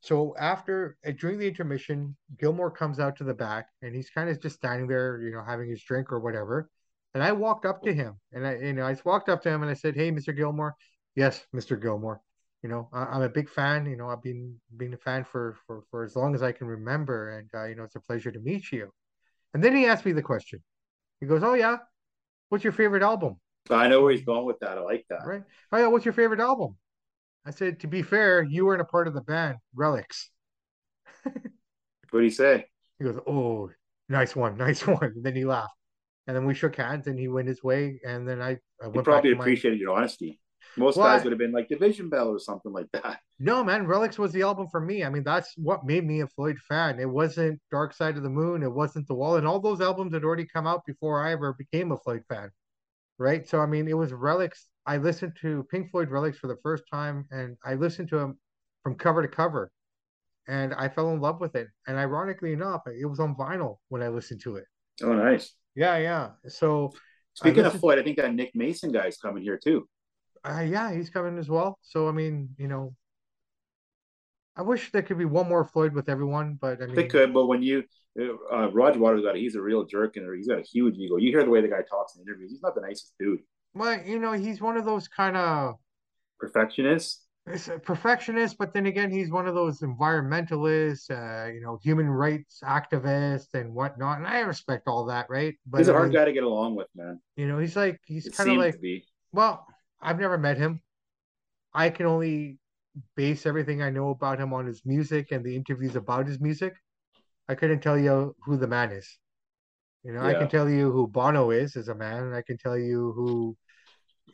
So 0.00 0.34
after 0.38 0.96
uh, 1.06 1.12
during 1.18 1.38
the 1.38 1.48
intermission, 1.48 2.16
Gilmour 2.38 2.70
comes 2.70 3.00
out 3.00 3.16
to 3.16 3.24
the 3.24 3.34
back 3.34 3.66
and 3.82 3.94
he's 3.94 4.10
kind 4.10 4.30
of 4.30 4.40
just 4.40 4.56
standing 4.56 4.86
there, 4.86 5.20
you 5.20 5.32
know, 5.32 5.42
having 5.44 5.68
his 5.68 5.82
drink 5.82 6.12
or 6.12 6.20
whatever. 6.20 6.70
And 7.14 7.22
I 7.22 7.32
walked 7.32 7.66
up 7.66 7.82
to 7.82 7.94
him 7.94 8.14
and 8.32 8.46
I, 8.46 8.56
you 8.56 8.72
know, 8.72 8.86
I 8.86 8.96
walked 9.04 9.28
up 9.28 9.42
to 9.42 9.50
him 9.50 9.62
and 9.62 9.70
I 9.70 9.74
said, 9.74 9.96
Hey, 9.96 10.10
Mr. 10.10 10.36
Gilmour, 10.36 10.72
Yes, 11.16 11.46
Mr. 11.54 11.80
Gilmour. 11.80 12.20
You 12.62 12.68
know, 12.68 12.88
I, 12.92 13.16
am 13.16 13.22
a 13.22 13.28
big 13.28 13.48
fan. 13.48 13.86
You 13.86 13.96
know, 13.96 14.08
I've 14.08 14.22
been 14.22 14.54
been 14.76 14.94
a 14.94 14.98
fan 14.98 15.24
for 15.24 15.56
for 15.66 15.82
for 15.90 16.04
as 16.04 16.14
long 16.14 16.34
as 16.34 16.42
I 16.42 16.52
can 16.52 16.66
remember, 16.66 17.38
and 17.38 17.48
uh, 17.54 17.64
you 17.64 17.74
know, 17.74 17.84
it's 17.84 17.96
a 17.96 18.00
pleasure 18.00 18.30
to 18.30 18.40
meet 18.40 18.70
you. 18.70 18.90
And 19.54 19.64
then 19.64 19.74
he 19.74 19.86
asked 19.86 20.04
me 20.04 20.12
the 20.12 20.22
question. 20.22 20.62
He 21.20 21.26
goes, 21.26 21.42
"Oh 21.42 21.54
yeah, 21.54 21.78
what's 22.48 22.64
your 22.64 22.72
favorite 22.72 23.02
album?" 23.02 23.36
I 23.70 23.88
know 23.88 24.02
where 24.02 24.12
he's 24.12 24.24
going 24.24 24.46
with 24.46 24.60
that. 24.60 24.78
I 24.78 24.80
like 24.82 25.04
that. 25.10 25.26
Right. 25.26 25.42
Oh 25.72 25.78
yeah, 25.78 25.86
what's 25.88 26.04
your 26.04 26.14
favorite 26.14 26.40
album? 26.40 26.76
I 27.44 27.50
said, 27.50 27.80
to 27.80 27.86
be 27.86 28.02
fair, 28.02 28.42
you 28.42 28.66
weren't 28.66 28.80
a 28.80 28.86
part 28.86 29.08
of 29.08 29.14
the 29.14 29.20
band, 29.20 29.58
Relics." 29.74 30.30
what 31.22 31.32
did 32.12 32.22
he 32.22 32.30
say? 32.30 32.66
He 32.98 33.04
goes, 33.04 33.18
"Oh, 33.26 33.70
nice 34.08 34.36
one, 34.36 34.56
nice 34.56 34.86
one." 34.86 35.02
And 35.02 35.24
then 35.24 35.34
he 35.34 35.44
laughed 35.44 35.76
and 36.26 36.36
then 36.36 36.44
we 36.44 36.54
shook 36.54 36.76
hands 36.76 37.06
and 37.06 37.18
he 37.18 37.28
went 37.28 37.48
his 37.48 37.62
way 37.62 38.00
and 38.04 38.28
then 38.28 38.40
i, 38.40 38.58
I 38.82 38.88
went 38.88 38.96
he 38.96 39.02
probably 39.02 39.32
appreciated 39.32 39.78
my... 39.78 39.82
your 39.82 39.96
honesty 39.96 40.40
most 40.76 40.96
well, 40.96 41.06
guys 41.06 41.24
would 41.24 41.32
have 41.32 41.38
been 41.38 41.52
like 41.52 41.68
division 41.68 42.08
bell 42.08 42.28
or 42.28 42.38
something 42.38 42.72
like 42.72 42.90
that. 42.92 43.20
No 43.38 43.62
man 43.62 43.86
Relics 43.86 44.18
was 44.18 44.32
the 44.32 44.40
album 44.40 44.66
for 44.70 44.80
me. 44.80 45.04
I 45.04 45.10
mean 45.10 45.22
that's 45.22 45.52
what 45.58 45.84
made 45.84 46.06
me 46.06 46.20
a 46.20 46.26
floyd 46.26 46.58
fan. 46.66 46.98
It 46.98 47.10
wasn't 47.10 47.60
dark 47.70 47.92
side 47.92 48.16
of 48.16 48.22
the 48.22 48.30
moon. 48.30 48.62
It 48.62 48.72
wasn't 48.72 49.06
the 49.08 49.14
wall. 49.14 49.36
And 49.36 49.46
all 49.46 49.60
those 49.60 49.82
albums 49.82 50.14
had 50.14 50.24
already 50.24 50.46
come 50.46 50.66
out 50.66 50.86
before 50.86 51.22
i 51.22 51.32
ever 51.32 51.52
became 51.52 51.92
a 51.92 51.98
floyd 51.98 52.22
fan 52.28 52.50
right? 53.18 53.48
So 53.48 53.60
i 53.60 53.66
mean 53.66 53.88
it 53.88 53.96
was 53.96 54.12
Relics. 54.12 54.68
i 54.86 54.96
listened 54.96 55.36
to 55.42 55.66
pink 55.70 55.90
floyd 55.90 56.10
Relics 56.10 56.38
for 56.38 56.46
the 56.48 56.58
first 56.62 56.84
time 56.90 57.26
and 57.30 57.56
i 57.64 57.74
listened 57.74 58.08
to 58.10 58.16
them 58.16 58.38
from 58.82 58.94
cover 58.94 59.22
to 59.22 59.28
cover 59.28 59.70
and 60.48 60.74
i 60.74 60.88
fell 60.88 61.10
in 61.10 61.20
love 61.20 61.40
with 61.40 61.54
it. 61.56 61.68
And 61.86 61.98
ironically 61.98 62.52
enough 62.52 62.82
it 62.86 63.06
was 63.06 63.20
on 63.20 63.34
vinyl 63.34 63.76
when 63.88 64.02
i 64.02 64.08
listened 64.08 64.40
to 64.42 64.56
it. 64.56 64.64
Oh 65.02 65.12
nice. 65.12 65.52
Yeah, 65.74 65.98
yeah. 65.98 66.30
So 66.48 66.92
speaking 67.34 67.64
of 67.64 67.78
Floyd, 67.78 67.98
I 67.98 68.02
think 68.02 68.16
that 68.16 68.34
Nick 68.34 68.52
Mason 68.54 68.90
guy 68.90 69.06
is 69.06 69.18
coming 69.18 69.42
here 69.42 69.60
too. 69.62 69.86
Uh, 70.46 70.60
yeah, 70.60 70.92
he's 70.92 71.10
coming 71.10 71.38
as 71.38 71.48
well. 71.48 71.78
So 71.82 72.08
I 72.08 72.12
mean, 72.12 72.50
you 72.58 72.68
know, 72.68 72.94
I 74.56 74.62
wish 74.62 74.92
there 74.92 75.02
could 75.02 75.18
be 75.18 75.24
one 75.24 75.48
more 75.48 75.64
Floyd 75.64 75.92
with 75.92 76.08
everyone, 76.08 76.58
but 76.60 76.82
I 76.82 76.86
mean, 76.86 76.94
they 76.94 77.08
could. 77.08 77.34
But 77.34 77.46
when 77.46 77.62
you 77.62 77.84
uh, 78.18 78.70
Roger 78.70 78.98
Waters 78.98 79.22
got, 79.22 79.36
he's 79.36 79.56
a 79.56 79.60
real 79.60 79.84
jerk 79.84 80.16
and 80.16 80.34
he's 80.36 80.48
got 80.48 80.58
a 80.58 80.62
huge 80.62 80.96
ego. 80.96 81.16
You 81.16 81.30
hear 81.30 81.44
the 81.44 81.50
way 81.50 81.60
the 81.60 81.68
guy 81.68 81.82
talks 81.88 82.16
in 82.16 82.22
interviews. 82.22 82.50
He's 82.50 82.62
not 82.62 82.74
the 82.74 82.80
nicest 82.80 83.14
dude. 83.18 83.40
Well, 83.74 84.00
you 84.04 84.18
know, 84.18 84.32
he's 84.32 84.60
one 84.60 84.76
of 84.76 84.84
those 84.84 85.08
kind 85.08 85.36
of 85.36 85.74
perfectionists 86.38 87.26
perfectionist, 87.84 88.58
but 88.58 88.74
then 88.74 88.86
again, 88.86 89.10
he's 89.10 89.30
one 89.30 89.46
of 89.46 89.54
those 89.54 89.80
environmentalists, 89.80 91.10
uh, 91.10 91.52
you 91.52 91.60
know, 91.60 91.78
human 91.82 92.08
rights 92.08 92.60
activists 92.64 93.54
and 93.54 93.72
whatnot. 93.72 94.18
And 94.18 94.26
I 94.26 94.40
respect 94.40 94.88
all 94.88 95.04
that, 95.06 95.26
right? 95.30 95.54
But 95.66 95.78
he's 95.78 95.88
a 95.88 95.92
hard 95.92 96.06
I 96.06 96.08
mean, 96.08 96.14
guy 96.14 96.24
to 96.24 96.32
get 96.32 96.42
along 96.42 96.74
with, 96.74 96.88
man. 96.96 97.20
You 97.36 97.46
know, 97.46 97.58
he's 97.58 97.76
like 97.76 98.00
he's 98.04 98.28
kind 98.30 98.50
of 98.50 98.56
like 98.56 98.80
well, 99.32 99.66
I've 100.06 100.20
never 100.20 100.38
met 100.38 100.56
him. 100.56 100.80
I 101.74 101.90
can 101.90 102.06
only 102.06 102.58
base 103.16 103.44
everything 103.44 103.82
I 103.82 103.90
know 103.90 104.10
about 104.10 104.40
him 104.40 104.54
on 104.54 104.64
his 104.64 104.82
music 104.86 105.32
and 105.32 105.44
the 105.44 105.54
interviews 105.54 105.96
about 105.96 106.26
his 106.26 106.40
music. 106.40 106.74
I 107.48 107.56
couldn't 107.56 107.80
tell 107.80 107.98
you 107.98 108.34
who 108.44 108.56
the 108.56 108.68
man 108.68 108.92
is. 108.92 109.18
You 110.04 110.12
know, 110.12 110.22
yeah. 110.22 110.28
I 110.28 110.34
can 110.34 110.48
tell 110.48 110.70
you 110.70 110.92
who 110.92 111.08
Bono 111.08 111.50
is 111.50 111.74
as 111.74 111.88
a 111.88 111.94
man, 111.94 112.22
and 112.22 112.34
I 112.34 112.42
can 112.42 112.56
tell 112.56 112.78
you 112.78 113.12
who, 113.16 113.56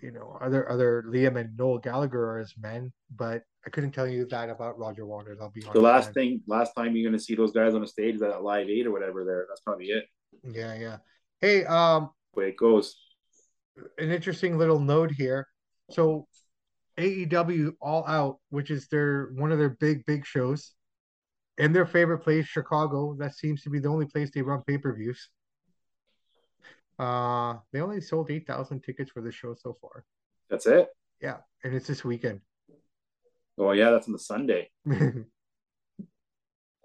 you 0.02 0.10
know, 0.12 0.36
other 0.42 0.70
other 0.70 1.04
Liam 1.08 1.40
and 1.40 1.56
Noel 1.56 1.78
Gallagher 1.78 2.22
are 2.32 2.38
as 2.40 2.52
men, 2.60 2.92
but 3.16 3.42
I 3.66 3.70
couldn't 3.70 3.92
tell 3.92 4.06
you 4.06 4.26
that 4.26 4.50
about 4.50 4.78
Roger 4.78 5.06
Waters. 5.06 5.38
I'll 5.40 5.50
be 5.50 5.62
honest. 5.62 5.72
The 5.72 5.80
last 5.80 6.04
man. 6.06 6.14
thing, 6.14 6.40
last 6.46 6.74
time 6.74 6.94
you're 6.94 7.08
going 7.08 7.18
to 7.18 7.24
see 7.24 7.34
those 7.34 7.52
guys 7.52 7.74
on 7.74 7.80
the 7.80 7.86
stage 7.86 8.16
is 8.16 8.22
at 8.22 8.42
Live 8.42 8.68
Eight 8.68 8.86
or 8.86 8.92
whatever. 8.92 9.24
There, 9.24 9.46
that's 9.48 9.62
probably 9.62 9.86
it. 9.86 10.04
Yeah, 10.44 10.74
yeah. 10.74 10.96
Hey, 11.40 11.64
um, 11.64 12.10
way 12.34 12.50
it 12.50 12.58
goes. 12.58 12.94
An 13.98 14.10
interesting 14.10 14.58
little 14.58 14.78
note 14.78 15.10
here. 15.10 15.48
So, 15.92 16.26
AEW 16.98 17.72
All 17.80 18.06
Out, 18.06 18.38
which 18.50 18.70
is 18.70 18.88
their 18.88 19.30
one 19.34 19.52
of 19.52 19.58
their 19.58 19.70
big 19.70 20.04
big 20.06 20.26
shows, 20.26 20.72
in 21.58 21.72
their 21.72 21.86
favorite 21.86 22.18
place, 22.18 22.46
Chicago. 22.46 23.14
That 23.18 23.34
seems 23.34 23.62
to 23.62 23.70
be 23.70 23.78
the 23.78 23.88
only 23.88 24.06
place 24.06 24.30
they 24.30 24.42
run 24.42 24.62
pay 24.66 24.78
per 24.78 24.94
views. 24.94 25.28
Uh, 26.98 27.56
they 27.72 27.80
only 27.80 28.00
sold 28.00 28.30
eight 28.30 28.46
thousand 28.46 28.82
tickets 28.82 29.10
for 29.10 29.20
the 29.22 29.32
show 29.32 29.54
so 29.54 29.76
far. 29.80 30.04
That's 30.50 30.66
it. 30.66 30.88
Yeah, 31.20 31.38
and 31.64 31.74
it's 31.74 31.86
this 31.86 32.04
weekend. 32.04 32.40
Oh 33.58 33.72
yeah, 33.72 33.90
that's 33.90 34.06
on 34.06 34.12
the 34.12 34.18
Sunday. 34.18 34.70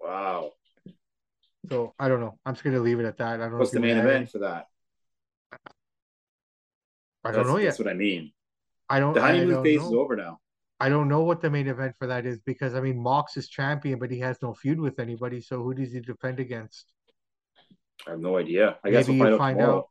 wow. 0.00 0.52
So 1.70 1.94
I 1.98 2.08
don't 2.08 2.20
know. 2.20 2.38
I'm 2.46 2.54
just 2.54 2.64
gonna 2.64 2.80
leave 2.80 3.00
it 3.00 3.06
at 3.06 3.18
that. 3.18 3.40
I 3.40 3.48
don't. 3.48 3.58
What's 3.58 3.72
the 3.72 3.80
main 3.80 3.96
event 3.96 4.30
for 4.30 4.38
that? 4.38 4.66
I 7.24 7.32
don't 7.32 7.34
that's, 7.34 7.48
know 7.48 7.58
yet. 7.58 7.66
That's 7.66 7.78
what 7.80 7.88
I 7.88 7.94
mean. 7.94 8.32
I 8.90 9.00
don't. 9.00 9.14
The 9.14 9.20
honeymoon 9.20 9.54
don't 9.54 9.64
phase 9.64 9.80
know. 9.80 9.88
is 9.88 9.94
over 9.94 10.16
now. 10.16 10.38
I 10.80 10.88
don't 10.88 11.08
know 11.08 11.22
what 11.22 11.40
the 11.40 11.50
main 11.50 11.66
event 11.66 11.96
for 11.98 12.06
that 12.06 12.24
is 12.24 12.38
because 12.40 12.74
I 12.74 12.80
mean 12.80 13.02
Mox 13.02 13.36
is 13.36 13.48
champion, 13.48 13.98
but 13.98 14.10
he 14.10 14.20
has 14.20 14.38
no 14.42 14.54
feud 14.54 14.78
with 14.78 15.00
anybody. 15.00 15.40
So 15.40 15.62
who 15.62 15.74
does 15.74 15.92
he 15.92 16.00
defend 16.00 16.38
against? 16.38 16.92
I 18.06 18.10
have 18.10 18.20
no 18.20 18.36
idea. 18.38 18.78
I 18.84 18.90
Maybe 18.90 18.96
guess 18.96 19.08
we'll 19.08 19.18
find, 19.18 19.34
out, 19.34 19.38
find 19.38 19.60
out. 19.60 19.88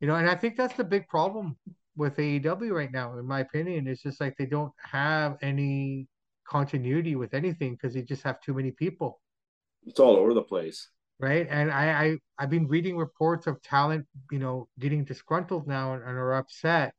You 0.00 0.08
know, 0.08 0.16
and 0.16 0.28
I 0.28 0.34
think 0.34 0.56
that's 0.56 0.74
the 0.74 0.84
big 0.84 1.06
problem 1.08 1.56
with 1.96 2.16
AEW 2.16 2.72
right 2.72 2.90
now, 2.90 3.16
in 3.16 3.24
my 3.24 3.40
opinion. 3.40 3.86
It's 3.86 4.02
just 4.02 4.20
like 4.20 4.36
they 4.36 4.46
don't 4.46 4.72
have 4.78 5.36
any 5.42 6.08
continuity 6.48 7.14
with 7.14 7.32
anything 7.32 7.72
because 7.72 7.94
they 7.94 8.02
just 8.02 8.22
have 8.24 8.40
too 8.40 8.52
many 8.52 8.72
people. 8.72 9.20
It's 9.86 10.00
all 10.00 10.16
over 10.16 10.34
the 10.34 10.42
place. 10.42 10.88
Right. 11.20 11.46
And 11.48 11.70
I, 11.70 12.04
I 12.04 12.16
I've 12.38 12.50
been 12.50 12.66
reading 12.66 12.96
reports 12.96 13.46
of 13.46 13.62
talent, 13.62 14.06
you 14.30 14.38
know, 14.38 14.68
getting 14.78 15.04
disgruntled 15.04 15.66
now 15.66 15.94
and, 15.94 16.02
and 16.02 16.10
are 16.10 16.34
upset 16.34 16.92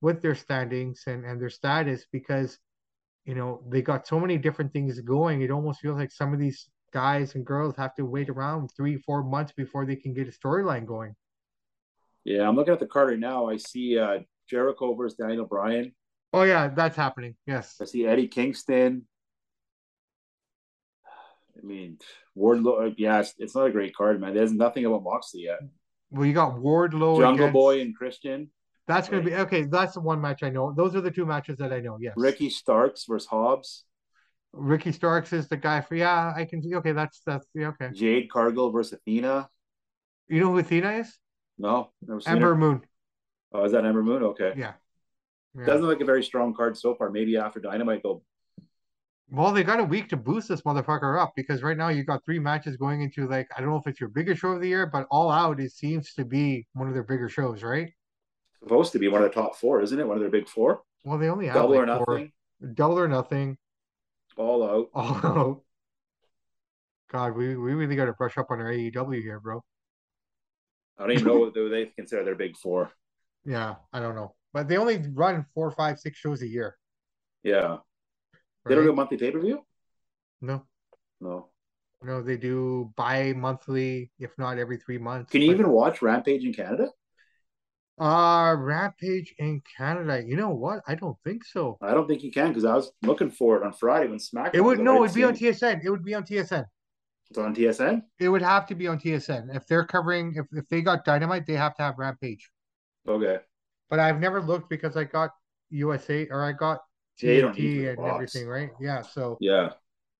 with 0.00 0.22
their 0.22 0.34
standings 0.34 1.02
and, 1.06 1.24
and 1.24 1.40
their 1.40 1.50
status 1.50 2.06
because, 2.12 2.58
you 3.24 3.34
know, 3.34 3.62
they 3.68 3.82
got 3.82 4.06
so 4.06 4.20
many 4.20 4.38
different 4.38 4.72
things 4.72 5.00
going. 5.00 5.42
It 5.42 5.50
almost 5.50 5.80
feels 5.80 5.98
like 5.98 6.12
some 6.12 6.32
of 6.32 6.38
these 6.38 6.68
guys 6.92 7.34
and 7.34 7.44
girls 7.44 7.76
have 7.76 7.94
to 7.96 8.04
wait 8.04 8.28
around 8.28 8.70
three, 8.76 8.96
four 8.98 9.22
months 9.22 9.52
before 9.52 9.86
they 9.86 9.96
can 9.96 10.14
get 10.14 10.28
a 10.28 10.32
storyline 10.32 10.86
going. 10.86 11.14
Yeah, 12.24 12.48
I'm 12.48 12.56
looking 12.56 12.74
at 12.74 12.80
the 12.80 12.86
card 12.86 13.10
right 13.10 13.18
now. 13.18 13.48
I 13.48 13.56
see 13.56 13.98
uh, 13.98 14.20
Jericho 14.48 14.94
versus 14.94 15.16
Daniel 15.16 15.46
Bryan. 15.46 15.94
Oh 16.32 16.42
yeah, 16.42 16.68
that's 16.68 16.96
happening. 16.96 17.36
Yes. 17.46 17.76
I 17.80 17.86
see 17.86 18.06
Eddie 18.06 18.28
Kingston. 18.28 19.06
I 21.56 21.66
mean, 21.66 21.98
Wardlow. 22.36 22.94
Yeah, 22.96 23.20
it's, 23.20 23.34
it's, 23.38 23.54
not 23.54 23.66
a 23.66 23.70
great 23.70 23.94
card, 23.94 24.20
man. 24.20 24.34
There's 24.34 24.52
nothing 24.52 24.84
about 24.84 25.02
Moxley 25.02 25.42
yet. 25.44 25.60
Well, 26.10 26.26
you 26.26 26.32
got 26.32 26.56
Wardlow, 26.56 27.18
Jungle 27.18 27.46
against... 27.46 27.52
Boy, 27.52 27.80
and 27.80 27.96
Christian. 27.96 28.50
That's 28.88 29.08
gonna 29.08 29.22
be 29.22 29.34
okay. 29.34 29.64
That's 29.64 29.94
the 29.94 30.00
one 30.00 30.20
match 30.20 30.42
I 30.42 30.48
know. 30.48 30.72
Those 30.74 30.96
are 30.96 31.02
the 31.02 31.10
two 31.10 31.26
matches 31.26 31.58
that 31.58 31.72
I 31.74 31.80
know. 31.80 31.98
Yes. 32.00 32.14
Ricky 32.16 32.48
Starks 32.48 33.04
versus 33.04 33.28
Hobbs. 33.28 33.84
Ricky 34.54 34.92
Starks 34.92 35.34
is 35.34 35.46
the 35.46 35.58
guy 35.58 35.82
for 35.82 35.94
yeah. 35.94 36.32
I 36.34 36.46
can 36.46 36.62
see. 36.62 36.74
Okay, 36.74 36.92
that's 36.92 37.20
that's 37.26 37.46
yeah, 37.54 37.68
okay. 37.68 37.90
Jade 37.92 38.30
Cargill 38.30 38.70
versus 38.72 38.94
Athena. 38.94 39.50
You 40.28 40.40
know 40.40 40.52
who 40.52 40.58
Athena 40.58 40.92
is? 40.92 41.18
No, 41.58 41.90
Ember 42.26 42.54
Moon. 42.54 42.80
Oh, 43.52 43.64
is 43.64 43.72
that 43.72 43.84
Ember 43.84 44.02
Moon? 44.02 44.22
Okay. 44.22 44.54
Yeah. 44.56 44.72
yeah. 45.54 45.66
Doesn't 45.66 45.82
look 45.82 45.96
like 45.96 46.02
a 46.02 46.06
very 46.06 46.22
strong 46.22 46.54
card 46.54 46.76
so 46.76 46.94
far. 46.94 47.10
Maybe 47.10 47.36
after 47.36 47.60
Dynamite 47.60 48.02
they'll. 48.02 48.22
Well, 49.30 49.52
they 49.52 49.64
got 49.64 49.80
a 49.80 49.84
week 49.84 50.08
to 50.08 50.16
boost 50.16 50.48
this 50.48 50.62
motherfucker 50.62 51.20
up 51.20 51.34
because 51.36 51.62
right 51.62 51.76
now 51.76 51.88
you 51.88 52.04
got 52.04 52.24
three 52.24 52.38
matches 52.38 52.78
going 52.78 53.02
into 53.02 53.28
like 53.28 53.48
I 53.54 53.60
don't 53.60 53.68
know 53.68 53.76
if 53.76 53.86
it's 53.86 54.00
your 54.00 54.08
biggest 54.08 54.40
show 54.40 54.52
of 54.52 54.62
the 54.62 54.68
year, 54.68 54.86
but 54.86 55.06
All 55.10 55.30
Out 55.30 55.60
it 55.60 55.72
seems 55.72 56.14
to 56.14 56.24
be 56.24 56.66
one 56.72 56.88
of 56.88 56.94
their 56.94 57.02
bigger 57.02 57.28
shows, 57.28 57.62
right? 57.62 57.92
Supposed 58.62 58.92
to 58.92 58.98
be 58.98 59.08
one 59.08 59.22
of 59.22 59.32
the 59.32 59.40
top 59.40 59.56
four, 59.56 59.80
isn't 59.82 59.98
it? 59.98 60.06
One 60.06 60.16
of 60.16 60.20
their 60.20 60.30
big 60.30 60.48
four. 60.48 60.82
Well, 61.04 61.18
they 61.18 61.28
only 61.28 61.46
have 61.46 61.54
double 61.54 61.70
like 61.70 61.82
or 61.82 61.86
nothing. 61.86 62.32
Four. 62.60 62.72
Double 62.74 62.98
or 62.98 63.08
nothing. 63.08 63.58
All 64.36 64.62
out. 64.62 64.88
All 64.94 65.26
out. 65.26 65.62
God, 67.10 67.36
we, 67.36 67.56
we 67.56 67.72
really 67.72 67.96
got 67.96 68.06
to 68.06 68.12
brush 68.12 68.36
up 68.36 68.50
on 68.50 68.60
our 68.60 68.70
AEW 68.70 69.22
here, 69.22 69.40
bro. 69.40 69.62
I 70.98 71.02
don't 71.02 71.12
even 71.12 71.26
know 71.26 71.38
what 71.54 71.54
they 71.54 71.86
consider 71.96 72.24
their 72.24 72.34
big 72.34 72.56
four. 72.56 72.90
Yeah, 73.44 73.76
I 73.92 74.00
don't 74.00 74.14
know, 74.14 74.34
but 74.52 74.68
they 74.68 74.76
only 74.76 75.02
run 75.14 75.46
four, 75.54 75.70
five, 75.70 75.98
six 75.98 76.18
shows 76.18 76.42
a 76.42 76.48
year. 76.48 76.76
Yeah, 77.42 77.68
right? 77.68 77.80
they 78.66 78.74
don't 78.74 78.84
do 78.84 78.90
a 78.90 78.94
monthly 78.94 79.16
pay 79.16 79.30
per 79.30 79.40
view. 79.40 79.64
No, 80.42 80.64
no, 81.20 81.48
no. 82.02 82.20
They 82.20 82.36
do 82.36 82.92
bi-monthly, 82.96 84.10
if 84.18 84.36
not 84.36 84.58
every 84.58 84.76
three 84.76 84.98
months. 84.98 85.30
Can 85.30 85.40
you 85.40 85.48
but... 85.48 85.54
even 85.54 85.70
watch 85.70 86.02
Rampage 86.02 86.44
in 86.44 86.52
Canada? 86.52 86.88
Uh 88.00 88.54
Rampage 88.56 89.34
in 89.38 89.62
Canada. 89.76 90.22
You 90.24 90.36
know 90.36 90.50
what? 90.50 90.80
I 90.86 90.94
don't 90.94 91.16
think 91.24 91.44
so. 91.44 91.78
I 91.82 91.94
don't 91.94 92.06
think 92.06 92.22
you 92.22 92.30
can 92.30 92.48
because 92.48 92.64
I 92.64 92.74
was 92.74 92.92
looking 93.02 93.30
for 93.30 93.56
it 93.56 93.64
on 93.64 93.72
Friday 93.72 94.08
when 94.08 94.18
SmackDown. 94.18 94.54
It 94.54 94.60
would 94.60 94.80
no, 94.80 95.04
it'd 95.04 95.14
be 95.14 95.24
on 95.24 95.34
TSN. 95.34 95.84
It 95.84 95.90
would 95.90 96.04
be 96.04 96.14
on 96.14 96.24
TSN. 96.24 96.64
It's 97.30 97.38
on 97.38 97.54
TSN. 97.54 98.02
It 98.18 98.28
would 98.28 98.42
have 98.42 98.66
to 98.68 98.74
be 98.74 98.86
on 98.86 98.98
TSN 98.98 99.54
if 99.54 99.66
they're 99.66 99.84
covering. 99.84 100.34
If 100.36 100.46
if 100.52 100.68
they 100.68 100.80
got 100.80 101.04
Dynamite, 101.04 101.46
they 101.46 101.54
have 101.54 101.74
to 101.76 101.82
have 101.82 101.98
Rampage. 101.98 102.48
Okay. 103.06 103.38
But 103.90 104.00
I've 104.00 104.20
never 104.20 104.40
looked 104.40 104.70
because 104.70 104.96
I 104.96 105.04
got 105.04 105.30
USA 105.70 106.26
or 106.30 106.42
I 106.44 106.52
got 106.52 106.80
TNT 107.20 107.88
and 107.88 107.96
box. 107.96 108.14
everything, 108.14 108.48
right? 108.48 108.70
Yeah. 108.80 109.02
So 109.02 109.36
yeah. 109.40 109.70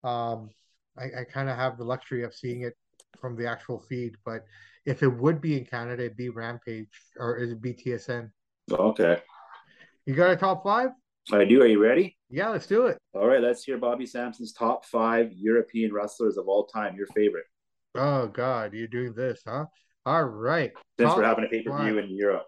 Um, 0.05 0.51
I, 0.97 1.21
I 1.21 1.25
kind 1.25 1.49
of 1.49 1.57
have 1.57 1.79
the 1.79 1.85
luxury 1.85 2.25
of 2.25 2.35
seeing 2.35 2.63
it 2.63 2.75
from 3.21 3.37
the 3.37 3.47
actual 3.49 3.81
feed, 3.81 4.17
but 4.25 4.45
if 4.89 5.03
it 5.03 5.09
would 5.09 5.41
be 5.43 5.59
in 5.59 5.67
Canada, 5.67 6.05
it'd 6.05 6.17
be 6.17 6.31
Rampage 6.31 6.89
or 7.19 7.37
is 7.37 7.51
it'd 7.51 7.61
be 7.61 7.75
TSN. 7.75 8.31
Okay. 8.73 9.21
You 10.07 10.15
got 10.15 10.31
a 10.31 10.37
top 10.37 10.65
five? 10.65 10.91
I 11.31 11.45
do. 11.45 11.63
Are 11.63 11.67
you 11.67 11.83
ready? 11.83 12.17
Yeah, 12.31 12.49
let's 12.49 12.67
do 12.67 12.87
it. 12.87 12.97
All 13.13 13.27
right, 13.27 13.43
let's 13.43 13.63
hear 13.65 13.77
Bobby 13.77 14.07
Sampson's 14.07 14.55
top 14.55 14.87
five 14.87 15.31
European 15.35 15.93
wrestlers 15.93 16.39
of 16.39 16.49
all 16.49 16.65
time. 16.65 16.97
Your 16.97 17.07
favorite? 17.09 17.45
Oh 17.95 18.29
God, 18.29 18.73
you're 18.73 18.89
doing 18.89 19.13
this, 19.15 19.43
huh? 19.47 19.67
All 20.07 20.25
right. 20.25 20.73
Since 20.99 21.11
top 21.11 21.19
we're 21.19 21.25
having 21.25 21.45
a 21.45 21.49
pay 21.49 21.63
per 21.63 21.77
view 21.83 21.99
in 21.99 22.09
Europe. 22.09 22.47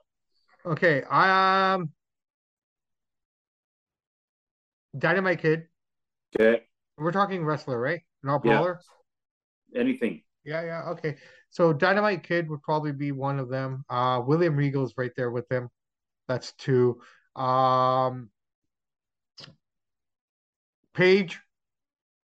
Okay, 0.65 1.03
I 1.03 1.75
um, 1.75 1.91
Dynamite 4.97 5.43
Kid. 5.43 5.67
Okay. 6.35 6.63
We're 6.97 7.13
talking 7.13 7.45
wrestler, 7.45 7.79
right? 7.79 8.01
Not 8.23 8.43
brawler. 8.43 8.81
Yeah. 9.73 9.81
Anything. 9.83 10.23
Yeah, 10.45 10.63
yeah. 10.65 10.83
Okay. 10.91 11.17
So 11.51 11.73
Dynamite 11.73 12.23
Kid 12.23 12.49
would 12.49 12.63
probably 12.63 12.93
be 12.93 13.13
one 13.13 13.39
of 13.39 13.49
them. 13.49 13.85
Uh, 13.89 14.23
William 14.25 14.57
Regal's 14.57 14.95
right 14.97 15.13
there 15.17 15.31
with 15.31 15.49
them. 15.49 15.69
That's 16.29 16.53
two. 16.53 17.01
Um, 17.37 18.31
Paige. 20.95 21.41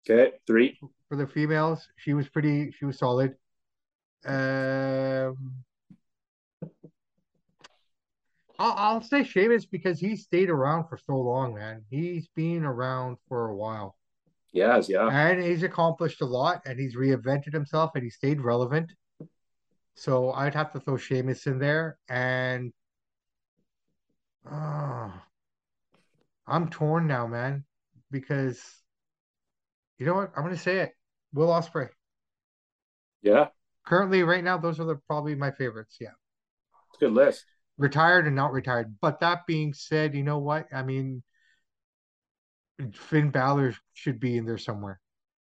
Okay, 0.10 0.38
three 0.46 0.78
for 1.10 1.16
the 1.16 1.28
females. 1.28 1.88
She 1.98 2.14
was 2.14 2.30
pretty. 2.30 2.72
She 2.72 2.86
was 2.86 2.98
solid. 2.98 3.36
Um, 4.26 5.64
I'll, 8.60 8.74
I'll 8.76 9.02
say 9.02 9.24
Sheamus 9.24 9.66
because 9.66 10.00
he 10.00 10.16
stayed 10.16 10.50
around 10.50 10.88
for 10.88 10.98
so 10.98 11.18
long, 11.18 11.56
man. 11.56 11.84
He's 11.90 12.28
been 12.36 12.64
around 12.64 13.18
for 13.28 13.50
a 13.50 13.56
while. 13.56 13.96
Yes, 14.54 14.90
yeah. 14.90 15.08
And 15.10 15.42
he's 15.42 15.64
accomplished 15.64 16.22
a 16.22 16.26
lot 16.26 16.62
and 16.66 16.80
he's 16.80 16.96
reinvented 16.96 17.54
himself 17.54 17.92
and 17.96 18.04
he 18.04 18.10
stayed 18.10 18.42
relevant. 18.42 18.92
So 19.96 20.32
I'd 20.32 20.56
have 20.56 20.72
to 20.74 20.80
throw 20.80 20.98
Sheamus 20.98 21.48
in 21.48 21.60
there. 21.60 21.98
And 22.08 22.72
uh, 24.50 25.10
I'm 26.48 26.70
torn 26.70 27.08
now, 27.08 27.28
man 27.28 27.66
because 28.12 28.62
you 29.98 30.06
know 30.06 30.14
what? 30.14 30.32
I'm 30.36 30.44
going 30.44 30.56
to 30.56 30.62
say 30.62 30.78
it. 30.78 30.92
Will 31.34 31.48
Ospreay. 31.48 31.90
Yeah. 33.22 33.48
Currently, 33.86 34.24
right 34.24 34.44
now, 34.44 34.58
those 34.58 34.80
are 34.80 34.86
the 34.86 34.96
probably 35.08 35.36
my 35.36 35.52
favorites. 35.52 35.98
Yeah. 36.00 36.10
It's 36.90 37.02
a 37.02 37.06
good 37.06 37.14
list. 37.14 37.46
Retired 37.78 38.28
and 38.28 38.36
not 38.36 38.52
retired. 38.52 38.96
But 39.02 39.20
that 39.20 39.46
being 39.48 39.74
said, 39.74 40.16
you 40.16 40.24
know 40.24 40.40
what? 40.40 40.68
I 40.74 40.84
mean, 40.84 41.24
Finn 42.94 43.30
Balor 43.30 43.76
should 43.94 44.20
be 44.20 44.38
in 44.38 44.46
there 44.46 44.58
somewhere. 44.58 45.00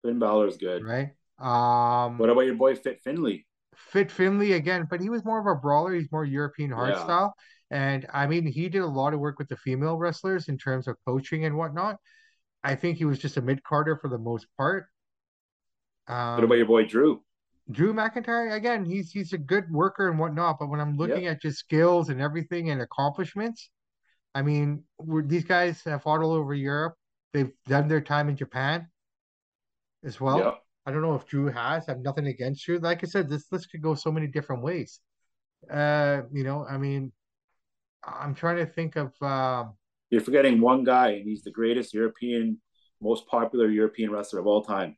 Finn 0.04 0.20
Balor's 0.20 0.58
good. 0.58 0.84
Right. 0.84 1.10
Um, 1.40 2.18
what 2.18 2.30
about 2.30 2.42
your 2.42 2.56
boy 2.56 2.76
Fit 2.76 3.00
Finlay? 3.02 3.46
Fit 3.76 4.12
Finlay 4.12 4.54
again, 4.54 4.88
but 4.90 5.02
he 5.02 5.10
was 5.10 5.24
more 5.24 5.40
of 5.40 5.46
a 5.46 5.60
brawler. 5.60 5.94
He's 5.94 6.12
more 6.12 6.26
European 6.26 6.72
hard 6.72 6.96
yeah. 6.96 7.04
style. 7.04 7.36
And 7.72 8.06
I 8.14 8.28
mean, 8.28 8.46
he 8.46 8.68
did 8.68 8.82
a 8.82 8.88
lot 8.88 9.14
of 9.14 9.20
work 9.20 9.40
with 9.40 9.48
the 9.48 9.58
female 9.58 9.98
wrestlers 9.98 10.50
in 10.50 10.58
terms 10.58 10.88
of 10.88 10.98
coaching 11.06 11.46
and 11.46 11.56
whatnot. 11.56 11.98
I 12.64 12.76
think 12.76 12.98
he 12.98 13.06
was 13.06 13.20
just 13.20 13.38
a 13.38 13.42
mid 13.42 13.64
carder 13.64 13.96
for 13.96 14.10
the 14.10 14.18
most 14.18 14.48
part. 14.58 14.88
Um, 16.08 16.36
what 16.36 16.44
about 16.44 16.56
your 16.56 16.66
boy 16.66 16.86
Drew? 16.86 17.22
Drew 17.72 17.94
McIntyre, 17.94 18.56
again, 18.56 18.84
he's 18.84 19.12
he's 19.12 19.32
a 19.34 19.38
good 19.38 19.70
worker 19.72 20.10
and 20.10 20.18
whatnot, 20.18 20.58
but 20.60 20.70
when 20.70 20.80
I'm 20.80 20.98
looking 20.98 21.26
yep. 21.26 21.36
at 21.36 21.42
just 21.42 21.60
skills 21.60 22.10
and 22.10 22.20
everything 22.20 22.72
and 22.72 22.82
accomplishments, 22.82 23.70
I 24.34 24.42
mean, 24.42 24.84
these 25.26 25.44
guys 25.44 25.82
have 25.86 26.02
fought 26.02 26.22
all 26.22 26.34
over 26.34 26.54
Europe. 26.54 26.96
They've 27.34 27.52
done 27.68 27.88
their 27.88 28.02
time 28.02 28.30
in 28.30 28.36
Japan 28.36 28.88
as 30.04 30.20
well. 30.20 30.40
Yep. 30.40 30.60
I 30.86 30.92
don't 30.92 31.02
know 31.02 31.16
if 31.16 31.28
Drew 31.28 31.48
has. 31.48 31.88
I 31.88 31.92
have 31.92 32.02
nothing 32.02 32.28
against 32.28 32.68
you. 32.68 32.80
Like 32.80 33.04
I 33.04 33.08
said, 33.08 33.30
this 33.30 33.52
list 33.52 33.70
could 33.70 33.82
go 33.82 33.94
so 33.94 34.12
many 34.12 34.28
different 34.28 34.64
ways. 34.64 35.00
Uh, 35.70 36.22
you 36.32 36.44
know, 36.44 36.66
I 36.68 36.78
mean, 36.78 37.12
I'm 38.04 38.34
trying 38.34 38.58
to 38.58 38.66
think 38.66 38.96
of. 38.96 39.14
Um, 39.22 39.74
You're 40.10 40.22
forgetting 40.22 40.62
one 40.62 40.84
guy, 40.84 41.10
and 41.12 41.28
he's 41.28 41.44
the 41.44 41.52
greatest 41.52 41.94
European, 41.94 42.60
most 43.02 43.28
popular 43.28 43.68
European 43.68 44.12
wrestler 44.12 44.40
of 44.40 44.48
all 44.48 44.64
time. 44.64 44.96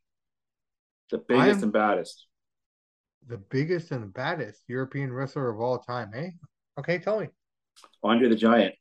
The 1.10 1.18
biggest 1.18 1.58
I'm, 1.58 1.64
and 1.64 1.74
baddest. 1.74 2.28
The 3.28 3.38
biggest 3.38 3.92
and 3.92 4.14
baddest 4.14 4.62
European 4.68 5.12
wrestler 5.12 5.50
of 5.50 5.60
all 5.60 5.80
time, 5.80 6.12
eh? 6.16 6.30
Okay, 6.80 7.00
tell 7.00 7.20
me. 7.20 7.28
Andre 8.04 8.30
the 8.30 8.36
Giant. 8.36 8.76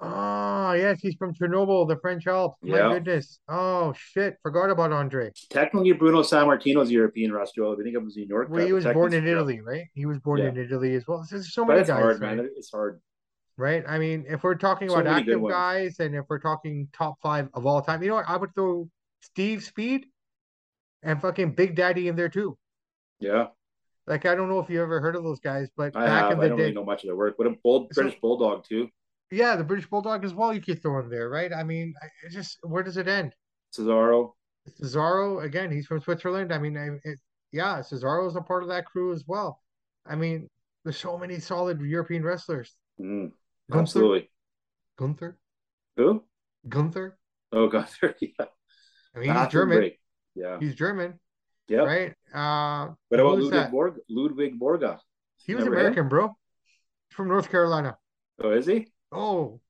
Oh, 0.00 0.72
yes, 0.72 1.00
he's 1.00 1.14
from 1.14 1.32
Grenoble, 1.32 1.86
the 1.86 1.96
French 2.00 2.26
Alps. 2.26 2.56
My 2.62 2.78
yeah. 2.78 2.88
goodness. 2.94 3.40
Oh, 3.48 3.92
shit. 3.96 4.36
Forgot 4.42 4.70
about 4.70 4.92
Andre. 4.92 5.30
Technically, 5.50 5.92
Bruno 5.92 6.22
Sammartino's 6.22 6.90
European 6.90 7.32
wrestler. 7.32 7.72
I 7.72 7.82
think 7.82 7.94
it 7.94 8.02
was 8.02 8.16
New 8.16 8.26
York. 8.26 8.48
Well, 8.50 8.64
he 8.64 8.72
was 8.72 8.84
born 8.84 9.14
in 9.14 9.26
Italy, 9.26 9.60
right? 9.60 9.86
He 9.94 10.06
was 10.06 10.18
born 10.18 10.40
yeah. 10.40 10.48
in 10.48 10.56
Italy 10.56 10.94
as 10.94 11.06
well. 11.06 11.26
There's 11.28 11.52
so 11.52 11.64
but 11.64 11.72
many 11.72 11.80
it's 11.80 11.90
guys. 11.90 12.00
hard, 12.00 12.20
man. 12.20 12.48
It's 12.56 12.70
hard. 12.70 13.00
Right? 13.56 13.84
I 13.88 13.98
mean, 13.98 14.24
if 14.28 14.44
we're 14.44 14.54
talking 14.54 14.88
so 14.88 15.00
about 15.00 15.18
active 15.18 15.42
guys 15.48 15.98
and 15.98 16.14
if 16.14 16.26
we're 16.28 16.38
talking 16.38 16.88
top 16.92 17.16
five 17.22 17.48
of 17.54 17.66
all 17.66 17.82
time, 17.82 18.02
you 18.02 18.08
know 18.08 18.16
what? 18.16 18.28
I 18.28 18.36
would 18.36 18.54
throw 18.54 18.88
Steve 19.20 19.64
Speed 19.64 20.06
and 21.02 21.20
fucking 21.20 21.52
Big 21.52 21.74
Daddy 21.74 22.08
in 22.08 22.14
there 22.14 22.28
too. 22.28 22.56
Yeah. 23.18 23.46
Like 24.06 24.26
I 24.26 24.34
don't 24.34 24.48
know 24.48 24.60
if 24.60 24.70
you 24.70 24.82
ever 24.82 25.00
heard 25.00 25.16
of 25.16 25.24
those 25.24 25.40
guys, 25.40 25.68
but 25.76 25.94
I 25.96 26.06
back 26.06 26.22
have. 26.22 26.32
in 26.32 26.38
the 26.38 26.44
I 26.44 26.48
don't 26.48 26.56
day, 26.56 26.62
really 26.64 26.74
know 26.74 26.84
much 26.84 27.02
of 27.02 27.08
their 27.08 27.16
work. 27.16 27.34
But 27.36 27.46
a 27.46 27.54
bold 27.62 27.90
British 27.90 28.14
so, 28.14 28.20
Bulldog 28.22 28.64
too. 28.64 28.88
Yeah, 29.30 29.56
the 29.56 29.64
British 29.64 29.88
Bulldog 29.88 30.24
as 30.24 30.32
well. 30.34 30.54
You 30.54 30.60
could 30.60 30.80
throw 30.80 30.98
in 31.00 31.10
there, 31.10 31.28
right? 31.28 31.52
I 31.52 31.62
mean, 31.62 31.94
it 32.24 32.30
just 32.30 32.58
where 32.62 32.82
does 32.82 32.96
it 32.96 33.08
end? 33.08 33.34
Cesaro. 33.76 34.32
Cesaro 34.80 35.44
again. 35.44 35.70
He's 35.70 35.86
from 35.86 36.00
Switzerland. 36.00 36.52
I 36.52 36.58
mean, 36.58 36.76
it, 37.04 37.18
yeah, 37.52 37.78
Cesaro's 37.80 38.36
a 38.36 38.40
part 38.40 38.62
of 38.62 38.68
that 38.70 38.86
crew 38.86 39.12
as 39.12 39.24
well. 39.26 39.60
I 40.06 40.16
mean, 40.16 40.48
there's 40.84 40.96
so 40.98 41.18
many 41.18 41.38
solid 41.40 41.80
European 41.80 42.22
wrestlers. 42.22 42.74
Mm, 43.00 43.32
absolutely. 43.72 44.30
Gunther. 44.96 45.38
Who? 45.96 46.24
Gunther. 46.68 47.18
Oh, 47.52 47.68
Gunther. 47.68 48.14
Yeah. 48.20 48.46
I 49.14 49.18
mean, 49.20 49.34
he's 49.34 49.48
German. 49.48 49.78
Break. 49.78 50.00
Yeah. 50.34 50.58
He's 50.60 50.74
German. 50.74 51.18
Yeah. 51.66 51.78
Right. 51.80 52.14
Uh, 52.32 52.92
what 53.08 53.20
about 53.20 53.38
Ludwig, 53.38 53.70
Borg- 53.70 54.00
Ludwig 54.08 54.58
Borga? 54.60 54.98
He 55.44 55.54
was 55.54 55.64
Remember 55.64 55.80
American, 55.80 56.02
him? 56.04 56.08
bro. 56.08 56.36
From 57.10 57.28
North 57.28 57.50
Carolina. 57.50 57.96
Oh, 58.42 58.50
is 58.52 58.66
he? 58.66 58.88
Oh, 59.12 59.60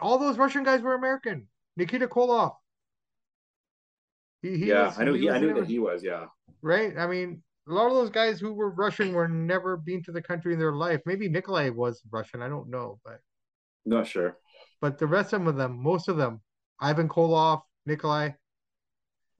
all 0.00 0.18
those 0.18 0.38
Russian 0.38 0.64
guys 0.64 0.80
were 0.80 0.94
American. 0.94 1.48
Nikita 1.76 2.06
Koloff. 2.08 2.54
He, 4.42 4.58
he 4.58 4.66
yeah, 4.66 4.86
was, 4.86 4.98
I 4.98 5.04
knew. 5.04 5.14
He, 5.14 5.22
he 5.22 5.30
I 5.30 5.38
knew 5.38 5.54
that 5.54 5.66
he 5.66 5.78
was. 5.78 6.02
Yeah. 6.02 6.26
Right. 6.62 6.96
I 6.96 7.06
mean, 7.06 7.42
a 7.68 7.72
lot 7.72 7.88
of 7.88 7.94
those 7.94 8.10
guys 8.10 8.38
who 8.38 8.52
were 8.52 8.70
Russian 8.70 9.12
were 9.12 9.28
never 9.28 9.76
been 9.76 10.02
to 10.04 10.12
the 10.12 10.22
country 10.22 10.52
in 10.52 10.58
their 10.58 10.72
life. 10.72 11.00
Maybe 11.04 11.28
Nikolai 11.28 11.70
was 11.70 12.02
Russian. 12.10 12.42
I 12.42 12.48
don't 12.48 12.70
know, 12.70 12.98
but 13.04 13.20
not 13.84 14.06
sure. 14.06 14.38
But 14.80 14.98
the 14.98 15.06
rest 15.06 15.32
of 15.32 15.56
them, 15.56 15.82
most 15.82 16.08
of 16.08 16.16
them, 16.16 16.40
Ivan 16.80 17.08
Koloff, 17.08 17.62
Nikolai, 17.86 18.30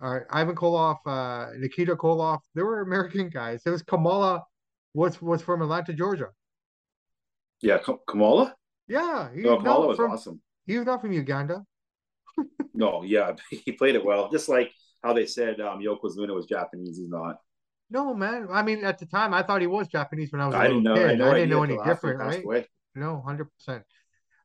uh, 0.01 0.20
Ivan 0.30 0.57
Koloff, 0.57 0.99
uh, 1.07 1.51
Nikita 1.57 1.97
Koloff, 1.97 2.40
they 2.55 2.62
were 2.62 2.80
American 2.80 3.28
guys. 3.28 3.62
It 3.64 3.70
was 3.70 3.82
Kamala, 3.82 4.44
was 4.94 5.20
was 5.20 5.42
from 5.42 5.62
Atlanta, 5.62 5.92
Georgia. 5.92 6.28
Yeah, 7.61 7.78
Kamala. 8.09 8.55
Yeah, 8.89 9.28
he, 9.34 9.43
no, 9.43 9.57
was 9.57 9.97
from, 9.97 10.12
awesome. 10.12 10.41
He 10.66 10.76
was 10.78 10.87
not 10.87 11.01
from 11.01 11.12
Uganda. 11.12 11.64
no, 12.74 13.03
yeah, 13.03 13.32
he 13.51 13.72
played 13.72 13.95
it 13.97 14.05
well. 14.05 14.30
Just 14.30 14.49
like 14.49 14.72
how 15.03 15.12
they 15.12 15.26
said 15.26 15.61
um, 15.61 15.80
Yokozuna 15.80 16.34
was 16.34 16.47
Japanese, 16.47 16.99
he's 16.99 17.09
not. 17.09 17.37
No, 17.91 18.14
man. 18.14 18.49
I 18.51 18.62
mean, 18.62 18.84
at 18.84 18.99
the 18.99 19.07
time, 19.07 19.32
I 19.32 19.43
thought 19.43 19.61
he 19.61 19.66
was 19.68 19.89
Japanese 19.89 20.32
when 20.32 20.41
I 20.41 20.47
was 20.47 20.55
a 20.55 20.59
I 20.59 20.62
little 20.66 20.80
didn't 20.80 20.84
know, 20.84 20.95
kid. 20.95 21.11
I, 21.11 21.14
no 21.14 21.30
I 21.30 21.34
didn't 21.34 21.51
know 21.51 21.62
any 21.62 21.78
different, 21.84 22.18
right? 22.18 22.45
Away. 22.45 22.66
No, 22.95 23.22
hundred 23.24 23.49
percent. 23.53 23.84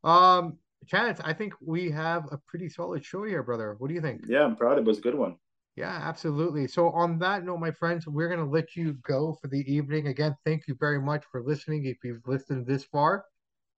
Um, 0.03 0.57
Chance, 0.87 1.19
I 1.23 1.33
think 1.33 1.53
we 1.61 1.91
have 1.91 2.25
a 2.31 2.39
pretty 2.47 2.67
solid 2.67 3.05
show 3.05 3.23
here, 3.23 3.43
brother. 3.43 3.75
What 3.77 3.87
do 3.87 3.93
you 3.93 4.01
think? 4.01 4.21
Yeah, 4.27 4.43
I'm 4.43 4.55
proud. 4.55 4.79
It 4.79 4.83
was 4.83 4.97
a 4.97 5.01
good 5.01 5.15
one. 5.15 5.35
Yeah, 5.75 5.99
absolutely. 6.03 6.67
So, 6.67 6.89
on 6.89 7.19
that 7.19 7.45
note, 7.45 7.59
my 7.59 7.71
friends, 7.71 8.07
we're 8.07 8.27
going 8.27 8.39
to 8.39 8.51
let 8.51 8.75
you 8.75 8.93
go 9.07 9.37
for 9.41 9.47
the 9.47 9.63
evening. 9.71 10.07
Again, 10.07 10.35
thank 10.43 10.67
you 10.67 10.75
very 10.79 10.99
much 10.99 11.23
for 11.31 11.41
listening. 11.43 11.85
If 11.85 11.97
you've 12.03 12.25
listened 12.25 12.65
this 12.65 12.83
far, 12.83 13.25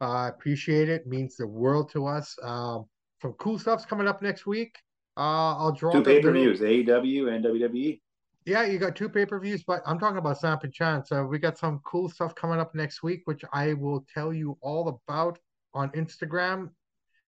I 0.03 0.25
uh, 0.25 0.29
appreciate 0.29 0.89
it. 0.89 1.07
Means 1.07 1.35
the 1.35 1.47
world 1.47 1.91
to 1.91 2.05
us. 2.05 2.35
Um, 2.43 2.85
some 3.21 3.33
cool 3.33 3.57
stuff's 3.57 3.85
coming 3.85 4.07
up 4.07 4.21
next 4.21 4.45
week. 4.45 4.77
Uh, 5.15 5.55
I'll 5.55 5.71
draw 5.71 5.91
two 5.91 6.03
pay 6.03 6.21
per 6.21 6.31
views, 6.31 6.59
AEW 6.59 7.33
and 7.33 7.45
WWE. 7.45 8.01
Yeah, 8.45 8.65
you 8.65 8.77
got 8.77 8.95
two 8.95 9.07
pay 9.07 9.25
per 9.25 9.39
views, 9.39 9.63
but 9.63 9.81
I'm 9.85 9.97
talking 9.97 10.17
about 10.17 10.39
Samp 10.39 10.63
and 10.63 10.73
Chance. 10.73 11.09
So 11.09 11.25
we 11.25 11.39
got 11.39 11.57
some 11.57 11.79
cool 11.85 12.09
stuff 12.09 12.35
coming 12.35 12.59
up 12.59 12.75
next 12.75 13.01
week, 13.03 13.21
which 13.25 13.43
I 13.53 13.73
will 13.73 14.05
tell 14.13 14.33
you 14.33 14.57
all 14.61 14.99
about 15.07 15.39
on 15.73 15.89
Instagram. 15.91 16.69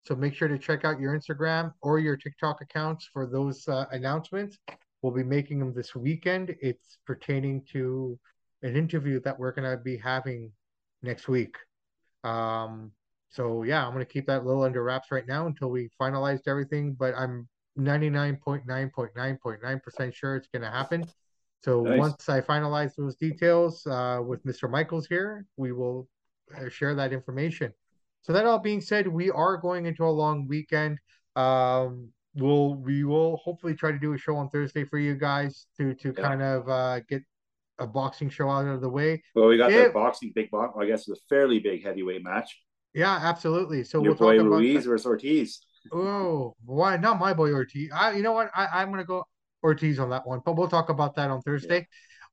So 0.06 0.16
make 0.16 0.34
sure 0.34 0.48
to 0.48 0.58
check 0.58 0.84
out 0.84 1.00
your 1.00 1.18
Instagram 1.18 1.74
or 1.82 2.00
your 2.00 2.18
TikTok 2.18 2.62
accounts 2.62 3.08
for 3.14 3.26
those 3.26 3.68
uh, 3.68 3.86
announcements. 3.92 4.58
We'll 5.02 5.14
be 5.14 5.24
making 5.24 5.60
them 5.60 5.74
this 5.74 5.96
weekend. 5.96 6.56
It's 6.62 6.98
pertaining 7.06 7.64
to 7.72 8.20
an 8.64 8.76
interview 8.76 9.20
that 9.22 9.38
we're 9.38 9.52
going 9.52 9.70
to 9.70 9.78
be 9.78 9.98
having 9.98 10.52
next 11.04 11.28
week. 11.28 11.56
Um, 12.24 12.92
so 13.30 13.64
yeah, 13.64 13.86
I'm 13.86 13.94
gonna 13.94 14.06
keep 14.06 14.28
that 14.28 14.46
little 14.46 14.64
under 14.64 14.84
wraps 14.84 15.12
right 15.12 15.28
now 15.28 15.48
until 15.48 15.70
we 15.70 15.90
finalized 16.00 16.48
everything. 16.48 16.94
But 16.94 17.16
I'm 17.18 17.48
99.9.9.9% 17.78 20.14
sure 20.14 20.36
it's 20.36 20.48
gonna 20.54 20.72
happen. 20.72 21.06
So 21.64 21.82
nice. 21.82 21.98
once 21.98 22.30
I 22.30 22.42
finalize 22.42 22.96
those 22.96 23.16
details 23.16 23.88
uh, 23.88 24.20
with 24.26 24.46
Mr. 24.46 24.70
Michaels 24.70 25.08
here, 25.08 25.46
we 25.56 25.72
will 25.72 26.08
uh, 26.56 26.70
share 26.70 26.94
that 26.96 27.14
information. 27.14 27.74
So 28.22 28.34
that 28.34 28.46
all 28.46 28.60
being 28.60 28.82
said, 28.82 29.08
we 29.08 29.32
are 29.32 29.58
going 29.58 29.86
into 29.86 30.04
a 30.04 30.12
long 30.12 30.48
weekend. 30.48 31.00
Um, 31.36 32.10
we'll 32.36 32.76
we 32.76 33.04
will 33.04 33.38
hopefully 33.38 33.76
try 33.76 33.92
to 33.92 34.00
do 34.00 34.14
a 34.14 34.18
show 34.18 34.36
on 34.36 34.50
Thursday 34.50 34.86
for 34.86 35.00
you 35.00 35.16
guys 35.16 35.66
to 35.78 35.94
to 35.96 36.14
yeah. 36.16 36.24
kind 36.24 36.42
of 36.42 36.70
uh, 36.70 37.00
get 37.02 37.24
a 37.80 37.88
boxing 37.88 38.30
show 38.30 38.50
out 38.50 38.66
of 38.66 38.82
the 38.82 38.90
way. 38.90 39.24
Well, 39.36 39.48
we 39.48 39.58
got 39.58 39.72
the 39.72 39.92
boxing 39.94 40.32
big 40.36 40.52
box. 40.52 40.76
I 40.80 40.86
guess 40.86 41.08
it's 41.08 41.20
a 41.20 41.24
fairly 41.30 41.60
big 41.60 41.84
heavyweight 41.84 42.24
match. 42.24 42.58
Yeah, 42.94 43.20
absolutely. 43.22 43.84
So 43.84 44.04
your 44.04 44.12
we'll 44.12 44.20
boy 44.20 44.38
talk 44.38 44.46
Ruiz 44.46 44.86
about 44.86 44.92
versus 44.92 45.06
Ortiz. 45.06 45.60
Oh, 45.92 46.56
why 46.64 46.98
not 46.98 47.20
my 47.20 47.34
boy 47.34 47.52
Ortiz? 47.52 47.90
I, 47.94 48.14
you 48.14 48.24
know 48.24 48.34
what? 48.34 48.52
I, 48.56 48.68
I'm 48.74 48.92
gonna 48.92 49.04
go 49.04 49.24
Ortiz 49.64 50.00
on 50.00 50.10
that 50.12 50.28
one, 50.28 50.42
but 50.46 50.56
we'll 50.56 50.70
talk 50.70 50.90
about 50.90 51.16
that 51.16 51.32
on 51.32 51.42
Thursday. 51.42 51.80
Yeah. 51.80 51.86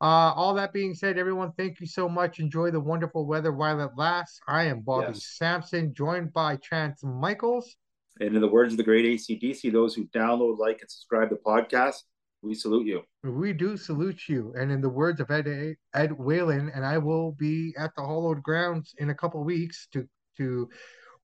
Uh, 0.02 0.32
all 0.34 0.54
that 0.54 0.72
being 0.72 0.94
said, 0.94 1.18
everyone, 1.18 1.52
thank 1.58 1.78
you 1.78 1.86
so 1.86 2.08
much. 2.08 2.40
Enjoy 2.40 2.70
the 2.70 2.80
wonderful 2.80 3.26
weather 3.26 3.52
while 3.52 3.80
it 3.80 3.90
lasts. 3.96 4.40
I 4.48 4.64
am 4.64 4.80
Bobby 4.80 5.08
yes. 5.08 5.26
Sampson, 5.36 5.92
joined 5.92 6.32
by 6.32 6.56
Chance 6.56 7.04
Michaels. 7.04 7.76
And 8.18 8.34
in 8.34 8.40
the 8.40 8.48
words 8.48 8.72
of 8.72 8.78
the 8.78 8.82
great 8.82 9.04
ACDC, 9.04 9.70
those 9.72 9.94
who 9.94 10.06
download, 10.06 10.58
like, 10.58 10.80
and 10.80 10.90
subscribe 10.90 11.28
to 11.28 11.34
the 11.34 11.40
podcast, 11.42 11.96
we 12.42 12.54
salute 12.54 12.86
you. 12.86 13.02
We 13.22 13.52
do 13.52 13.76
salute 13.76 14.28
you. 14.28 14.54
And 14.56 14.72
in 14.72 14.80
the 14.80 14.88
words 14.88 15.20
of 15.20 15.30
Ed 15.30 15.76
Ed 15.94 16.12
Whalen, 16.12 16.70
and 16.74 16.84
I 16.84 16.98
will 16.98 17.32
be 17.32 17.74
at 17.78 17.90
the 17.96 18.02
Hollowed 18.02 18.42
Grounds 18.42 18.94
in 18.98 19.10
a 19.10 19.14
couple 19.14 19.42
weeks 19.44 19.88
to 19.92 20.08
to 20.38 20.68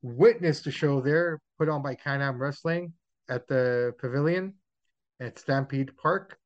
witness 0.03 0.61
the 0.61 0.71
show 0.71 1.01
there, 1.01 1.41
put 1.59 1.69
on 1.69 1.83
by 1.83 1.95
Can-Am 1.95 2.41
Wrestling 2.41 2.93
at 3.29 3.49
the 3.49 3.95
Pavilion 3.99 4.55
at 5.21 5.39
Stampede 5.39 5.97
Park. 5.97 6.39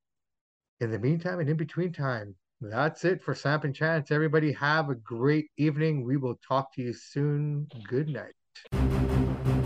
In 0.81 0.91
the 0.91 0.99
meantime 0.99 1.41
and 1.41 1.51
in 1.51 1.57
between 1.57 1.93
time, 1.93 2.35
that's 2.61 3.05
it 3.05 3.23
for 3.23 3.35
Samp 3.35 3.65
and 3.65 3.75
Chance. 3.75 4.11
Everybody 4.11 4.53
have 4.53 4.89
a 4.89 4.95
great 4.95 5.51
evening. 5.57 6.05
We 6.05 6.17
will 6.17 6.39
talk 6.47 6.73
to 6.75 6.83
you 6.83 6.93
soon. 6.93 7.67
Good 7.89 8.09
night. 8.09 9.60